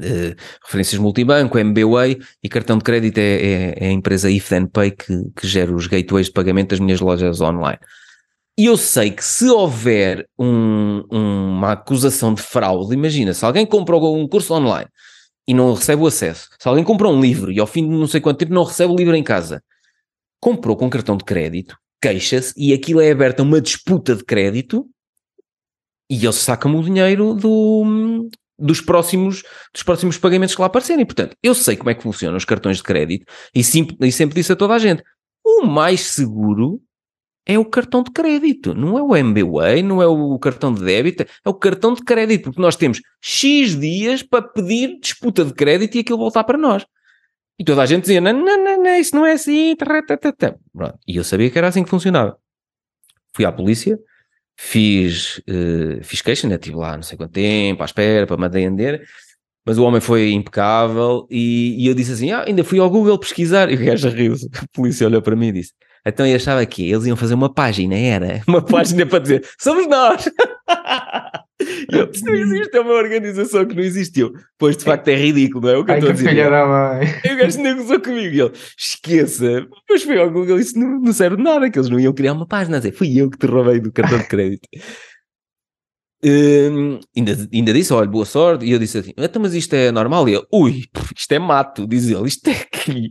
Uh, 0.00 0.34
referências 0.64 0.98
multibanco, 0.98 1.58
MBWay 1.58 2.18
e 2.42 2.48
cartão 2.48 2.78
de 2.78 2.84
crédito 2.84 3.18
é, 3.18 3.22
é, 3.22 3.74
é 3.76 3.88
a 3.88 3.92
empresa 3.92 4.30
If 4.30 4.48
Then 4.48 4.66
Pay 4.66 4.92
que, 4.92 5.30
que 5.36 5.46
gera 5.46 5.74
os 5.74 5.86
gateways 5.86 6.28
de 6.28 6.32
pagamento 6.32 6.70
das 6.70 6.80
minhas 6.80 7.00
lojas 7.00 7.42
online. 7.42 7.78
E 8.56 8.66
eu 8.66 8.78
sei 8.78 9.10
que 9.10 9.22
se 9.22 9.44
houver 9.50 10.26
um, 10.38 11.02
um, 11.12 11.48
uma 11.50 11.72
acusação 11.72 12.32
de 12.32 12.40
fraude, 12.40 12.94
imagina, 12.94 13.34
se 13.34 13.44
alguém 13.44 13.66
comprou 13.66 14.16
um 14.16 14.26
curso 14.26 14.54
online 14.54 14.88
e 15.46 15.52
não 15.52 15.74
recebe 15.74 16.02
o 16.02 16.06
acesso, 16.06 16.48
se 16.58 16.66
alguém 16.66 16.84
comprou 16.84 17.12
um 17.12 17.20
livro 17.20 17.52
e 17.52 17.60
ao 17.60 17.66
fim 17.66 17.82
de 17.86 17.94
não 17.94 18.06
sei 18.06 18.20
quanto 18.20 18.38
tempo 18.38 18.54
não 18.54 18.64
recebe 18.64 18.92
o 18.92 18.96
livro 18.96 19.14
em 19.14 19.22
casa, 19.22 19.62
comprou 20.42 20.76
com 20.76 20.90
cartão 20.90 21.16
de 21.16 21.24
crédito, 21.24 21.78
queixa-se 22.02 22.52
e 22.56 22.74
aquilo 22.74 23.00
é 23.00 23.12
aberta 23.12 23.44
uma 23.44 23.60
disputa 23.60 24.16
de 24.16 24.24
crédito 24.24 24.84
e 26.10 26.24
eles 26.24 26.34
sacam 26.34 26.74
o 26.74 26.82
dinheiro 26.82 27.32
do, 27.32 28.28
dos 28.58 28.80
próximos, 28.80 29.44
dos 29.72 29.84
próximos 29.84 30.18
pagamentos 30.18 30.56
que 30.56 30.60
lá 30.60 30.66
aparecerem. 30.66 31.06
Portanto, 31.06 31.36
eu 31.40 31.54
sei 31.54 31.76
como 31.76 31.90
é 31.90 31.94
que 31.94 32.02
funcionam 32.02 32.36
os 32.36 32.44
cartões 32.44 32.78
de 32.78 32.82
crédito 32.82 33.24
e, 33.54 33.62
sim, 33.62 33.86
e 34.00 34.10
sempre 34.10 34.34
disse 34.34 34.52
a 34.52 34.56
toda 34.56 34.74
a 34.74 34.80
gente: 34.80 35.04
o 35.46 35.64
mais 35.64 36.00
seguro 36.00 36.82
é 37.46 37.56
o 37.56 37.64
cartão 37.64 38.02
de 38.02 38.10
crédito, 38.10 38.74
não 38.74 38.98
é 38.98 39.02
o 39.02 39.14
MBWay, 39.14 39.80
não 39.84 40.02
é 40.02 40.06
o 40.08 40.36
cartão 40.40 40.74
de 40.74 40.82
débito, 40.84 41.22
é 41.22 41.48
o 41.48 41.54
cartão 41.54 41.94
de 41.94 42.02
crédito, 42.02 42.44
porque 42.44 42.60
nós 42.60 42.74
temos 42.74 43.00
X 43.20 43.78
dias 43.78 44.24
para 44.24 44.42
pedir 44.42 44.98
disputa 45.00 45.44
de 45.44 45.54
crédito 45.54 45.96
e 45.96 46.00
aquilo 46.00 46.18
voltar 46.18 46.42
para 46.42 46.58
nós. 46.58 46.84
E 47.58 47.64
toda 47.64 47.82
a 47.82 47.86
gente 47.86 48.02
dizia: 48.02 48.20
não, 48.20 48.32
não, 48.32 48.64
não, 48.64 48.82
não 48.82 48.96
isso 48.96 49.14
não 49.14 49.26
é 49.26 49.32
assim. 49.32 49.74
E 51.06 51.16
eu 51.16 51.24
sabia 51.24 51.50
que 51.50 51.58
era 51.58 51.68
assim 51.68 51.84
que 51.84 51.90
funcionava. 51.90 52.36
Fui 53.34 53.44
à 53.44 53.52
polícia, 53.52 53.98
fiz, 54.56 55.38
uh, 55.38 56.02
fiz 56.02 56.22
queixa, 56.22 56.48
né? 56.48 56.54
estive 56.54 56.76
lá 56.76 56.96
não 56.96 57.02
sei 57.02 57.16
quanto 57.16 57.32
tempo 57.32 57.82
à 57.82 57.86
espera 57.86 58.26
para 58.26 58.36
me 58.36 58.46
atender, 58.46 59.02
mas 59.64 59.78
o 59.78 59.84
homem 59.84 60.00
foi 60.00 60.32
impecável 60.32 61.26
e, 61.30 61.82
e 61.82 61.86
eu 61.86 61.94
disse 61.94 62.12
assim, 62.12 62.30
ah, 62.30 62.44
ainda 62.46 62.64
fui 62.64 62.78
ao 62.78 62.90
Google 62.90 63.18
pesquisar, 63.18 63.70
e 63.70 63.74
o 63.74 63.84
gajo 63.84 64.08
riu-se, 64.08 64.48
a 64.54 64.66
polícia 64.72 65.06
olhou 65.06 65.22
para 65.22 65.36
mim 65.36 65.48
e 65.48 65.52
disse, 65.52 65.72
então 66.06 66.26
eu 66.26 66.36
achava 66.36 66.64
que 66.66 66.90
eles 66.90 67.06
iam 67.06 67.16
fazer 67.16 67.34
uma 67.34 67.52
página, 67.52 67.96
era? 67.96 68.42
Uma 68.46 68.62
página 68.62 69.06
para 69.06 69.20
dizer, 69.20 69.48
somos 69.58 69.86
nós! 69.88 70.28
eu, 71.90 72.10
isto 72.12 72.24
não 72.24 72.34
existe, 72.34 72.76
é 72.76 72.80
uma 72.80 72.94
organização 72.94 73.66
que 73.66 73.74
não 73.74 73.82
existiu. 73.82 74.32
Pois 74.58 74.76
de 74.76 74.84
facto 74.84 75.08
é 75.08 75.16
ridículo, 75.16 75.66
não 75.66 75.74
é? 75.74 75.78
O 75.78 75.84
que 75.84 75.92
Ai, 75.92 75.98
eu 75.98 76.00
estou 76.00 76.10
a 76.10 76.14
dizer. 76.14 76.28
E 77.24 77.32
o 77.32 77.36
gajo 77.36 77.60
negociou 77.60 78.00
comigo 78.00 78.34
e 78.34 78.40
ele, 78.40 78.52
esqueça. 78.78 79.60
Depois 79.60 80.02
foi 80.02 80.18
ao 80.18 80.30
Google 80.30 80.58
isso 80.58 80.78
não, 80.78 81.00
não 81.00 81.12
serve 81.12 81.36
de 81.36 81.42
nada, 81.42 81.70
que 81.70 81.78
eles 81.78 81.90
não 81.90 81.98
iam 81.98 82.12
criar 82.12 82.32
uma 82.32 82.46
página. 82.46 82.78
Dizer, 82.78 82.92
fui 82.92 83.18
eu 83.20 83.30
que 83.30 83.38
te 83.38 83.46
roubei 83.46 83.80
do 83.80 83.92
cartão 83.92 84.18
de 84.18 84.28
crédito. 84.28 84.68
Um, 86.24 87.00
ainda, 87.16 87.48
ainda 87.52 87.72
disse, 87.72 87.92
olha, 87.92 88.06
boa 88.06 88.24
sorte, 88.24 88.64
e 88.64 88.70
eu 88.70 88.78
disse 88.78 88.96
assim, 88.96 89.12
então, 89.16 89.42
mas 89.42 89.54
isto 89.54 89.74
é 89.74 89.90
normal? 89.90 90.28
E 90.28 90.34
ele, 90.34 90.46
ui, 90.52 90.84
isto 91.16 91.32
é 91.32 91.38
mato, 91.40 91.84
diz 91.84 92.08
ele, 92.08 92.28
isto 92.28 92.48
é 92.48 92.54
que 92.54 93.08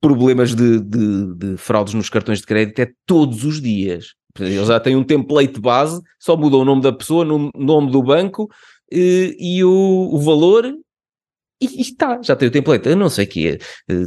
problemas 0.00 0.52
de, 0.52 0.80
de, 0.80 1.34
de, 1.36 1.56
fraudes 1.56 1.94
nos 1.94 2.10
cartões 2.10 2.40
de 2.40 2.46
crédito 2.46 2.80
é 2.80 2.90
todos 3.06 3.44
os 3.44 3.60
dias. 3.60 4.14
Ele 4.38 4.64
já 4.64 4.80
tem 4.80 4.96
um 4.96 5.04
template 5.04 5.60
base, 5.60 6.00
só 6.18 6.36
muda 6.36 6.56
o 6.56 6.64
nome 6.64 6.82
da 6.82 6.92
pessoa, 6.92 7.24
o 7.24 7.50
nome 7.56 7.90
do 7.90 8.02
banco 8.02 8.48
e, 8.90 9.36
e 9.38 9.64
o, 9.64 10.10
o 10.12 10.18
valor 10.20 10.72
e, 11.60 11.80
está, 11.80 12.20
já 12.20 12.34
tem 12.34 12.48
o 12.48 12.50
template, 12.50 12.88
eu 12.88 12.96
não 12.96 13.08
sei 13.08 13.24
o 13.24 13.28
que 13.28 13.48
é, 13.48 13.58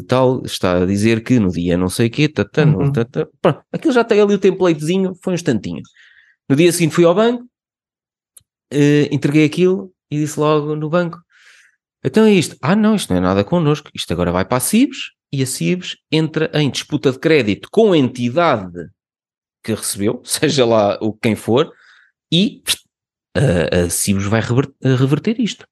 tal, 0.08 0.44
está 0.46 0.84
a 0.84 0.86
dizer 0.86 1.24
que 1.24 1.40
no 1.40 1.50
dia 1.50 1.78
não 1.78 1.90
sei 1.90 2.08
o 2.08 2.12
que, 2.12 2.28
tata, 2.28 2.66
uhum. 2.66 2.92
tata, 2.92 3.28
pronto, 3.42 3.62
aquilo 3.72 3.94
já 3.94 4.04
tem 4.04 4.20
ali 4.20 4.34
o 4.34 4.40
templatezinho, 4.40 5.14
foi 5.24 5.34
um 5.34 5.36
instantinho. 5.36 5.82
No 6.50 6.56
dia 6.56 6.72
seguinte 6.72 6.94
fui 6.94 7.06
ao 7.06 7.16
banco, 7.16 7.44
uh, 8.74 9.08
entreguei 9.12 9.46
aquilo 9.46 9.92
e 10.12 10.18
disse 10.18 10.40
logo 10.40 10.76
no 10.76 10.90
banco: 10.90 11.20
então 12.04 12.26
é 12.26 12.32
isto. 12.32 12.56
Ah, 12.62 12.76
não, 12.76 12.96
isto 12.96 13.10
não 13.10 13.18
é 13.18 13.22
nada 13.22 13.44
connosco. 13.44 13.90
Isto 13.94 14.14
agora 14.14 14.32
vai 14.32 14.46
para 14.46 14.58
a 14.58 14.62
CIBS 14.62 15.12
e 15.32 15.44
a 15.44 15.46
CIBS 15.46 15.98
entra 16.12 16.50
em 16.54 16.70
disputa 16.70 17.12
de 17.12 17.20
crédito 17.20 17.68
com 17.72 17.92
a 17.92 17.98
entidade 17.98 18.88
que 19.68 19.74
recebeu, 19.74 20.22
seja 20.26 20.66
lá 20.66 20.98
o 21.02 21.12
quem 21.14 21.36
for, 21.36 21.72
e 22.32 22.62
a, 23.36 23.84
a 23.84 23.90
CIBS 23.90 24.26
vai 24.26 24.42
reverter, 24.42 24.96
reverter 24.96 25.40
isto. 25.40 25.68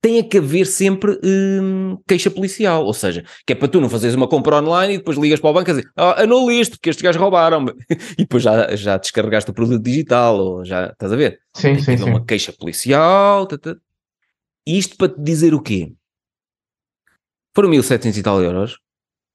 Tem 0.00 0.22
que 0.22 0.36
haver 0.36 0.66
sempre 0.66 1.18
hum, 1.24 1.98
queixa 2.06 2.30
policial, 2.30 2.84
ou 2.84 2.92
seja, 2.92 3.24
que 3.46 3.54
é 3.54 3.56
para 3.56 3.68
tu 3.68 3.80
não 3.80 3.88
fazeres 3.88 4.14
uma 4.14 4.28
compra 4.28 4.56
online 4.56 4.94
e 4.94 4.98
depois 4.98 5.16
ligas 5.16 5.40
para 5.40 5.48
o 5.48 5.52
banco 5.54 5.70
e 5.70 5.72
dizer 5.72 5.90
ah, 5.96 6.22
anula 6.22 6.52
isto 6.52 6.72
porque 6.72 6.90
estes 6.90 7.02
gajos 7.02 7.18
roubaram-me 7.18 7.72
e 8.12 8.22
depois 8.22 8.42
já, 8.42 8.76
já 8.76 8.98
descarregaste 8.98 9.50
o 9.50 9.54
produto 9.54 9.82
digital 9.82 10.38
ou 10.38 10.64
já 10.64 10.88
estás 10.88 11.10
a 11.10 11.16
ver? 11.16 11.40
Sim, 11.56 11.76
Tem 11.76 11.78
sim, 11.78 11.96
sim. 11.96 12.10
uma 12.10 12.22
queixa 12.22 12.52
policial. 12.52 13.46
Tata. 13.46 13.80
Isto 14.66 14.98
para 14.98 15.08
te 15.08 15.22
dizer 15.22 15.54
o 15.54 15.60
quê? 15.60 15.94
Foram 17.54 17.70
1700 17.70 18.18
e 18.18 18.22
tal 18.22 18.42
euros 18.42 18.78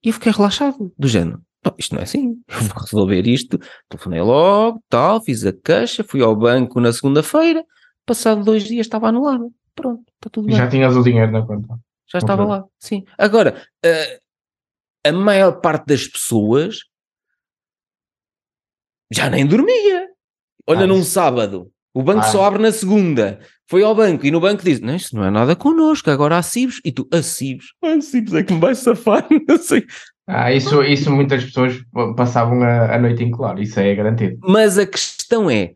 e 0.03 0.09
eu 0.09 0.13
fiquei 0.13 0.31
relaxado, 0.31 0.93
do 0.97 1.07
género. 1.07 1.41
Isto 1.77 1.93
não 1.93 2.01
é 2.01 2.03
assim, 2.03 2.41
eu 2.47 2.61
vou 2.61 2.83
resolver 2.83 3.27
isto. 3.27 3.59
Telefonei 3.89 4.21
logo, 4.21 4.81
tal, 4.89 5.21
fiz 5.21 5.45
a 5.45 5.53
queixa, 5.53 6.03
fui 6.03 6.21
ao 6.21 6.35
banco 6.35 6.79
na 6.79 6.93
segunda-feira, 6.93 7.65
passado 8.05 8.43
dois 8.43 8.63
dias 8.63 8.85
estava 8.85 9.09
anulado. 9.09 9.51
Pronto, 9.75 10.03
está 10.15 10.29
tudo 10.29 10.47
bem. 10.47 10.55
Já 10.55 10.67
tinhas 10.67 10.95
o 10.95 11.03
dinheiro 11.03 11.31
na 11.31 11.45
conta. 11.45 11.79
Já 12.11 12.19
estava 12.19 12.43
lá, 12.43 12.65
sim. 12.79 13.03
Agora, 13.17 13.61
a, 13.85 15.09
a 15.09 15.11
maior 15.11 15.61
parte 15.61 15.85
das 15.85 16.07
pessoas 16.07 16.79
já 19.11 19.29
nem 19.29 19.45
dormia. 19.45 20.07
Olha, 20.67 20.83
ah, 20.83 20.87
num 20.87 21.03
sábado, 21.03 21.71
o 21.93 22.03
banco 22.03 22.21
ah, 22.21 22.31
só 22.31 22.45
abre 22.45 22.61
na 22.61 22.71
segunda. 22.71 23.39
Foi 23.67 23.83
ao 23.83 23.93
banco 23.93 24.25
e 24.25 24.31
no 24.31 24.39
banco 24.39 24.63
diz: 24.63 24.79
Não, 24.79 24.95
isso 24.95 25.15
não 25.15 25.23
é 25.23 25.29
nada 25.29 25.55
connosco, 25.55 26.09
agora 26.09 26.37
há 26.37 26.43
CIBs. 26.43 26.81
E 26.83 26.91
tu, 26.91 27.07
a 27.11 27.21
CIBs? 27.21 27.67
A 27.83 28.01
CIBs 28.01 28.33
é 28.33 28.43
que 28.43 28.53
me 28.53 28.59
vai 28.59 28.75
safar, 28.75 29.27
não 29.47 29.57
sei. 29.57 29.85
Ah, 30.31 30.53
isso, 30.53 30.83
isso 30.83 31.11
muitas 31.11 31.43
pessoas 31.43 31.81
passavam 32.15 32.61
a, 32.61 32.95
a 32.95 32.99
noite 32.99 33.23
em 33.23 33.31
claro, 33.31 33.59
isso 33.59 33.79
é 33.79 33.95
garantido. 33.95 34.37
Mas 34.43 34.77
a 34.77 34.85
questão 34.85 35.49
é: 35.49 35.73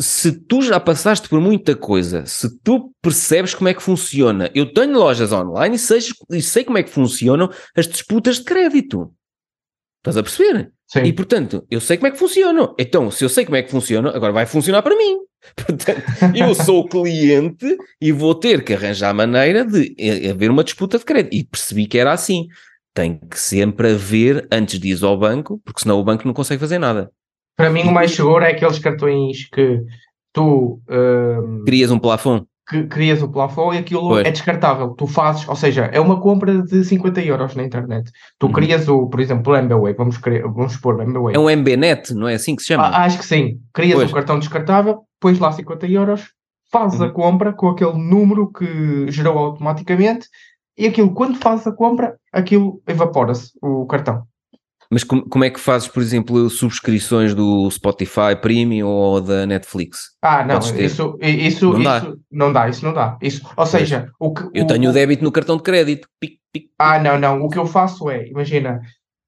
se 0.00 0.32
tu 0.32 0.60
já 0.62 0.80
passaste 0.80 1.28
por 1.28 1.40
muita 1.40 1.76
coisa, 1.76 2.26
se 2.26 2.58
tu 2.58 2.92
percebes 3.00 3.54
como 3.54 3.68
é 3.68 3.74
que 3.74 3.82
funciona, 3.82 4.50
eu 4.52 4.72
tenho 4.74 4.98
lojas 4.98 5.32
online 5.32 5.76
e 5.76 5.78
sei, 5.78 6.00
e 6.30 6.42
sei 6.42 6.64
como 6.64 6.78
é 6.78 6.82
que 6.82 6.90
funcionam 6.90 7.48
as 7.76 7.86
disputas 7.86 8.38
de 8.38 8.44
crédito. 8.44 9.12
Estás 9.98 10.16
a 10.16 10.22
perceber? 10.24 10.72
Sim. 10.88 11.04
E 11.04 11.12
portanto, 11.12 11.64
eu 11.70 11.80
sei 11.80 11.96
como 11.96 12.08
é 12.08 12.10
que 12.10 12.18
funciona. 12.18 12.74
Então, 12.78 13.12
se 13.12 13.24
eu 13.24 13.28
sei 13.28 13.44
como 13.44 13.56
é 13.56 13.62
que 13.62 13.70
funciona, 13.70 14.10
agora 14.10 14.32
vai 14.32 14.46
funcionar 14.46 14.82
para 14.82 14.96
mim. 14.96 15.18
Portanto, 15.54 16.02
eu 16.34 16.52
sou 16.56 16.80
o 16.80 16.88
cliente 16.88 17.76
e 18.00 18.10
vou 18.10 18.34
ter 18.34 18.64
que 18.64 18.74
arranjar 18.74 19.10
a 19.10 19.14
maneira 19.14 19.64
de 19.64 19.94
haver 20.28 20.50
uma 20.50 20.64
disputa 20.64 20.98
de 20.98 21.04
crédito. 21.04 21.34
E 21.34 21.44
percebi 21.44 21.86
que 21.86 21.98
era 21.98 22.12
assim. 22.12 22.48
Tem 22.96 23.18
que 23.18 23.38
sempre 23.38 23.92
haver 23.92 24.48
antes 24.50 24.80
de 24.80 24.88
ir 24.88 25.04
ao 25.04 25.18
banco, 25.18 25.60
porque 25.62 25.82
senão 25.82 26.00
o 26.00 26.04
banco 26.04 26.26
não 26.26 26.32
consegue 26.32 26.58
fazer 26.58 26.78
nada. 26.78 27.10
Para 27.54 27.68
mim, 27.68 27.82
o 27.82 27.92
mais 27.92 28.12
seguro 28.12 28.42
é 28.42 28.52
aqueles 28.52 28.78
cartões 28.78 29.48
que 29.50 29.82
tu 30.32 30.80
uh, 30.88 31.64
crias 31.64 31.90
um 31.90 31.98
plafond 31.98 32.46
que 32.68 32.82
crias 32.84 33.22
o 33.22 33.28
plafond 33.28 33.76
e 33.76 33.78
aquilo 33.78 34.08
pois. 34.08 34.26
é 34.26 34.30
descartável. 34.30 34.88
Tu 34.90 35.06
fazes, 35.06 35.48
ou 35.48 35.54
seja, 35.54 35.84
é 35.92 36.00
uma 36.00 36.20
compra 36.20 36.62
de 36.62 36.84
50 36.84 37.20
euros 37.22 37.54
na 37.54 37.62
internet. 37.62 38.10
Tu 38.38 38.46
uhum. 38.46 38.52
crias 38.52 38.88
o, 38.88 39.06
por 39.06 39.20
exemplo, 39.20 39.52
o 39.52 39.56
MBWay, 39.56 39.94
vamos, 39.94 40.18
vamos 40.18 40.76
pôr 40.78 40.96
o 40.96 41.02
MBWay. 41.02 41.36
É 41.36 41.38
um 41.38 41.48
MBNet, 41.48 42.12
não 42.12 42.26
é 42.26 42.34
assim 42.34 42.56
que 42.56 42.62
se 42.62 42.68
chama? 42.68 42.88
Ah, 42.88 43.04
acho 43.04 43.18
que 43.18 43.24
sim. 43.24 43.60
Crias 43.72 43.94
pois. 43.94 44.10
um 44.10 44.14
cartão 44.14 44.38
descartável, 44.38 45.02
pões 45.20 45.38
lá 45.38 45.52
50 45.52 45.86
euros, 45.86 46.32
fazes 46.72 46.98
uhum. 46.98 47.06
a 47.06 47.10
compra 47.10 47.52
com 47.52 47.68
aquele 47.68 47.96
número 47.96 48.50
que 48.50 49.10
gerou 49.12 49.38
automaticamente 49.38 50.26
e 50.76 50.86
aquilo, 50.86 51.12
quando 51.12 51.38
fazes 51.38 51.66
a 51.66 51.72
compra, 51.72 52.16
aquilo 52.32 52.82
evapora-se, 52.86 53.52
o 53.62 53.86
cartão. 53.86 54.26
Mas 54.90 55.02
como, 55.02 55.28
como, 55.28 55.44
é 55.44 55.50
que 55.50 55.58
fazes, 55.58 55.88
por 55.88 56.00
exemplo, 56.00 56.48
subscrições 56.48 57.34
do 57.34 57.68
Spotify 57.70 58.36
Premium 58.40 58.86
ou 58.86 59.20
da 59.20 59.44
Netflix? 59.46 60.10
Ah, 60.22 60.44
não, 60.44 60.58
isso, 60.58 60.74
isso, 60.78 61.18
isso, 61.20 61.72
não, 61.72 61.82
dá. 61.82 62.12
não 62.30 62.52
dá, 62.52 62.68
isso 62.68 62.84
não 62.84 62.92
dá. 62.92 63.18
Isso, 63.20 63.44
ou 63.56 63.66
seja, 63.66 64.08
o 64.20 64.32
que. 64.32 64.42
Eu 64.54 64.64
o, 64.64 64.66
tenho 64.66 64.90
o 64.90 64.92
débito 64.92 65.24
no 65.24 65.32
cartão 65.32 65.56
de 65.56 65.64
crédito. 65.64 66.08
Pic, 66.20 66.38
pic, 66.52 66.68
ah, 66.78 67.00
não, 67.00 67.18
não. 67.18 67.42
O 67.42 67.48
que 67.48 67.58
eu 67.58 67.66
faço 67.66 68.08
é, 68.08 68.28
imagina, 68.28 68.80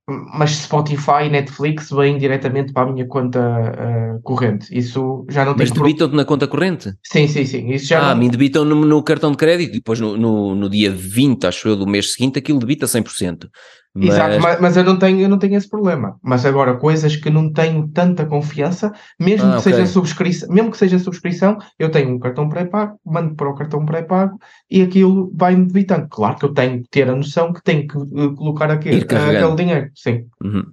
mas 0.08 0.52
Spotify 0.52 1.26
e 1.26 1.28
Netflix 1.28 1.90
vêm 1.90 2.16
diretamente 2.16 2.72
para 2.72 2.88
a 2.88 2.92
minha 2.92 3.06
conta 3.06 3.38
uh, 3.38 4.22
corrente. 4.22 4.66
Isso 4.76 5.26
já 5.28 5.44
não 5.44 5.54
tem. 5.54 5.66
Mas 5.66 5.70
debitam-te 5.70 6.16
na 6.16 6.24
conta 6.24 6.48
corrente? 6.48 6.94
Sim, 7.04 7.28
sim, 7.28 7.44
sim. 7.44 7.70
Isso 7.70 7.86
já 7.86 8.00
ah, 8.10 8.14
não... 8.14 8.22
me 8.22 8.30
debitam 8.30 8.64
no, 8.64 8.74
no, 8.74 9.02
cartão 9.02 9.30
de 9.30 9.36
crédito 9.36 9.70
e 9.70 9.78
depois 9.78 10.00
no, 10.00 10.16
no, 10.16 10.54
no, 10.54 10.70
dia 10.70 10.90
20, 10.90 11.46
acho 11.46 11.68
eu, 11.68 11.76
do 11.76 11.86
mês 11.86 12.14
seguinte, 12.14 12.38
aquilo 12.38 12.58
debita 12.58 12.86
100%. 12.86 13.48
Mas... 13.94 14.10
Exato, 14.10 14.40
mas, 14.40 14.60
mas, 14.60 14.76
eu, 14.76 14.84
não 14.84 14.98
tenho, 14.98 15.20
eu 15.20 15.28
não 15.28 15.38
tenho 15.38 15.56
esse 15.56 15.68
problema. 15.68 16.18
Mas 16.22 16.44
agora, 16.44 16.76
coisas 16.76 17.16
que 17.16 17.30
não 17.30 17.52
tenho 17.52 17.88
tanta 17.88 18.26
confiança, 18.26 18.92
mesmo, 19.18 19.46
ah, 19.48 19.52
que, 19.52 19.58
okay. 19.58 19.72
seja 19.72 19.86
subscrição, 19.86 20.48
mesmo 20.50 20.70
que 20.70 20.76
seja 20.76 20.98
subscrição, 20.98 21.58
eu 21.78 21.90
tenho 21.90 22.14
um 22.14 22.18
cartão 22.18 22.48
pré-pago, 22.48 22.98
mando 23.04 23.34
para 23.34 23.48
o 23.48 23.54
cartão 23.54 23.84
pré-pago 23.84 24.38
e 24.70 24.82
aquilo 24.82 25.32
vai-me 25.34 25.66
debitando. 25.66 26.06
Claro 26.08 26.38
que 26.38 26.44
eu 26.44 26.54
tenho 26.54 26.82
que 26.82 26.88
ter 26.90 27.08
a 27.08 27.16
noção 27.16 27.52
que 27.52 27.62
tenho 27.62 27.88
que 27.88 27.96
uh, 27.96 28.34
colocar 28.34 28.70
aquele, 28.70 29.02
aquele 29.02 29.56
dinheiro. 29.56 29.90
Sim. 29.94 30.26
Uhum. 30.42 30.64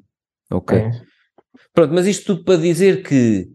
Ok. 0.51 0.77
É. 0.77 0.91
Pronto, 1.73 1.93
mas 1.93 2.05
isto 2.05 2.35
tudo 2.35 2.43
para 2.43 2.61
dizer 2.61 3.01
que 3.01 3.47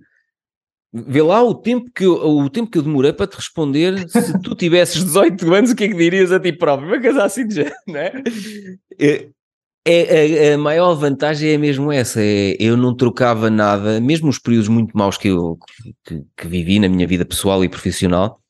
Vê 0.92 1.22
lá 1.22 1.40
o 1.40 1.54
tempo, 1.54 1.88
que 1.94 2.04
eu, 2.04 2.14
o 2.14 2.50
tempo 2.50 2.68
que 2.68 2.76
eu 2.76 2.82
demorei 2.82 3.12
para 3.12 3.28
te 3.28 3.36
responder. 3.36 4.08
Se 4.08 4.40
tu 4.40 4.56
tivesses 4.56 4.98
18 5.04 5.54
anos, 5.54 5.70
o 5.70 5.76
que 5.76 5.84
é 5.84 5.88
que 5.88 5.94
dirias 5.94 6.32
a 6.32 6.40
ti 6.40 6.52
próprio? 6.52 6.88
Uma 6.88 7.00
coisa 7.00 7.22
assim 7.22 7.46
de 7.46 7.54
género, 7.54 7.76
não 7.86 8.00
é? 8.00 8.12
é 9.86 10.48
é, 10.48 10.52
a, 10.52 10.54
a, 10.54 10.58
maior 10.58 10.94
vantagem 10.94 11.52
é 11.52 11.58
mesmo 11.58 11.90
essa, 11.90 12.20
é, 12.20 12.56
eu 12.60 12.76
não 12.76 12.94
trocava 12.94 13.48
nada, 13.48 14.00
mesmo 14.00 14.28
os 14.28 14.38
períodos 14.38 14.68
muito 14.68 14.96
maus 14.96 15.16
que 15.16 15.28
eu 15.28 15.58
que, 16.04 16.22
que 16.36 16.46
vivi 16.46 16.78
na 16.78 16.88
minha 16.88 17.06
vida 17.06 17.24
pessoal 17.24 17.64
e 17.64 17.68
profissional, 17.68 18.40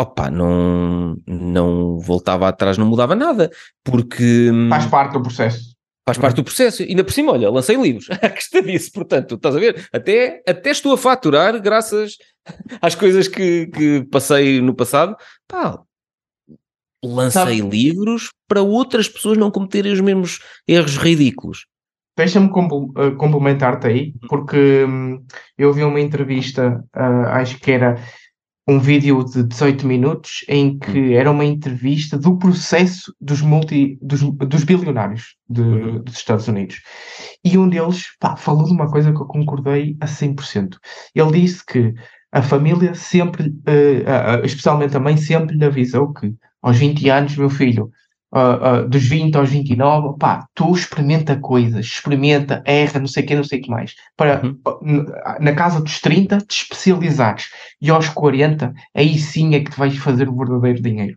opa, 0.00 0.30
não, 0.30 1.16
não 1.26 1.98
voltava 1.98 2.48
atrás, 2.48 2.78
não 2.78 2.86
mudava 2.86 3.14
nada, 3.14 3.50
porque... 3.84 4.50
Faz 4.68 4.86
parte 4.86 5.12
do 5.12 5.22
processo. 5.22 5.72
Faz 6.04 6.18
parte 6.18 6.36
do 6.36 6.44
processo, 6.44 6.82
ainda 6.82 7.04
por 7.04 7.12
cima, 7.12 7.32
olha, 7.32 7.50
lancei 7.50 7.76
livros, 7.76 8.08
a 8.22 8.28
questão 8.28 8.62
disso, 8.62 8.90
portanto, 8.92 9.34
estás 9.36 9.54
a 9.54 9.60
ver, 9.60 9.88
até, 9.92 10.42
até 10.48 10.70
estou 10.70 10.94
a 10.94 10.98
faturar 10.98 11.60
graças 11.60 12.16
às 12.80 12.94
coisas 12.94 13.28
que, 13.28 13.66
que 13.68 14.04
passei 14.10 14.60
no 14.60 14.74
passado, 14.74 15.16
pá, 15.46 15.80
lancei 17.04 17.58
Sabe? 17.58 17.60
livros 17.60 18.30
para 18.48 18.62
outras 18.62 19.08
pessoas 19.08 19.38
não 19.38 19.50
cometerem 19.50 19.92
os 19.92 20.00
mesmos 20.00 20.40
erros 20.66 20.96
ridículos. 20.96 21.66
Deixa-me 22.16 22.46
eh, 22.46 23.10
complementar-te 23.12 23.86
aí, 23.86 24.14
porque 24.28 24.84
hum, 24.84 25.24
eu 25.56 25.72
vi 25.72 25.82
uma 25.82 26.00
entrevista, 26.00 26.84
uh, 26.94 27.26
acho 27.28 27.58
que 27.58 27.70
era 27.70 27.96
um 28.68 28.78
vídeo 28.78 29.24
de 29.24 29.42
18 29.42 29.86
minutos, 29.86 30.44
em 30.46 30.78
que 30.78 31.00
hum. 31.00 31.12
era 31.12 31.30
uma 31.30 31.44
entrevista 31.44 32.18
do 32.18 32.36
processo 32.36 33.14
dos, 33.18 33.40
multi, 33.40 33.98
dos, 34.02 34.20
dos 34.20 34.62
bilionários 34.62 35.36
de, 35.48 35.62
uhum. 35.62 36.02
dos 36.02 36.14
Estados 36.14 36.46
Unidos. 36.48 36.82
E 37.42 37.56
um 37.56 37.68
deles 37.68 38.08
pá, 38.20 38.36
falou 38.36 38.64
de 38.64 38.72
uma 38.72 38.90
coisa 38.90 39.10
que 39.10 39.20
eu 39.20 39.26
concordei 39.26 39.96
a 40.00 40.06
100%. 40.06 40.76
Ele 41.14 41.40
disse 41.40 41.64
que 41.64 41.94
a 42.30 42.42
família 42.42 42.94
sempre, 42.94 43.48
uh, 43.48 44.42
uh, 44.42 44.44
especialmente 44.44 44.96
a 44.96 45.00
mãe, 45.00 45.16
sempre 45.16 45.56
lhe 45.56 45.64
avisou 45.64 46.12
que 46.12 46.32
aos 46.62 46.76
20 46.76 47.08
anos, 47.08 47.36
meu 47.36 47.50
filho, 47.50 47.90
uh, 48.32 48.84
uh, 48.84 48.88
dos 48.88 49.06
20 49.06 49.36
aos 49.36 49.50
29, 49.50 50.16
pá, 50.18 50.46
tu 50.54 50.72
experimenta 50.72 51.36
coisas, 51.36 51.84
experimenta, 51.84 52.62
erra, 52.64 53.00
não 53.00 53.06
sei 53.06 53.22
o 53.22 53.26
que, 53.26 53.34
não 53.34 53.44
sei 53.44 53.60
o 53.60 53.62
que 53.62 53.70
mais. 53.70 53.94
Para, 54.16 54.42
uhum. 54.44 55.06
na 55.40 55.52
casa 55.52 55.80
dos 55.80 56.00
30, 56.00 56.38
te 56.38 56.62
especializares. 56.62 57.50
E 57.80 57.90
aos 57.90 58.08
40, 58.08 58.72
aí 58.94 59.18
sim 59.18 59.54
é 59.54 59.60
que 59.60 59.70
te 59.70 59.78
vais 59.78 59.96
fazer 59.98 60.28
o 60.28 60.36
verdadeiro 60.36 60.82
dinheiro. 60.82 61.16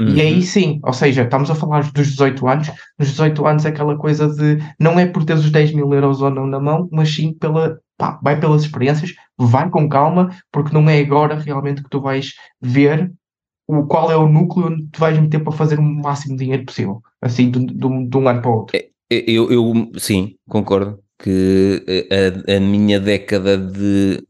Uhum. 0.00 0.10
E 0.10 0.20
aí 0.20 0.34
uhum. 0.36 0.42
sim, 0.42 0.80
ou 0.84 0.92
seja, 0.92 1.22
estamos 1.22 1.50
a 1.50 1.56
falar 1.56 1.82
dos 1.90 2.08
18 2.08 2.46
anos, 2.46 2.70
nos 2.96 3.08
18 3.08 3.46
anos 3.46 3.64
é 3.64 3.68
aquela 3.68 3.96
coisa 3.96 4.28
de 4.28 4.58
não 4.78 4.98
é 4.98 5.06
por 5.06 5.24
teres 5.24 5.44
os 5.44 5.50
10 5.50 5.72
mil 5.72 5.92
euros 5.92 6.22
ou 6.22 6.30
não 6.30 6.46
na 6.46 6.60
mão, 6.60 6.88
mas 6.92 7.12
sim 7.12 7.32
pela, 7.32 7.80
pá, 7.96 8.18
vai 8.22 8.38
pelas 8.38 8.62
experiências, 8.62 9.12
vai 9.36 9.68
com 9.68 9.88
calma, 9.88 10.30
porque 10.52 10.72
não 10.72 10.88
é 10.88 11.00
agora 11.00 11.34
realmente 11.34 11.82
que 11.82 11.90
tu 11.90 12.00
vais 12.00 12.32
ver 12.62 13.12
o 13.68 13.86
qual 13.86 14.10
é 14.10 14.16
o 14.16 14.26
núcleo 14.26 14.68
onde 14.68 14.86
tu 14.90 14.98
vais 14.98 15.18
meter 15.18 15.40
para 15.40 15.52
fazer 15.52 15.78
o 15.78 15.82
máximo 15.82 16.36
de 16.36 16.44
dinheiro 16.44 16.64
possível, 16.64 17.02
assim, 17.20 17.50
de, 17.50 17.66
de, 17.66 17.74
de 17.74 18.16
um 18.16 18.28
ano 18.28 18.40
para 18.40 18.50
o 18.50 18.54
outro. 18.54 18.76
É, 18.76 18.88
é, 19.10 19.24
eu, 19.30 19.50
eu 19.52 19.90
sim, 19.98 20.34
concordo 20.48 20.98
que 21.18 21.84
a, 22.10 22.56
a, 22.56 22.60
minha 22.60 22.98
década 22.98 23.58
de. 23.58 24.22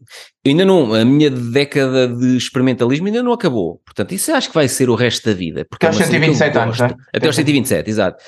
Ainda 0.45 0.65
não, 0.65 0.95
a 0.95 1.05
minha 1.05 1.31
década 1.31 2.09
de 2.09 2.37
experimentalismo 2.37 3.07
ainda 3.07 3.23
não 3.23 3.33
acabou. 3.33 3.81
Portanto, 3.85 4.13
isso 4.13 4.33
acho 4.33 4.49
que 4.49 4.55
vai 4.55 4.67
ser 4.67 4.89
o 4.89 4.95
resto 4.95 5.29
da 5.29 5.35
vida. 5.35 5.67
Porque 5.69 5.87
até 5.87 5.97
é 5.97 6.01
aos 6.01 6.11
127 6.11 6.59
anos, 6.59 6.81
né? 6.81 6.95
Até 7.15 7.27
aos 7.27 7.37
127, 7.37 7.91
exato. 7.91 8.25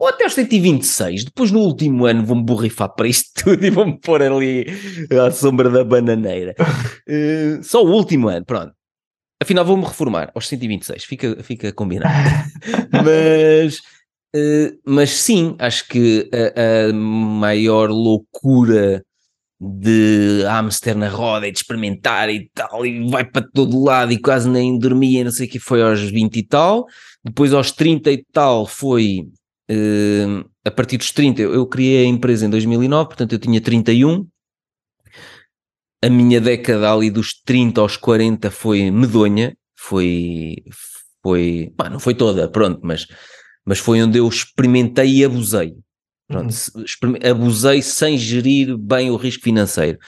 Ou 0.00 0.08
até 0.08 0.24
aos 0.24 0.34
126, 0.34 1.24
depois 1.26 1.52
no 1.52 1.60
último 1.60 2.06
ano 2.06 2.24
vou-me 2.24 2.42
borrifar 2.42 2.92
para 2.94 3.06
isto 3.06 3.30
tudo 3.44 3.64
e 3.64 3.70
vou-me 3.70 3.98
pôr 4.00 4.22
ali 4.22 4.66
à 5.24 5.30
sombra 5.30 5.70
da 5.70 5.84
bananeira. 5.84 6.54
uh, 6.58 7.62
só 7.62 7.84
o 7.84 7.90
último 7.90 8.28
ano, 8.28 8.44
pronto. 8.44 8.72
Afinal, 9.40 9.64
vou-me 9.64 9.84
reformar 9.84 10.32
aos 10.34 10.48
126, 10.48 11.04
fica, 11.04 11.42
fica 11.42 11.72
combinado. 11.72 12.12
mas, 12.90 13.78
uh, 14.34 14.78
mas 14.84 15.10
sim, 15.10 15.54
acho 15.60 15.86
que 15.86 16.28
a, 16.32 16.90
a, 16.90 16.92
maior 16.92 17.88
loucura 17.90 19.04
de 19.60 20.42
hamster 20.44 20.96
na 20.96 21.08
roda 21.08 21.46
e 21.46 21.52
de 21.52 21.58
experimentar 21.58 22.28
e 22.30 22.48
tal, 22.52 22.84
e 22.84 23.08
vai 23.08 23.24
para 23.24 23.46
todo 23.52 23.82
lado 23.82 24.12
e 24.12 24.20
quase 24.20 24.48
nem 24.48 24.78
dormia, 24.78 25.24
não 25.24 25.30
sei 25.30 25.46
o 25.46 25.50
que, 25.50 25.58
foi 25.60 25.82
aos 25.82 26.00
20 26.00 26.36
e 26.36 26.42
tal. 26.42 26.86
Depois 27.24 27.52
aos 27.52 27.70
30 27.72 28.10
e 28.10 28.24
tal 28.32 28.66
foi. 28.66 29.20
Uh, 29.70 30.48
a 30.64 30.70
partir 30.70 30.96
dos 30.96 31.12
30, 31.12 31.42
eu, 31.42 31.54
eu 31.54 31.66
criei 31.66 32.04
a 32.04 32.08
empresa 32.08 32.46
em 32.46 32.50
2009, 32.50 33.08
portanto 33.08 33.32
eu 33.34 33.38
tinha 33.38 33.60
31 33.60 34.26
a 36.02 36.08
minha 36.08 36.40
década 36.40 36.92
ali 36.92 37.10
dos 37.10 37.34
30 37.42 37.80
aos 37.80 37.96
40 37.96 38.50
foi 38.50 38.90
medonha, 38.90 39.56
foi, 39.76 40.56
foi, 41.22 41.72
pá, 41.76 41.88
não 41.90 41.98
foi 41.98 42.14
toda, 42.14 42.48
pronto, 42.48 42.80
mas, 42.82 43.06
mas 43.64 43.78
foi 43.78 44.02
onde 44.02 44.18
eu 44.18 44.28
experimentei 44.28 45.16
e 45.16 45.24
abusei. 45.24 45.74
Pronto, 46.28 46.54
uhum. 46.74 47.14
abusei 47.30 47.80
sem 47.80 48.18
gerir 48.18 48.76
bem 48.76 49.10
o 49.10 49.16
risco 49.16 49.42
financeiro. 49.42 49.98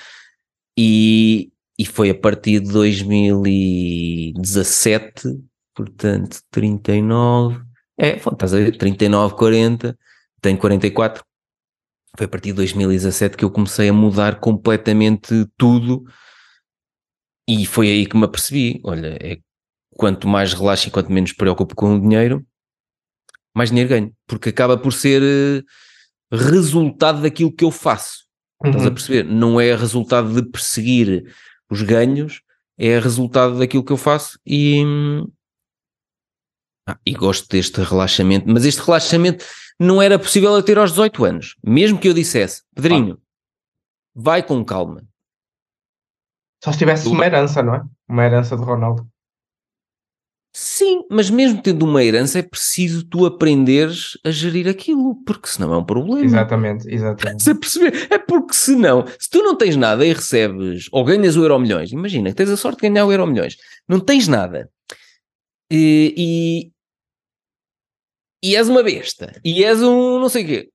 E, 0.79 1.51
e 1.79 1.87
foi 1.87 2.11
a 2.11 2.15
partir 2.15 2.61
de 2.61 2.71
2017, 2.71 5.41
portanto, 5.75 6.43
39, 6.51 7.63
é, 7.99 8.17
estás 8.17 8.53
a 8.55 8.59
ver, 8.59 8.77
39, 8.77 9.35
40, 9.35 9.99
tenho 10.41 10.59
44. 10.59 11.25
Foi 12.17 12.27
a 12.27 12.29
partir 12.29 12.49
de 12.49 12.55
2017 12.55 13.37
que 13.37 13.45
eu 13.45 13.51
comecei 13.51 13.89
a 13.89 13.93
mudar 13.93 14.41
completamente 14.41 15.47
tudo 15.57 16.05
e 17.49 17.67
foi 17.67 17.89
aí 17.89 18.07
que 18.07 18.17
me 18.17 18.25
apercebi, 18.25 18.81
olha, 18.85 19.17
é 19.21 19.39
quanto 19.97 20.29
mais 20.29 20.53
relaxo 20.53 20.89
e 20.89 20.91
quanto 20.91 21.11
menos 21.11 21.33
preocupo 21.33 21.75
com 21.75 21.97
o 21.97 22.01
dinheiro, 22.01 22.47
mais 23.55 23.71
dinheiro 23.71 23.91
ganho, 23.91 24.15
porque 24.27 24.51
acaba 24.51 24.79
por 24.79 24.93
ser 24.93 25.23
eh, 25.23 25.63
resultado 26.33 27.23
daquilo 27.23 27.53
que 27.53 27.65
eu 27.65 27.71
faço. 27.71 28.25
Uhum. 28.63 28.71
Estás 28.71 28.85
a 28.85 28.89
uhum. 28.89 28.95
perceber? 28.95 29.25
Não 29.25 29.61
é 29.61 29.75
resultado 29.75 30.33
de 30.33 30.49
perseguir 30.49 31.35
os 31.71 31.83
ganhos, 31.83 32.41
é 32.79 32.99
resultado 32.99 33.59
daquilo 33.59 33.85
que 33.85 33.93
eu 33.93 33.97
faço 33.97 34.39
e, 34.47 34.83
ah, 36.89 36.99
e 37.05 37.13
gosto 37.13 37.49
deste 37.49 37.81
relaxamento, 37.83 38.47
mas 38.49 38.65
este 38.65 38.81
relaxamento 38.81 39.45
não 39.81 40.03
era 40.03 40.19
possível 40.19 40.55
a 40.55 40.63
ter 40.63 40.77
aos 40.77 40.91
18 40.91 41.25
anos. 41.25 41.57
Mesmo 41.65 41.99
que 41.99 42.07
eu 42.07 42.13
dissesse, 42.13 42.63
Pedrinho, 42.75 43.19
ah. 43.19 43.25
vai 44.15 44.43
com 44.43 44.63
calma. 44.63 45.03
Só 46.63 46.71
se 46.71 46.79
tivesse 46.79 47.09
uma 47.09 47.25
herança, 47.25 47.63
não 47.63 47.75
é? 47.75 47.83
Uma 48.07 48.27
herança 48.27 48.55
de 48.55 48.63
Ronaldo. 48.63 49.09
Sim, 50.53 51.05
mas 51.09 51.31
mesmo 51.31 51.63
tendo 51.63 51.85
uma 51.87 52.03
herança 52.03 52.41
é 52.41 52.43
preciso 52.43 53.05
tu 53.05 53.25
aprenderes 53.25 54.19
a 54.25 54.31
gerir 54.31 54.69
aquilo, 54.69 55.15
porque 55.25 55.49
senão 55.49 55.73
é 55.73 55.79
um 55.79 55.85
problema. 55.85 56.25
Exatamente, 56.25 56.93
exatamente. 56.93 57.55
Perceber? 57.55 58.09
É 58.11 58.19
porque 58.19 58.53
senão, 58.53 59.07
se 59.19 59.31
tu 59.31 59.43
não 59.43 59.57
tens 59.57 59.77
nada 59.77 60.05
e 60.05 60.13
recebes, 60.13 60.89
ou 60.91 61.05
ganhas 61.05 61.37
o 61.37 61.43
Euro 61.43 61.59
Milhões, 61.59 61.93
imagina 61.93 62.35
tens 62.35 62.51
a 62.51 62.57
sorte 62.57 62.83
de 62.83 62.89
ganhar 62.89 63.07
o 63.07 63.13
Euro 63.13 63.29
Milhões, 63.29 63.57
não 63.89 64.01
tens 64.01 64.27
nada, 64.27 64.69
e, 65.71 66.73
e, 68.43 68.51
e 68.51 68.57
és 68.57 68.69
uma 68.69 68.83
besta, 68.83 69.41
e 69.45 69.65
és 69.65 69.83
um 69.83 70.19
não 70.19 70.29
sei 70.29 70.45
o 70.45 70.47
quê, 70.47 70.69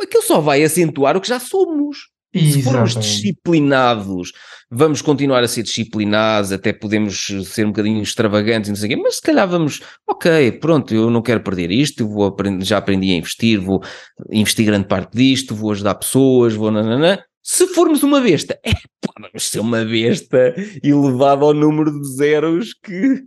aquilo 0.00 0.22
só 0.22 0.40
vai 0.40 0.62
acentuar 0.62 1.16
o 1.16 1.20
que 1.20 1.28
já 1.28 1.40
somos. 1.40 2.14
Se 2.34 2.62
formos 2.62 2.94
disciplinados, 2.94 4.32
vamos 4.70 5.00
continuar 5.00 5.42
a 5.42 5.48
ser 5.48 5.62
disciplinados, 5.62 6.52
até 6.52 6.70
podemos 6.70 7.28
ser 7.46 7.64
um 7.64 7.70
bocadinho 7.70 8.02
extravagantes, 8.02 8.68
não 8.68 8.76
sei 8.76 8.86
o 8.86 8.88
quê, 8.90 9.02
mas 9.02 9.16
se 9.16 9.22
calhar 9.22 9.48
vamos, 9.48 9.80
ok, 10.06 10.52
pronto, 10.52 10.94
eu 10.94 11.08
não 11.08 11.22
quero 11.22 11.40
perder 11.40 11.70
isto, 11.70 12.06
vou 12.06 12.26
aprender, 12.26 12.62
já 12.62 12.76
aprendi 12.76 13.12
a 13.12 13.16
investir, 13.16 13.58
vou 13.58 13.82
investir 14.30 14.66
grande 14.66 14.86
parte 14.86 15.16
disto, 15.16 15.54
vou 15.54 15.70
ajudar 15.70 15.94
pessoas, 15.94 16.52
vou 16.52 16.70
nananã. 16.70 17.18
Se 17.42 17.66
formos 17.68 18.02
uma 18.02 18.20
besta, 18.20 18.58
é, 18.62 18.72
vamos 19.18 19.48
ser 19.48 19.60
uma 19.60 19.84
besta 19.84 20.54
elevada 20.82 21.44
ao 21.44 21.54
número 21.54 21.90
de 21.90 22.16
zeros 22.16 22.74
que, 22.74 23.22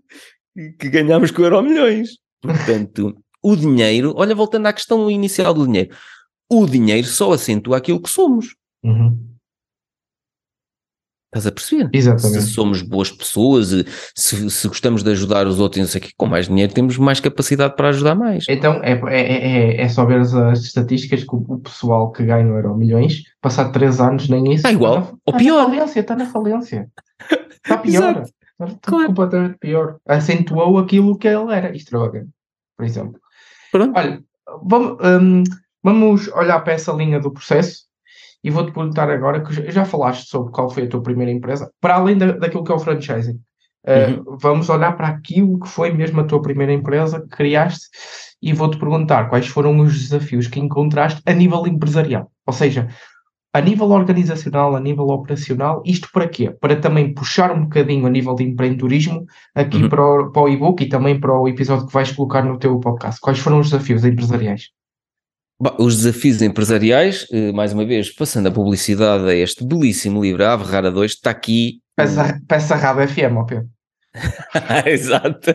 que 0.77 0.89
ganhamos 0.89 1.31
com 1.31 1.41
o 1.41 1.45
Euro 1.45 1.63
Milhões. 1.63 2.09
Portanto, 2.41 3.15
o 3.41 3.55
dinheiro, 3.55 4.13
olha, 4.15 4.35
voltando 4.35 4.67
à 4.67 4.73
questão 4.73 5.09
inicial 5.09 5.53
do 5.53 5.65
dinheiro, 5.65 5.95
o 6.49 6.65
dinheiro 6.65 7.07
só 7.07 7.31
acentua 7.31 7.77
aquilo 7.77 8.01
que 8.01 8.09
somos. 8.09 8.55
Uhum. 8.83 9.29
Estás 11.29 11.45
a 11.45 11.51
perceber? 11.51 11.89
Exatamente. 11.93 12.41
Se 12.41 12.49
somos 12.49 12.81
boas 12.81 13.11
pessoas, 13.11 13.69
se, 14.15 14.49
se 14.49 14.67
gostamos 14.67 15.03
de 15.03 15.11
ajudar 15.11 15.45
os 15.45 15.59
outros, 15.59 15.79
não 15.79 15.87
sei 15.87 16.01
o 16.01 16.09
com 16.17 16.25
mais 16.25 16.47
dinheiro 16.47 16.73
temos 16.73 16.97
mais 16.97 17.19
capacidade 17.19 17.75
para 17.75 17.89
ajudar 17.89 18.15
mais. 18.15 18.45
Então 18.49 18.81
é, 18.83 18.93
é, 18.93 19.77
é, 19.77 19.81
é 19.81 19.89
só 19.89 20.05
ver 20.05 20.21
as, 20.21 20.33
as 20.33 20.61
estatísticas 20.61 21.23
que 21.23 21.35
o, 21.35 21.45
o, 21.47 21.59
pessoal 21.59 22.11
que 22.11 22.25
ganha 22.25 22.47
Euro 22.47 22.75
milhões, 22.75 23.25
passado 23.39 23.71
3 23.71 24.01
anos, 24.01 24.27
nem 24.27 24.43
isso. 24.45 24.55
Está 24.55 24.71
igual, 24.71 25.01
está, 25.01 25.17
ou 25.23 25.33
pior. 25.37 25.61
Está 25.61 25.67
na 25.67 25.75
falência, 25.75 25.99
está 25.99 26.15
na 26.15 26.25
falência. 26.25 26.89
Está 27.63 27.77
pior. 27.77 28.23
está 28.23 28.79
claro. 28.81 29.07
completamente 29.07 29.57
pior. 29.59 29.97
Acentuou 30.07 30.79
aquilo 30.79 31.15
que 31.15 31.27
ele 31.27 31.53
era, 31.53 31.75
extravagante, 31.75 32.31
por 32.75 32.87
exemplo. 32.87 33.21
Pronto. 33.71 33.97
Olha, 33.97 34.23
vamos, 34.63 34.97
um, 35.03 35.43
vamos 35.83 36.27
olhar 36.29 36.59
para 36.61 36.73
essa 36.73 36.91
linha 36.91 37.19
do 37.19 37.31
processo 37.31 37.83
e 38.43 38.49
vou-te 38.49 38.71
perguntar 38.71 39.09
agora, 39.09 39.43
que 39.43 39.71
já 39.71 39.85
falaste 39.85 40.29
sobre 40.29 40.51
qual 40.51 40.69
foi 40.69 40.83
a 40.83 40.87
tua 40.87 41.03
primeira 41.03 41.31
empresa, 41.31 41.71
para 41.81 41.95
além 41.95 42.17
da, 42.17 42.31
daquilo 42.31 42.63
que 42.63 42.71
é 42.71 42.75
o 42.75 42.79
franchising. 42.79 43.39
Uh, 43.85 44.29
uhum. 44.29 44.37
Vamos 44.41 44.69
olhar 44.69 44.95
para 44.95 45.07
aquilo 45.07 45.59
que 45.59 45.67
foi 45.67 45.91
mesmo 45.91 46.19
a 46.21 46.25
tua 46.25 46.41
primeira 46.41 46.73
empresa 46.73 47.21
que 47.21 47.29
criaste 47.29 47.87
e 48.41 48.53
vou-te 48.53 48.77
perguntar 48.77 49.29
quais 49.29 49.47
foram 49.47 49.77
os 49.79 49.97
desafios 49.97 50.47
que 50.47 50.59
encontraste 50.59 51.21
a 51.25 51.33
nível 51.33 51.65
empresarial. 51.67 52.31
Ou 52.45 52.53
seja, 52.53 52.89
a 53.53 53.61
nível 53.61 53.89
organizacional, 53.89 54.75
a 54.75 54.79
nível 54.79 55.07
operacional, 55.07 55.81
isto 55.85 56.07
para 56.13 56.27
quê? 56.27 56.51
Para 56.51 56.75
também 56.75 57.13
puxar 57.13 57.51
um 57.51 57.63
bocadinho 57.63 58.05
a 58.05 58.09
nível 58.09 58.35
de 58.35 58.43
empreendedorismo 58.43 59.25
aqui 59.55 59.77
uhum. 59.77 59.89
para, 59.89 60.03
o, 60.03 60.31
para 60.31 60.41
o 60.43 60.49
e-book 60.49 60.83
e 60.83 60.89
também 60.89 61.19
para 61.19 61.37
o 61.37 61.47
episódio 61.47 61.87
que 61.87 61.93
vais 61.93 62.11
colocar 62.11 62.43
no 62.43 62.59
teu 62.59 62.79
podcast. 62.79 63.19
Quais 63.19 63.39
foram 63.39 63.59
os 63.59 63.69
desafios 63.69 64.05
empresariais? 64.05 64.69
os 65.77 65.97
desafios 65.97 66.41
empresariais, 66.41 67.27
eh, 67.31 67.51
mais 67.51 67.73
uma 67.73 67.85
vez, 67.85 68.09
passando 68.09 68.47
a 68.47 68.51
publicidade 68.51 69.25
a 69.29 69.35
este 69.35 69.65
belíssimo 69.65 70.21
livro, 70.23 70.45
A 70.45 70.53
Ave 70.53 70.63
Rara 70.63 70.89
2, 70.89 71.11
está 71.11 71.31
aqui. 71.31 71.81
Peça, 71.97 72.39
peça 72.47 72.75
Raba 72.75 73.05
FM, 73.05 73.35
ó 73.35 73.43
Pedro. 73.43 73.67
Exato. 74.85 75.51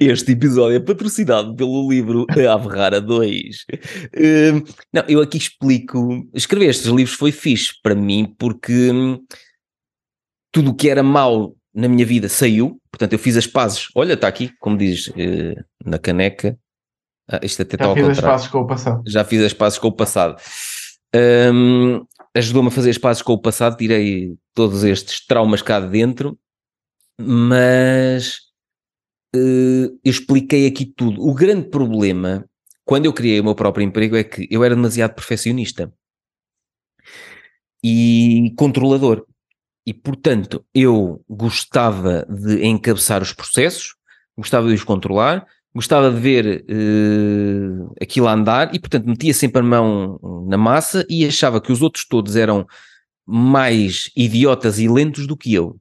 Este 0.00 0.32
episódio 0.32 0.76
é 0.76 0.80
patrocinado 0.80 1.54
pelo 1.54 1.88
livro 1.88 2.26
A 2.30 2.54
Ave 2.54 2.68
Rara 2.68 3.00
2. 3.00 3.56
Uh, 4.14 4.74
não, 4.92 5.04
eu 5.08 5.20
aqui 5.20 5.38
explico. 5.38 6.26
Escrever 6.32 6.66
estes 6.66 6.86
livros 6.86 7.16
foi 7.16 7.32
fixe 7.32 7.72
para 7.82 7.94
mim 7.94 8.34
porque 8.38 8.90
hum, 8.90 9.18
tudo 10.52 10.70
o 10.70 10.74
que 10.74 10.88
era 10.88 11.02
mau 11.02 11.56
na 11.74 11.88
minha 11.88 12.06
vida 12.06 12.28
saiu. 12.28 12.80
Portanto, 12.90 13.12
eu 13.12 13.18
fiz 13.18 13.36
as 13.36 13.46
pazes. 13.46 13.88
Olha, 13.94 14.14
está 14.14 14.28
aqui, 14.28 14.52
como 14.60 14.76
diz 14.76 15.08
uh, 15.08 15.64
na 15.84 15.98
caneca, 15.98 16.58
ah, 17.30 17.40
isto 17.42 17.62
até 17.62 17.76
Já 17.76 17.94
fiz 17.94 18.08
as 18.08 18.20
passos 18.20 18.48
com 18.48 18.58
o 18.60 18.66
passado. 18.66 19.02
Já 19.06 19.24
fiz 19.24 19.42
as 19.42 19.52
passos 19.52 19.78
com 19.78 19.88
o 19.88 19.92
passado. 19.92 20.40
Um, 21.14 22.06
Ajudou-me 22.34 22.68
a 22.68 22.70
fazer 22.70 22.90
as 22.90 22.98
passos 22.98 23.22
com 23.22 23.32
o 23.32 23.40
passado, 23.40 23.76
tirei 23.76 24.34
todos 24.54 24.84
estes 24.84 25.26
traumas 25.26 25.60
cá 25.60 25.80
de 25.80 25.88
dentro, 25.88 26.38
mas 27.20 28.38
uh, 29.34 29.98
eu 30.04 30.10
expliquei 30.10 30.66
aqui 30.66 30.86
tudo. 30.86 31.20
O 31.22 31.34
grande 31.34 31.68
problema, 31.68 32.44
quando 32.84 33.06
eu 33.06 33.12
criei 33.12 33.40
o 33.40 33.44
meu 33.44 33.54
próprio 33.54 33.84
emprego, 33.84 34.16
é 34.16 34.24
que 34.24 34.46
eu 34.50 34.64
era 34.64 34.74
demasiado 34.74 35.14
perfeccionista 35.14 35.92
e 37.82 38.52
controlador. 38.56 39.24
E, 39.86 39.94
portanto, 39.94 40.64
eu 40.74 41.24
gostava 41.28 42.26
de 42.28 42.64
encabeçar 42.64 43.22
os 43.22 43.32
processos, 43.32 43.94
gostava 44.36 44.68
de 44.68 44.74
os 44.74 44.84
controlar, 44.84 45.46
gostava 45.74 46.10
de 46.10 46.20
ver 46.20 46.64
uh, 46.68 47.94
aquilo 48.00 48.28
a 48.28 48.32
andar 48.32 48.74
e, 48.74 48.78
portanto, 48.78 49.06
metia 49.06 49.32
sempre 49.32 49.60
a 49.60 49.64
mão 49.64 50.20
na 50.46 50.58
massa 50.58 51.06
e 51.08 51.24
achava 51.24 51.60
que 51.60 51.72
os 51.72 51.80
outros 51.80 52.06
todos 52.06 52.36
eram 52.36 52.66
mais 53.26 54.10
idiotas 54.16 54.78
e 54.78 54.88
lentos 54.88 55.26
do 55.26 55.36
que 55.36 55.54
eu. 55.54 55.78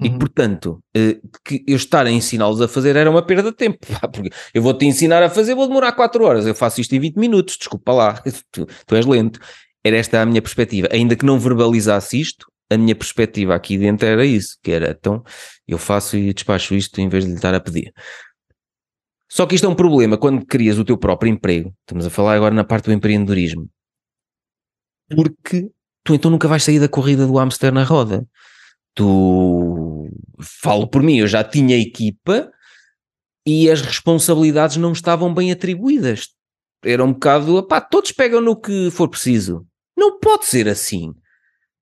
Uhum. 0.00 0.06
E, 0.06 0.18
portanto, 0.18 0.82
uh, 0.96 1.28
que 1.44 1.62
eu 1.66 1.76
estar 1.76 2.06
a 2.06 2.10
ensiná-los 2.10 2.60
a 2.60 2.68
fazer 2.68 2.96
era 2.96 3.10
uma 3.10 3.24
perda 3.24 3.50
de 3.50 3.56
tempo. 3.56 3.78
Porque 4.12 4.30
eu 4.54 4.62
vou-te 4.62 4.86
ensinar 4.86 5.22
a 5.22 5.28
fazer, 5.28 5.54
vou 5.54 5.66
demorar 5.66 5.92
4 5.92 6.24
horas. 6.24 6.46
Eu 6.46 6.54
faço 6.54 6.80
isto 6.80 6.94
em 6.94 7.00
20 7.00 7.16
minutos, 7.16 7.56
desculpa 7.56 7.92
lá, 7.92 8.22
tu, 8.50 8.66
tu 8.86 8.94
és 8.96 9.04
lento. 9.04 9.38
Era 9.84 9.96
esta 9.96 10.20
a 10.22 10.26
minha 10.26 10.42
perspectiva. 10.42 10.88
Ainda 10.90 11.16
que 11.16 11.24
não 11.24 11.38
verbalizasse 11.38 12.20
isto, 12.20 12.46
a 12.70 12.78
minha 12.78 12.94
perspectiva 12.94 13.54
aqui 13.54 13.76
dentro 13.76 14.06
era 14.06 14.24
isso, 14.24 14.56
que 14.62 14.70
era, 14.70 14.90
então, 14.90 15.24
eu 15.66 15.76
faço 15.76 16.16
e 16.16 16.32
despacho 16.32 16.74
isto 16.74 17.00
em 17.00 17.08
vez 17.08 17.24
de 17.24 17.30
lhe 17.30 17.36
estar 17.36 17.52
a 17.54 17.60
pedir. 17.60 17.92
Só 19.28 19.46
que 19.46 19.54
isto 19.54 19.66
é 19.66 19.70
um 19.70 19.74
problema 19.74 20.18
quando 20.18 20.44
crias 20.44 20.78
o 20.78 20.84
teu 20.84 20.96
próprio 20.96 21.30
emprego. 21.30 21.72
Estamos 21.80 22.06
a 22.06 22.10
falar 22.10 22.34
agora 22.34 22.54
na 22.54 22.64
parte 22.64 22.86
do 22.86 22.92
empreendedorismo. 22.92 23.68
Porque 25.08 25.70
tu 26.04 26.14
então 26.14 26.30
nunca 26.30 26.48
vais 26.48 26.62
sair 26.62 26.80
da 26.80 26.88
corrida 26.88 27.26
do 27.26 27.36
hamster 27.36 27.72
na 27.72 27.84
roda. 27.84 28.26
Tu, 28.94 30.08
falo 30.40 30.88
por 30.88 31.02
mim, 31.02 31.18
eu 31.18 31.26
já 31.26 31.44
tinha 31.44 31.76
equipa 31.76 32.50
e 33.46 33.70
as 33.70 33.80
responsabilidades 33.80 34.76
não 34.76 34.92
estavam 34.92 35.32
bem 35.32 35.52
atribuídas. 35.52 36.28
Era 36.84 37.04
um 37.04 37.12
bocado, 37.12 37.62
pá, 37.66 37.80
todos 37.80 38.12
pegam 38.12 38.40
no 38.40 38.58
que 38.58 38.90
for 38.90 39.08
preciso. 39.08 39.66
Não 39.96 40.18
pode 40.18 40.46
ser 40.46 40.68
assim. 40.68 41.12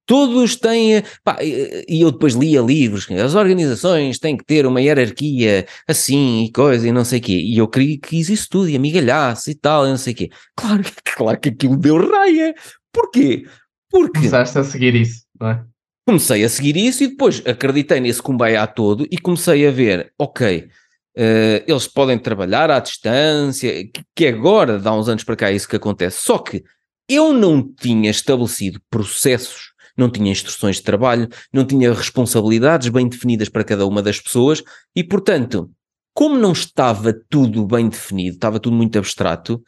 Todos 0.07 0.57
têm. 0.57 1.03
Pá, 1.23 1.37
e 1.43 2.01
eu 2.01 2.11
depois 2.11 2.35
lia 2.35 2.63
livros, 2.63 3.07
as 3.11 3.35
organizações 3.35 4.19
têm 4.19 4.37
que 4.37 4.45
ter 4.45 4.65
uma 4.65 4.81
hierarquia 4.81 5.67
assim 5.87 6.45
e 6.45 6.51
coisa 6.51 6.89
e 6.89 6.93
não 6.93 7.05
sei 7.05 7.19
o 7.19 7.23
quê. 7.23 7.35
E 7.35 7.59
eu 7.59 7.69
queria 7.69 7.99
que 7.99 8.19
isso 8.19 8.49
tudo, 8.51 8.71
e 8.71 8.77
amigalhasse 8.77 9.51
e 9.51 9.55
tal, 9.55 9.87
e 9.87 9.91
não 9.91 9.99
sei 9.99 10.15
o 10.15 10.17
quê. 10.17 10.31
Claro, 10.57 10.83
claro 11.15 11.39
que 11.39 11.51
aquilo 11.51 11.77
deu 11.77 12.11
raia. 12.11 12.55
Porquê? 12.91 13.45
Porque. 13.91 14.19
Começaste 14.19 14.59
a 14.59 14.65
seguir 14.65 14.95
isso, 14.95 15.25
não 15.39 15.51
é? 15.51 15.65
Comecei 16.09 16.43
a 16.43 16.49
seguir 16.49 16.75
isso 16.75 17.05
e 17.05 17.09
depois 17.09 17.43
acreditei 17.45 18.01
nesse 18.01 18.23
cumbaiá 18.23 18.67
todo 18.67 19.07
e 19.11 19.19
comecei 19.19 19.69
a 19.69 19.71
ver, 19.71 20.11
ok, 20.19 20.61
uh, 20.61 21.65
eles 21.67 21.87
podem 21.87 22.19
trabalhar 22.19 22.71
à 22.71 22.81
distância, 22.81 23.71
que, 23.85 24.03
que 24.17 24.27
agora, 24.27 24.79
dá 24.79 24.91
uns 24.95 25.07
anos 25.07 25.23
para 25.23 25.37
cá, 25.37 25.51
é 25.51 25.55
isso 25.55 25.69
que 25.69 25.77
acontece. 25.77 26.25
Só 26.25 26.39
que 26.39 26.65
eu 27.07 27.35
não 27.35 27.63
tinha 27.63 28.11
estabelecido 28.11 28.81
processos, 28.89 29.75
não 29.99 30.09
tinha 30.09 30.33
instruções 30.33 30.77
de 30.77 30.83
trabalho, 30.83 31.29
não 31.53 31.67
tinha 31.67 31.93
responsabilidades 31.93 32.89
bem 32.89 33.07
definidas 33.07 33.51
para 33.51 33.63
cada 33.63 33.87
uma 33.87 34.03
das 34.03 34.19
pessoas 34.19 34.63
e, 34.97 35.05
portanto, 35.05 35.71
como 36.15 36.39
não 36.39 36.53
estava 36.53 37.13
tudo 37.13 37.67
bem 37.67 37.87
definido, 37.87 38.37
estava 38.37 38.59
tudo 38.59 38.75
muito 38.75 38.99
abstrato, 38.99 39.63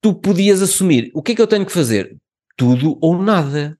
tu 0.00 0.14
podias 0.14 0.62
assumir 0.62 1.10
o 1.12 1.22
que 1.22 1.32
é 1.32 1.34
que 1.34 1.42
eu 1.42 1.46
tenho 1.46 1.66
que 1.66 1.72
fazer? 1.72 2.16
Tudo 2.56 2.96
ou 3.02 3.22
nada. 3.22 3.78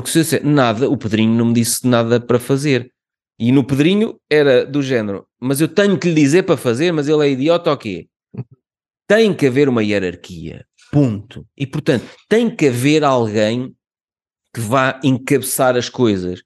Porque 0.00 0.10
se 0.10 0.18
eu 0.18 0.22
disser 0.22 0.46
nada, 0.46 0.88
o 0.88 0.96
Pedrinho 0.96 1.34
não 1.34 1.46
me 1.46 1.54
disse 1.54 1.86
nada 1.86 2.20
para 2.20 2.38
fazer. 2.38 2.92
E 3.38 3.52
no 3.52 3.64
Pedrinho 3.64 4.18
era 4.30 4.64
do 4.66 4.82
género, 4.82 5.26
mas 5.40 5.60
eu 5.60 5.68
tenho 5.68 5.98
que 5.98 6.08
lhe 6.08 6.14
dizer 6.14 6.42
para 6.42 6.56
fazer, 6.56 6.92
mas 6.92 7.08
ele 7.08 7.26
é 7.26 7.30
idiota 7.30 7.70
ou 7.70 7.76
quê? 7.76 8.08
Tem 9.06 9.32
que 9.32 9.46
haver 9.46 9.68
uma 9.68 9.82
hierarquia. 9.82 10.64
Ponto. 10.90 11.46
E 11.56 11.66
portanto, 11.66 12.04
tem 12.28 12.54
que 12.54 12.66
haver 12.66 13.04
alguém 13.04 13.74
que 14.54 14.60
vá 14.60 15.00
encabeçar 15.04 15.76
as 15.76 15.88
coisas. 15.88 16.42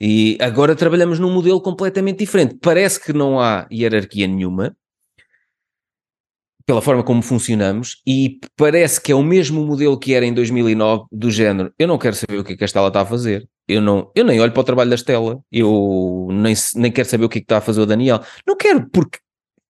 E 0.00 0.36
agora 0.40 0.76
trabalhamos 0.76 1.18
num 1.18 1.32
modelo 1.32 1.60
completamente 1.60 2.18
diferente. 2.18 2.58
Parece 2.60 3.00
que 3.00 3.12
não 3.12 3.40
há 3.40 3.66
hierarquia 3.72 4.26
nenhuma, 4.26 4.76
pela 6.66 6.82
forma 6.82 7.04
como 7.04 7.22
funcionamos, 7.22 8.02
e 8.04 8.40
parece 8.56 9.00
que 9.00 9.12
é 9.12 9.14
o 9.14 9.22
mesmo 9.22 9.64
modelo 9.64 9.96
que 9.96 10.12
era 10.12 10.26
em 10.26 10.34
2009, 10.34 11.04
do 11.12 11.30
género, 11.30 11.72
eu 11.78 11.86
não 11.86 11.96
quero 11.96 12.16
saber 12.16 12.38
o 12.38 12.44
que 12.44 12.54
é 12.54 12.56
que 12.56 12.64
a 12.64 12.66
Estela 12.66 12.88
está 12.88 13.02
a 13.02 13.06
fazer, 13.06 13.48
eu, 13.68 13.80
não, 13.80 14.10
eu 14.16 14.24
nem 14.24 14.40
olho 14.40 14.52
para 14.52 14.60
o 14.60 14.64
trabalho 14.64 14.90
da 14.90 14.96
Estela, 14.96 15.40
eu 15.50 16.26
nem, 16.32 16.54
nem 16.74 16.90
quero 16.90 17.08
saber 17.08 17.24
o 17.24 17.28
que 17.28 17.38
é 17.38 17.40
que 17.40 17.44
está 17.44 17.58
a 17.58 17.60
fazer 17.60 17.80
o 17.80 17.86
Daniel, 17.86 18.20
não 18.44 18.56
quero, 18.56 18.90
porque 18.90 19.20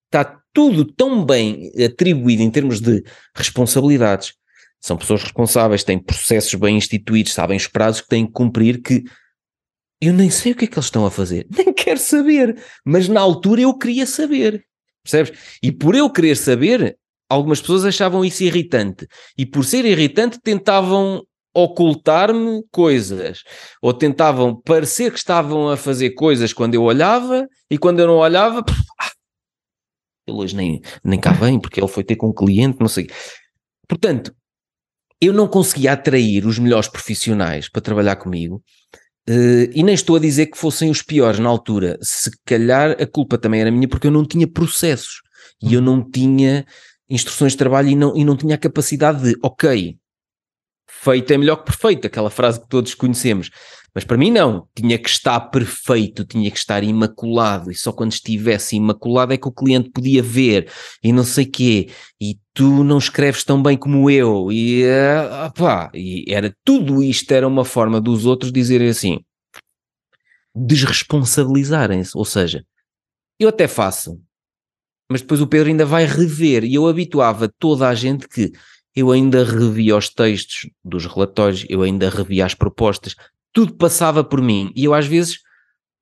está 0.06 0.40
tudo 0.54 0.86
tão 0.86 1.22
bem 1.22 1.70
atribuído 1.84 2.42
em 2.42 2.50
termos 2.50 2.80
de 2.80 3.04
responsabilidades, 3.36 4.32
são 4.80 4.96
pessoas 4.96 5.22
responsáveis, 5.22 5.84
têm 5.84 5.98
processos 5.98 6.54
bem 6.54 6.78
instituídos, 6.78 7.34
sabem 7.34 7.58
os 7.58 7.66
prazos 7.66 8.00
que 8.00 8.08
têm 8.08 8.24
que 8.24 8.32
cumprir, 8.32 8.80
que 8.80 9.04
eu 10.00 10.14
nem 10.14 10.30
sei 10.30 10.52
o 10.52 10.54
que 10.54 10.64
é 10.64 10.68
que 10.68 10.74
eles 10.74 10.86
estão 10.86 11.04
a 11.04 11.10
fazer, 11.10 11.46
nem 11.54 11.74
quero 11.74 12.00
saber, 12.00 12.58
mas 12.86 13.06
na 13.06 13.20
altura 13.20 13.60
eu 13.60 13.76
queria 13.76 14.06
saber, 14.06 14.64
percebes? 15.10 15.58
E 15.62 15.72
por 15.72 15.94
eu 15.94 16.10
querer 16.10 16.36
saber, 16.36 16.96
algumas 17.28 17.60
pessoas 17.60 17.84
achavam 17.84 18.24
isso 18.24 18.44
irritante, 18.44 19.06
e 19.36 19.46
por 19.46 19.64
ser 19.64 19.84
irritante 19.84 20.38
tentavam 20.42 21.22
ocultar-me 21.54 22.62
coisas, 22.70 23.42
ou 23.80 23.94
tentavam 23.94 24.60
parecer 24.60 25.10
que 25.10 25.18
estavam 25.18 25.70
a 25.70 25.76
fazer 25.76 26.10
coisas 26.10 26.52
quando 26.52 26.74
eu 26.74 26.82
olhava, 26.82 27.46
e 27.70 27.78
quando 27.78 28.00
eu 28.00 28.06
não 28.06 28.16
olhava, 28.16 28.62
ah, 29.00 29.10
ele 30.26 30.36
hoje 30.36 30.54
nem, 30.54 30.80
nem 31.02 31.18
cá 31.18 31.32
vem, 31.32 31.58
porque 31.58 31.80
ele 31.80 31.88
foi 31.88 32.04
ter 32.04 32.16
com 32.16 32.28
um 32.28 32.34
cliente, 32.34 32.78
não 32.78 32.88
sei. 32.88 33.08
Portanto, 33.88 34.34
eu 35.20 35.32
não 35.32 35.48
conseguia 35.48 35.92
atrair 35.92 36.44
os 36.44 36.58
melhores 36.58 36.88
profissionais 36.88 37.70
para 37.70 37.80
trabalhar 37.80 38.16
comigo, 38.16 38.62
Uh, 39.28 39.66
e 39.74 39.82
nem 39.82 39.94
estou 39.94 40.16
a 40.16 40.20
dizer 40.20 40.46
que 40.46 40.56
fossem 40.58 40.88
os 40.88 41.02
piores 41.02 41.40
na 41.40 41.48
altura. 41.48 41.98
Se 42.00 42.30
calhar 42.44 42.92
a 42.92 43.06
culpa 43.06 43.36
também 43.36 43.60
era 43.60 43.70
minha 43.70 43.88
porque 43.88 44.06
eu 44.06 44.10
não 44.12 44.24
tinha 44.24 44.46
processos 44.46 45.20
e 45.60 45.74
eu 45.74 45.82
não 45.82 46.02
tinha 46.08 46.64
instruções 47.08 47.52
de 47.52 47.58
trabalho 47.58 47.88
e 47.88 47.96
não, 47.96 48.16
e 48.16 48.24
não 48.24 48.36
tinha 48.36 48.54
a 48.54 48.58
capacidade 48.58 49.22
de, 49.22 49.36
ok, 49.42 49.96
feito 50.88 51.32
é 51.32 51.38
melhor 51.38 51.56
que 51.56 51.66
perfeito, 51.66 52.06
aquela 52.06 52.30
frase 52.30 52.60
que 52.60 52.68
todos 52.68 52.94
conhecemos. 52.94 53.50
Mas 53.96 54.04
para 54.04 54.18
mim 54.18 54.30
não, 54.30 54.68
tinha 54.74 54.98
que 54.98 55.08
estar 55.08 55.40
perfeito, 55.40 56.22
tinha 56.22 56.50
que 56.50 56.58
estar 56.58 56.84
imaculado, 56.84 57.70
e 57.70 57.74
só 57.74 57.90
quando 57.90 58.12
estivesse 58.12 58.76
imaculado 58.76 59.32
é 59.32 59.38
que 59.38 59.48
o 59.48 59.50
cliente 59.50 59.88
podia 59.88 60.22
ver, 60.22 60.70
e 61.02 61.10
não 61.14 61.24
sei 61.24 61.46
quê, 61.46 61.88
e 62.20 62.38
tu 62.52 62.84
não 62.84 62.98
escreves 62.98 63.42
tão 63.42 63.62
bem 63.62 63.74
como 63.74 64.10
eu, 64.10 64.52
e, 64.52 64.84
uh, 64.84 65.46
opá, 65.46 65.90
e 65.94 66.26
era 66.28 66.54
tudo 66.62 67.02
isto, 67.02 67.32
era 67.32 67.48
uma 67.48 67.64
forma 67.64 67.98
dos 67.98 68.26
outros 68.26 68.52
dizerem 68.52 68.90
assim, 68.90 69.18
desresponsabilizarem-se, 70.54 72.10
ou 72.14 72.26
seja, 72.26 72.66
eu 73.40 73.48
até 73.48 73.66
faço, 73.66 74.20
mas 75.10 75.22
depois 75.22 75.40
o 75.40 75.46
Pedro 75.46 75.70
ainda 75.70 75.86
vai 75.86 76.04
rever, 76.04 76.64
e 76.64 76.74
eu 76.74 76.86
habituava 76.86 77.50
toda 77.58 77.88
a 77.88 77.94
gente 77.94 78.28
que 78.28 78.52
eu 78.94 79.10
ainda 79.10 79.42
revia 79.42 79.96
os 79.96 80.10
textos 80.10 80.70
dos 80.84 81.06
relatórios, 81.06 81.64
eu 81.70 81.80
ainda 81.80 82.10
revia 82.10 82.44
as 82.44 82.54
propostas, 82.54 83.14
tudo 83.56 83.74
passava 83.74 84.22
por 84.22 84.42
mim. 84.42 84.70
E 84.76 84.84
eu 84.84 84.92
às 84.92 85.06
vezes 85.06 85.38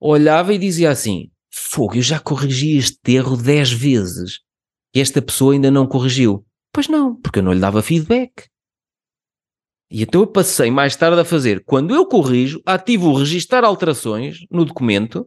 olhava 0.01 0.53
e 0.53 0.59
dizia 0.59 0.91
assim: 0.91 1.31
Fogo, 1.53 1.95
eu 1.95 2.03
já 2.03 2.19
corrigi 2.19 2.77
este 2.77 3.13
erro 3.13 3.37
10 3.37 3.73
vezes 3.73 4.41
e 4.93 5.01
esta 5.01 5.23
pessoa 5.23 5.53
ainda 5.53 5.71
não 5.71 5.87
corrigiu. 5.87 6.45
Pois 6.73 6.89
não, 6.89 7.15
porque 7.15 7.39
eu 7.39 7.45
não 7.45 7.53
lhe 7.53 7.61
dava 7.61 7.81
feedback. 7.81 8.49
E 9.89 10.03
então 10.03 10.23
eu 10.23 10.27
passei 10.27 10.69
mais 10.69 10.97
tarde 10.97 11.21
a 11.21 11.25
fazer, 11.25 11.63
quando 11.65 11.95
eu 11.95 12.05
corrijo, 12.07 12.61
ativo 12.67 13.11
o 13.11 13.17
registar 13.17 13.63
alterações 13.63 14.39
no 14.51 14.65
documento, 14.65 15.25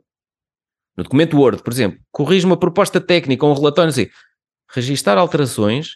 no 0.97 1.05
documento 1.05 1.37
Word, 1.37 1.63
por 1.63 1.71
exemplo, 1.71 1.97
corrijo 2.11 2.45
uma 2.45 2.59
proposta 2.59 2.99
técnica 2.99 3.45
ou 3.45 3.53
um 3.53 3.55
relatório, 3.55 3.89
assim, 3.89 4.07
registar 4.69 5.17
alterações 5.17 5.91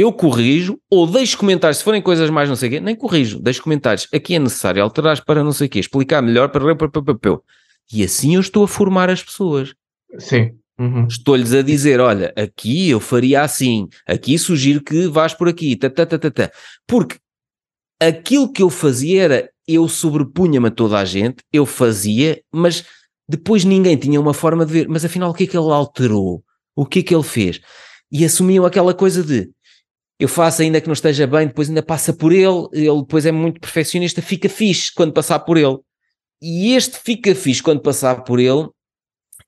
eu 0.00 0.12
corrijo 0.12 0.78
ou 0.90 1.06
deixo 1.06 1.36
comentários, 1.38 1.78
se 1.78 1.84
forem 1.84 2.00
coisas 2.00 2.30
mais 2.30 2.48
não 2.48 2.56
sei 2.56 2.68
o 2.68 2.72
quê, 2.72 2.80
nem 2.80 2.96
corrijo, 2.96 3.40
deixo 3.40 3.62
comentários. 3.62 4.08
Aqui 4.12 4.34
é 4.34 4.38
necessário 4.38 4.82
alterar 4.82 5.24
para 5.24 5.44
não 5.44 5.52
sei 5.52 5.66
o 5.66 5.70
quê, 5.70 5.78
explicar 5.78 6.22
melhor 6.22 6.48
para... 6.48 6.64
E 7.92 8.04
assim 8.04 8.34
eu 8.34 8.40
estou 8.40 8.64
a 8.64 8.68
formar 8.68 9.10
as 9.10 9.22
pessoas. 9.22 9.74
Sim. 10.18 10.52
Uhum. 10.78 11.06
Estou-lhes 11.06 11.52
a 11.52 11.60
dizer, 11.60 12.00
olha, 12.00 12.32
aqui 12.34 12.88
eu 12.88 13.00
faria 13.00 13.42
assim, 13.42 13.86
aqui 14.06 14.38
sugiro 14.38 14.82
que 14.82 15.08
vás 15.08 15.34
por 15.34 15.46
aqui, 15.46 15.76
ta, 15.76 15.90
ta, 15.90 16.06
ta, 16.06 16.18
ta, 16.18 16.30
ta. 16.30 16.50
porque 16.86 17.18
aquilo 18.00 18.50
que 18.50 18.62
eu 18.62 18.70
fazia 18.70 19.22
era, 19.22 19.50
eu 19.68 19.86
sobrepunha-me 19.86 20.68
a 20.68 20.70
toda 20.70 20.98
a 20.98 21.04
gente, 21.04 21.44
eu 21.52 21.66
fazia, 21.66 22.40
mas 22.50 22.86
depois 23.28 23.62
ninguém 23.62 23.96
tinha 23.96 24.18
uma 24.18 24.32
forma 24.32 24.64
de 24.64 24.72
ver, 24.72 24.88
mas 24.88 25.04
afinal 25.04 25.30
o 25.30 25.34
que 25.34 25.44
é 25.44 25.46
que 25.46 25.56
ele 25.56 25.70
alterou? 25.70 26.42
O 26.74 26.86
que 26.86 27.00
é 27.00 27.02
que 27.02 27.14
ele 27.14 27.22
fez? 27.22 27.60
E 28.10 28.24
assumiam 28.24 28.64
aquela 28.64 28.94
coisa 28.94 29.22
de, 29.22 29.50
eu 30.20 30.28
faço 30.28 30.60
ainda 30.60 30.80
que 30.82 30.86
não 30.86 30.92
esteja 30.92 31.26
bem, 31.26 31.46
depois 31.46 31.70
ainda 31.70 31.82
passa 31.82 32.12
por 32.12 32.30
ele, 32.30 32.68
ele 32.72 33.00
depois 33.00 33.24
é 33.24 33.32
muito 33.32 33.58
perfeccionista, 33.58 34.20
fica 34.20 34.50
fixe 34.50 34.92
quando 34.94 35.14
passar 35.14 35.38
por 35.40 35.56
ele. 35.56 35.78
E 36.42 36.74
este 36.74 36.98
fica 36.98 37.34
fixe 37.34 37.62
quando 37.62 37.80
passar 37.80 38.22
por 38.22 38.38
ele 38.38 38.68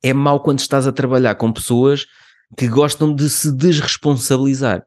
é 0.02 0.14
mau 0.14 0.40
quando 0.40 0.60
estás 0.60 0.86
a 0.86 0.92
trabalhar 0.92 1.34
com 1.34 1.52
pessoas 1.52 2.06
que 2.56 2.66
gostam 2.66 3.14
de 3.14 3.28
se 3.28 3.52
desresponsabilizar. 3.52 4.82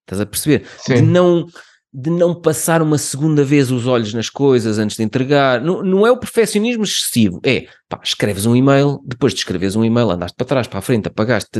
Estás 0.00 0.20
a 0.20 0.26
perceber? 0.26 0.66
Sim. 0.78 0.94
De 0.94 1.02
não 1.02 1.46
de 1.94 2.08
não 2.08 2.34
passar 2.34 2.80
uma 2.80 2.96
segunda 2.96 3.44
vez 3.44 3.70
os 3.70 3.86
olhos 3.86 4.14
nas 4.14 4.30
coisas 4.30 4.78
antes 4.78 4.96
de 4.96 5.02
entregar. 5.02 5.60
Não, 5.60 5.82
não 5.82 6.06
é 6.06 6.10
o 6.10 6.16
perfeccionismo 6.16 6.84
excessivo. 6.84 7.38
É, 7.44 7.66
pá, 7.86 8.00
escreves 8.02 8.46
um 8.46 8.56
e-mail, 8.56 8.98
depois 9.04 9.34
de 9.34 9.40
escreves 9.40 9.76
um 9.76 9.84
e-mail, 9.84 10.10
andaste 10.10 10.34
para 10.34 10.46
trás, 10.46 10.66
para 10.66 10.78
a 10.78 10.82
frente, 10.82 11.08
apagaste, 11.08 11.50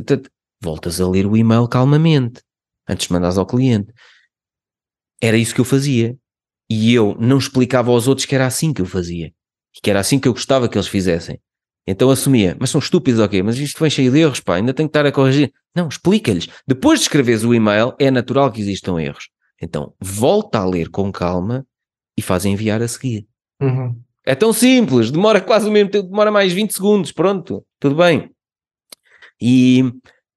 voltas 0.58 1.02
a 1.02 1.06
ler 1.06 1.26
o 1.26 1.36
e-mail 1.36 1.68
calmamente 1.68 2.40
antes 2.92 3.06
de 3.06 3.12
mandares 3.12 3.38
ao 3.38 3.46
cliente. 3.46 3.92
Era 5.20 5.36
isso 5.36 5.54
que 5.54 5.60
eu 5.60 5.64
fazia. 5.64 6.16
E 6.70 6.94
eu 6.94 7.16
não 7.18 7.38
explicava 7.38 7.90
aos 7.90 8.08
outros 8.08 8.24
que 8.24 8.34
era 8.34 8.46
assim 8.46 8.72
que 8.72 8.80
eu 8.80 8.86
fazia. 8.86 9.32
Que 9.82 9.90
era 9.90 10.00
assim 10.00 10.18
que 10.18 10.28
eu 10.28 10.32
gostava 10.32 10.68
que 10.68 10.76
eles 10.76 10.88
fizessem. 10.88 11.40
Então 11.86 12.10
assumia, 12.10 12.56
mas 12.60 12.70
são 12.70 12.78
estúpidos, 12.78 13.20
ok, 13.20 13.42
mas 13.42 13.58
isto 13.58 13.80
vem 13.80 13.90
cheio 13.90 14.12
de 14.12 14.20
erros, 14.20 14.38
pá, 14.38 14.56
ainda 14.56 14.72
tenho 14.72 14.88
que 14.88 14.96
estar 14.96 15.04
a 15.04 15.10
corrigir. 15.10 15.52
Não, 15.74 15.88
explica-lhes. 15.88 16.48
Depois 16.66 17.00
de 17.00 17.04
escreveres 17.04 17.42
o 17.42 17.52
e-mail, 17.52 17.94
é 17.98 18.10
natural 18.10 18.52
que 18.52 18.60
existam 18.60 19.00
erros. 19.00 19.30
Então, 19.60 19.92
volta 20.00 20.58
a 20.58 20.64
ler 20.64 20.88
com 20.88 21.10
calma 21.10 21.66
e 22.16 22.22
faz 22.22 22.44
enviar 22.44 22.80
a 22.82 22.88
seguir. 22.88 23.26
Uhum. 23.60 24.00
É 24.24 24.34
tão 24.34 24.52
simples, 24.52 25.10
demora 25.10 25.40
quase 25.40 25.68
o 25.68 25.72
mesmo 25.72 25.90
tempo, 25.90 26.08
demora 26.08 26.30
mais 26.30 26.52
20 26.52 26.72
segundos, 26.72 27.10
pronto, 27.10 27.64
tudo 27.80 27.96
bem. 27.96 28.30
E 29.40 29.92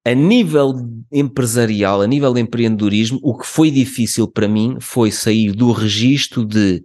a 0.06 0.14
nível 0.14 0.72
empresarial, 1.10 2.00
a 2.00 2.06
nível 2.06 2.32
de 2.32 2.40
empreendedorismo, 2.40 3.18
o 3.22 3.36
que 3.36 3.46
foi 3.46 3.70
difícil 3.70 4.28
para 4.28 4.46
mim 4.46 4.76
foi 4.80 5.10
sair 5.10 5.52
do 5.52 5.72
registro 5.72 6.44
de 6.44 6.84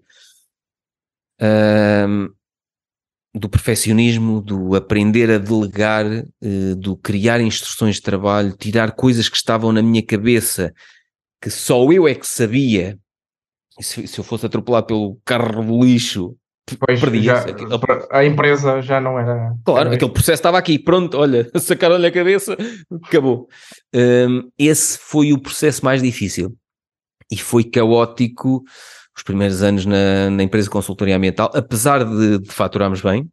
do 3.33 3.49
perfeccionismo, 3.49 4.41
do 4.41 4.75
aprender 4.75 5.31
a 5.31 5.37
delegar, 5.37 6.05
uh, 6.05 6.75
do 6.75 6.97
criar 6.97 7.39
instruções 7.39 7.95
de 7.95 8.01
trabalho, 8.01 8.57
tirar 8.57 8.91
coisas 8.91 9.29
que 9.29 9.37
estavam 9.37 9.71
na 9.71 9.81
minha 9.81 10.05
cabeça 10.05 10.73
que 11.41 11.49
só 11.49 11.91
eu 11.91 12.07
é 12.07 12.13
que 12.13 12.27
sabia. 12.27 12.99
Se, 13.79 14.05
se 14.05 14.19
eu 14.19 14.23
fosse 14.23 14.45
atropelado 14.45 14.85
pelo 14.85 15.19
carro 15.25 15.63
do 15.63 15.83
lixo, 15.83 16.35
Pois, 16.77 16.99
já, 16.99 17.45
a 18.11 18.25
empresa 18.25 18.81
já 18.81 18.99
não 18.99 19.19
era. 19.19 19.53
Claro, 19.65 19.91
aquele 19.91 20.11
processo 20.11 20.39
estava 20.39 20.57
aqui, 20.57 20.77
pronto, 20.79 21.17
olha, 21.17 21.49
sacaram-lhe 21.59 22.07
a 22.07 22.11
cabeça, 22.11 22.57
acabou. 23.03 23.47
Um, 23.93 24.49
esse 24.57 24.97
foi 24.99 25.33
o 25.33 25.41
processo 25.41 25.83
mais 25.83 26.01
difícil 26.01 26.55
e 27.31 27.37
foi 27.37 27.63
caótico 27.63 28.63
os 29.15 29.23
primeiros 29.23 29.61
anos 29.61 29.85
na, 29.85 30.29
na 30.29 30.43
empresa 30.43 30.65
de 30.65 30.71
consultoria 30.71 31.15
ambiental, 31.15 31.51
apesar 31.53 32.03
de, 32.03 32.39
de 32.39 32.51
faturarmos 32.51 33.01
bem 33.01 33.29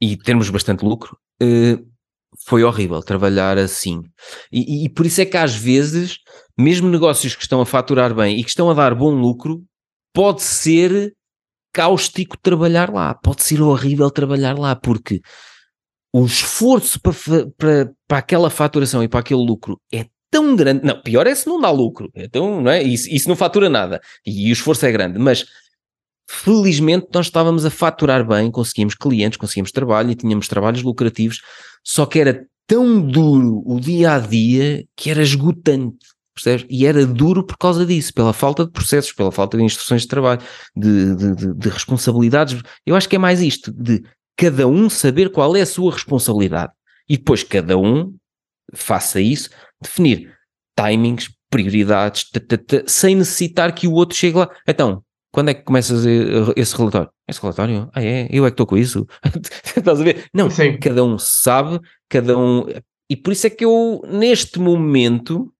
e 0.00 0.16
termos 0.16 0.50
bastante 0.50 0.84
lucro, 0.84 1.16
uh, 1.42 1.96
foi 2.44 2.62
horrível 2.62 3.02
trabalhar 3.02 3.56
assim. 3.58 4.02
E, 4.52 4.82
e, 4.82 4.84
e, 4.84 4.88
por 4.88 5.06
isso 5.06 5.20
é 5.20 5.24
que 5.24 5.36
às 5.36 5.54
vezes, 5.54 6.18
mesmo 6.58 6.88
negócios 6.88 7.34
que 7.34 7.42
estão 7.42 7.60
a 7.60 7.66
faturar 7.66 8.14
bem 8.14 8.38
e 8.38 8.42
que 8.42 8.50
estão 8.50 8.70
a 8.70 8.74
dar 8.74 8.94
bom 8.94 9.10
lucro, 9.10 9.64
pode 10.16 10.40
ser 10.40 11.12
cáustico 11.74 12.38
trabalhar 12.38 12.90
lá, 12.90 13.12
pode 13.12 13.42
ser 13.44 13.60
horrível 13.60 14.10
trabalhar 14.10 14.58
lá, 14.58 14.74
porque 14.74 15.20
o 16.10 16.24
esforço 16.24 16.98
para, 16.98 17.12
para, 17.58 17.92
para 18.08 18.18
aquela 18.18 18.48
faturação 18.48 19.02
e 19.02 19.08
para 19.08 19.20
aquele 19.20 19.44
lucro 19.44 19.78
é 19.92 20.06
tão 20.30 20.56
grande. 20.56 20.86
Não, 20.86 20.98
pior 21.02 21.26
é 21.26 21.34
se 21.34 21.46
não 21.46 21.60
dá 21.60 21.70
lucro. 21.70 22.10
Então, 22.14 22.62
não 22.62 22.70
é? 22.70 22.82
Isso, 22.82 23.10
isso 23.10 23.28
não 23.28 23.36
fatura 23.36 23.68
nada. 23.68 24.00
E, 24.26 24.48
e 24.48 24.50
o 24.50 24.54
esforço 24.54 24.86
é 24.86 24.90
grande. 24.90 25.18
Mas 25.18 25.44
felizmente 26.26 27.08
nós 27.12 27.26
estávamos 27.26 27.66
a 27.66 27.70
faturar 27.70 28.26
bem, 28.26 28.50
conseguimos 28.50 28.94
clientes, 28.94 29.36
conseguimos 29.36 29.70
trabalho 29.70 30.10
e 30.10 30.14
tínhamos 30.14 30.48
trabalhos 30.48 30.82
lucrativos, 30.82 31.42
só 31.84 32.06
que 32.06 32.18
era 32.18 32.42
tão 32.66 33.02
duro 33.02 33.62
o 33.66 33.78
dia 33.78 34.14
a 34.14 34.18
dia 34.18 34.82
que 34.96 35.10
era 35.10 35.20
esgotante. 35.20 36.15
Percebes? 36.36 36.66
E 36.68 36.84
era 36.84 37.06
duro 37.06 37.42
por 37.42 37.56
causa 37.56 37.86
disso, 37.86 38.12
pela 38.12 38.34
falta 38.34 38.66
de 38.66 38.70
processos, 38.70 39.10
pela 39.12 39.32
falta 39.32 39.56
de 39.56 39.64
instruções 39.64 40.02
de 40.02 40.08
trabalho, 40.08 40.40
de, 40.76 41.16
de, 41.16 41.34
de, 41.34 41.54
de 41.54 41.68
responsabilidades. 41.70 42.60
Eu 42.84 42.94
acho 42.94 43.08
que 43.08 43.16
é 43.16 43.18
mais 43.18 43.40
isto, 43.40 43.72
de 43.72 44.02
cada 44.36 44.68
um 44.68 44.90
saber 44.90 45.30
qual 45.30 45.56
é 45.56 45.62
a 45.62 45.66
sua 45.66 45.92
responsabilidade. 45.92 46.72
E 47.08 47.16
depois 47.16 47.42
cada 47.42 47.78
um 47.78 48.14
faça 48.74 49.18
isso, 49.18 49.48
definir 49.80 50.30
timings, 50.78 51.30
prioridades, 51.50 52.26
sem 52.86 53.16
necessitar 53.16 53.74
que 53.74 53.88
o 53.88 53.92
outro 53.92 54.14
chegue 54.14 54.36
lá. 54.36 54.50
Então, 54.68 55.02
quando 55.32 55.48
é 55.48 55.54
que 55.54 55.62
começas 55.62 56.04
esse 56.54 56.76
relatório? 56.76 57.10
Esse 57.26 57.40
relatório? 57.40 57.88
Ah, 57.94 58.02
é? 58.02 58.28
Eu 58.30 58.44
é 58.44 58.50
que 58.50 58.54
estou 58.54 58.66
com 58.66 58.76
isso? 58.76 59.06
Estás 59.76 60.00
a 60.00 60.04
ver? 60.04 60.28
Não, 60.34 60.50
Sim. 60.50 60.78
cada 60.78 61.02
um 61.02 61.18
sabe, 61.18 61.80
cada 62.08 62.36
um. 62.38 62.66
E 63.08 63.16
por 63.16 63.32
isso 63.32 63.46
é 63.46 63.50
que 63.50 63.64
eu, 63.64 64.02
neste 64.06 64.58
momento, 64.58 65.52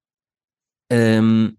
um, 0.93 1.53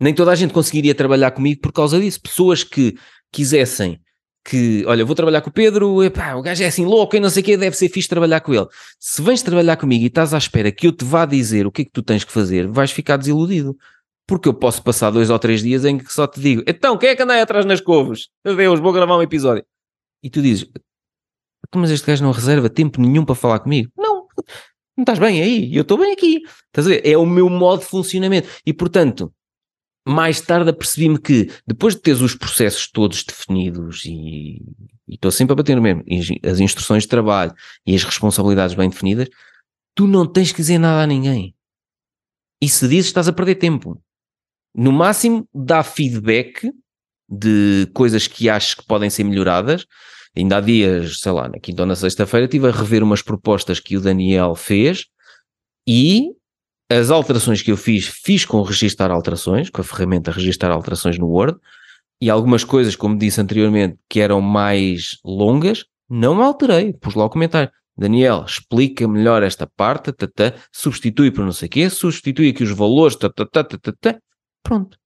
nem 0.00 0.14
toda 0.14 0.32
a 0.32 0.34
gente 0.34 0.54
conseguiria 0.54 0.94
trabalhar 0.94 1.30
comigo 1.30 1.60
por 1.60 1.72
causa 1.72 2.00
disso. 2.00 2.20
Pessoas 2.20 2.64
que 2.64 2.96
quisessem 3.32 4.00
que, 4.44 4.84
olha, 4.86 5.04
vou 5.04 5.14
trabalhar 5.14 5.42
com 5.42 5.50
o 5.50 5.52
Pedro, 5.52 6.02
epá, 6.02 6.34
o 6.34 6.42
gajo 6.42 6.62
é 6.62 6.66
assim 6.66 6.84
louco 6.84 7.14
e 7.14 7.20
não 7.20 7.28
sei 7.28 7.42
o 7.42 7.44
quê, 7.44 7.56
deve 7.56 7.76
ser 7.76 7.88
fixe 7.88 8.08
trabalhar 8.08 8.40
com 8.40 8.54
ele. 8.54 8.66
Se 8.98 9.20
vens 9.20 9.42
trabalhar 9.42 9.76
comigo 9.76 10.02
e 10.02 10.06
estás 10.06 10.32
à 10.32 10.38
espera 10.38 10.72
que 10.72 10.86
eu 10.86 10.92
te 10.92 11.04
vá 11.04 11.26
dizer 11.26 11.66
o 11.66 11.72
que 11.72 11.82
é 11.82 11.84
que 11.84 11.90
tu 11.90 12.02
tens 12.02 12.24
que 12.24 12.32
fazer, 12.32 12.66
vais 12.66 12.90
ficar 12.90 13.16
desiludido. 13.16 13.76
Porque 14.26 14.48
eu 14.48 14.54
posso 14.54 14.82
passar 14.82 15.10
dois 15.10 15.28
ou 15.28 15.38
três 15.38 15.60
dias 15.60 15.84
em 15.84 15.98
que 15.98 16.12
só 16.12 16.26
te 16.26 16.40
digo, 16.40 16.62
então, 16.66 16.96
quem 16.96 17.10
é 17.10 17.16
que 17.16 17.22
anda 17.22 17.34
aí 17.34 17.40
atrás 17.40 17.66
nas 17.66 17.80
couves? 17.80 18.28
Adeus, 18.44 18.78
vou 18.78 18.92
gravar 18.92 19.16
um 19.16 19.22
episódio. 19.22 19.64
E 20.22 20.30
tu 20.30 20.40
dizes, 20.40 20.68
mas 21.74 21.90
este 21.90 22.06
gajo 22.06 22.22
não 22.22 22.30
reserva 22.30 22.70
tempo 22.70 23.00
nenhum 23.00 23.24
para 23.24 23.34
falar 23.34 23.58
comigo. 23.58 23.90
Não, 23.96 24.26
não 25.00 25.02
estás 25.02 25.18
bem 25.18 25.42
aí, 25.42 25.74
eu 25.74 25.82
estou 25.82 25.98
bem 25.98 26.12
aqui. 26.12 26.42
Estás 26.66 26.86
a 26.86 26.90
ver? 26.90 27.06
É 27.06 27.16
o 27.16 27.26
meu 27.26 27.48
modo 27.48 27.80
de 27.80 27.86
funcionamento. 27.86 28.48
E 28.66 28.72
portanto, 28.72 29.32
mais 30.06 30.40
tarde 30.40 30.70
apercebi-me 30.70 31.18
que 31.18 31.50
depois 31.66 31.94
de 31.94 32.02
teres 32.02 32.20
os 32.20 32.34
processos 32.34 32.90
todos 32.90 33.24
definidos 33.24 34.04
e, 34.04 34.62
estou 35.08 35.30
sempre 35.30 35.52
a 35.52 35.56
bater 35.56 35.74
no 35.74 35.82
mesmo, 35.82 36.04
as 36.44 36.60
instruções 36.60 37.04
de 37.04 37.08
trabalho 37.08 37.52
e 37.86 37.94
as 37.94 38.04
responsabilidades 38.04 38.74
bem 38.74 38.88
definidas, 38.90 39.28
tu 39.94 40.06
não 40.06 40.26
tens 40.26 40.52
que 40.52 40.58
dizer 40.58 40.78
nada 40.78 41.02
a 41.02 41.06
ninguém. 41.06 41.54
E 42.62 42.68
se 42.68 42.86
dizes, 42.86 43.06
estás 43.06 43.26
a 43.26 43.32
perder 43.32 43.54
tempo. 43.54 44.02
No 44.74 44.92
máximo, 44.92 45.48
dá 45.54 45.82
feedback 45.82 46.70
de 47.28 47.88
coisas 47.94 48.26
que 48.26 48.50
achas 48.50 48.74
que 48.74 48.86
podem 48.86 49.08
ser 49.08 49.24
melhoradas. 49.24 49.86
Ainda 50.36 50.58
há 50.58 50.60
dias, 50.60 51.20
sei 51.20 51.32
lá, 51.32 51.48
na 51.48 51.58
quinta 51.58 51.82
ou 51.82 51.86
na 51.86 51.96
sexta-feira, 51.96 52.46
estive 52.46 52.68
a 52.68 52.70
rever 52.70 53.02
umas 53.02 53.22
propostas 53.22 53.80
que 53.80 53.96
o 53.96 54.00
Daniel 54.00 54.54
fez 54.54 55.06
e 55.86 56.30
as 56.90 57.10
alterações 57.10 57.62
que 57.62 57.70
eu 57.70 57.76
fiz, 57.76 58.06
fiz 58.06 58.44
com 58.44 58.62
registar 58.62 59.10
alterações, 59.10 59.70
com 59.70 59.80
a 59.80 59.84
ferramenta 59.84 60.30
registar 60.30 60.70
alterações 60.70 61.18
no 61.18 61.28
Word, 61.28 61.58
e 62.20 62.28
algumas 62.28 62.64
coisas, 62.64 62.94
como 62.96 63.16
disse 63.16 63.40
anteriormente, 63.40 63.96
que 64.08 64.20
eram 64.20 64.40
mais 64.40 65.18
longas, 65.24 65.84
não 66.08 66.42
alterei, 66.42 66.92
pus 66.92 67.14
lá 67.14 67.24
o 67.24 67.30
comentário. 67.30 67.70
Daniel, 67.96 68.44
explica 68.46 69.06
melhor 69.06 69.42
esta 69.42 69.66
parte, 69.66 70.12
tata, 70.12 70.54
substitui 70.72 71.30
por 71.30 71.44
não 71.44 71.52
sei 71.52 71.66
o 71.66 71.70
quê, 71.70 71.90
substitui 71.90 72.50
aqui 72.50 72.64
os 72.64 72.70
valores, 72.70 73.16
tata, 73.16 73.46
tata, 73.46 73.78
tata, 73.78 74.22
pronto. 74.62 74.98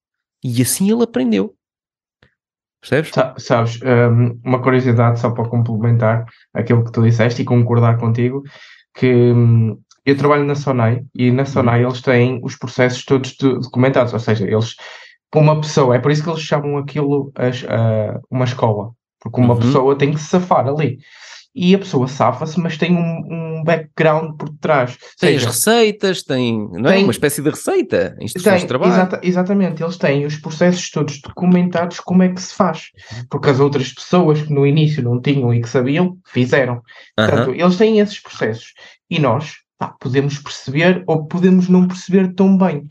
E 0.43 0.63
assim 0.63 0.91
ele 0.91 1.03
aprendeu. 1.03 1.55
Percebes? 2.89 3.13
Sabes, 3.39 3.81
hum, 3.83 4.39
uma 4.45 4.61
curiosidade 4.61 5.19
só 5.19 5.31
para 5.31 5.49
complementar 5.49 6.27
aquilo 6.53 6.85
que 6.85 6.93
tu 6.93 7.03
disseste 7.03 7.41
e 7.41 7.45
concordar 7.45 7.97
contigo, 7.97 8.43
que 8.95 9.33
hum, 9.33 9.79
eu 10.05 10.17
trabalho 10.17 10.45
na 10.45 10.55
Sonai 10.55 11.01
e 11.15 11.31
na 11.31 11.47
Sonai 11.47 11.83
uhum. 11.83 11.91
eles 11.91 12.03
têm 12.03 12.41
os 12.43 12.57
processos 12.57 13.05
todos 13.05 13.37
documentados, 13.39 14.13
ou 14.13 14.19
seja, 14.19 14.45
eles, 14.45 14.77
uma 15.35 15.59
pessoa, 15.61 15.97
é 15.97 15.99
por 15.99 16.13
isso 16.13 16.23
que 16.23 16.29
eles 16.29 16.43
chamam 16.43 16.77
aquilo 16.77 17.33
as, 17.35 17.63
uh, 17.63 18.21
uma 18.31 18.45
escola, 18.45 18.91
porque 19.19 19.41
uma 19.41 19.55
uhum. 19.55 19.61
pessoa 19.61 19.97
tem 19.97 20.13
que 20.13 20.21
se 20.21 20.27
safar 20.27 20.69
ali. 20.69 20.99
E 21.55 21.73
a 21.75 21.79
pessoa 21.79 22.09
safa-se, 22.09 22.59
mas 22.59 22.77
tem 22.77 22.97
um, 22.97 23.59
um, 23.61 23.65
background 23.65 24.37
por 24.37 24.49
trás. 24.61 24.97
Tem 25.19 25.39
seja, 25.39 25.49
as 25.49 25.55
receitas, 25.55 26.23
tem, 26.25 26.69
não 26.73 26.91
é? 26.91 26.95
Tem, 26.95 27.05
uma 27.05 27.13
espécie 27.13 27.41
de 27.41 27.49
receita, 27.49 28.17
instruções 28.21 28.57
tem, 28.57 28.63
de 28.63 28.67
trabalho. 28.67 28.93
Exata, 28.93 29.21
exatamente, 29.23 29.83
eles 29.83 29.97
têm 29.97 30.27
os 30.27 30.37
processos 30.37 30.91
todos 30.91 31.21
documentados, 31.21 32.01
como 32.01 32.25
é 32.25 32.29
que 32.29 32.43
se 32.43 32.53
faz. 32.53 32.91
Porque 33.31 33.51
as 33.51 33.61
outras 33.61 33.93
pessoas 33.93 34.43
que 34.43 34.53
no 34.53 34.67
início 34.67 35.03
não 35.03 35.21
tinham 35.21 35.55
e 35.55 35.61
que 35.61 35.69
sabiam, 35.69 36.19
fizeram. 36.27 36.83
Portanto, 37.17 37.51
uhum. 37.51 37.55
eles 37.55 37.77
têm 37.77 38.01
esses 38.01 38.19
processos. 38.19 38.73
E 39.09 39.21
nós, 39.21 39.53
pá, 39.79 39.95
podemos 40.01 40.39
perceber 40.39 41.05
ou 41.07 41.25
podemos 41.27 41.69
não 41.69 41.87
perceber 41.87 42.35
tão 42.35 42.59
bem. 42.59 42.85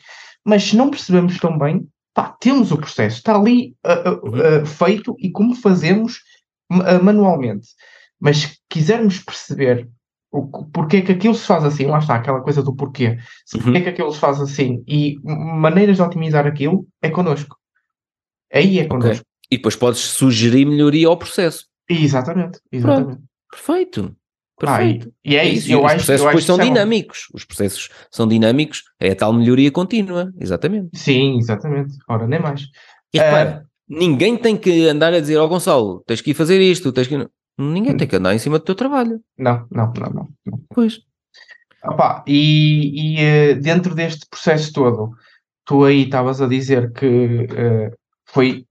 Mas 0.46 0.64
se 0.64 0.78
não 0.78 0.90
percebemos 0.90 1.38
tão 1.38 1.58
bem, 1.58 1.86
pá, 2.14 2.34
temos 2.40 2.72
o 2.72 2.78
processo, 2.78 3.18
está 3.18 3.36
ali 3.36 3.76
uh, 3.86 4.10
uh, 4.10 4.62
uh, 4.62 4.66
feito 4.66 5.16
e 5.20 5.30
como 5.32 5.56
fazemos 5.56 6.22
manualmente. 7.02 7.68
Mas 8.24 8.38
se 8.38 8.58
quisermos 8.70 9.20
perceber 9.20 9.90
o 10.32 10.48
porquê 10.68 11.02
que 11.02 11.12
aquilo 11.12 11.36
se 11.36 11.46
faz 11.46 11.66
assim, 11.66 11.88
lá 11.88 12.00
está 12.00 12.16
aquela 12.16 12.40
coisa 12.40 12.64
do 12.64 12.74
porquê, 12.74 13.18
se 13.46 13.58
uhum. 13.58 13.64
porquê 13.64 13.82
que 13.82 13.90
aquilo 13.90 14.14
se 14.14 14.20
faz 14.20 14.40
assim 14.40 14.82
e 14.88 15.18
maneiras 15.24 15.98
de 15.98 16.02
otimizar 16.02 16.48
aquilo 16.48 16.88
é 17.02 17.10
connosco. 17.10 17.58
Aí 18.52 18.80
é 18.80 18.86
connosco. 18.86 19.22
Okay. 19.22 19.22
E 19.52 19.58
depois 19.58 19.76
podes 19.76 20.00
sugerir 20.00 20.66
melhoria 20.66 21.10
ao 21.10 21.18
processo. 21.18 21.66
Exatamente, 21.90 22.62
exatamente. 22.72 23.08
Pronto. 23.08 23.24
Perfeito. 23.52 24.16
Perfeito. 24.58 25.10
Ah, 25.10 25.20
e, 25.26 25.34
e, 25.34 25.36
é 25.36 25.46
isso. 25.46 25.70
E 25.70 25.76
os 25.76 25.84
acho, 25.84 25.96
processos 25.96 26.26
depois 26.26 26.46
são 26.46 26.58
dinâmicos. 26.58 27.28
Os 27.34 27.44
processos 27.44 27.90
são 28.10 28.26
dinâmicos. 28.26 28.84
É 29.02 29.12
a 29.12 29.16
tal 29.18 29.34
melhoria 29.34 29.70
contínua. 29.70 30.32
Exatamente. 30.40 30.98
Sim, 30.98 31.38
exatamente. 31.40 31.98
Ora, 32.08 32.26
nem 32.26 32.40
mais. 32.40 32.62
E 33.14 33.20
repara, 33.20 33.66
uh, 33.66 33.68
ninguém 34.00 34.38
tem 34.38 34.56
que 34.56 34.88
andar 34.88 35.14
a 35.14 35.20
dizer 35.20 35.38
ao 35.38 35.46
oh, 35.46 35.50
Gonçalo, 35.50 36.02
tens 36.08 36.22
que 36.22 36.32
ir 36.32 36.34
fazer 36.34 36.62
isto, 36.62 36.92
tens 36.94 37.08
que... 37.08 37.28
Ninguém 37.58 37.96
tem 37.96 38.08
que 38.08 38.16
andar 38.16 38.34
em 38.34 38.40
cima 38.40 38.60
do 38.60 38.66
teu 38.66 38.76
trabalho. 38.76 39.22
Não, 39.38 39.66
não, 39.70 39.94
não, 39.94 40.10
não. 40.12 40.28
não. 40.46 40.60
Pois. 40.70 41.00
Opa, 41.84 42.24
e, 42.26 43.18
e 43.18 43.20
eh, 43.20 43.56
dentro 43.56 43.94
deste 43.94 44.26
processo 44.30 44.72
todo, 44.72 45.12
tu 45.66 45.84
aí 45.84 46.04
estavas 46.04 46.42
a 46.42 46.48
dizer 46.48 46.92
que 46.94 47.46
uh, 47.46 47.96
foi 48.26 48.66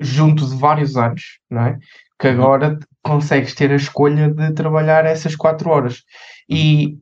junto 0.00 0.46
de 0.46 0.56
vários 0.56 0.96
anos, 0.96 1.38
não 1.50 1.62
é? 1.62 1.78
Que 2.18 2.28
uhum. 2.28 2.34
agora 2.34 2.78
consegues 3.02 3.54
ter 3.54 3.70
a 3.70 3.76
escolha 3.76 4.28
de 4.28 4.52
trabalhar 4.52 5.06
essas 5.06 5.34
quatro 5.34 5.70
horas. 5.70 6.02
E 6.48 6.98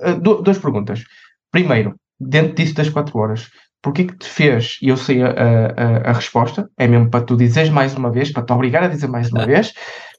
uh, 0.00 0.42
duas 0.42 0.58
perguntas. 0.58 1.04
Primeiro, 1.50 1.94
dentro 2.18 2.54
disso 2.54 2.74
das 2.74 2.88
quatro 2.88 3.16
horas, 3.18 3.48
porquê 3.80 4.04
que 4.04 4.16
te 4.16 4.26
fez, 4.26 4.78
e 4.82 4.88
eu 4.88 4.96
sei 4.96 5.22
a, 5.22 5.28
a, 5.28 6.10
a, 6.10 6.12
resposta, 6.12 6.68
é 6.76 6.88
mesmo 6.88 7.10
para 7.10 7.24
tu 7.24 7.36
dizeres 7.36 7.70
mais 7.70 7.94
uma 7.94 8.10
vez, 8.10 8.32
para 8.32 8.42
te 8.42 8.52
obrigar 8.52 8.82
a 8.82 8.88
dizer 8.88 9.06
mais 9.08 9.30
uma 9.30 9.46
vez, 9.46 9.72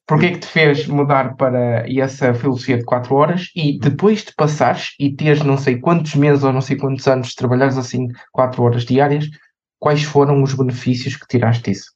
porquê 0.08 0.32
que 0.32 0.40
te 0.40 0.48
fez 0.48 0.88
mudar 0.88 1.36
para 1.36 1.86
essa 1.90 2.34
filosofia 2.34 2.78
de 2.78 2.86
quatro 2.86 3.16
horas 3.16 3.50
e 3.56 3.80
depois 3.80 4.24
de 4.24 4.34
passares 4.36 4.94
e 5.00 5.16
teres 5.16 5.44
não 5.44 5.58
sei 5.58 5.80
quantos 5.80 6.16
meses 6.16 6.44
ou 6.44 6.54
não 6.54 6.62
sei 6.62 6.78
quantos 6.78 7.08
anos 7.08 7.30
de 7.30 7.36
trabalhares 7.36 7.78
assim 7.78 8.08
quatro 8.32 8.64
horas 8.64 8.86
diárias, 8.86 9.28
quais 9.80 10.04
foram 10.04 10.44
os 10.44 10.54
benefícios 10.54 11.16
que 11.16 11.28
tiraste 11.28 11.72
disso? 11.72 11.92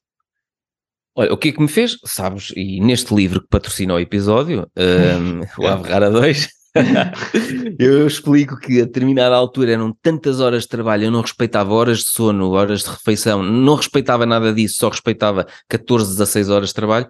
Olha, 1.16 1.32
o 1.32 1.36
que 1.36 1.48
é 1.48 1.52
que 1.52 1.60
me 1.60 1.68
fez? 1.68 1.96
Sabes, 2.04 2.52
e 2.56 2.80
neste 2.80 3.14
livro 3.14 3.40
que 3.40 3.48
patrocina 3.48 3.94
o 3.94 4.00
episódio, 4.00 4.66
um, 4.76 5.40
o 5.62 5.66
Ave 5.66 5.88
Rara 5.88 6.10
2, 6.10 6.48
eu 7.78 8.06
explico 8.06 8.56
que 8.56 8.80
a 8.80 8.84
determinada 8.84 9.34
altura 9.34 9.72
eram 9.72 9.92
tantas 10.02 10.40
horas 10.40 10.62
de 10.62 10.68
trabalho, 10.68 11.04
eu 11.04 11.10
não 11.10 11.20
respeitava 11.20 11.74
horas 11.74 11.98
de 11.98 12.10
sono, 12.10 12.52
horas 12.52 12.82
de 12.82 12.90
refeição, 12.90 13.42
não 13.42 13.74
respeitava 13.74 14.24
nada 14.24 14.52
disso, 14.52 14.76
só 14.78 14.88
respeitava 14.88 15.46
14, 15.68 16.12
16 16.12 16.48
horas 16.48 16.68
de 16.68 16.74
trabalho, 16.74 17.08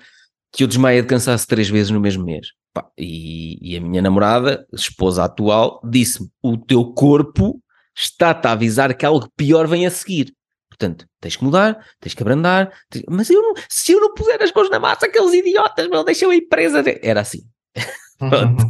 que 0.52 0.64
eu 0.64 0.66
desmaia 0.66 1.02
de 1.02 1.09
cansaço 1.09 1.47
três 1.47 1.68
vezes 1.68 1.90
no 1.90 2.01
mesmo 2.01 2.24
mês. 2.24 2.48
Pá, 2.72 2.89
e, 2.97 3.59
e, 3.60 3.77
a 3.77 3.81
minha 3.81 4.02
namorada, 4.02 4.66
esposa 4.72 5.24
atual, 5.24 5.81
disse-me: 5.85 6.28
o 6.43 6.56
teu 6.56 6.93
corpo 6.93 7.60
está-te 7.97 8.47
a 8.47 8.52
avisar 8.52 8.94
que 8.94 9.05
algo 9.05 9.28
pior 9.36 9.66
vem 9.66 9.86
a 9.86 9.90
seguir. 9.90 10.32
Portanto, 10.68 11.06
tens 11.20 11.36
que 11.36 11.44
mudar, 11.44 11.85
tens 12.01 12.14
que 12.14 12.22
abrandar. 12.22 12.72
Tens... 12.89 13.05
Mas 13.09 13.28
eu 13.28 13.43
não, 13.43 13.55
se 13.68 13.93
eu 13.93 14.01
não 14.01 14.14
puser 14.14 14.40
as 14.43 14.52
mãos 14.52 14.70
na 14.70 14.78
massa, 14.78 15.06
aqueles 15.06 15.35
idiotas, 15.35 15.89
meu, 15.89 16.05
deixam 16.05 16.31
a 16.31 16.36
empresa. 16.36 16.82
De... 16.82 16.98
Era 17.02 17.20
assim. 17.20 17.43
Pronto. 18.18 18.64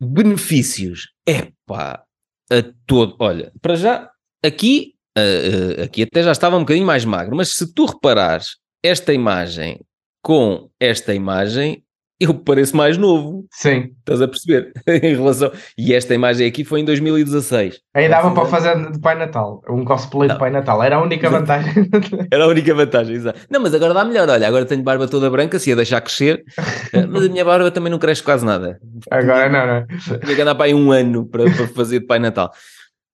benefícios, 0.00 1.08
é 1.26 1.52
pá, 1.66 2.02
a 2.50 2.62
todo. 2.86 3.16
Olha, 3.20 3.52
para 3.62 3.76
já, 3.76 4.10
aqui, 4.44 4.94
uh, 5.16 5.80
uh, 5.80 5.84
aqui 5.84 6.02
até 6.02 6.22
já 6.22 6.32
estava 6.32 6.56
um 6.56 6.60
bocadinho 6.60 6.86
mais 6.86 7.04
magro, 7.04 7.36
mas 7.36 7.54
se 7.54 7.72
tu 7.72 7.86
reparares 7.86 8.56
esta 8.82 9.12
imagem 9.12 9.80
com 10.22 10.70
esta 10.78 11.14
imagem, 11.14 11.84
eu 12.20 12.34
pareço 12.34 12.76
mais 12.76 12.98
novo. 12.98 13.46
Sim. 13.50 13.94
Estás 14.00 14.20
a 14.20 14.28
perceber? 14.28 14.72
em 14.86 15.14
relação. 15.16 15.50
E 15.76 15.94
esta 15.94 16.14
imagem 16.14 16.46
aqui 16.46 16.64
foi 16.64 16.80
em 16.80 16.84
2016. 16.84 17.80
Aí 17.94 18.08
dava 18.10 18.32
para 18.34 18.44
fazer 18.44 18.92
de 18.92 19.00
Pai 19.00 19.16
Natal, 19.16 19.62
um 19.70 19.84
cosplay 19.86 20.28
não. 20.28 20.34
de 20.34 20.38
Pai 20.38 20.50
Natal, 20.50 20.82
era 20.82 20.96
a 20.96 21.02
única 21.02 21.30
vantagem. 21.30 21.88
era 22.30 22.44
a 22.44 22.46
única 22.46 22.74
vantagem, 22.74 23.16
exato. 23.16 23.40
Não, 23.48 23.60
mas 23.60 23.72
agora 23.72 23.94
dá 23.94 24.04
melhor, 24.04 24.28
olha, 24.28 24.46
agora 24.46 24.66
tenho 24.66 24.82
barba 24.82 25.08
toda 25.08 25.30
branca, 25.30 25.58
se 25.58 25.70
ia 25.70 25.76
deixar 25.76 26.02
crescer, 26.02 26.44
eh, 26.92 27.06
mas 27.06 27.24
a 27.24 27.28
minha 27.28 27.44
barba 27.44 27.70
também 27.70 27.90
não 27.90 27.98
cresce 27.98 28.22
quase 28.22 28.44
nada. 28.44 28.78
Agora 29.10 29.48
não, 29.48 29.66
não. 29.66 30.18
Tinha 30.18 30.36
que 30.36 30.42
andar 30.42 30.54
para 30.54 30.66
aí 30.66 30.74
um 30.74 30.92
ano 30.92 31.26
para, 31.26 31.44
para 31.44 31.68
fazer 31.68 32.00
de 32.00 32.06
Pai 32.06 32.18
Natal. 32.18 32.52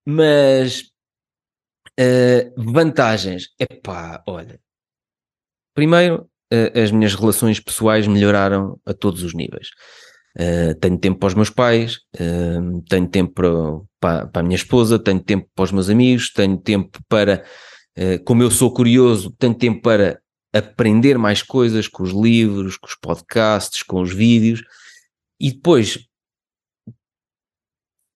Mas 0.05 0.83
uh, 2.01 2.53
vantagens, 2.57 3.51
epá, 3.59 4.21
olha. 4.27 4.59
Primeiro, 5.75 6.29
as 6.75 6.91
minhas 6.91 7.15
relações 7.15 7.59
pessoais 7.59 8.07
melhoraram 8.07 8.79
a 8.87 8.95
todos 8.95 9.23
os 9.23 9.35
níveis. 9.35 9.69
Uh, 10.39 10.75
tenho 10.79 10.99
tempo 10.99 11.19
para 11.19 11.29
os 11.29 11.35
meus 11.35 11.49
pais, 11.49 12.01
uh, 12.21 12.83
tenho 12.91 13.09
tempo 13.09 13.33
para, 13.33 13.49
para, 13.99 14.27
para, 14.27 14.41
a 14.41 14.45
minha 14.45 14.57
esposa, 14.57 14.99
tenho 14.99 15.19
tempo 15.19 15.49
para 15.55 15.65
os 15.65 15.73
meus 15.73 15.89
amigos, 15.89 16.31
tenho 16.31 16.59
tempo 16.59 17.01
para, 17.09 17.43
uh, 17.99 18.23
como 18.23 18.43
eu 18.43 18.51
sou 18.51 18.71
curioso, 18.71 19.35
tenho 19.39 19.55
tempo 19.55 19.81
para 19.81 20.21
aprender 20.53 21.17
mais 21.17 21.43
coisas 21.43 21.89
com 21.89 22.03
os 22.03 22.11
livros, 22.11 22.77
com 22.77 22.87
os 22.87 22.95
podcasts, 22.95 23.83
com 23.83 24.03
os 24.03 24.13
vídeos. 24.13 24.63
E 25.41 25.53
depois, 25.53 26.07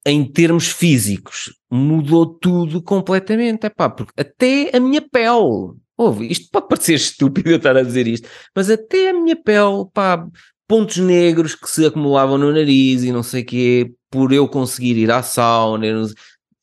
em 0.07 0.31
termos 0.31 0.69
físicos, 0.69 1.55
mudou 1.71 2.27
tudo 2.27 2.83
completamente. 2.83 3.71
Porque 3.71 4.13
até 4.21 4.77
a 4.77 4.81
minha 4.81 5.01
pele 5.01 5.75
Ouve, 6.01 6.33
isto 6.33 6.49
pode 6.51 6.67
parecer 6.67 6.95
estúpido 6.97 7.51
eu 7.51 7.59
estar 7.59 7.77
a 7.77 7.83
dizer 7.83 8.09
isto, 8.09 8.27
mas 8.57 8.71
até 8.71 9.11
a 9.11 9.13
minha 9.13 9.37
pele, 9.37 9.85
pá, 9.93 10.27
pontos 10.67 10.97
negros 10.97 11.55
que 11.55 11.69
se 11.69 11.85
acumulavam 11.85 12.39
no 12.39 12.51
nariz 12.51 13.03
e 13.03 13.13
não 13.13 13.23
sei 13.23 13.43
o 13.43 13.45
quê, 13.47 13.93
por 14.11 14.33
eu 14.33 14.49
conseguir 14.49 14.97
ir 14.97 15.11
à 15.11 15.23
sauna, 15.23 15.87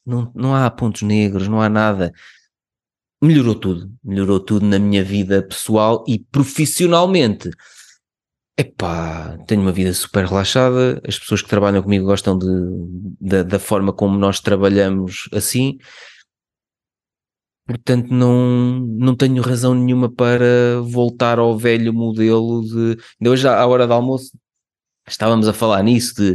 não, 0.03 0.31
não 0.33 0.55
há 0.55 0.67
pontos 0.71 1.03
negros, 1.03 1.47
não 1.47 1.61
há 1.61 1.69
nada. 1.69 2.11
Melhorou 3.21 3.53
tudo, 3.53 3.91
melhorou 4.03 4.39
tudo 4.39 4.65
na 4.65 4.79
minha 4.79 5.03
vida 5.03 5.43
pessoal 5.43 6.03
e 6.07 6.17
profissionalmente. 6.17 7.51
Epá, 8.57 9.37
tenho 9.45 9.61
uma 9.61 9.71
vida 9.71 9.93
super 9.93 10.25
relaxada, 10.25 10.99
as 11.07 11.19
pessoas 11.19 11.43
que 11.43 11.49
trabalham 11.49 11.83
comigo 11.83 12.07
gostam 12.07 12.35
de, 12.39 12.47
de 13.21 13.43
da 13.43 13.59
forma 13.59 13.93
como 13.93 14.17
nós 14.17 14.39
trabalhamos 14.39 15.29
assim 15.31 15.77
portanto 17.67 18.09
não, 18.09 18.79
não 18.79 19.15
tenho 19.15 19.43
razão 19.43 19.75
nenhuma 19.75 20.09
para 20.09 20.81
voltar 20.83 21.37
ao 21.37 21.57
velho 21.57 21.93
modelo 21.93 22.63
de. 22.63 22.97
Hoje, 23.29 23.47
à 23.47 23.65
hora 23.67 23.85
do 23.85 23.93
almoço, 23.93 24.31
estávamos 25.07 25.47
a 25.47 25.53
falar 25.53 25.83
nisso 25.83 26.15
de. 26.15 26.31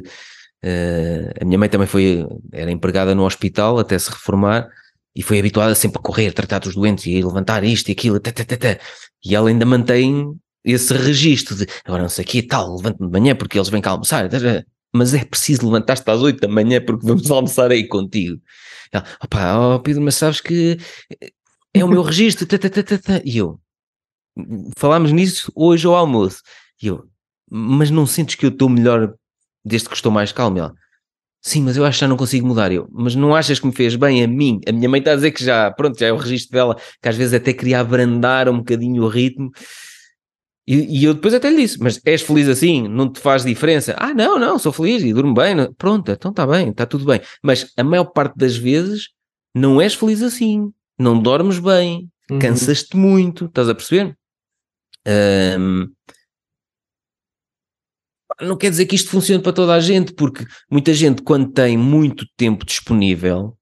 Uh, 0.64 1.32
a 1.40 1.44
minha 1.44 1.58
mãe 1.58 1.68
também 1.68 1.88
foi, 1.88 2.24
era 2.52 2.70
empregada 2.70 3.16
no 3.16 3.24
hospital 3.24 3.80
até 3.80 3.98
se 3.98 4.08
reformar 4.08 4.68
e 5.14 5.20
foi 5.20 5.38
habituada 5.40 5.74
sempre 5.74 5.98
a 5.98 6.02
correr, 6.02 6.32
tratar 6.32 6.60
dos 6.60 6.74
doentes 6.74 7.06
e 7.06 7.22
levantar 7.22 7.64
isto 7.64 7.88
e 7.88 7.92
aquilo, 7.92 8.20
tata, 8.20 8.78
e 9.24 9.34
ela 9.34 9.48
ainda 9.48 9.66
mantém 9.66 10.32
esse 10.64 10.94
registro 10.94 11.56
de 11.56 11.66
agora 11.84 12.02
não 12.02 12.08
sei 12.08 12.24
o 12.24 12.28
que 12.28 12.42
tal, 12.42 12.76
levanto-me 12.76 13.08
de 13.08 13.12
manhã 13.12 13.34
porque 13.34 13.58
eles 13.58 13.68
vêm 13.68 13.82
cá 13.82 13.90
almoçar, 13.90 14.28
mas 14.92 15.14
é 15.14 15.24
preciso 15.24 15.64
levantar-te 15.66 16.08
às 16.10 16.20
oito 16.20 16.40
da 16.40 16.48
manhã 16.48 16.80
porque 16.84 17.06
vamos 17.06 17.28
almoçar 17.30 17.70
aí 17.70 17.86
contigo. 17.86 18.40
Ela, 18.92 19.04
opá, 19.22 19.58
oh 19.58 19.80
Pedro, 19.80 20.02
mas 20.02 20.16
sabes 20.16 20.40
que 20.40 20.78
é 21.74 21.84
o 21.84 21.88
meu 21.88 22.02
registro, 22.02 22.46
tata, 22.46 22.68
tata, 22.68 22.98
tata. 22.98 23.22
e 23.24 23.38
eu, 23.38 23.58
falámos 24.76 25.12
nisso 25.12 25.50
hoje 25.54 25.86
ao 25.86 25.94
almoço, 25.94 26.42
e 26.82 26.88
eu, 26.88 27.04
mas 27.50 27.90
não 27.90 28.06
sentes 28.06 28.34
que 28.34 28.44
eu 28.44 28.50
estou 28.50 28.68
melhor 28.68 29.14
desde 29.64 29.88
que 29.88 29.94
estou 29.94 30.12
mais 30.12 30.32
calmo? 30.32 30.58
Ela, 30.58 30.74
sim, 31.40 31.62
mas 31.62 31.76
eu 31.76 31.84
acho 31.84 31.98
que 31.98 32.00
já 32.02 32.08
não 32.08 32.16
consigo 32.16 32.46
mudar. 32.46 32.72
Eu, 32.72 32.88
mas 32.92 33.14
não 33.14 33.34
achas 33.34 33.58
que 33.58 33.66
me 33.66 33.72
fez 33.72 33.96
bem 33.96 34.22
a 34.22 34.28
mim? 34.28 34.60
A 34.66 34.72
minha 34.72 34.88
mãe 34.88 35.00
está 35.00 35.12
a 35.12 35.16
dizer 35.16 35.32
que 35.32 35.44
já, 35.44 35.70
pronto, 35.70 35.98
já 35.98 36.06
é 36.06 36.12
o 36.12 36.16
registro 36.16 36.52
dela, 36.52 36.76
que 37.00 37.08
às 37.08 37.16
vezes 37.16 37.34
até 37.34 37.52
queria 37.52 37.80
abrandar 37.80 38.48
um 38.48 38.58
bocadinho 38.58 39.02
o 39.02 39.08
ritmo. 39.08 39.50
E, 40.66 41.00
e, 41.00 41.04
eu 41.04 41.14
depois 41.14 41.34
até 41.34 41.50
lhe 41.50 41.56
disse, 41.56 41.80
mas 41.80 42.00
és 42.04 42.22
feliz 42.22 42.48
assim? 42.48 42.86
Não 42.86 43.10
te 43.10 43.18
faz 43.20 43.44
diferença? 43.44 43.96
Ah, 43.98 44.14
não, 44.14 44.38
não, 44.38 44.58
sou 44.58 44.72
feliz 44.72 45.02
e 45.02 45.12
durmo 45.12 45.34
bem. 45.34 45.56
Pronto, 45.76 46.10
então 46.10 46.30
está 46.30 46.46
bem, 46.46 46.70
está 46.70 46.86
tudo 46.86 47.04
bem. 47.04 47.20
Mas 47.42 47.72
a 47.76 47.82
maior 47.82 48.04
parte 48.04 48.36
das 48.36 48.56
vezes 48.56 49.08
não 49.54 49.80
és 49.80 49.94
feliz 49.94 50.22
assim. 50.22 50.72
Não 50.98 51.20
dormes 51.20 51.58
bem, 51.58 52.08
uhum. 52.30 52.38
cansas-te 52.38 52.96
muito, 52.96 53.46
estás 53.46 53.68
a 53.68 53.74
perceber? 53.74 54.16
Um, 55.58 55.88
não 58.40 58.56
quer 58.56 58.70
dizer 58.70 58.86
que 58.86 58.94
isto 58.94 59.10
funcione 59.10 59.42
para 59.42 59.52
toda 59.52 59.74
a 59.74 59.80
gente, 59.80 60.12
porque 60.14 60.44
muita 60.70 60.94
gente, 60.94 61.22
quando 61.22 61.50
tem 61.50 61.76
muito 61.76 62.24
tempo 62.36 62.64
disponível, 62.64 63.56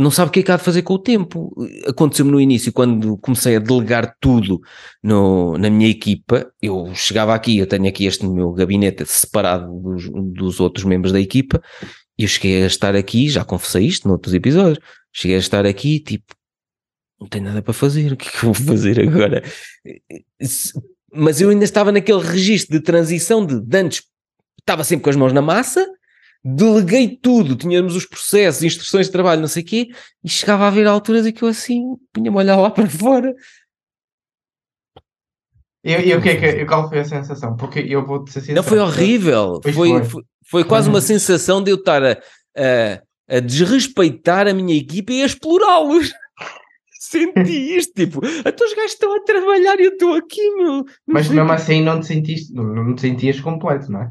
não 0.00 0.10
sabe 0.10 0.30
o 0.30 0.32
que 0.32 0.40
é 0.40 0.42
que 0.42 0.50
há 0.50 0.56
de 0.56 0.62
fazer 0.62 0.82
com 0.82 0.94
o 0.94 0.98
tempo. 0.98 1.54
Aconteceu-me 1.86 2.30
no 2.30 2.40
início, 2.40 2.72
quando 2.72 3.18
comecei 3.18 3.56
a 3.56 3.58
delegar 3.58 4.16
tudo 4.18 4.60
no, 5.02 5.58
na 5.58 5.68
minha 5.68 5.90
equipa, 5.90 6.50
eu 6.60 6.94
chegava 6.94 7.34
aqui, 7.34 7.58
eu 7.58 7.66
tenho 7.66 7.86
aqui 7.86 8.06
este 8.06 8.26
meu 8.26 8.52
gabinete 8.52 9.04
separado 9.06 9.72
dos, 9.80 10.08
dos 10.10 10.60
outros 10.60 10.84
membros 10.84 11.12
da 11.12 11.20
equipa, 11.20 11.62
e 12.18 12.22
eu 12.22 12.28
cheguei 12.28 12.62
a 12.62 12.66
estar 12.66 12.96
aqui, 12.96 13.28
já 13.28 13.44
confessei 13.44 13.84
isto 13.86 14.08
noutros 14.08 14.32
episódios, 14.34 14.82
cheguei 15.12 15.36
a 15.36 15.40
estar 15.40 15.66
aqui, 15.66 16.00
tipo, 16.00 16.34
não 17.20 17.28
tenho 17.28 17.44
nada 17.44 17.60
para 17.60 17.74
fazer, 17.74 18.12
o 18.12 18.16
que 18.16 18.28
é 18.28 18.30
que 18.30 18.36
eu 18.38 18.52
vou 18.52 18.54
fazer 18.54 18.98
agora? 19.00 19.42
Mas 21.12 21.40
eu 21.40 21.50
ainda 21.50 21.64
estava 21.64 21.92
naquele 21.92 22.22
registro 22.22 22.78
de 22.78 22.82
transição 22.82 23.44
de, 23.44 23.60
de 23.60 23.76
antes, 23.76 24.02
estava 24.58 24.82
sempre 24.82 25.04
com 25.04 25.10
as 25.10 25.16
mãos 25.16 25.32
na 25.32 25.42
massa, 25.42 25.86
deleguei 26.42 27.16
tudo, 27.16 27.54
tínhamos 27.54 27.94
os 27.94 28.06
processos, 28.06 28.62
instruções 28.62 29.06
de 29.06 29.12
trabalho, 29.12 29.40
não 29.40 29.48
sei 29.48 29.62
o 29.62 29.66
quê, 29.66 29.88
e 30.24 30.28
chegava 30.28 30.64
a 30.64 30.68
haver 30.68 30.86
alturas 30.86 31.26
em 31.26 31.32
que 31.32 31.42
eu 31.42 31.48
assim 31.48 31.96
punha-me 32.12 32.36
a 32.36 32.40
olhar 32.40 32.56
lá 32.56 32.70
para 32.70 32.88
fora. 32.88 33.34
E, 35.84 35.92
e 35.92 36.14
o 36.14 36.20
que 36.20 36.30
é 36.30 36.36
que, 36.36 36.66
qual 36.66 36.88
foi 36.88 37.00
a 37.00 37.04
sensação? 37.04 37.56
Porque 37.56 37.80
eu 37.80 38.04
vou 38.04 38.24
te 38.24 38.32
ser 38.32 38.52
Não, 38.52 38.62
foi 38.62 38.78
horrível. 38.78 39.60
Foi, 39.62 39.72
foi, 39.72 40.04
foi, 40.04 40.22
foi, 40.46 40.64
quase 40.64 40.88
uma 40.88 41.00
sensação 41.00 41.62
de 41.62 41.70
eu 41.70 41.76
estar 41.76 42.02
a, 42.04 42.12
a, 42.56 43.36
a 43.36 43.40
desrespeitar 43.40 44.46
a 44.46 44.52
minha 44.52 44.76
equipa 44.76 45.12
e 45.12 45.22
a 45.22 45.26
explorá-los. 45.26 46.12
Senti 47.00 47.76
isto, 47.76 47.94
tipo, 47.94 48.20
então 48.24 48.66
os 48.66 48.74
gajos 48.74 48.92
estão 48.92 49.16
a 49.16 49.20
trabalhar 49.20 49.80
e 49.80 49.84
eu 49.84 49.92
estou 49.92 50.14
aqui, 50.14 50.48
meu. 50.54 50.84
Mas 51.06 51.28
mesmo 51.28 51.50
assim 51.50 51.82
não 51.82 51.98
te 51.98 52.06
sentiste, 52.06 52.52
não, 52.52 52.62
não 52.62 52.94
te 52.94 53.00
sentias 53.00 53.40
completo, 53.40 53.90
não 53.90 54.02
é? 54.02 54.10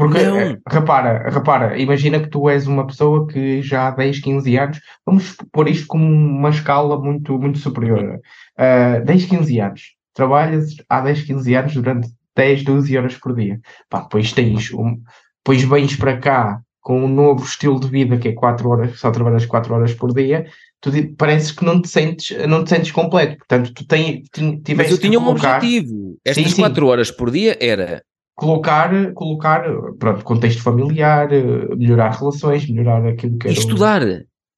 Porque, 0.00 0.16
eh, 0.16 0.58
repara, 0.66 1.28
repara, 1.28 1.78
imagina 1.78 2.18
que 2.18 2.30
tu 2.30 2.48
és 2.48 2.66
uma 2.66 2.86
pessoa 2.86 3.26
que 3.26 3.60
já 3.60 3.88
há 3.88 3.90
10, 3.90 4.20
15 4.20 4.56
anos, 4.56 4.80
vamos 5.04 5.36
pôr 5.52 5.68
isto 5.68 5.86
como 5.86 6.06
uma 6.06 6.48
escala 6.48 6.98
muito, 6.98 7.38
muito 7.38 7.58
superior. 7.58 8.18
Uh, 8.58 9.04
10, 9.04 9.26
15 9.26 9.60
anos, 9.60 9.82
trabalhas 10.14 10.74
há 10.88 11.02
10, 11.02 11.22
15 11.24 11.54
anos 11.54 11.74
durante 11.74 12.08
10, 12.34 12.64
12 12.64 12.96
horas 12.96 13.14
por 13.16 13.36
dia. 13.36 13.60
Pá, 13.90 14.00
depois 14.00 14.32
tens, 14.32 14.72
um, 14.72 14.98
depois 15.44 15.62
vens 15.64 15.94
para 15.96 16.16
cá 16.16 16.60
com 16.80 17.04
um 17.04 17.08
novo 17.08 17.44
estilo 17.44 17.78
de 17.78 17.88
vida 17.88 18.16
que 18.16 18.28
é 18.28 18.32
4 18.32 18.66
horas, 18.70 18.98
só 18.98 19.10
trabalhas 19.10 19.44
4 19.44 19.74
horas 19.74 19.92
por 19.92 20.14
dia, 20.14 20.46
tu 20.80 20.90
parece 21.18 21.54
que 21.54 21.62
não 21.62 21.82
te 21.82 21.88
sentes, 21.88 22.34
não 22.46 22.64
te 22.64 22.70
sentes 22.70 22.90
completo. 22.90 23.36
Portanto, 23.36 23.74
tu 23.74 23.86
tens, 23.86 24.26
tiveste 24.32 24.74
Mas 24.76 24.90
eu 24.90 24.98
tinha 24.98 25.20
um 25.20 25.28
objetivo. 25.28 26.16
Estas 26.24 26.54
4 26.54 26.86
horas 26.86 27.10
por 27.10 27.30
dia 27.30 27.58
era 27.60 28.02
colocar, 28.40 29.12
colocar 29.12 29.62
pronto, 29.98 30.24
contexto 30.24 30.62
familiar, 30.62 31.28
melhorar 31.76 32.10
relações, 32.10 32.66
melhorar 32.68 33.06
aquilo 33.06 33.36
que 33.36 33.48
era. 33.48 33.58
Estudar. 33.58 34.02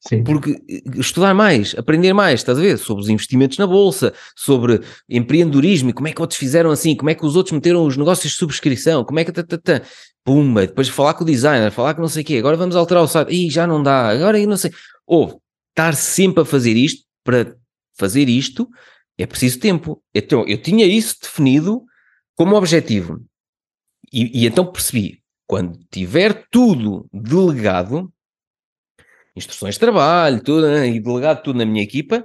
Sim. 0.07 0.25
Porque 0.25 0.61
estudar 0.97 1.33
mais, 1.33 1.77
aprender 1.79 2.13
mais, 2.13 2.41
estás 2.41 2.59
a 2.59 2.61
ver? 2.61 2.77
Sobre 2.77 3.03
os 3.03 3.09
investimentos 3.09 3.59
na 3.59 3.67
bolsa, 3.67 4.13
sobre 4.37 4.81
empreendedorismo 5.09 5.91
e 5.91 5.93
como 5.93 6.09
é 6.09 6.13
que 6.13 6.21
outros 6.21 6.39
fizeram 6.39 6.71
assim, 6.71 6.97
como 6.97 7.11
é 7.11 7.15
que 7.15 7.25
os 7.25 7.37
outros 7.37 7.53
meteram 7.53 7.85
os 7.85 7.97
negócios 7.97 8.33
de 8.33 8.39
subscrição, 8.39 9.05
como 9.05 9.19
é 9.19 9.25
que. 9.25 9.33
Tata, 9.33 9.83
pumba, 10.25 10.67
depois 10.67 10.89
falar 10.89 11.15
com 11.15 11.25
o 11.25 11.27
designer, 11.27 11.71
falar 11.73 11.95
com 11.95 12.03
não 12.03 12.09
sei 12.09 12.23
o 12.23 12.27
quê, 12.27 12.37
agora 12.37 12.57
vamos 12.57 12.77
alterar 12.77 13.03
o 13.03 13.09
site, 13.09 13.33
e 13.33 13.51
já 13.51 13.67
não 13.67 13.83
dá, 13.83 14.09
agora 14.09 14.37
aí 14.37 14.47
não 14.47 14.57
sei. 14.57 14.71
Ou 15.07 15.41
estar 15.71 15.95
sempre 15.95 16.43
a 16.43 16.45
fazer 16.45 16.77
isto, 16.77 17.05
para 17.25 17.55
fazer 17.97 18.29
isto 18.29 18.69
é 19.19 19.27
preciso 19.27 19.59
tempo. 19.59 20.03
Então 20.15 20.45
eu 20.47 20.61
tinha 20.61 20.87
isso 20.87 21.17
definido 21.21 21.83
como 22.37 22.57
objetivo 22.57 23.21
e, 24.13 24.43
e 24.43 24.47
então 24.47 24.71
percebi, 24.71 25.23
quando 25.47 25.79
tiver 25.91 26.47
tudo 26.51 27.09
delegado, 27.13 28.13
instruções 29.35 29.75
de 29.75 29.81
trabalho, 29.81 30.43
tudo, 30.43 30.69
né, 30.69 30.89
e 30.89 31.01
delegado 31.01 31.43
tudo 31.43 31.59
na 31.59 31.67
minha 31.67 31.83
equipa, 31.83 32.25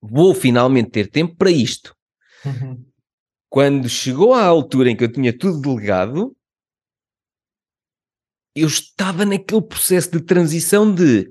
vou 0.00 0.34
finalmente 0.34 0.90
ter 0.90 1.10
tempo 1.10 1.34
para 1.36 1.50
isto. 1.50 1.94
Uhum. 2.44 2.84
Quando 3.48 3.88
chegou 3.88 4.34
à 4.34 4.44
altura 4.44 4.90
em 4.90 4.96
que 4.96 5.04
eu 5.04 5.12
tinha 5.12 5.36
tudo 5.36 5.60
delegado, 5.60 6.36
eu 8.54 8.68
estava 8.68 9.24
naquele 9.24 9.62
processo 9.62 10.10
de 10.10 10.20
transição 10.20 10.92
de 10.92 11.30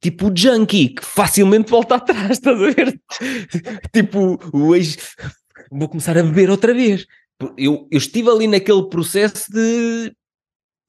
tipo 0.00 0.28
o 0.28 0.36
junkie 0.36 0.94
que 0.94 1.04
facilmente 1.04 1.70
volta 1.70 1.96
atrás, 1.96 2.30
estás 2.38 2.60
a 2.60 2.70
ver? 2.70 3.00
tipo, 3.92 4.38
ex, 4.74 4.96
vou 5.70 5.88
começar 5.88 6.16
a 6.16 6.22
beber 6.22 6.50
outra 6.50 6.72
vez. 6.72 7.06
Eu, 7.56 7.88
eu 7.90 7.98
estive 7.98 8.28
ali 8.28 8.46
naquele 8.46 8.88
processo 8.88 9.50
de 9.50 10.12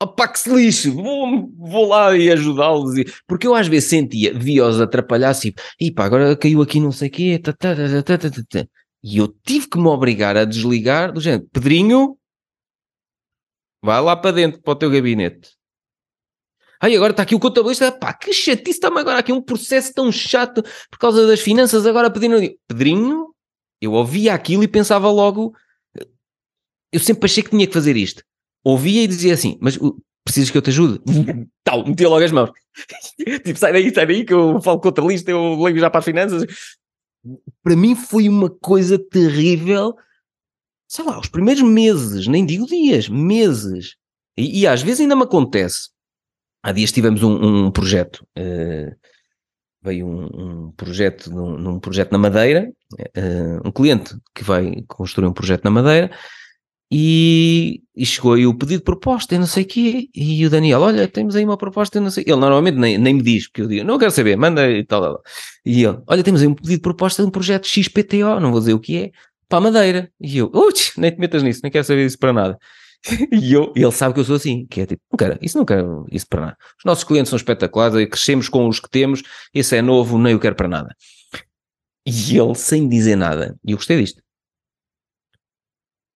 opá, 0.02 0.28
que 0.28 0.40
se 0.40 0.53
lixe, 0.53 0.90
vou, 0.90 1.49
vou 1.57 1.88
lá 1.88 2.15
e 2.18 2.32
ajudá-los. 2.32 2.95
Porque 3.28 3.48
eu 3.48 3.56
às 3.56 3.68
vezes 3.68 3.90
sentia, 3.90 4.34
via-os 4.34 4.82
atrapalhar 4.82 5.30
assim, 5.30 5.53
e 5.80 5.91
pá, 5.91 6.06
agora 6.06 6.36
caiu 6.36 6.61
aqui 6.61 6.80
não 6.80 6.91
sei 6.91 7.07
o 7.07 7.11
quê, 7.11 7.40
tá, 7.40 7.53
tá, 7.53 7.76
tá, 7.76 8.68
e 9.03 9.18
eu 9.18 9.28
tive 9.45 9.68
que 9.68 9.78
me 9.78 9.88
obrigar 9.88 10.38
a 10.38 10.45
desligar 10.45 11.11
do 11.11 11.22
género, 11.22 11.48
Pedrinho, 11.52 12.18
vai 13.84 14.02
lá 14.02 14.15
para 14.15 14.32
dentro, 14.32 14.61
para 14.61 14.72
o 14.72 14.76
teu 14.76 14.90
gabinete. 14.90 15.52
Ai, 16.80 16.95
agora 16.95 17.11
está 17.11 17.22
aqui 17.22 17.36
o 17.36 17.40
contabilista, 17.40 17.91
pá, 17.91 18.11
que 18.11 18.34
chatice, 18.34 18.72
está-me 18.72 18.99
agora 18.99 19.19
aqui 19.19 19.32
um 19.32 19.41
processo 19.41 19.94
tão 19.94 20.11
chato 20.11 20.64
por 20.90 20.98
causa 20.98 21.28
das 21.28 21.40
finanças, 21.40 21.86
agora 21.86 22.10
pedindo... 22.10 22.38
Pedrinho, 22.68 23.28
eu 23.80 23.94
ouvia 23.94 24.34
aquilo 24.34 24.64
e 24.64 24.68
pensava 24.68 25.10
logo, 25.11 25.56
eu 26.91 26.99
sempre 26.99 27.26
achei 27.26 27.43
que 27.43 27.49
tinha 27.49 27.68
que 27.68 27.73
fazer 27.73 27.95
isto 27.95 28.23
ouvia 28.63 29.03
e 29.03 29.07
dizia 29.07 29.34
assim: 29.34 29.57
Mas 29.59 29.77
uh, 29.77 29.95
precisas 30.23 30.49
que 30.49 30.57
eu 30.57 30.61
te 30.61 30.69
ajude? 30.69 31.01
Tal, 31.63 31.85
metia 31.85 32.09
logo 32.09 32.23
as 32.23 32.31
mãos. 32.31 32.51
tipo, 33.43 33.57
sai 33.57 33.73
daí, 33.73 33.93
sai 33.93 34.05
daí, 34.05 34.26
que 34.26 34.34
eu 34.34 34.61
falo 34.61 34.80
contra 34.80 35.05
lista, 35.05 35.31
eu 35.31 35.61
leio 35.61 35.80
já 35.80 35.89
para 35.89 35.99
as 35.99 36.05
finanças. 36.05 36.45
Para 37.63 37.76
mim 37.76 37.95
foi 37.95 38.27
uma 38.27 38.49
coisa 38.49 38.97
terrível. 38.97 39.95
Sei 40.88 41.05
lá, 41.05 41.19
os 41.19 41.30
primeiros 41.30 41.61
meses, 41.61 42.27
nem 42.27 42.45
digo 42.45 42.65
dias, 42.65 43.07
meses. 43.07 43.95
E, 44.38 44.61
e 44.61 44.68
às 44.68 44.81
vezes 44.81 45.01
ainda 45.01 45.15
me 45.15 45.23
acontece. 45.23 45.89
Há 46.63 46.72
dias 46.72 46.91
tivemos 46.91 47.23
um, 47.23 47.68
um 47.68 47.72
projeto. 47.72 48.26
Uh, 48.38 48.93
veio 49.84 50.05
um, 50.05 50.26
um 50.26 50.72
projeto 50.73 51.31
num, 51.31 51.57
num, 51.57 51.80
projeto 51.80 52.11
na 52.11 52.18
Madeira, 52.18 52.72
uh, 52.99 53.68
um 53.68 53.72
cliente 53.72 54.15
que 54.35 54.43
vai 54.43 54.84
construir 54.88 55.27
um 55.27 55.34
projeto 55.34 55.63
na 55.63 55.72
Madeira 55.72 56.11
e, 56.93 57.81
e, 57.95 58.05
chegou 58.05 58.34
aí 58.34 58.45
o 58.45 58.53
pedido 58.53 58.80
de 58.80 58.84
proposta 58.84 59.34
e 59.34 59.39
não 59.39 59.47
sei 59.47 59.63
o 59.63 59.68
quê, 59.68 60.09
e 60.13 60.45
o 60.45 60.49
Daniel, 60.49 60.81
olha, 60.81 61.07
temos 61.07 61.38
aí 61.38 61.45
uma 61.45 61.55
proposta 61.55 61.97
e 61.97 62.01
não 62.01 62.11
sei 62.11 62.26
Ele 62.27 62.35
normalmente 62.35 62.77
nem, 62.77 62.97
nem 62.97 63.13
me 63.13 63.22
diz, 63.22 63.47
porque 63.47 63.61
eu 63.61 63.68
digo, 63.68 63.85
não 63.85 63.97
quero 63.97 64.11
saber, 64.11 64.35
manda 64.35 64.69
e 64.69 64.84
tal, 64.84 65.22
E 65.65 65.85
ele, 65.85 65.97
olha, 66.05 66.22
temos 66.22 66.41
aí 66.41 66.47
um 66.47 66.53
pedido 66.53 66.76
de 66.76 66.81
proposta 66.81 67.23
de 67.23 67.30
um 67.30 67.31
projeto 67.31 67.65
XPTO, 67.65 68.41
não 68.41 68.51
vou 68.51 68.59
dizer 68.59 68.73
o 68.73 68.80
que 68.80 68.97
é, 68.97 69.11
para 69.47 69.59
a 69.59 69.61
Madeira. 69.61 70.11
E 70.19 70.38
eu, 70.38 70.51
uts, 70.53 70.93
nem 70.97 71.11
te 71.11 71.19
metas 71.19 71.41
nisso, 71.43 71.61
nem 71.63 71.72
quero 71.72 71.85
saber 71.85 72.05
disso 72.05 72.19
para 72.19 72.34
nada. 72.34 72.59
e 73.31 73.53
eu, 73.53 73.72
ele 73.76 73.91
sabe 73.91 74.13
que 74.13 74.19
eu 74.19 74.26
sou 74.26 74.35
assim, 74.35 74.65
que 74.68 74.81
é 74.81 74.85
tipo, 74.85 75.01
não 75.11 75.18
quero, 75.18 75.39
isso 75.41 75.57
não 75.57 75.65
quero 75.65 76.05
isso 76.11 76.27
para 76.27 76.41
nada. 76.41 76.57
Os 76.77 76.84
nossos 76.84 77.05
clientes 77.05 77.30
são 77.30 77.38
espetaculares, 77.38 78.07
crescemos 78.09 78.49
com 78.49 78.68
os 78.68 78.81
que 78.81 78.89
temos, 78.89 79.23
esse 79.53 79.77
é 79.77 79.81
novo, 79.81 80.18
nem 80.18 80.34
eu 80.34 80.39
quero 80.39 80.55
para 80.55 80.68
nada. 80.68 80.95
E 82.05 82.38
ele, 82.38 82.55
sem 82.55 82.89
dizer 82.89 83.15
nada, 83.15 83.55
e 83.65 83.72
eu 83.72 83.77
gostei 83.77 83.97
disto, 84.01 84.22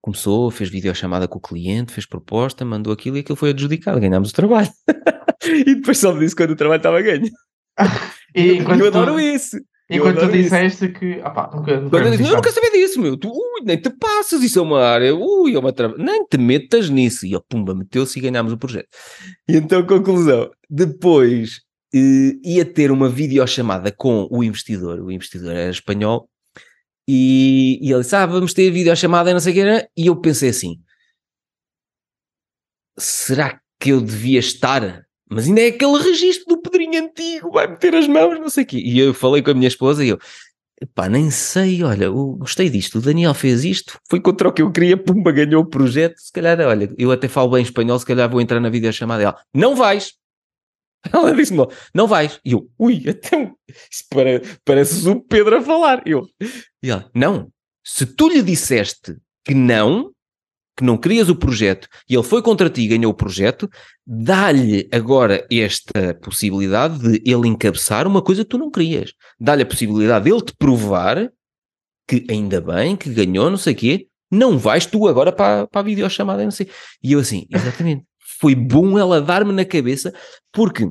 começou, 0.06 0.52
fez 0.52 0.70
videochamada 0.70 1.28
com 1.28 1.40
o 1.40 1.42
cliente, 1.42 1.92
fez 1.92 2.06
proposta, 2.06 2.64
mandou 2.64 2.94
aquilo 2.94 3.18
e 3.18 3.22
aquilo 3.22 3.36
foi 3.36 3.50
adjudicado, 3.50 4.00
ganhámos 4.00 4.30
o 4.30 4.34
trabalho. 4.34 4.70
e 5.44 5.76
depois 5.76 5.98
só 5.98 6.14
me 6.14 6.20
disse 6.20 6.36
quando 6.36 6.52
o 6.52 6.56
trabalho 6.56 6.78
estava 6.78 7.02
ganho. 7.02 7.28
e 8.36 8.58
eu 8.58 8.88
adoro 8.88 9.14
tu, 9.14 9.20
isso. 9.20 9.58
Enquanto 9.90 10.20
tu 10.20 10.32
disseste 10.32 10.86
isso. 10.86 10.94
que. 10.94 11.20
Opa, 11.22 11.50
nunca, 11.56 11.82
nunca 11.82 11.98
eu, 11.98 12.12
disse, 12.12 12.32
eu 12.32 12.42
quero 12.42 12.54
saber 12.54 12.72
disso, 12.72 13.02
meu. 13.02 13.18
Tu, 13.18 13.28
ui, 13.28 13.66
nem 13.66 13.82
te 13.82 13.90
passas, 13.90 14.44
isso 14.44 14.60
é 14.60 14.62
uma 14.62 14.84
área, 14.84 15.16
ui, 15.16 15.56
é 15.56 15.60
uma 15.60 15.74
tra... 15.74 15.92
nem 15.98 16.24
te 16.26 16.38
metas 16.38 16.88
nisso. 16.88 17.26
E 17.26 17.34
ele, 17.34 17.44
pumba, 17.50 17.74
meteu-se 17.74 18.20
e 18.20 18.22
ganhámos 18.22 18.54
o 18.54 18.58
projeto. 18.58 18.88
E 19.50 19.58
então, 19.58 19.84
conclusão, 19.86 20.52
depois 20.70 21.62
uh, 21.96 22.40
ia 22.44 22.64
ter 22.64 22.92
uma 22.92 23.10
videochamada 23.10 23.92
com 23.92 24.28
o 24.30 24.44
investidor, 24.44 25.00
o 25.00 25.12
investidor 25.12 25.52
era 25.56 25.72
espanhol, 25.72 26.30
e, 27.08 27.80
e 27.82 27.92
ele 27.92 28.02
disse: 28.02 28.16
Ah, 28.16 28.26
vamos 28.26 28.54
ter 28.54 28.72
videochamada 28.72 29.30
e 29.30 29.34
não 29.34 29.40
sei 29.40 29.52
o 29.52 29.56
que 29.56 29.62
era. 29.62 29.90
E 29.96 30.08
eu 30.08 30.16
pensei 30.16 30.50
assim: 30.50 30.76
será 32.98 33.60
que 33.80 33.92
eu 33.92 34.02
devia 34.02 34.40
estar? 34.40 35.06
Mas 35.30 35.48
ainda 35.48 35.62
é 35.62 35.68
aquele 35.68 35.98
registro 35.98 36.56
do 36.56 36.62
Pedrinho 36.62 37.04
antigo, 37.04 37.52
vai 37.52 37.68
meter 37.68 37.96
as 37.96 38.08
mãos, 38.08 38.40
não 38.40 38.50
sei 38.50 38.64
o 38.64 38.68
quê. 38.68 38.78
E 38.78 39.00
eu 39.00 39.14
falei 39.14 39.42
com 39.42 39.52
a 39.52 39.54
minha 39.56 39.68
esposa 39.68 40.06
e 40.06 40.10
eu, 40.10 40.20
pá, 40.94 41.10
nem 41.10 41.32
sei, 41.32 41.84
olha, 41.84 42.06
eu 42.06 42.36
gostei 42.38 42.70
disto, 42.70 43.00
o 43.00 43.02
Daniel 43.02 43.34
fez 43.34 43.64
isto, 43.64 44.00
foi 44.08 44.22
contra 44.22 44.48
o 44.48 44.54
que 44.54 44.62
eu 44.62 44.72
queria, 44.72 44.96
pumba, 44.96 45.32
ganhou 45.32 45.64
o 45.64 45.66
projeto, 45.66 46.20
se 46.20 46.32
calhar, 46.32 46.60
olha, 46.62 46.94
eu 46.98 47.12
até 47.12 47.28
falo 47.28 47.52
bem 47.52 47.64
espanhol, 47.64 47.98
se 47.98 48.06
calhar 48.06 48.30
vou 48.30 48.40
entrar 48.40 48.60
na 48.60 48.70
videochamada 48.70 49.24
dela. 49.24 49.38
Não 49.54 49.76
vais! 49.76 50.14
Ela 51.14 51.34
disse-me, 51.34 51.66
não 51.94 52.08
vais. 52.08 52.40
E 52.44 52.54
eu, 52.54 52.70
ui, 52.78 53.04
até 53.08 53.52
isso 53.92 54.04
para, 54.10 54.42
parece 54.64 55.08
o 55.08 55.22
Pedro 55.22 55.58
a 55.58 55.62
falar. 55.62 56.02
Eu, 56.06 56.28
e 56.82 56.90
ela, 56.90 57.10
não, 57.14 57.50
se 57.84 58.06
tu 58.06 58.30
lhe 58.30 58.42
disseste 58.42 59.16
que 59.44 59.54
não, 59.54 60.12
que 60.76 60.84
não 60.84 60.98
querias 60.98 61.30
o 61.30 61.36
projeto 61.36 61.88
e 62.10 62.16
ele 62.16 62.24
foi 62.24 62.42
contra 62.42 62.70
ti 62.70 62.82
e 62.82 62.88
ganhou 62.88 63.12
o 63.12 63.16
projeto, 63.16 63.70
dá-lhe 64.06 64.88
agora 64.92 65.46
esta 65.52 66.16
possibilidade 66.16 67.00
de 67.00 67.22
ele 67.30 67.48
encabeçar 67.48 68.08
uma 68.08 68.22
coisa 68.22 68.44
que 68.44 68.50
tu 68.50 68.58
não 68.58 68.72
querias. 68.72 69.14
Dá-lhe 69.40 69.64
a 69.64 69.68
possibilidade 69.68 70.26
de 70.26 70.32
ele 70.32 70.42
te 70.42 70.54
provar 70.58 71.32
que 72.08 72.26
ainda 72.30 72.62
bem, 72.62 72.96
que 72.96 73.10
ganhou, 73.10 73.50
não 73.50 73.58
sei 73.58 73.74
o 73.74 73.76
quê, 73.76 74.08
não 74.32 74.58
vais 74.58 74.86
tu 74.86 75.08
agora 75.08 75.32
para, 75.32 75.66
para 75.68 75.82
a 75.82 75.84
videochamada, 75.84 76.44
não 76.44 76.52
sei. 76.52 76.70
E 77.02 77.14
eu 77.14 77.20
assim, 77.20 77.48
exatamente 77.50 78.04
foi 78.40 78.56
bom 78.56 78.98
ela 78.98 79.22
dar-me 79.22 79.52
na 79.52 79.66
cabeça, 79.66 80.14
porque 80.52 80.90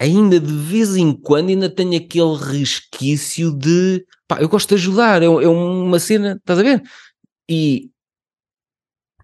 ainda 0.00 0.40
de 0.40 0.52
vez 0.52 0.96
em 0.96 1.12
quando 1.12 1.48
ainda 1.50 1.70
tenho 1.70 1.96
aquele 1.96 2.36
resquício 2.36 3.52
de 3.56 4.04
pá, 4.26 4.40
eu 4.40 4.48
gosto 4.48 4.68
de 4.70 4.74
ajudar, 4.74 5.22
é, 5.22 5.26
é 5.26 5.28
uma 5.28 5.98
cena, 5.98 6.36
estás 6.36 6.58
a 6.58 6.62
ver? 6.62 6.82
E 7.48 7.90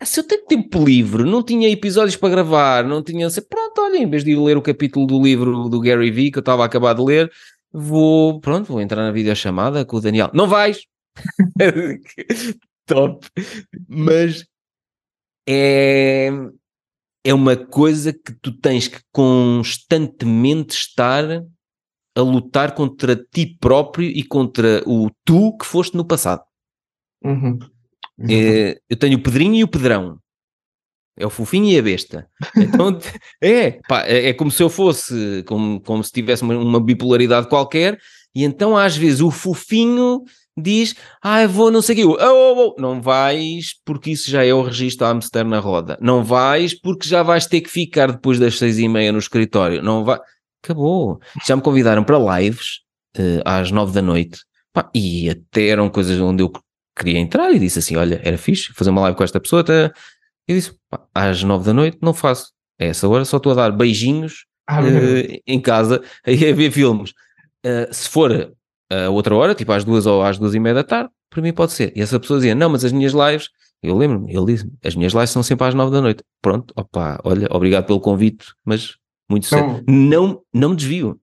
se 0.02 0.20
eu 0.20 0.24
tenho 0.24 0.46
tempo 0.46 0.82
livre, 0.82 1.24
não 1.24 1.42
tinha 1.42 1.68
episódios 1.68 2.16
para 2.16 2.30
gravar, 2.30 2.84
não 2.84 3.02
tinha, 3.02 3.28
pronto, 3.48 3.82
olha, 3.82 3.98
em 3.98 4.08
vez 4.08 4.24
de 4.24 4.32
ir 4.32 4.38
ler 4.38 4.56
o 4.56 4.62
capítulo 4.62 5.06
do 5.06 5.22
livro 5.22 5.68
do 5.68 5.80
Gary 5.80 6.10
Vee 6.10 6.30
que 6.30 6.38
eu 6.38 6.40
estava 6.40 6.62
a 6.62 6.66
acabar 6.66 6.94
de 6.94 7.02
ler, 7.02 7.30
vou, 7.72 8.40
pronto, 8.40 8.66
vou 8.66 8.80
entrar 8.80 9.02
na 9.02 9.12
videochamada 9.12 9.84
com 9.84 9.96
o 9.96 10.00
Daniel. 10.00 10.30
Não 10.32 10.48
vais! 10.48 10.86
Top! 12.86 13.26
Mas 13.88 14.46
é, 15.46 16.30
é 17.24 17.34
uma 17.34 17.56
coisa 17.56 18.12
que 18.12 18.32
tu 18.40 18.52
tens 18.52 18.88
que 18.88 19.00
constantemente 19.12 20.74
estar 20.74 21.24
a 22.16 22.20
lutar 22.20 22.74
contra 22.74 23.16
ti 23.16 23.56
próprio 23.60 24.08
e 24.08 24.22
contra 24.22 24.82
o 24.86 25.10
tu 25.24 25.56
que 25.56 25.66
foste 25.66 25.96
no 25.96 26.04
passado. 26.04 26.42
Uhum. 27.22 27.58
É, 28.28 28.80
eu 28.88 28.96
tenho 28.96 29.18
o 29.18 29.22
Pedrinho 29.22 29.54
e 29.54 29.64
o 29.64 29.68
Pedrão. 29.68 30.18
É 31.18 31.26
o 31.26 31.30
fofinho 31.30 31.66
e 31.66 31.78
a 31.78 31.82
besta. 31.82 32.26
Então, 32.56 32.98
é, 33.42 33.72
pá, 33.86 34.02
é, 34.06 34.28
é, 34.28 34.32
como 34.32 34.50
se 34.50 34.62
eu 34.62 34.70
fosse, 34.70 35.44
como, 35.46 35.80
como 35.80 36.02
se 36.02 36.10
tivesse 36.10 36.42
uma, 36.42 36.56
uma 36.56 36.80
bipolaridade 36.80 37.48
qualquer, 37.48 37.98
e 38.34 38.44
então 38.44 38.76
às 38.76 38.96
vezes 38.96 39.20
o 39.20 39.30
fofinho 39.30 40.22
diz, 40.56 40.94
ah, 41.22 41.46
vou 41.46 41.70
não 41.70 41.82
sei 41.82 41.94
o 41.94 41.98
quê, 41.98 42.04
oh, 42.04 42.16
oh, 42.20 42.74
oh. 42.76 42.80
não 42.80 43.00
vais 43.00 43.74
porque 43.84 44.10
isso 44.10 44.30
já 44.30 44.44
é 44.44 44.52
o 44.52 44.62
registro 44.62 45.06
Amster 45.06 45.44
na 45.44 45.58
roda, 45.58 45.98
não 46.00 46.24
vais 46.24 46.78
porque 46.78 47.08
já 47.08 47.22
vais 47.22 47.46
ter 47.46 47.60
que 47.60 47.70
ficar 47.70 48.12
depois 48.12 48.38
das 48.38 48.58
seis 48.58 48.78
e 48.78 48.88
meia 48.88 49.12
no 49.12 49.18
escritório, 49.18 49.82
não 49.82 50.04
vai, 50.04 50.18
acabou, 50.62 51.20
já 51.46 51.56
me 51.56 51.62
convidaram 51.62 52.04
para 52.04 52.38
lives 52.38 52.80
uh, 53.16 53.42
às 53.44 53.70
nove 53.70 53.92
da 53.92 54.02
noite, 54.02 54.40
Pá, 54.72 54.88
e 54.94 55.28
até 55.28 55.68
eram 55.68 55.88
coisas 55.88 56.20
onde 56.20 56.42
eu 56.42 56.52
queria 56.96 57.18
entrar 57.18 57.50
e 57.52 57.58
disse 57.58 57.78
assim, 57.78 57.96
olha, 57.96 58.20
era 58.24 58.38
fixe 58.38 58.72
fazer 58.72 58.90
uma 58.90 59.00
live 59.02 59.16
com 59.16 59.24
esta 59.24 59.40
pessoa, 59.40 59.62
até... 59.62 59.86
eu 60.46 60.56
disse, 60.56 60.74
Pá, 60.88 61.00
às 61.14 61.42
nove 61.42 61.64
da 61.64 61.72
noite 61.72 61.98
não 62.02 62.14
faço, 62.14 62.52
a 62.80 62.84
essa 62.84 63.08
hora 63.08 63.24
só 63.24 63.38
estou 63.38 63.52
a 63.52 63.56
dar 63.56 63.72
beijinhos 63.72 64.46
ah, 64.66 64.80
uh, 64.82 65.40
em 65.46 65.60
casa, 65.60 66.02
a 66.26 66.30
ver 66.30 66.70
filmes, 66.70 67.10
uh, 67.64 67.92
se 67.92 68.08
for 68.08 68.52
a 68.90 69.08
outra 69.10 69.34
hora, 69.34 69.54
tipo 69.54 69.72
às 69.72 69.84
duas 69.84 70.06
ou 70.06 70.22
às 70.22 70.38
duas 70.38 70.54
e 70.54 70.60
meia 70.60 70.74
da 70.74 70.84
tarde, 70.84 71.10
para 71.30 71.42
mim 71.42 71.52
pode 71.52 71.72
ser. 71.72 71.92
E 71.96 72.02
essa 72.02 72.18
pessoa 72.18 72.38
dizia, 72.38 72.54
não, 72.54 72.68
mas 72.68 72.84
as 72.84 72.92
minhas 72.92 73.12
lives, 73.12 73.48
eu 73.82 73.96
lembro-me, 73.96 74.34
ele 74.34 74.46
disse, 74.46 74.70
as 74.84 74.96
minhas 74.96 75.12
lives 75.12 75.30
são 75.30 75.42
sempre 75.42 75.66
às 75.66 75.74
nove 75.74 75.92
da 75.92 76.00
noite. 76.00 76.24
Pronto, 76.42 76.74
opá, 76.76 77.20
olha, 77.24 77.46
obrigado 77.50 77.86
pelo 77.86 78.00
convite, 78.00 78.46
mas 78.64 78.96
muito 79.30 79.46
cedo. 79.46 79.82
Não, 79.86 80.42
não 80.52 80.70
me 80.70 80.76
desvio. 80.76 81.20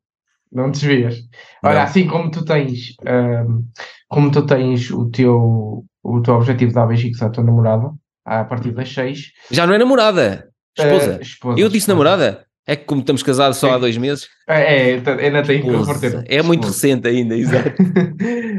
Não 0.52 0.72
desvias. 0.72 1.18
Olha, 1.62 1.76
não. 1.76 1.82
assim 1.82 2.08
como 2.08 2.32
tu 2.32 2.46
tens, 2.46 2.96
um, 3.06 3.66
como 4.08 4.32
tu 4.32 4.46
tens 4.46 4.90
o 4.92 5.10
teu, 5.10 5.86
o 6.02 6.22
teu 6.22 6.36
objetivo 6.36 6.70
de 6.70 6.76
dar 6.76 6.88
beijinhos 6.88 7.22
à 7.22 7.30
tua 7.30 7.44
namorada, 7.44 7.92
a 8.26 8.46
partir 8.46 8.72
das 8.72 8.94
seis. 8.94 9.32
Já 9.52 9.68
não 9.68 9.74
é 9.74 9.78
namorada, 9.78 10.50
esposa. 10.78 11.18
Uh, 11.18 11.22
esposa 11.22 11.60
eu 11.60 11.68
disse 11.68 11.80
esposa. 11.80 11.92
namorada? 11.92 12.47
É 12.70 12.76
que 12.76 12.84
como 12.84 13.00
estamos 13.00 13.24
casados 13.24 13.58
só 13.58 13.72
há 13.74 13.78
dois 13.78 13.98
meses. 13.98 14.28
É, 14.46 14.92
é 14.92 14.94
ainda 14.96 15.42
tenho 15.42 15.64
que 15.64 15.72
converter. 15.72 16.26
É 16.28 16.42
muito 16.42 16.68
recente 16.68 17.08
ainda, 17.08 17.34
exato. 17.38 17.72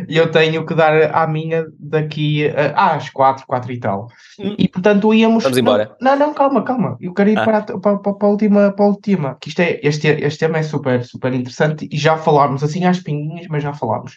E 0.08 0.16
eu 0.16 0.30
tenho 0.30 0.64
que 0.64 0.74
dar 0.74 1.14
à 1.14 1.26
minha 1.26 1.66
daqui 1.78 2.48
a, 2.48 2.94
às 2.94 3.10
quatro, 3.10 3.46
quatro 3.46 3.70
e 3.70 3.78
tal. 3.78 4.08
Hum. 4.40 4.54
E 4.56 4.66
portanto 4.66 5.12
íamos. 5.12 5.44
Vamos 5.44 5.58
embora. 5.58 5.94
Não, 6.00 6.16
não, 6.16 6.32
calma, 6.32 6.62
calma. 6.62 6.96
Eu 6.98 7.12
quero 7.12 7.28
ir 7.28 7.38
ah. 7.38 7.44
para, 7.44 7.78
para, 7.78 7.98
para, 7.98 8.26
a 8.26 8.30
última, 8.30 8.72
para 8.72 8.86
a 8.86 8.88
última. 8.88 9.36
Que 9.38 9.50
isto 9.50 9.60
é, 9.60 9.78
este, 9.82 10.08
este 10.08 10.38
tema 10.38 10.56
é 10.56 10.62
super, 10.62 11.04
super 11.04 11.34
interessante 11.34 11.86
e 11.92 11.98
já 11.98 12.16
falámos 12.16 12.64
assim 12.64 12.86
às 12.86 13.00
pinguinhas, 13.00 13.46
mas 13.50 13.62
já 13.62 13.74
falámos. 13.74 14.12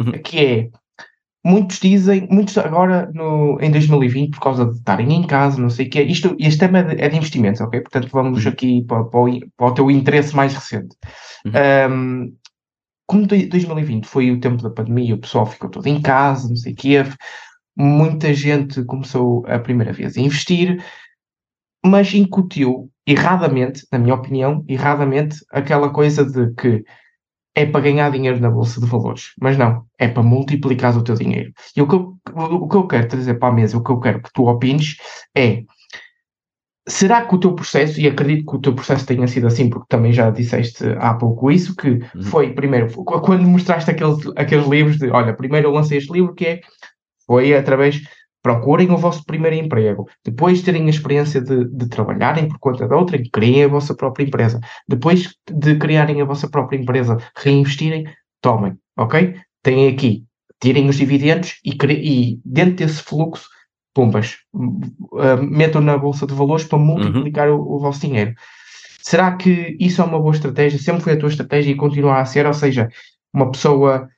Uhum. 0.00 0.10
Que 0.10 0.38
é 0.44 0.68
muitos 1.46 1.78
dizem, 1.78 2.26
muitos 2.28 2.58
agora 2.58 3.08
no, 3.14 3.56
em 3.60 3.70
2020, 3.70 4.32
por 4.32 4.40
causa 4.40 4.66
de 4.66 4.78
estarem 4.78 5.12
em 5.12 5.24
casa, 5.24 5.60
não 5.60 5.70
sei 5.70 5.86
o 5.86 5.90
quê, 5.90 6.02
isto, 6.02 6.34
este 6.40 6.58
tema 6.58 6.78
é 6.78 6.82
de, 6.82 7.02
é 7.02 7.08
de 7.08 7.16
investimentos, 7.16 7.60
ok? 7.60 7.80
Portanto, 7.80 8.08
vamos 8.12 8.44
uhum. 8.44 8.50
aqui 8.50 8.84
para, 8.84 9.04
para, 9.04 9.20
o, 9.20 9.40
para, 9.56 9.66
o, 9.66 9.72
teu 9.72 9.88
interesse 9.88 10.34
mais 10.34 10.52
recente. 10.52 10.96
Uhum. 11.44 11.52
Um, 11.92 12.36
como 13.06 13.26
2020 13.28 14.06
foi 14.06 14.32
o 14.32 14.40
tempo 14.40 14.60
da 14.60 14.70
pandemia, 14.70 15.14
o 15.14 15.20
pessoal 15.20 15.46
ficou 15.46 15.70
todo 15.70 15.86
em 15.86 16.02
casa, 16.02 16.48
não 16.48 16.56
sei 16.56 16.72
o 16.72 16.76
quê, 16.76 17.04
muita 17.76 18.34
gente 18.34 18.82
começou 18.84 19.46
a 19.46 19.60
primeira 19.60 19.92
vez 19.92 20.16
a 20.16 20.20
investir, 20.20 20.84
mas 21.84 22.12
incutiu 22.12 22.90
erradamente, 23.06 23.86
na 23.92 24.00
minha 24.00 24.16
opinião, 24.16 24.64
erradamente, 24.66 25.36
aquela 25.52 25.90
coisa 25.90 26.24
de 26.24 26.52
que 26.54 26.84
é 27.56 27.64
para 27.64 27.80
ganhar 27.80 28.10
dinheiro 28.10 28.38
na 28.38 28.50
bolsa 28.50 28.78
de 28.78 28.86
valores, 28.86 29.32
mas 29.40 29.56
não, 29.56 29.86
é 29.98 30.06
para 30.06 30.22
multiplicar 30.22 30.94
o 30.96 31.02
teu 31.02 31.14
dinheiro. 31.14 31.52
E 31.74 31.80
o 31.80 31.88
que 31.88 31.94
eu, 31.94 32.14
o 32.34 32.68
que 32.68 32.76
eu 32.76 32.86
quero 32.86 33.08
trazer 33.08 33.34
para 33.34 33.48
a 33.48 33.52
mesa, 33.52 33.78
o 33.78 33.82
que 33.82 33.90
eu 33.90 33.98
quero 33.98 34.22
que 34.22 34.30
tu 34.30 34.46
opines 34.46 34.98
é 35.34 35.64
será 36.86 37.24
que 37.24 37.34
o 37.34 37.40
teu 37.40 37.54
processo, 37.54 37.98
e 37.98 38.06
acredito 38.06 38.44
que 38.44 38.56
o 38.56 38.60
teu 38.60 38.74
processo 38.74 39.06
tenha 39.06 39.26
sido 39.26 39.46
assim, 39.46 39.70
porque 39.70 39.86
também 39.88 40.12
já 40.12 40.30
disseste 40.30 40.84
há 40.98 41.14
pouco 41.14 41.50
isso, 41.50 41.74
que 41.74 41.88
uhum. 42.14 42.22
foi, 42.24 42.52
primeiro, 42.52 42.92
quando 43.04 43.42
mostraste 43.42 43.90
aqueles, 43.90 44.18
aqueles 44.36 44.66
livros 44.68 44.98
de, 44.98 45.08
olha, 45.10 45.34
primeiro 45.34 45.68
eu 45.68 45.72
lancei 45.72 45.96
este 45.96 46.12
livro 46.12 46.34
que 46.34 46.46
é, 46.46 46.60
foi 47.26 47.54
através 47.54 48.02
procurem 48.42 48.90
o 48.90 48.96
vosso 48.96 49.24
primeiro 49.24 49.56
emprego, 49.56 50.08
depois 50.24 50.62
terem 50.62 50.86
a 50.86 50.90
experiência 50.90 51.40
de, 51.40 51.64
de 51.64 51.88
trabalharem 51.88 52.48
por 52.48 52.58
conta 52.58 52.86
da 52.86 52.96
outra, 52.96 53.20
criem 53.32 53.64
a 53.64 53.68
vossa 53.68 53.94
própria 53.94 54.24
empresa, 54.24 54.60
depois 54.88 55.34
de 55.50 55.76
criarem 55.76 56.20
a 56.20 56.24
vossa 56.24 56.48
própria 56.48 56.78
empresa, 56.78 57.18
reinvestirem, 57.36 58.04
tomem, 58.40 58.74
ok? 58.96 59.34
Têm 59.62 59.88
aqui, 59.88 60.24
tirem 60.60 60.88
os 60.88 60.96
dividendos 60.96 61.58
e, 61.64 61.70
e 61.72 62.40
dentro 62.44 62.76
desse 62.76 63.02
fluxo, 63.02 63.48
pumbas, 63.92 64.36
uh, 64.52 65.42
metam 65.42 65.80
na 65.80 65.96
bolsa 65.96 66.26
de 66.26 66.34
valores 66.34 66.64
para 66.64 66.78
multiplicar 66.78 67.48
uhum. 67.48 67.60
o, 67.60 67.76
o 67.76 67.78
vosso 67.80 68.00
dinheiro. 68.00 68.34
Será 69.02 69.36
que 69.36 69.76
isso 69.80 70.02
é 70.02 70.04
uma 70.04 70.20
boa 70.20 70.34
estratégia? 70.34 70.78
Sempre 70.78 71.02
foi 71.02 71.12
a 71.14 71.18
tua 71.18 71.28
estratégia 71.28 71.70
e 71.70 71.76
continua 71.76 72.20
a 72.20 72.24
ser? 72.24 72.44
Ou 72.44 72.52
seja, 72.52 72.88
uma 73.32 73.50
pessoa 73.50 74.08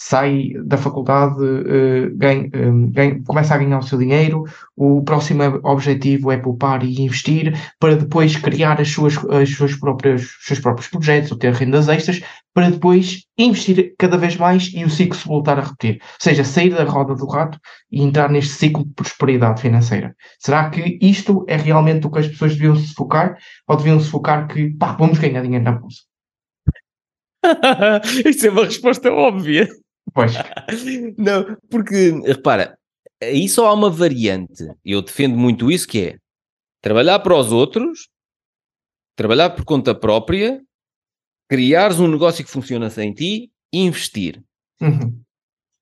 sai 0.00 0.52
da 0.64 0.76
faculdade, 0.76 1.42
uh, 1.42 2.16
ganha, 2.16 2.46
uh, 2.46 2.90
ganha, 2.92 3.20
começa 3.26 3.52
a 3.52 3.58
ganhar 3.58 3.80
o 3.80 3.82
seu 3.82 3.98
dinheiro, 3.98 4.44
o 4.76 5.02
próximo 5.02 5.42
objetivo 5.64 6.30
é 6.30 6.36
poupar 6.36 6.84
e 6.84 7.02
investir 7.02 7.52
para 7.80 7.96
depois 7.96 8.36
criar 8.36 8.80
as 8.80 8.88
suas, 8.88 9.18
as 9.28 9.50
suas 9.50 9.74
próprias, 9.74 10.22
os 10.22 10.44
seus 10.44 10.60
próprios 10.60 10.86
projetos 10.86 11.32
ou 11.32 11.36
ter 11.36 11.52
rendas 11.52 11.88
extras 11.88 12.22
para 12.54 12.70
depois 12.70 13.24
investir 13.36 13.92
cada 13.98 14.16
vez 14.16 14.36
mais 14.36 14.70
e 14.72 14.84
o 14.84 14.90
ciclo 14.90 15.18
se 15.18 15.26
voltar 15.26 15.58
a 15.58 15.62
repetir. 15.62 15.98
Ou 16.00 16.16
seja, 16.20 16.44
sair 16.44 16.70
da 16.70 16.84
roda 16.84 17.16
do 17.16 17.26
rato 17.26 17.58
e 17.90 18.00
entrar 18.00 18.30
neste 18.30 18.54
ciclo 18.54 18.84
de 18.84 18.94
prosperidade 18.94 19.60
financeira. 19.60 20.14
Será 20.38 20.70
que 20.70 20.96
isto 21.02 21.44
é 21.48 21.56
realmente 21.56 22.06
o 22.06 22.10
que 22.10 22.20
as 22.20 22.28
pessoas 22.28 22.52
deviam 22.52 22.76
se 22.76 22.94
focar 22.94 23.36
ou 23.66 23.76
deviam 23.76 23.98
se 23.98 24.08
focar 24.08 24.46
que, 24.46 24.70
pá, 24.76 24.92
vamos 24.92 25.18
ganhar 25.18 25.42
dinheiro 25.42 25.64
na 25.64 25.72
bolsa? 25.72 26.02
Isso 28.24 28.46
é 28.46 28.50
uma 28.50 28.64
resposta 28.64 29.12
óbvia. 29.12 29.68
Pois. 30.12 30.32
Não, 31.18 31.56
porque, 31.70 32.10
repara, 32.24 32.78
aí 33.22 33.48
só 33.48 33.66
há 33.66 33.72
uma 33.72 33.90
variante. 33.90 34.66
Eu 34.84 35.02
defendo 35.02 35.36
muito 35.36 35.70
isso, 35.70 35.86
que 35.86 36.00
é 36.00 36.18
trabalhar 36.80 37.18
para 37.20 37.36
os 37.36 37.52
outros, 37.52 38.08
trabalhar 39.16 39.50
por 39.50 39.64
conta 39.64 39.94
própria, 39.94 40.62
criares 41.48 41.98
um 41.98 42.08
negócio 42.08 42.44
que 42.44 42.50
funciona 42.50 42.90
sem 42.90 43.12
ti 43.12 43.50
e 43.72 43.80
investir. 43.80 44.42
Uhum 44.80 45.22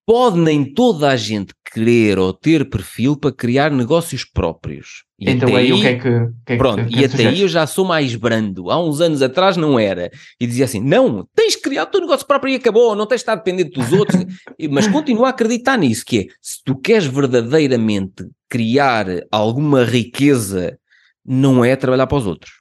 pode 0.07 0.39
nem 0.39 0.73
toda 0.73 1.11
a 1.11 1.17
gente 1.17 1.53
querer 1.65 2.19
ou 2.19 2.33
ter 2.33 2.71
perfil 2.71 3.17
para 3.17 3.35
criar 3.35 3.73
negócios 3.73 4.25
próprios. 4.25 5.05
E 5.19 5.31
então 5.31 5.49
aí, 5.49 5.57
aí 5.57 5.73
o 5.73 5.81
que 5.81 5.87
é 5.87 5.95
que. 5.95 6.11
que, 6.45 6.53
é 6.53 6.57
pronto, 6.57 6.85
que, 6.87 7.01
e 7.01 7.05
até 7.05 7.27
aí 7.27 7.41
eu 7.41 7.49
já 7.49 7.67
sou 7.67 7.87
mais 7.87 8.15
brando. 8.15 8.71
Há 8.71 8.83
uns 8.83 9.01
anos 9.01 9.23
atrás 9.23 9.57
não 9.57 9.79
era. 9.79 10.11
E 10.39 10.47
dizia 10.47 10.67
assim: 10.67 10.81
não, 10.81 11.27
tens 11.35 11.57
que 11.57 11.63
criar 11.63 11.85
o 11.85 11.87
teu 11.87 12.01
negócio 12.03 12.27
próprio 12.27 12.53
e 12.53 12.57
acabou, 12.57 12.95
não 12.95 13.07
tens 13.07 13.19
de 13.19 13.23
estar 13.23 13.35
dependente 13.37 13.71
dos 13.71 13.93
outros. 13.93 14.23
Mas 14.71 14.87
continua 14.87 15.29
a 15.29 15.31
acreditar 15.31 15.79
nisso, 15.79 16.05
que 16.05 16.19
é 16.19 16.27
se 16.43 16.63
tu 16.63 16.77
queres 16.77 17.07
verdadeiramente 17.07 18.29
criar 18.49 19.07
alguma 19.33 19.85
riqueza, 19.85 20.79
não 21.25 21.65
é 21.65 21.75
trabalhar 21.77 22.07
para 22.07 22.19
os 22.19 22.27
outros. 22.27 22.53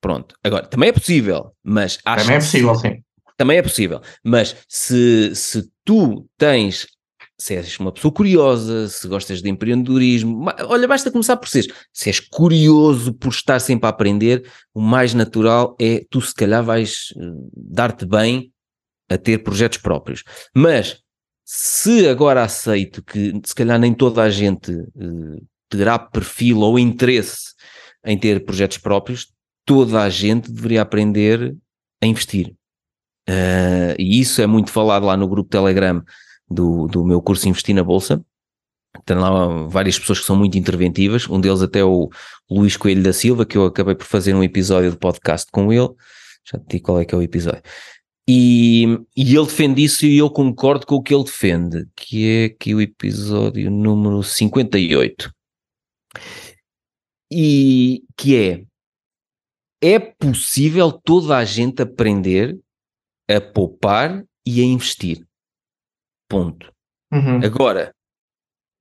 Pronto. 0.00 0.34
Agora, 0.44 0.66
também 0.66 0.90
é 0.90 0.92
possível, 0.92 1.52
mas 1.64 1.98
acho 2.04 2.24
Também 2.24 2.36
é 2.36 2.40
possível, 2.40 2.74
sim 2.74 3.02
também 3.36 3.58
é 3.58 3.62
possível. 3.62 4.00
Mas 4.22 4.56
se, 4.68 5.34
se 5.34 5.68
tu 5.84 6.26
tens, 6.38 6.86
se 7.38 7.54
és 7.54 7.78
uma 7.78 7.92
pessoa 7.92 8.12
curiosa, 8.12 8.88
se 8.88 9.08
gostas 9.08 9.42
de 9.42 9.48
empreendedorismo, 9.48 10.46
olha, 10.68 10.86
basta 10.86 11.10
começar 11.10 11.36
por 11.36 11.48
ser. 11.48 11.66
Se 11.92 12.08
és 12.08 12.20
curioso 12.20 13.12
por 13.12 13.30
estar 13.30 13.58
sempre 13.60 13.86
a 13.86 13.90
aprender, 13.90 14.48
o 14.72 14.80
mais 14.80 15.14
natural 15.14 15.76
é 15.80 16.04
tu, 16.08 16.20
se 16.20 16.34
calhar, 16.34 16.62
vais 16.62 17.12
eh, 17.16 17.20
dar-te 17.56 18.06
bem 18.06 18.52
a 19.08 19.18
ter 19.18 19.42
projetos 19.42 19.78
próprios. 19.78 20.22
Mas 20.54 21.02
se 21.44 22.08
agora 22.08 22.42
aceito 22.42 23.02
que 23.02 23.32
se 23.44 23.54
calhar 23.54 23.78
nem 23.78 23.92
toda 23.92 24.22
a 24.22 24.30
gente 24.30 24.72
uh, 24.72 25.46
terá 25.68 25.98
perfil 25.98 26.60
ou 26.60 26.78
interesse 26.78 27.52
em 28.04 28.16
ter 28.16 28.44
projetos 28.44 28.78
próprios, 28.78 29.28
toda 29.66 30.02
a 30.02 30.08
gente 30.08 30.50
deveria 30.50 30.82
aprender 30.82 31.54
a 32.02 32.06
investir. 32.06 32.54
Uh, 33.28 33.96
e 33.98 34.20
isso 34.20 34.40
é 34.40 34.46
muito 34.46 34.70
falado 34.70 35.06
lá 35.06 35.16
no 35.16 35.28
grupo 35.28 35.50
Telegram 35.50 36.02
do, 36.50 36.86
do 36.86 37.04
meu 37.04 37.20
curso 37.20 37.48
Investir 37.48 37.74
na 37.74 37.84
Bolsa. 37.84 38.24
Tem 39.04 39.16
lá 39.16 39.66
várias 39.66 39.98
pessoas 39.98 40.20
que 40.20 40.26
são 40.26 40.36
muito 40.36 40.56
interventivas, 40.56 41.28
um 41.28 41.40
deles 41.40 41.62
até 41.62 41.84
o 41.84 42.08
Luís 42.48 42.76
Coelho 42.76 43.02
da 43.02 43.12
Silva, 43.12 43.44
que 43.44 43.58
eu 43.58 43.66
acabei 43.66 43.94
por 43.94 44.06
fazer 44.06 44.34
um 44.34 44.42
episódio 44.42 44.90
de 44.90 44.96
podcast 44.96 45.50
com 45.50 45.72
ele. 45.72 45.88
Já 46.50 46.58
te 46.58 46.64
digo 46.68 46.84
qual 46.84 47.00
é 47.00 47.04
que 47.04 47.14
é 47.14 47.18
o 47.18 47.22
episódio. 47.22 47.62
E, 48.28 48.84
e 49.16 49.36
ele 49.36 49.44
defende 49.44 49.84
isso 49.84 50.06
e 50.06 50.16
eu 50.16 50.30
concordo 50.30 50.86
com 50.86 50.94
o 50.94 51.02
que 51.02 51.14
ele 51.14 51.24
defende, 51.24 51.86
que 51.94 52.26
é 52.26 52.44
aqui 52.46 52.74
o 52.74 52.80
episódio 52.80 53.70
número 53.70 54.22
58. 54.22 55.30
E 57.30 58.02
que 58.16 58.36
é 58.36 58.64
é 59.82 59.98
possível 59.98 60.90
toda 60.90 61.36
a 61.36 61.44
gente 61.44 61.82
aprender 61.82 62.58
a 63.28 63.38
poupar 63.38 64.24
e 64.46 64.62
a 64.62 64.64
investir. 64.64 65.26
Ponto. 66.34 66.72
Uhum. 67.12 67.44
Agora, 67.44 67.94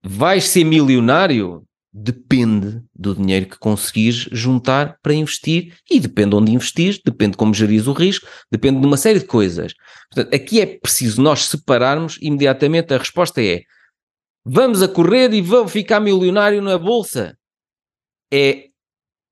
vais 0.04 0.46
ser 0.46 0.64
milionário? 0.64 1.64
Depende 1.96 2.82
do 2.96 3.14
dinheiro 3.14 3.46
que 3.46 3.60
conseguires 3.60 4.28
juntar 4.32 4.98
para 5.04 5.14
investir 5.14 5.78
e 5.92 6.00
depende 6.00 6.36
onde 6.36 6.52
investir, 6.52 7.00
depende 7.06 7.38
como 7.38 7.54
gerir 7.54 7.88
o 7.88 7.94
risco, 7.94 8.28
depende 8.52 8.82
de 8.82 8.88
uma 8.88 8.98
série 8.98 9.20
de 9.20 9.26
coisas. 9.26 9.76
Portanto, 10.12 10.34
aqui 10.34 10.60
é 10.60 10.66
preciso 10.66 11.22
nós 11.22 11.46
separarmos 11.46 12.18
imediatamente. 12.20 12.96
A 12.96 12.98
resposta 12.98 13.44
é: 13.44 13.62
vamos 14.44 14.82
a 14.82 14.88
correr 14.88 15.32
e 15.34 15.42
vamos 15.42 15.72
ficar 15.72 16.00
milionário 16.00 16.64
na 16.64 16.80
bolsa. 16.80 17.38
É 18.34 18.70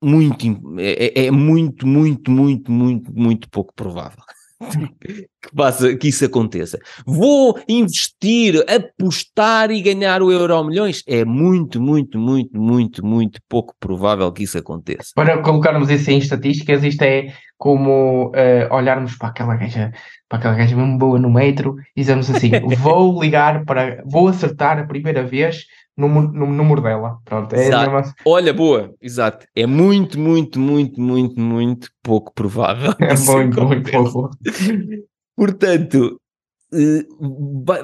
muito, 0.03 0.45
é, 0.79 1.25
é 1.25 1.31
muito, 1.31 1.87
muito, 1.87 2.29
muito, 2.29 2.71
muito, 2.71 3.11
muito 3.11 3.49
pouco 3.49 3.73
provável 3.73 4.23
que, 5.01 5.55
passa, 5.55 5.95
que 5.95 6.07
isso 6.09 6.25
aconteça. 6.25 6.79
Vou 7.05 7.59
investir, 7.67 8.63
apostar 8.69 9.71
e 9.71 9.81
ganhar 9.81 10.21
o 10.21 10.31
euro 10.31 10.63
milhões? 10.63 11.03
É 11.07 11.25
muito, 11.25 11.81
muito, 11.81 12.17
muito, 12.19 12.59
muito, 12.59 13.05
muito 13.05 13.39
pouco 13.49 13.73
provável 13.79 14.31
que 14.31 14.43
isso 14.43 14.57
aconteça. 14.57 15.11
Para 15.15 15.41
colocarmos 15.41 15.89
isso 15.89 16.11
em 16.11 16.17
estatísticas, 16.17 16.83
isto 16.83 17.01
é 17.01 17.33
como 17.57 18.29
uh, 18.29 18.73
olharmos 18.73 19.15
para 19.15 19.29
aquela 19.29 19.55
gaja, 19.55 19.91
para 20.27 20.39
aquela 20.39 20.55
gaja 20.55 20.75
mesmo 20.75 20.97
boa 20.97 21.19
no 21.19 21.29
metro 21.29 21.75
e 21.95 22.01
dizemos 22.01 22.29
assim: 22.29 22.51
vou 22.77 23.21
ligar 23.21 23.63
para, 23.65 24.01
vou 24.05 24.27
acertar 24.27 24.79
a 24.79 24.85
primeira 24.85 25.23
vez 25.23 25.65
no, 25.97 26.07
no 26.07 26.47
número 26.47 26.81
dela. 26.81 27.17
Pronto, 27.25 27.53
é 27.53 27.67
exato. 27.67 27.91
Mesmo... 27.91 28.13
Olha, 28.25 28.53
boa, 28.53 28.93
exato. 29.01 29.45
É 29.55 29.65
muito, 29.65 30.19
muito, 30.19 30.59
muito, 30.59 30.99
muito, 30.99 31.39
muito 31.39 31.89
pouco 32.01 32.33
provável. 32.33 32.93
É 32.99 33.15
muito, 33.15 33.61
muito 33.63 33.91
pouco. 33.91 34.29
Portanto, 35.35 36.19
eh, 36.73 37.05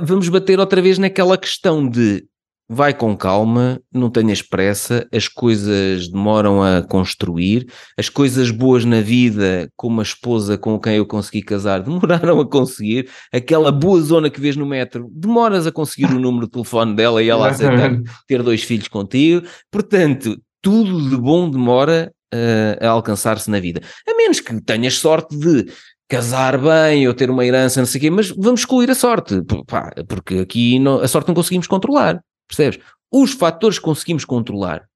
vamos 0.02 0.30
bater 0.30 0.60
outra 0.60 0.82
vez 0.82 0.98
naquela 0.98 1.38
questão 1.38 1.88
de 1.88 2.26
vai 2.70 2.94
com 2.94 3.16
calma, 3.16 3.80
não 3.94 4.10
tenhas 4.10 4.42
pressa, 4.42 5.08
as 5.14 5.28
coisas 5.28 6.10
demoram 6.10 6.62
a 6.62 6.82
construir, 6.82 7.66
as 7.98 8.10
coisas 8.10 8.52
boas 8.52 8.84
na 8.84 9.00
vida, 9.00 9.70
como 9.76 10.02
a 10.02 10.04
esposa 10.04 10.58
com 10.58 10.78
quem 10.80 10.96
eu 10.96 11.06
consegui 11.06 11.42
casar, 11.42 11.82
demoraram 11.84 12.40
a 12.40 12.50
conseguir, 12.50 13.10
aquela 13.32 13.72
boa 13.72 14.02
zona 14.02 14.30
que 14.30 14.42
vês 14.42 14.58
no 14.58 14.66
metro, 14.66 15.10
demoras 15.14 15.66
a 15.66 15.72
conseguir 15.72 16.14
o 16.14 16.20
número 16.20 16.46
de 16.46 16.52
telefone 16.52 16.96
dela 16.96 17.24
e 17.24 17.30
ela 17.30 17.48
aceitar 17.50 18.02
ter 18.28 18.44
dois 18.44 18.64
filhos 18.64 18.88
contigo, 18.90 19.48
portanto, 19.72 20.38
tudo 20.62 21.10
de 21.10 21.16
bom 21.16 21.50
demora 21.50 22.12
uh, 22.34 22.86
a 22.86 22.90
alcançar-se 22.90 23.50
na 23.50 23.60
vida, 23.60 23.82
a 24.08 24.14
menos 24.16 24.42
que 24.42 24.62
tenhas 24.62 24.96
sorte 24.96 25.38
de 25.38 25.72
casar 26.10 26.58
bem 26.58 27.08
ou 27.08 27.14
ter 27.14 27.30
uma 27.30 27.46
herança, 27.46 27.80
não 27.80 27.88
sei 27.88 28.00
o 28.00 28.02
quê, 28.02 28.10
mas 28.10 28.30
vamos 28.30 28.62
excluir 28.62 28.90
a 28.90 28.96
sorte, 28.96 29.42
pá, 29.68 29.92
porque 30.08 30.40
aqui 30.40 30.80
não, 30.80 31.00
a 31.00 31.08
sorte 31.08 31.28
não 31.28 31.36
conseguimos 31.36 31.68
controlar. 31.68 32.22
Percebes? 32.48 32.80
Os 33.12 33.34
fatores 33.34 33.78
que 33.80 33.86
conseguimos 33.86 34.26
controlar. 34.26 34.88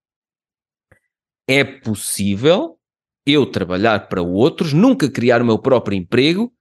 É 1.48 1.64
possível 1.64 2.78
eu 3.26 3.46
trabalhar 3.46 4.08
para 4.08 4.22
outros, 4.22 4.74
nunca 4.74 5.10
criar 5.10 5.42
o 5.42 5.46
meu 5.46 5.60
próprio 5.60 5.98
emprego 5.98 6.52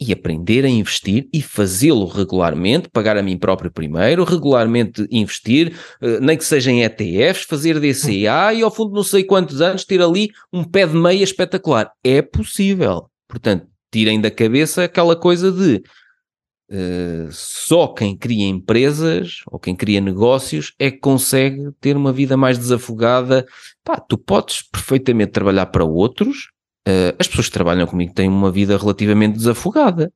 e 0.00 0.12
aprender 0.12 0.64
a 0.64 0.68
investir 0.68 1.26
e 1.32 1.40
fazê-lo 1.40 2.06
regularmente, 2.06 2.88
pagar 2.90 3.16
a 3.16 3.22
mim 3.22 3.38
próprio 3.38 3.70
primeiro, 3.70 4.24
regularmente 4.24 5.06
investir, 5.10 5.74
eh, 6.02 6.20
nem 6.20 6.36
que 6.36 6.44
seja 6.44 6.70
em 6.70 6.84
ETFs, 6.84 7.46
fazer 7.46 7.80
DCA 7.80 8.52
e 8.52 8.62
ao 8.62 8.70
fundo 8.70 8.94
não 8.94 9.02
sei 9.02 9.24
quantos 9.24 9.60
anos 9.60 9.84
ter 9.84 10.02
ali 10.02 10.30
um 10.52 10.62
pé 10.62 10.86
de 10.86 10.94
meia 10.94 11.24
espetacular. 11.24 11.90
É 12.04 12.20
possível. 12.20 13.08
Portanto, 13.26 13.66
tirem 13.90 14.20
da 14.20 14.30
cabeça 14.30 14.84
aquela 14.84 15.16
coisa 15.16 15.50
de 15.50 15.82
Uh, 16.68 17.30
só 17.30 17.86
quem 17.86 18.16
cria 18.16 18.48
empresas 18.48 19.42
ou 19.46 19.58
quem 19.58 19.76
cria 19.76 20.00
negócios 20.00 20.74
é 20.80 20.90
que 20.90 20.98
consegue 20.98 21.70
ter 21.80 21.96
uma 21.96 22.12
vida 22.12 22.36
mais 22.36 22.58
desafogada. 22.58 23.46
Pá, 23.84 24.00
tu 24.00 24.18
podes 24.18 24.62
perfeitamente 24.62 25.32
trabalhar 25.32 25.66
para 25.66 25.84
outros. 25.84 26.50
Uh, 26.86 27.14
as 27.18 27.28
pessoas 27.28 27.46
que 27.46 27.52
trabalham 27.52 27.86
comigo 27.86 28.12
têm 28.12 28.28
uma 28.28 28.50
vida 28.50 28.76
relativamente 28.76 29.36
desafogada. 29.36 30.12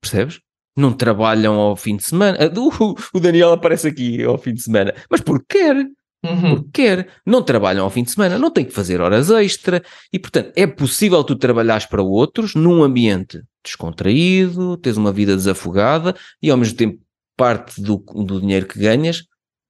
Percebes? 0.00 0.40
Não 0.76 0.92
trabalham 0.92 1.54
ao 1.54 1.76
fim 1.76 1.96
de 1.96 2.04
semana. 2.04 2.38
Uh, 2.46 2.94
o 3.12 3.20
Daniel 3.20 3.52
aparece 3.52 3.88
aqui 3.88 4.24
ao 4.24 4.38
fim 4.38 4.54
de 4.54 4.62
semana, 4.62 4.94
mas 5.10 5.20
porque 5.20 5.58
quer. 5.58 5.76
Uhum. 6.24 6.56
Porque 6.56 6.70
quer, 6.72 7.08
não 7.26 7.42
trabalham 7.42 7.84
ao 7.84 7.90
fim 7.90 8.02
de 8.02 8.10
semana, 8.10 8.38
não 8.38 8.50
tem 8.50 8.64
que 8.64 8.72
fazer 8.72 8.98
horas 8.98 9.30
extra 9.30 9.82
e, 10.10 10.18
portanto, 10.18 10.50
é 10.56 10.66
possível 10.66 11.22
tu 11.22 11.36
trabalhares 11.36 11.84
para 11.84 12.02
outros 12.02 12.54
num 12.54 12.82
ambiente 12.82 13.42
descontraído, 13.64 14.76
tens 14.76 14.96
uma 14.96 15.12
vida 15.12 15.34
desafogada 15.34 16.14
e, 16.42 16.50
ao 16.50 16.56
mesmo 16.56 16.76
tempo, 16.76 17.00
parte 17.36 17.80
do, 17.80 17.96
do 17.96 18.40
dinheiro 18.40 18.66
que 18.66 18.78
ganhas, 18.78 19.24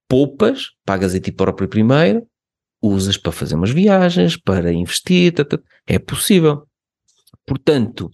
poupas, 0.07 0.71
pagas 0.85 1.15
a 1.15 1.19
ti 1.19 1.31
próprio 1.31 1.67
primeiro, 1.67 2.27
usas 2.81 3.17
para 3.17 3.31
fazer 3.31 3.55
umas 3.55 3.71
viagens, 3.71 4.37
para 4.37 4.71
investir, 4.71 5.33
tata, 5.33 5.61
é 5.87 5.97
possível. 5.97 6.67
Portanto, 7.45 8.11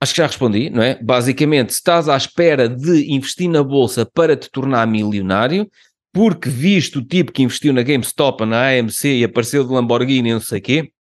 acho 0.00 0.12
que 0.12 0.18
já 0.18 0.26
respondi, 0.26 0.68
não 0.70 0.82
é? 0.82 1.02
Basicamente, 1.02 1.72
se 1.72 1.78
estás 1.78 2.08
à 2.08 2.16
espera 2.16 2.68
de 2.68 3.10
investir 3.12 3.48
na 3.48 3.62
bolsa 3.62 4.04
para 4.04 4.36
te 4.36 4.50
tornar 4.50 4.86
milionário, 4.86 5.70
porque 6.12 6.48
viste 6.50 6.98
o 6.98 7.04
tipo 7.04 7.32
que 7.32 7.42
investiu 7.42 7.72
na 7.72 7.82
GameStop, 7.82 8.44
na 8.44 8.70
AMC 8.70 9.04
e 9.04 9.24
apareceu 9.24 9.64
de 9.64 9.72
Lamborghini 9.72 10.30
e 10.30 10.32
não 10.32 10.40
sei 10.40 10.58
o 10.58 10.62
quê. 10.62 10.92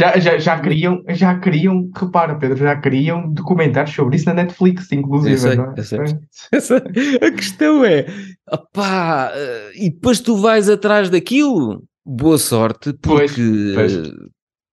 Já, 0.00 0.18
já, 0.18 0.38
já 0.38 0.58
queriam, 0.58 1.04
já 1.10 1.38
queriam, 1.38 1.90
repara 1.94 2.34
Pedro, 2.34 2.56
já 2.56 2.74
queriam 2.80 3.30
documentários 3.30 3.94
sobre 3.94 4.16
isso 4.16 4.24
na 4.24 4.32
Netflix, 4.32 4.90
inclusive. 4.92 5.36
Sei, 5.36 5.56
não 5.56 5.74
é? 5.74 7.26
A 7.26 7.30
questão 7.30 7.84
é, 7.84 8.06
opá, 8.50 9.30
e 9.74 9.90
depois 9.90 10.20
tu 10.20 10.38
vais 10.38 10.70
atrás 10.70 11.10
daquilo, 11.10 11.84
boa 12.02 12.38
sorte, 12.38 12.94
porque... 12.94 13.72
Pois, 13.74 13.94
pois. 13.94 14.10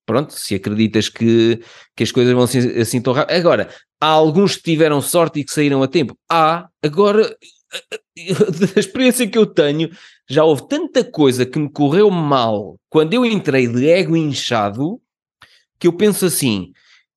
Pronto, 0.06 0.32
se 0.32 0.56
acreditas 0.56 1.10
que, 1.10 1.60
que 1.94 2.04
as 2.04 2.14
coisas 2.14 2.34
vão 2.34 2.44
assim, 2.44 2.60
assim 2.80 3.02
tão 3.02 3.12
rápido. 3.12 3.36
Agora, 3.36 3.68
há 4.00 4.08
alguns 4.08 4.56
que 4.56 4.64
tiveram 4.64 5.02
sorte 5.02 5.42
e 5.42 5.44
que 5.44 5.52
saíram 5.52 5.84
a 5.84 5.88
tempo. 5.90 6.18
Há, 6.32 6.70
agora 6.82 7.24
da 8.74 8.80
experiência 8.80 9.28
que 9.28 9.38
eu 9.38 9.46
tenho, 9.46 9.90
já 10.30 10.46
houve 10.46 10.70
tanta 10.70 11.04
coisa 11.04 11.46
que 11.46 11.60
me 11.60 11.70
correu 11.70 12.10
mal 12.10 12.78
quando 12.90 13.14
eu 13.14 13.26
entrei 13.26 13.68
de 13.68 13.90
ego 13.90 14.16
inchado 14.16 15.02
que 15.80 15.88
eu 15.88 15.94
penso 15.94 16.26
assim: 16.26 16.72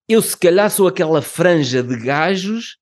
eu 0.09 0.21
se 0.21 0.37
calhar 0.37 0.71
sou 0.71 0.89
aquela 0.89 1.23
franja 1.23 1.83
de 1.83 1.97
gajos 1.97 2.79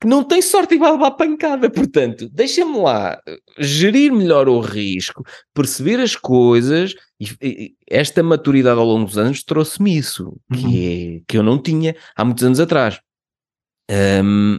que 0.00 0.06
não 0.06 0.22
tem 0.22 0.42
sorte 0.42 0.74
e 0.74 0.78
vai 0.78 0.92
levar 0.92 1.12
pancada. 1.12 1.70
Portanto, 1.70 2.28
deixa-me 2.30 2.78
lá 2.78 3.18
gerir 3.58 4.12
melhor 4.12 4.48
o 4.48 4.60
risco, 4.60 5.24
perceber 5.54 6.00
as 6.00 6.14
coisas. 6.14 6.94
E, 7.18 7.74
esta 7.88 8.22
maturidade 8.22 8.78
ao 8.78 8.84
longo 8.84 9.06
dos 9.06 9.16
anos 9.16 9.42
trouxe-me 9.42 9.96
isso, 9.96 10.36
que, 10.52 10.64
uhum. 10.66 10.72
é, 10.74 11.22
que 11.26 11.38
eu 11.38 11.42
não 11.42 11.60
tinha 11.60 11.96
há 12.14 12.24
muitos 12.24 12.44
anos 12.44 12.60
atrás. 12.60 13.00
Um, 13.90 14.58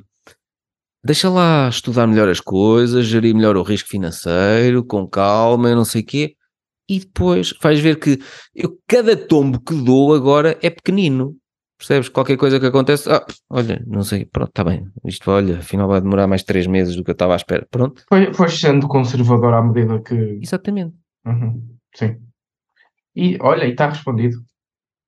deixa 1.04 1.30
lá 1.30 1.70
estudar 1.70 2.08
melhor 2.08 2.30
as 2.30 2.40
coisas, 2.40 3.06
gerir 3.06 3.36
melhor 3.36 3.58
o 3.58 3.64
risco 3.64 3.90
financeiro, 3.90 4.84
com 4.84 5.08
calma, 5.08 5.76
não 5.76 5.86
sei 5.86 6.02
o 6.02 6.06
quê, 6.06 6.36
e 6.90 7.00
depois 7.00 7.54
vais 7.62 7.80
ver 7.80 8.00
que 8.00 8.20
eu, 8.56 8.78
cada 8.88 9.16
tombo 9.16 9.60
que 9.60 9.74
dou 9.74 10.14
agora 10.14 10.58
é 10.62 10.70
pequenino. 10.70 11.36
Percebes? 11.78 12.10
Qualquer 12.10 12.38
coisa 12.38 12.60
que 12.60 12.66
acontece, 12.66 13.08
ah, 13.12 13.24
olha, 13.52 13.84
não 13.86 14.02
sei, 14.02 14.26
pronto, 14.26 14.50
está 14.50 14.64
bem. 14.64 14.88
Isto, 15.06 15.30
olha, 15.30 15.60
afinal 15.60 15.88
vai 15.88 16.02
demorar 16.02 16.26
mais 16.26 16.44
três 16.44 16.66
meses 16.66 16.96
do 16.96 17.04
que 17.04 17.12
eu 17.12 17.14
estava 17.14 17.34
à 17.34 17.36
espera. 17.36 17.68
Pronto. 17.70 18.04
Foi, 18.10 18.34
foi 18.34 18.50
sendo 18.50 18.88
conservador 18.88 19.54
à 19.54 19.62
medida 19.62 20.02
que. 20.02 20.40
Exatamente. 20.42 20.96
Uhum, 21.26 21.62
sim. 21.94 22.18
E 23.16 23.38
olha, 23.42 23.66
e 23.66 23.72
está 23.72 23.90
respondido. 23.90 24.38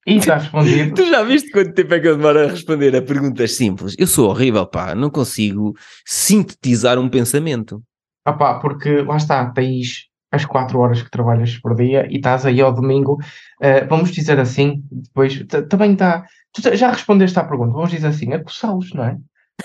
E 0.06 0.18
está 0.18 0.38
respondido. 0.38 0.94
tu 0.94 1.06
já 1.06 1.24
viste 1.24 1.50
quanto 1.52 1.74
tempo 1.74 1.94
é 1.94 2.00
que 2.00 2.08
eu 2.08 2.18
demoro 2.18 2.40
a 2.40 2.48
responder 2.52 2.96
a 2.96 3.02
perguntas 3.02 3.56
simples? 3.56 3.96
Eu 3.98 4.06
sou 4.06 4.30
horrível, 4.30 4.68
pá, 4.68 4.94
não 4.94 5.10
consigo 5.10 5.76
sintetizar 6.06 7.00
um 7.00 7.10
pensamento. 7.10 7.82
Ah 8.26 8.34
pá, 8.34 8.60
porque 8.60 9.02
lá 9.02 9.18
está, 9.18 9.50
tens 9.50 10.09
as 10.32 10.46
4 10.46 10.78
horas 10.80 11.02
que 11.02 11.10
trabalhas 11.10 11.58
por 11.58 11.76
dia 11.76 12.08
e 12.10 12.18
estás 12.18 12.46
aí 12.46 12.62
ao 12.62 12.74
domingo, 12.74 13.14
uh, 13.14 13.88
vamos 13.88 14.12
dizer 14.12 14.40
assim, 14.40 14.84
depois 14.92 15.46
também 15.70 15.94
está. 15.94 16.26
Tu 16.54 16.76
já 16.76 16.92
respondeste 16.92 17.38
à 17.40 17.44
pergunta, 17.44 17.74
vamos 17.74 17.92
dizer 17.92 18.08
assim, 18.08 18.34
a 18.34 18.44
coçá-los, 18.44 18.94
não 18.94 19.04
é? 19.04 19.18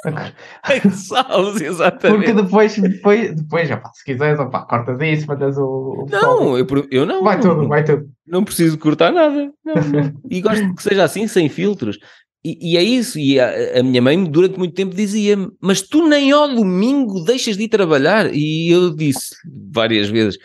Salves, 0.93 1.61
exatamente. 1.61 2.17
Porque 2.17 2.33
depois, 2.33 2.77
depois, 2.77 3.35
depois 3.35 3.71
opa, 3.71 3.91
se 3.95 4.05
quiseres, 4.05 4.41
opa, 4.41 4.63
cortas 4.63 5.01
isso, 5.01 5.27
mandas 5.27 5.57
o. 5.57 6.05
o 6.05 6.07
não, 6.11 6.59
eu, 6.59 6.67
eu 6.91 7.07
não. 7.07 7.23
Vai 7.23 7.41
tudo, 7.41 7.69
vai 7.69 7.85
tudo. 7.85 8.09
Não 8.27 8.45
preciso 8.45 8.79
cortar 8.79 9.13
nada. 9.13 9.53
Não, 9.65 9.75
não. 9.75 10.13
E 10.29 10.41
gosto 10.41 10.75
que 10.75 10.83
seja 10.83 11.05
assim, 11.05 11.27
sem 11.27 11.49
filtros. 11.49 11.99
E, 12.45 12.73
e 12.73 12.77
é 12.77 12.83
isso. 12.83 13.19
E 13.19 13.41
a, 13.41 13.81
a, 13.81 13.83
minha 13.83 14.03
mãe, 14.03 14.23
durante 14.25 14.59
muito 14.59 14.75
tempo, 14.75 14.95
dizia-me: 14.95 15.51
Mas 15.61 15.81
tu 15.81 16.07
nem 16.07 16.31
ao 16.31 16.55
domingo 16.55 17.25
deixas 17.25 17.57
de 17.57 17.65
ir 17.65 17.69
trabalhar. 17.69 18.33
E 18.35 18.71
eu 18.71 18.95
disse 18.95 19.35
várias 19.73 20.09
vezes: 20.11 20.39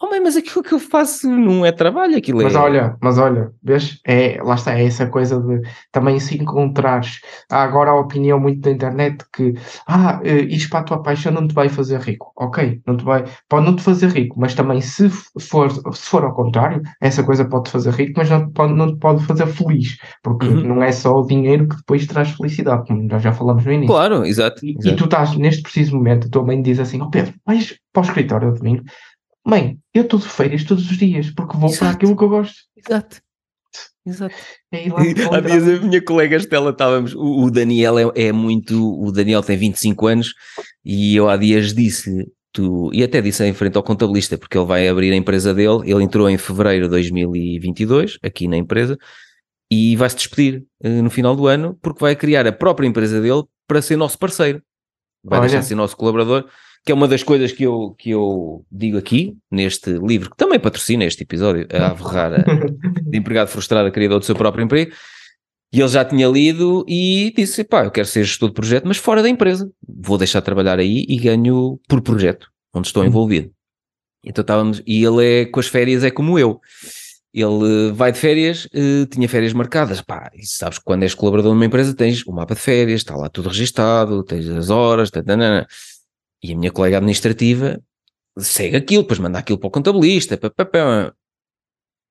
Oh, 0.00 0.08
mãe, 0.08 0.20
mas 0.20 0.36
aquilo 0.36 0.62
que 0.62 0.72
eu 0.72 0.78
faço 0.78 1.28
não 1.28 1.64
é 1.64 1.70
trabalho, 1.70 2.16
aquilo 2.16 2.42
mas 2.42 2.54
é. 2.54 2.56
Mas 2.56 2.64
olha, 2.64 2.96
mas 3.00 3.18
olha, 3.18 3.52
vês? 3.62 4.00
É, 4.06 4.42
lá 4.42 4.54
está, 4.54 4.78
é 4.78 4.84
essa 4.84 5.06
coisa 5.06 5.40
de 5.40 5.60
também 5.92 6.18
se 6.18 6.36
encontrares. 6.36 7.20
Há 7.50 7.62
agora 7.62 7.90
a 7.90 8.00
opinião 8.00 8.40
muito 8.40 8.60
da 8.60 8.70
internet 8.70 9.24
que, 9.32 9.54
ah, 9.86 10.20
eh, 10.24 10.42
isto 10.44 10.70
para 10.70 10.80
a 10.80 10.82
tua 10.82 11.02
paixão 11.02 11.32
não 11.32 11.46
te 11.46 11.54
vai 11.54 11.68
fazer 11.68 12.00
rico. 12.00 12.32
Ok, 12.36 12.80
não 12.86 12.96
te 12.96 13.04
vai, 13.04 13.24
pode 13.48 13.66
não 13.66 13.76
te 13.76 13.82
fazer 13.82 14.08
rico, 14.08 14.38
mas 14.38 14.54
também 14.54 14.80
se 14.80 15.08
for, 15.08 15.70
se 15.70 16.06
for 16.08 16.24
ao 16.24 16.34
contrário, 16.34 16.82
essa 17.00 17.22
coisa 17.22 17.44
pode 17.44 17.64
te 17.64 17.70
fazer 17.70 17.92
rico, 17.92 18.14
mas 18.16 18.30
não, 18.30 18.50
pode, 18.50 18.72
não 18.72 18.94
te 18.94 18.98
pode 18.98 19.24
fazer 19.24 19.46
feliz, 19.46 19.98
porque 20.22 20.46
uhum. 20.46 20.74
não 20.74 20.82
é 20.82 20.92
só 20.92 21.14
o 21.14 21.26
dinheiro 21.26 21.68
que 21.68 21.76
depois 21.76 22.06
traz 22.06 22.30
felicidade, 22.30 22.86
como 22.88 23.02
nós 23.02 23.22
já 23.22 23.32
falamos 23.32 23.64
no 23.64 23.72
início. 23.72 23.94
Claro, 23.94 24.24
exato. 24.24 24.64
E, 24.64 24.70
exato. 24.70 24.88
e 24.88 24.96
tu 24.96 25.04
estás, 25.04 25.36
neste 25.36 25.62
preciso 25.62 25.94
momento, 25.94 26.26
a 26.26 26.30
tua 26.30 26.42
mãe 26.42 26.60
diz 26.60 26.80
assim: 26.80 27.00
Ó 27.00 27.04
oh 27.04 27.10
Pedro, 27.10 27.34
vais 27.46 27.78
para 27.92 28.02
o 28.02 28.04
escritório 28.04 28.52
do 28.52 28.58
domingo 28.58 28.84
Mãe, 29.46 29.78
eu 29.92 30.02
estou 30.02 30.18
de 30.18 30.28
férias 30.28 30.64
todos 30.64 30.90
os 30.90 30.96
dias, 30.96 31.30
porque 31.30 31.56
vou 31.56 31.68
Exato. 31.68 31.84
para 31.84 31.90
aquilo 31.90 32.16
que 32.16 32.24
eu 32.24 32.28
gosto. 32.28 32.56
Exato. 32.76 33.20
Exato. 34.06 34.34
É 34.72 34.84
Há 35.34 35.40
dias 35.40 35.68
a 35.68 35.80
minha 35.80 36.02
colega 36.02 36.36
Estela 36.36 36.70
estávamos, 36.70 37.14
o, 37.14 37.44
o 37.44 37.50
Daniel 37.50 37.98
é, 37.98 38.26
é, 38.26 38.32
muito, 38.32 39.00
o 39.00 39.10
Daniel 39.10 39.42
tem 39.42 39.56
25 39.56 40.06
anos 40.06 40.34
e 40.84 41.16
eu 41.16 41.28
há 41.28 41.36
dias 41.36 41.72
disse 41.72 42.30
tu, 42.52 42.90
e 42.92 43.02
até 43.02 43.20
disse 43.20 43.44
em 43.44 43.52
frente 43.52 43.76
ao 43.76 43.82
contabilista, 43.82 44.38
porque 44.38 44.56
ele 44.56 44.66
vai 44.66 44.88
abrir 44.88 45.12
a 45.12 45.16
empresa 45.16 45.52
dele, 45.52 45.90
ele 45.90 46.04
entrou 46.04 46.30
em 46.30 46.38
fevereiro 46.38 46.84
de 46.84 46.90
2022, 46.90 48.18
aqui 48.22 48.46
na 48.46 48.56
empresa, 48.56 48.96
e 49.70 49.96
vai-se 49.96 50.16
despedir 50.16 50.64
uh, 50.84 51.02
no 51.02 51.10
final 51.10 51.34
do 51.34 51.48
ano, 51.48 51.76
porque 51.82 52.00
vai 52.00 52.14
criar 52.14 52.46
a 52.46 52.52
própria 52.52 52.86
empresa 52.86 53.20
dele 53.20 53.42
para 53.66 53.82
ser 53.82 53.96
nosso 53.96 54.16
parceiro. 54.18 54.62
Vai 55.24 55.40
Olha. 55.40 55.48
deixar 55.48 55.62
de 55.62 55.66
ser 55.66 55.74
nosso 55.74 55.96
colaborador 55.96 56.46
que 56.84 56.92
é 56.92 56.94
uma 56.94 57.08
das 57.08 57.22
coisas 57.22 57.50
que 57.50 57.62
eu, 57.62 57.94
que 57.98 58.10
eu 58.10 58.64
digo 58.70 58.98
aqui, 58.98 59.34
neste 59.50 59.90
livro, 59.92 60.30
que 60.30 60.36
também 60.36 60.60
patrocina 60.60 61.04
este 61.04 61.22
episódio, 61.22 61.66
a 61.72 61.90
Averrar, 61.90 62.44
de 63.08 63.18
empregado 63.18 63.48
frustrado, 63.48 63.90
criador 63.90 64.18
do 64.18 64.26
seu 64.26 64.34
próprio 64.34 64.64
emprego, 64.64 64.92
E 65.72 65.80
ele 65.80 65.88
já 65.88 66.04
tinha 66.04 66.28
lido 66.28 66.84
e 66.86 67.32
disse: 67.34 67.64
pá, 67.64 67.84
eu 67.84 67.90
quero 67.90 68.06
ser 68.06 68.24
gestor 68.24 68.50
de 68.50 68.54
projeto, 68.54 68.84
mas 68.86 68.98
fora 68.98 69.22
da 69.22 69.28
empresa. 69.28 69.70
Vou 69.88 70.18
deixar 70.18 70.40
de 70.40 70.44
trabalhar 70.44 70.78
aí 70.78 71.06
e 71.08 71.16
ganho 71.16 71.80
por 71.88 72.02
projeto, 72.02 72.48
onde 72.74 72.86
estou 72.86 73.04
envolvido. 73.04 73.50
Então 74.22 74.42
estávamos, 74.42 74.82
e 74.86 75.02
ele 75.04 75.24
é 75.24 75.46
com 75.46 75.60
as 75.60 75.66
férias, 75.66 76.04
é 76.04 76.10
como 76.10 76.38
eu. 76.38 76.60
Ele 77.32 77.92
vai 77.92 78.12
de 78.12 78.18
férias, 78.18 78.66
uh, 78.66 79.06
tinha 79.10 79.28
férias 79.28 79.52
marcadas, 79.52 80.00
pá, 80.00 80.30
e 80.34 80.46
sabes 80.46 80.78
que 80.78 80.84
quando 80.84 81.02
és 81.02 81.14
colaborador 81.14 81.52
numa 81.52 81.66
empresa 81.66 81.92
tens 81.94 82.24
o 82.24 82.32
mapa 82.32 82.54
de 82.54 82.60
férias, 82.60 83.00
está 83.00 83.16
lá 83.16 83.28
tudo 83.28 83.48
registado, 83.48 84.22
tens 84.22 84.48
as 84.48 84.70
horas, 84.70 85.10
tatanana. 85.10 85.66
E 86.44 86.52
a 86.52 86.56
minha 86.56 86.70
colega 86.70 86.98
administrativa 86.98 87.80
segue 88.38 88.76
aquilo, 88.76 89.02
depois 89.02 89.18
manda 89.18 89.38
aquilo 89.38 89.58
para 89.58 89.68
o 89.68 89.70
contabilista, 89.70 90.36
pá, 90.36 90.50
pá, 90.50 90.64
pá. 90.64 91.14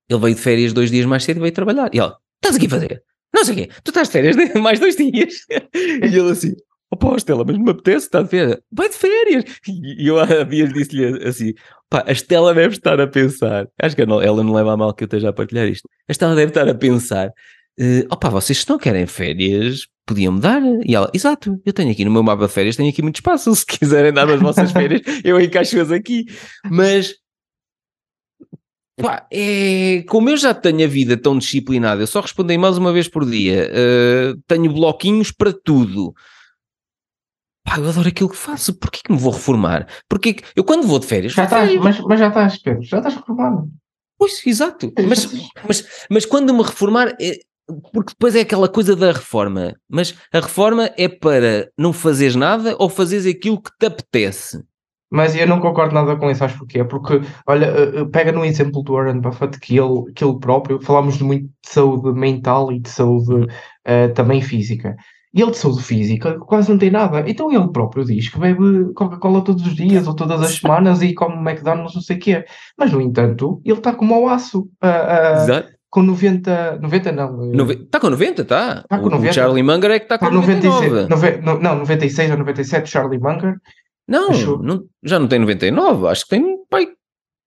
ele 0.10 0.20
veio 0.20 0.36
de 0.36 0.42
férias 0.42 0.74
dois 0.74 0.90
dias 0.90 1.06
mais 1.06 1.24
cedo 1.24 1.38
e 1.38 1.42
veio 1.42 1.54
trabalhar, 1.54 1.94
e 1.94 2.00
ela, 2.00 2.18
estás 2.36 2.56
aqui 2.56 2.66
a 2.66 2.70
fazer? 2.70 3.04
Não 3.34 3.46
sei 3.46 3.54
o 3.54 3.58
quê, 3.58 3.70
tu 3.84 3.90
estás 3.90 4.08
de 4.08 4.14
férias 4.14 4.36
mais 4.60 4.80
dois 4.80 4.96
dias, 4.96 5.46
e 5.72 6.18
ele 6.18 6.32
assim, 6.32 6.56
opá, 6.92 7.16
Estela, 7.16 7.44
mas 7.46 7.58
me 7.58 7.70
apetece 7.70 8.08
estar 8.08 8.24
de 8.24 8.30
férias, 8.30 8.60
vai 8.72 8.90
de 8.90 8.96
férias, 8.96 9.44
e 9.68 10.08
eu 10.08 10.20
há 10.20 10.44
dias 10.44 10.74
disse-lhe 10.74 11.28
assim, 11.28 11.54
Pá, 11.94 12.04
a 12.08 12.12
Estela 12.12 12.56
deve 12.56 12.74
estar 12.74 13.00
a 13.00 13.06
pensar, 13.06 13.68
acho 13.80 13.96
que 13.96 14.02
ela 14.02 14.44
não 14.44 14.52
leva 14.52 14.74
a 14.74 14.78
mal 14.78 14.96
que 14.96 15.04
eu 15.04 15.06
esteja 15.06 15.30
a 15.30 15.34
partilhar 15.34 15.68
isto. 15.68 15.88
A 16.10 16.12
Estela 16.12 16.34
deve 16.34 16.50
estar 16.50 16.68
a 16.68 16.74
pensar: 16.74 17.28
uh, 17.28 18.08
opá, 18.12 18.30
vocês 18.30 18.66
não 18.66 18.80
querem 18.80 19.06
férias, 19.06 19.86
podiam-me 20.06 20.40
dar? 20.40 20.62
E 20.86 20.96
ela, 20.96 21.10
exato, 21.14 21.60
eu 21.66 21.74
tenho 21.74 21.92
aqui 21.92 22.04
no 22.06 22.12
meu 22.12 22.24
mapa 22.24 22.48
de 22.48 22.54
férias, 22.54 22.76
tenho 22.76 22.90
aqui 22.90 23.02
muito 23.02 23.16
espaço. 23.16 23.54
Se 23.56 23.66
quiserem 23.66 24.14
dar 24.14 24.30
as 24.30 24.40
vossas 24.40 24.72
férias, 24.74 25.02
eu 25.24 25.40
encaixo-as 25.40 25.92
aqui. 25.92 26.26
Mas 26.70 27.16
Pá, 28.96 29.26
é, 29.32 30.04
como 30.08 30.30
eu 30.30 30.38
já 30.38 30.54
tenho 30.54 30.84
a 30.84 30.88
vida 30.88 31.18
tão 31.18 31.36
disciplinada, 31.40 32.04
eu 32.04 32.06
só 32.06 32.22
respondo 32.22 32.54
e-mails 32.54 32.78
uma 32.78 32.94
vez 32.94 33.08
por 33.08 33.26
dia, 33.26 33.72
uh, 33.72 34.40
tenho 34.48 34.72
bloquinhos 34.72 35.32
para 35.32 35.52
tudo 35.52 36.14
pá, 37.64 37.80
eu 37.80 37.90
adoro 37.90 38.08
aquilo 38.08 38.30
que 38.30 38.36
faço, 38.36 38.74
porquê 38.74 39.00
que 39.04 39.12
me 39.12 39.18
vou 39.18 39.32
reformar? 39.32 39.88
Porque 40.08 40.38
eu 40.56 40.64
quando 40.64 40.86
vou 40.86 41.00
de 41.00 41.08
férias... 41.08 41.34
Já 41.34 41.46
estás, 41.46 41.76
mas, 41.78 42.00
mas 42.02 42.20
já 42.20 42.28
estás, 42.28 42.62
Pedro, 42.62 42.84
já 42.84 42.98
estás 42.98 43.16
reformado. 43.16 43.70
Pois, 44.18 44.46
exato, 44.46 44.94
mas, 45.08 45.28
mas, 45.68 46.06
mas 46.10 46.26
quando 46.26 46.54
me 46.54 46.62
reformar, 46.62 47.16
é, 47.20 47.40
porque 47.92 48.12
depois 48.12 48.36
é 48.36 48.42
aquela 48.42 48.68
coisa 48.68 48.96
da 48.96 49.12
reforma, 49.12 49.76
mas 49.90 50.16
a 50.32 50.40
reforma 50.40 50.90
é 50.98 51.08
para 51.08 51.70
não 51.78 51.94
fazeres 51.94 52.36
nada 52.36 52.76
ou 52.80 52.90
fazeres 52.90 53.26
aquilo 53.26 53.62
que 53.62 53.72
te 53.80 53.86
apetece. 53.86 54.64
Mas 55.10 55.36
eu 55.36 55.46
não 55.46 55.60
concordo 55.60 55.94
nada 55.94 56.16
com 56.16 56.30
isso, 56.32 56.40
sabes 56.40 56.56
porquê? 56.56 56.84
Porque, 56.84 57.22
olha, 57.46 57.66
eh, 57.68 58.00
eh, 58.00 58.06
pega 58.06 58.32
no 58.32 58.44
exemplo 58.44 58.82
do 58.82 58.94
Warren 58.94 59.22
Buffett, 59.22 59.60
que 59.60 59.78
ele, 59.78 60.12
que 60.16 60.24
ele 60.24 60.40
próprio, 60.40 60.82
falámos 60.82 61.22
muito 61.22 61.46
de 61.46 61.70
saúde 61.70 62.12
mental 62.20 62.72
e 62.72 62.80
de 62.80 62.90
saúde 62.90 63.44
uh, 63.44 64.14
também 64.16 64.42
física. 64.42 64.96
E 65.32 65.40
ele 65.40 65.52
de 65.52 65.58
saúde 65.58 65.84
física 65.84 66.40
quase 66.40 66.72
não 66.72 66.80
tem 66.80 66.90
nada. 66.90 67.24
Então 67.28 67.52
ele 67.52 67.72
próprio 67.72 68.04
diz 68.04 68.28
que 68.30 68.40
bebe 68.40 68.92
Coca-Cola 68.96 69.44
todos 69.44 69.66
os 69.68 69.76
dias 69.76 70.08
ou 70.08 70.16
todas 70.16 70.42
as 70.42 70.56
semanas 70.58 71.04
e 71.04 71.14
come 71.14 71.36
McDonald's, 71.36 71.94
não 71.94 72.02
sei 72.02 72.18
o 72.18 72.20
quê. 72.20 72.46
Mas, 72.76 72.92
no 72.92 73.00
entanto, 73.00 73.62
ele 73.64 73.78
está 73.78 73.94
como 73.94 74.16
ao 74.16 74.30
aço. 74.30 74.62
Uh, 74.84 74.88
uh, 74.88 75.44
Exato. 75.44 75.73
Com 75.94 76.02
90, 76.02 76.80
90 76.82 77.12
não. 77.12 77.70
Está 77.70 78.00
com 78.00 78.10
90, 78.10 78.42
está. 78.42 78.80
Está 78.80 78.98
com 78.98 79.10
90. 79.12 79.30
O 79.30 79.34
Charlie 79.34 79.62
Munger 79.62 79.92
é 79.92 80.00
que 80.00 80.06
está 80.06 80.18
com 80.18 80.32
99. 80.32 81.08
96, 81.08 81.44
não, 81.62 81.76
96 81.76 82.32
ou 82.32 82.38
97, 82.38 82.90
Charlie 82.90 83.20
Munger. 83.20 83.58
Não, 84.08 84.30
não, 84.58 84.86
já 85.04 85.20
não 85.20 85.28
tem 85.28 85.38
99, 85.38 86.08
acho 86.08 86.24
que 86.24 86.32
tem 86.32 86.58
pai. 86.68 86.88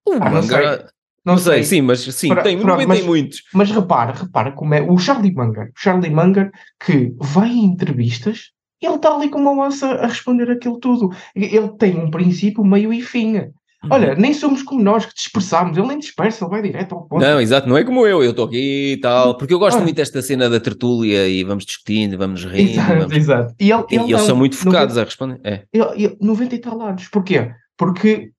O 0.08 0.12
ah, 0.12 0.30
Munger, 0.30 0.86
não, 1.24 1.34
não 1.34 1.38
sei, 1.38 1.54
sei, 1.54 1.62
sim, 1.64 1.82
mas 1.82 2.02
sim, 2.02 2.28
para, 2.28 2.44
tem, 2.44 2.60
para, 2.60 2.86
mas, 2.86 3.04
muitos. 3.04 3.42
Mas 3.52 3.68
repara, 3.72 4.12
repara 4.12 4.52
como 4.52 4.74
é 4.74 4.80
o 4.80 4.96
Charlie 4.96 5.34
Munger, 5.34 5.64
o 5.64 5.72
Charlie 5.74 6.14
Munger 6.14 6.52
que 6.78 7.12
vai 7.18 7.48
em 7.48 7.64
entrevistas, 7.64 8.52
ele 8.80 8.94
está 8.94 9.12
ali 9.12 9.28
com 9.28 9.40
uma 9.40 9.56
massa 9.56 9.88
a 9.88 10.06
responder 10.06 10.48
aquilo 10.52 10.78
tudo. 10.78 11.10
Ele 11.34 11.68
tem 11.78 11.98
um 11.98 12.12
princípio, 12.12 12.64
meio 12.64 12.92
e 12.92 13.02
fim. 13.02 13.50
Uhum. 13.86 13.92
Olha, 13.92 14.14
nem 14.14 14.34
somos 14.34 14.62
como 14.62 14.82
nós 14.82 15.06
que 15.06 15.14
dispersamos, 15.14 15.76
ele 15.76 15.86
nem 15.86 15.98
dispersa, 15.98 16.44
ele 16.44 16.50
vai 16.50 16.62
direto 16.62 16.94
ao 16.94 17.06
ponto. 17.06 17.22
Não, 17.22 17.40
exato, 17.40 17.68
não 17.68 17.76
é 17.76 17.84
como 17.84 18.06
eu, 18.06 18.22
eu 18.22 18.30
estou 18.30 18.46
aqui 18.46 18.92
e 18.92 18.96
tal, 19.00 19.36
porque 19.36 19.54
eu 19.54 19.58
gosto 19.58 19.80
muito 19.80 19.96
desta 19.96 20.20
cena 20.20 20.50
da 20.50 20.60
tertúlia 20.60 21.28
e 21.28 21.44
vamos 21.44 21.64
discutindo, 21.64 22.18
vamos 22.18 22.44
rindo. 22.44 22.70
Exato, 22.70 22.98
vamos... 22.98 23.12
exato. 23.12 23.54
E, 23.60 23.70
ele, 23.70 23.84
ele 23.90 24.04
e 24.04 24.12
eles 24.12 24.22
são 24.22 24.36
muito 24.36 24.56
focados 24.56 24.96
90, 24.96 25.00
a 25.00 25.04
responder. 25.04 25.40
É. 25.44 25.64
Ele, 25.72 26.04
ele, 26.04 26.16
90 26.20 26.54
e 26.54 26.58
tal 26.58 26.82
anos, 26.82 27.08
porquê? 27.08 27.52
Porque 27.76 28.32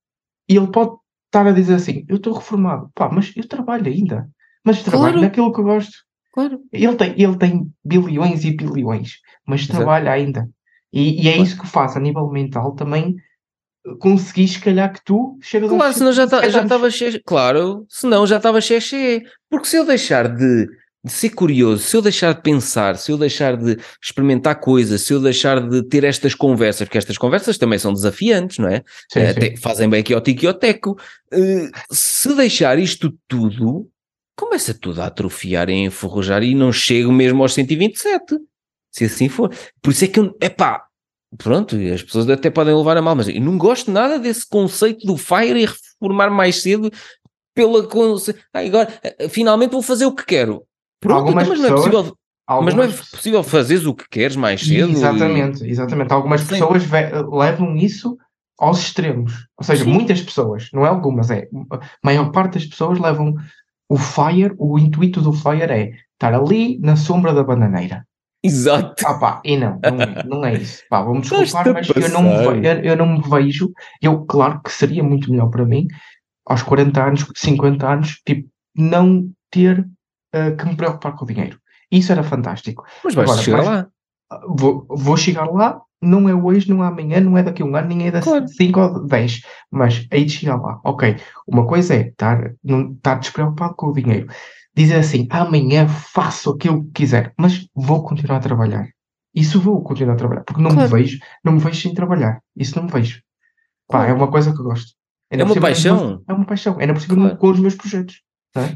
ele 0.47 0.67
pode 0.67 0.91
estar 1.27 1.47
a 1.47 1.51
dizer 1.51 1.75
assim, 1.75 2.05
eu 2.07 2.17
estou 2.17 2.33
reformado, 2.33 2.89
pá, 2.93 3.09
mas 3.11 3.31
eu 3.35 3.47
trabalho 3.47 3.87
ainda, 3.87 4.27
mas 4.63 4.83
trabalho 4.83 5.13
claro. 5.13 5.21
naquilo 5.21 5.53
que 5.53 5.59
eu 5.59 5.63
gosto. 5.63 5.93
Claro. 6.33 6.59
Ele 6.71 6.95
tem, 6.95 7.13
ele 7.17 7.35
tem 7.37 7.71
bilhões 7.83 8.45
e 8.45 8.51
bilhões, 8.51 9.13
mas 9.45 9.61
Exato. 9.61 9.77
trabalha 9.77 10.11
ainda. 10.11 10.47
E, 10.93 11.23
e 11.23 11.27
é 11.27 11.33
claro. 11.33 11.43
isso 11.43 11.59
que 11.59 11.67
faz 11.67 11.97
a 11.97 11.99
nível 11.99 12.27
mental 12.29 12.73
também 12.73 13.15
conseguir, 13.99 14.47
se 14.47 14.59
calhar, 14.59 14.91
que 14.93 15.03
tu 15.03 15.37
chegas 15.41 15.69
Claro, 15.69 15.93
senão 15.93 16.11
já 16.13 16.23
estava 16.25 16.89
cheio, 16.89 17.21
claro, 17.25 17.85
senão 17.89 18.27
já 18.27 18.37
estava 18.37 18.61
cheio, 18.61 18.81
cheio. 18.81 19.21
Porque 19.49 19.67
se 19.67 19.77
eu 19.77 19.85
deixar 19.85 20.27
de 20.27 20.67
de 21.07 21.13
ser 21.13 21.29
curioso, 21.29 21.83
se 21.83 21.95
eu 21.95 22.01
deixar 22.01 22.33
de 22.33 22.41
pensar, 22.41 22.97
se 22.97 23.11
eu 23.11 23.17
deixar 23.17 23.57
de 23.57 23.77
experimentar 24.03 24.59
coisas, 24.59 25.01
se 25.01 25.13
eu 25.13 25.21
deixar 25.21 25.67
de 25.67 25.81
ter 25.83 26.03
estas 26.03 26.35
conversas, 26.35 26.87
porque 26.87 26.97
estas 26.97 27.17
conversas 27.17 27.57
também 27.57 27.79
são 27.79 27.93
desafiantes, 27.93 28.59
não 28.59 28.67
é? 28.67 28.83
Sim, 29.11 29.21
sim. 29.33 29.57
Fazem 29.57 29.89
bem 29.89 30.01
aqui 30.01 30.13
ao 30.13 30.21
tico 30.21 30.43
e 30.43 30.47
ao 30.47 30.53
teco. 30.53 30.99
Uh, 31.33 31.69
se 31.89 32.35
deixar 32.35 32.77
isto 32.77 33.17
tudo, 33.27 33.89
começa 34.35 34.73
tudo 34.73 35.01
a 35.01 35.05
atrofiar 35.05 35.69
e 35.69 35.73
a 35.73 35.85
enferrujar 35.85 36.43
e 36.43 36.53
não 36.53 36.71
chego 36.71 37.11
mesmo 37.11 37.41
aos 37.41 37.53
127. 37.53 38.37
Se 38.91 39.05
assim 39.05 39.29
for. 39.29 39.53
Por 39.81 39.91
isso 39.91 40.05
é 40.05 40.07
que 40.07 40.19
eu, 40.19 40.35
epá, 40.41 40.86
pronto, 41.37 41.75
as 41.93 42.03
pessoas 42.03 42.29
até 42.29 42.49
podem 42.49 42.75
levar 42.75 42.97
a 42.97 43.01
mal, 43.01 43.15
mas 43.15 43.27
eu 43.27 43.41
não 43.41 43.57
gosto 43.57 43.91
nada 43.91 44.19
desse 44.19 44.47
conceito 44.47 45.05
do 45.05 45.17
FIRE 45.17 45.63
e 45.63 45.65
reformar 45.65 46.29
mais 46.29 46.61
cedo 46.61 46.91
pela. 47.53 47.87
Ah, 48.53 48.59
agora, 48.59 48.99
eh, 49.03 49.27
finalmente 49.29 49.71
vou 49.71 49.81
fazer 49.81 50.05
o 50.05 50.13
que 50.13 50.25
quero. 50.25 50.63
Pronto, 50.99 51.19
algumas 51.19 51.47
mas 51.47 51.59
pessoas, 51.59 51.71
não 51.71 51.77
é 51.77 51.81
possível. 51.81 52.17
Algumas... 52.47 52.73
Mas 52.75 52.85
não 52.87 52.93
é 52.93 52.97
possível 53.11 53.43
fazeres 53.43 53.85
o 53.85 53.93
que 53.93 54.07
queres 54.09 54.35
mais 54.35 54.61
cedo? 54.61 54.91
Exatamente, 54.91 55.65
e... 55.65 55.69
exatamente. 55.69 56.13
Algumas 56.13 56.41
Sim. 56.41 56.47
pessoas 56.47 56.83
levam 57.29 57.75
isso 57.75 58.17
aos 58.57 58.79
extremos. 58.79 59.47
Ou 59.57 59.63
seja, 59.63 59.83
Sim. 59.83 59.91
muitas 59.91 60.21
pessoas, 60.21 60.69
não 60.71 60.85
é 60.85 60.89
algumas, 60.89 61.29
é. 61.29 61.47
A 61.71 61.79
maior 62.03 62.31
parte 62.31 62.53
das 62.53 62.65
pessoas 62.65 62.99
levam 62.99 63.35
o 63.89 63.97
fire, 63.97 64.55
o 64.57 64.79
intuito 64.79 65.21
do 65.21 65.33
fire 65.33 65.71
é 65.71 65.91
estar 66.13 66.33
ali 66.33 66.79
na 66.79 66.95
sombra 66.95 67.33
da 67.33 67.43
bananeira. 67.43 68.06
Exato. 68.47 69.05
Ah, 69.05 69.13
pá, 69.15 69.41
e 69.43 69.57
não, 69.57 69.79
não 69.83 70.01
é, 70.01 70.23
não 70.25 70.45
é 70.45 70.53
isso. 70.55 70.83
Pá, 70.89 71.01
vamos 71.01 71.29
desculpar, 71.29 71.73
mas 71.73 71.89
eu 71.89 72.09
não, 72.09 72.23
me, 72.23 72.67
eu, 72.67 72.73
eu 72.81 72.95
não 72.95 73.05
me 73.05 73.21
vejo. 73.21 73.71
Eu, 74.01 74.25
claro 74.25 74.61
que 74.63 74.71
seria 74.71 75.03
muito 75.03 75.29
melhor 75.29 75.49
para 75.49 75.65
mim, 75.65 75.87
aos 76.45 76.63
40 76.63 77.03
anos, 77.03 77.25
50 77.35 77.87
anos, 77.87 78.21
tipo, 78.25 78.49
não 78.75 79.29
ter 79.51 79.79
uh, 79.79 80.55
que 80.57 80.65
me 80.65 80.75
preocupar 80.75 81.15
com 81.15 81.25
o 81.25 81.27
dinheiro. 81.27 81.59
Isso 81.91 82.11
era 82.11 82.23
fantástico. 82.23 82.85
Mas 83.03 83.13
vais 83.13 83.29
Agora, 83.29 83.43
chegar 83.43 83.57
mas, 83.57 83.67
lá. 83.67 83.87
Vou, 84.47 84.85
vou 84.89 85.17
chegar 85.17 85.45
lá, 85.45 85.81
não 86.01 86.27
é 86.27 86.35
hoje, 86.35 86.69
não 86.69 86.83
é 86.83 86.87
amanhã, 86.87 87.19
não 87.19 87.37
é 87.37 87.43
daqui 87.43 87.61
a 87.61 87.65
um 87.65 87.75
ano, 87.75 87.87
nem 87.87 88.07
é 88.07 88.11
daqui 88.11 88.29
claro. 88.29 88.47
5 88.47 88.79
ou 88.79 89.07
10. 89.07 89.41
Mas 89.71 90.07
aí 90.11 90.25
de 90.25 90.31
chegar 90.31 90.57
lá, 90.57 90.79
ok. 90.83 91.17
Uma 91.47 91.65
coisa 91.65 91.95
é 91.95 92.07
estar, 92.07 92.53
não, 92.63 92.93
estar 92.93 93.15
despreocupado 93.15 93.75
com 93.75 93.87
o 93.87 93.93
dinheiro. 93.93 94.27
Dizer 94.77 94.97
assim, 94.97 95.25
amanhã 95.31 95.87
faço 95.87 96.51
aquilo 96.51 96.85
que 96.85 96.91
quiser, 96.91 97.33
mas 97.35 97.67
vou 97.73 98.03
continuar 98.03 98.37
a 98.37 98.41
trabalhar. 98.41 98.87
Isso 99.33 99.59
vou 99.59 99.81
continuar 99.81 100.13
a 100.13 100.17
trabalhar, 100.17 100.43
porque 100.43 100.61
não 100.61 100.69
claro. 100.69 100.87
me 100.87 101.01
vejo, 101.01 101.17
não 101.43 101.53
me 101.53 101.59
vejo 101.59 101.81
sem 101.81 101.95
trabalhar. 101.95 102.39
Isso 102.55 102.75
não 102.75 102.85
me 102.85 102.91
vejo. 102.91 103.19
Pá, 103.87 103.97
claro. 103.97 104.11
é 104.11 104.13
uma 104.13 104.29
coisa 104.29 104.53
que 104.53 104.59
eu 104.59 104.65
gosto. 104.65 104.91
é 105.31 105.43
uma 105.43 105.55
paixão. 105.59 106.21
É 106.29 106.33
uma 106.33 106.45
paixão. 106.45 106.79
É 106.79 106.93
possível 106.93 107.15
claro. 107.15 107.37
com 107.37 107.49
os 107.49 107.59
meus 107.59 107.73
projetos. 107.73 108.21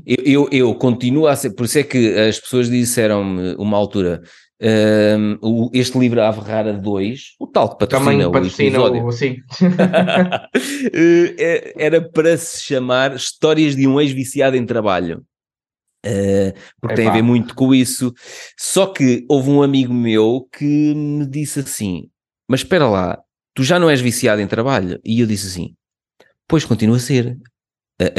Eu, 0.04 0.24
eu, 0.26 0.50
eu, 0.52 0.76
continuo 0.76 1.28
a 1.28 1.36
ser, 1.36 1.52
por 1.52 1.66
isso 1.66 1.78
é 1.78 1.84
que 1.84 2.18
as 2.18 2.40
pessoas 2.40 2.68
disseram-me 2.68 3.54
uma 3.60 3.78
altura, 3.78 4.24
um, 5.44 5.70
este 5.72 6.00
livro 6.00 6.22
A 6.24 6.34
Ferrara 6.34 6.74
2, 6.74 7.22
o 7.40 7.46
tal 7.46 7.70
que 7.70 7.78
patrocina, 7.78 8.12
Também 8.12 8.32
patrocina 8.32 8.80
o 8.80 8.88
episódio, 8.88 9.06
o, 9.06 9.12
sim. 9.12 9.38
Eh, 11.40 11.74
era 11.78 12.02
para 12.02 12.38
se 12.38 12.62
chamar 12.64 13.16
Histórias 13.16 13.76
de 13.76 13.88
um 13.88 14.02
ex-viciado 14.02 14.56
em 14.56 14.66
trabalho. 14.66 15.24
Uh, 16.06 16.52
porque 16.80 16.96
tem 16.96 17.08
a 17.08 17.14
ver 17.14 17.22
muito 17.22 17.54
com 17.54 17.74
isso. 17.74 18.14
Só 18.58 18.88
que 18.88 19.26
houve 19.30 19.50
um 19.50 19.62
amigo 19.62 19.94
meu 19.94 20.48
que 20.52 20.94
me 20.96 21.26
disse 21.26 21.60
assim: 21.60 22.10
Mas 22.48 22.62
espera 22.62 22.88
lá, 22.88 23.20
tu 23.54 23.64
já 23.64 23.78
não 23.78 23.90
és 23.90 24.02
viciado 24.02 24.42
em 24.42 24.48
trabalho? 24.48 25.00
E 25.06 25.20
eu 25.20 25.28
disse 25.28 25.48
assim: 25.48 25.76
Pois 26.48 26.66
continua 26.66 26.98
a 26.98 27.00
ser 27.00 27.38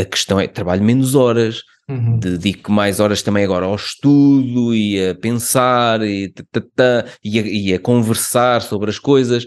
a, 0.01 0.05
questão 0.05 0.39
é 0.39 0.47
trabalho 0.47 0.83
menos 0.83 1.15
horas, 1.15 1.63
uhum. 1.89 2.19
dedico 2.19 2.71
mais 2.71 3.01
horas 3.01 3.23
também 3.23 3.45
agora 3.45 3.67
ao 3.67 3.75
estudo 3.75 4.75
e 4.75 5.09
a 5.09 5.15
pensar 5.15 6.03
e, 6.03 6.33
tata, 6.53 7.07
e, 7.25 7.39
a, 7.39 7.43
e 7.43 7.75
a 7.75 7.79
conversar 7.79 8.63
sobre 8.63 8.91
as 8.91 8.99
coisas. 8.99 9.47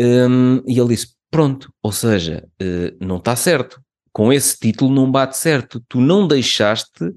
Um, 0.00 0.62
e 0.66 0.78
ele 0.78 0.88
disse: 0.88 1.08
Pronto, 1.30 1.72
ou 1.82 1.92
seja, 1.92 2.44
uh, 2.60 3.04
não 3.04 3.18
está 3.18 3.36
certo. 3.36 3.80
Com 4.12 4.32
esse 4.32 4.58
título 4.58 4.92
não 4.92 5.10
bate 5.10 5.36
certo. 5.36 5.82
Tu 5.88 6.00
não 6.00 6.26
deixaste 6.26 7.12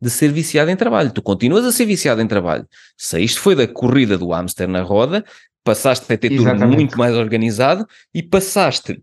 de 0.00 0.08
ser 0.10 0.32
viciado 0.32 0.70
em 0.70 0.76
trabalho. 0.76 1.12
Tu 1.12 1.20
continuas 1.22 1.64
a 1.64 1.72
ser 1.72 1.84
viciado 1.86 2.20
em 2.22 2.26
trabalho. 2.26 2.66
Saíste 2.96 3.38
foi 3.38 3.54
da 3.54 3.68
corrida 3.68 4.16
do 4.16 4.28
hamster 4.30 4.66
na 4.68 4.82
roda, 4.82 5.24
passaste 5.62 6.10
a 6.12 6.16
ter 6.16 6.30
tudo 6.30 6.42
Exatamente. 6.42 6.74
muito 6.76 6.98
mais 6.98 7.14
organizado 7.14 7.86
e 8.14 8.22
passaste 8.22 9.02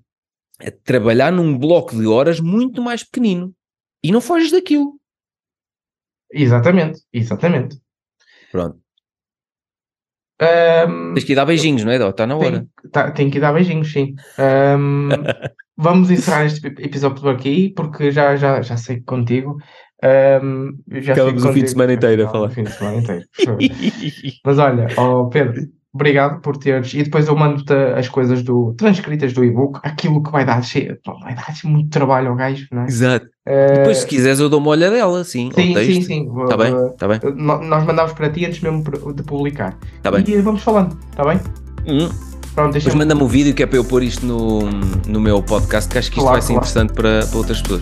a 0.59 0.71
trabalhar 0.83 1.31
num 1.31 1.57
bloco 1.57 1.95
de 1.95 2.07
horas 2.07 2.39
muito 2.39 2.81
mais 2.81 3.03
pequenino. 3.03 3.53
E 4.03 4.11
não 4.11 4.21
foges 4.21 4.51
daquilo. 4.51 4.99
Exatamente, 6.31 7.01
exatamente. 7.13 7.77
Pronto. 8.51 8.79
Ahm, 10.39 11.13
Tens 11.15 11.23
que 11.25 11.31
ir 11.31 11.35
dar 11.35 11.45
beijinhos, 11.45 11.83
não 11.83 11.91
é? 11.91 11.97
Dó? 11.97 12.09
Está 12.09 12.27
na 12.27 12.35
hora. 12.35 12.59
Tem, 12.81 12.91
tá- 12.91 13.11
tem 13.11 13.29
que 13.29 13.37
ir 13.37 13.41
dar 13.41 13.53
beijinhos, 13.53 13.91
sim. 13.91 14.15
Ahm, 14.37 15.09
vamos 15.75 16.11
encerrar 16.11 16.45
este 16.45 16.67
ep- 16.67 16.79
episódio 16.79 17.21
por 17.21 17.29
aqui, 17.33 17.69
porque 17.75 18.11
já, 18.11 18.35
já, 18.35 18.61
já 18.61 18.77
sei 18.77 18.97
que 18.97 19.03
contigo. 19.03 19.57
Ahm, 20.03 20.71
já 21.01 21.13
Acabamos 21.13 21.43
o 21.45 21.53
fim 21.53 21.63
de 21.63 21.69
semana 21.69 21.93
inteiro 21.93 22.25
a 22.25 22.29
falar. 22.29 22.47
O 22.47 22.51
fim 22.51 22.63
de 22.63 22.71
semana 22.71 22.97
inteiro. 22.97 23.25
Mas 24.45 24.59
olha, 24.59 24.87
ó 24.97 25.25
Pedro, 25.25 25.61
obrigado 25.93 26.41
por 26.41 26.57
teres. 26.57 26.93
E 26.93 27.03
depois 27.03 27.27
eu 27.27 27.35
mando-te 27.35 27.73
as 27.73 28.07
coisas 28.07 28.43
do 28.43 28.73
transcritas 28.77 29.33
do 29.33 29.43
e-book, 29.43 29.79
aquilo 29.83 30.21
que 30.21 30.31
vai 30.31 30.45
dar, 30.45 30.61
vai 31.21 31.35
dar 31.35 31.45
muito 31.65 31.89
trabalho 31.89 32.29
ao 32.29 32.35
gajo, 32.35 32.67
não 32.71 32.83
é? 32.83 32.85
Exato. 32.85 33.27
Eh, 33.45 33.73
Depois, 33.77 33.97
se 33.99 34.07
quiseres, 34.07 34.39
eu 34.39 34.49
dou 34.49 34.59
uma 34.59 34.69
olhadela, 34.69 35.23
sim, 35.23 35.49
sim, 35.55 35.73
sim, 35.75 36.01
sim. 36.01 36.27
Vou- 36.27 36.43
Está 36.43 36.57
bem? 36.57 36.71
vou- 36.71 36.87
Está 36.87 37.07
bem? 37.07 37.19
no- 37.35 37.63
Nós 37.63 37.83
mandamos 37.85 38.11
para 38.13 38.29
ti 38.29 38.45
antes 38.45 38.59
mesmo 38.61 38.83
de 39.13 39.23
publicar. 39.23 39.77
Está 39.95 40.11
bem. 40.11 40.23
E 40.27 40.41
vamos 40.41 40.61
falando, 40.61 40.97
está 41.09 41.23
bem? 41.23 41.39
Hum. 41.87 42.09
Pronto, 42.53 42.73
Depois 42.73 42.95
manda-me 42.95 43.21
o 43.21 43.27
vídeo 43.27 43.53
que 43.53 43.61
é 43.61 43.67
para 43.67 43.77
eu 43.77 43.85
pôr 43.85 44.01
isto 44.01 44.25
no, 44.25 44.61
no 45.07 45.19
meu 45.21 45.41
podcast, 45.43 45.87
que 45.89 45.97
acho 45.97 46.09
que 46.11 46.17
isto 46.17 46.23
Claro, 46.25 46.39
vai 46.39 46.41
ser 46.41 46.53
claro. 46.53 46.67
interessante 46.67 46.93
para, 46.93 47.25
para 47.27 47.37
outras 47.37 47.61
pessoas. 47.61 47.81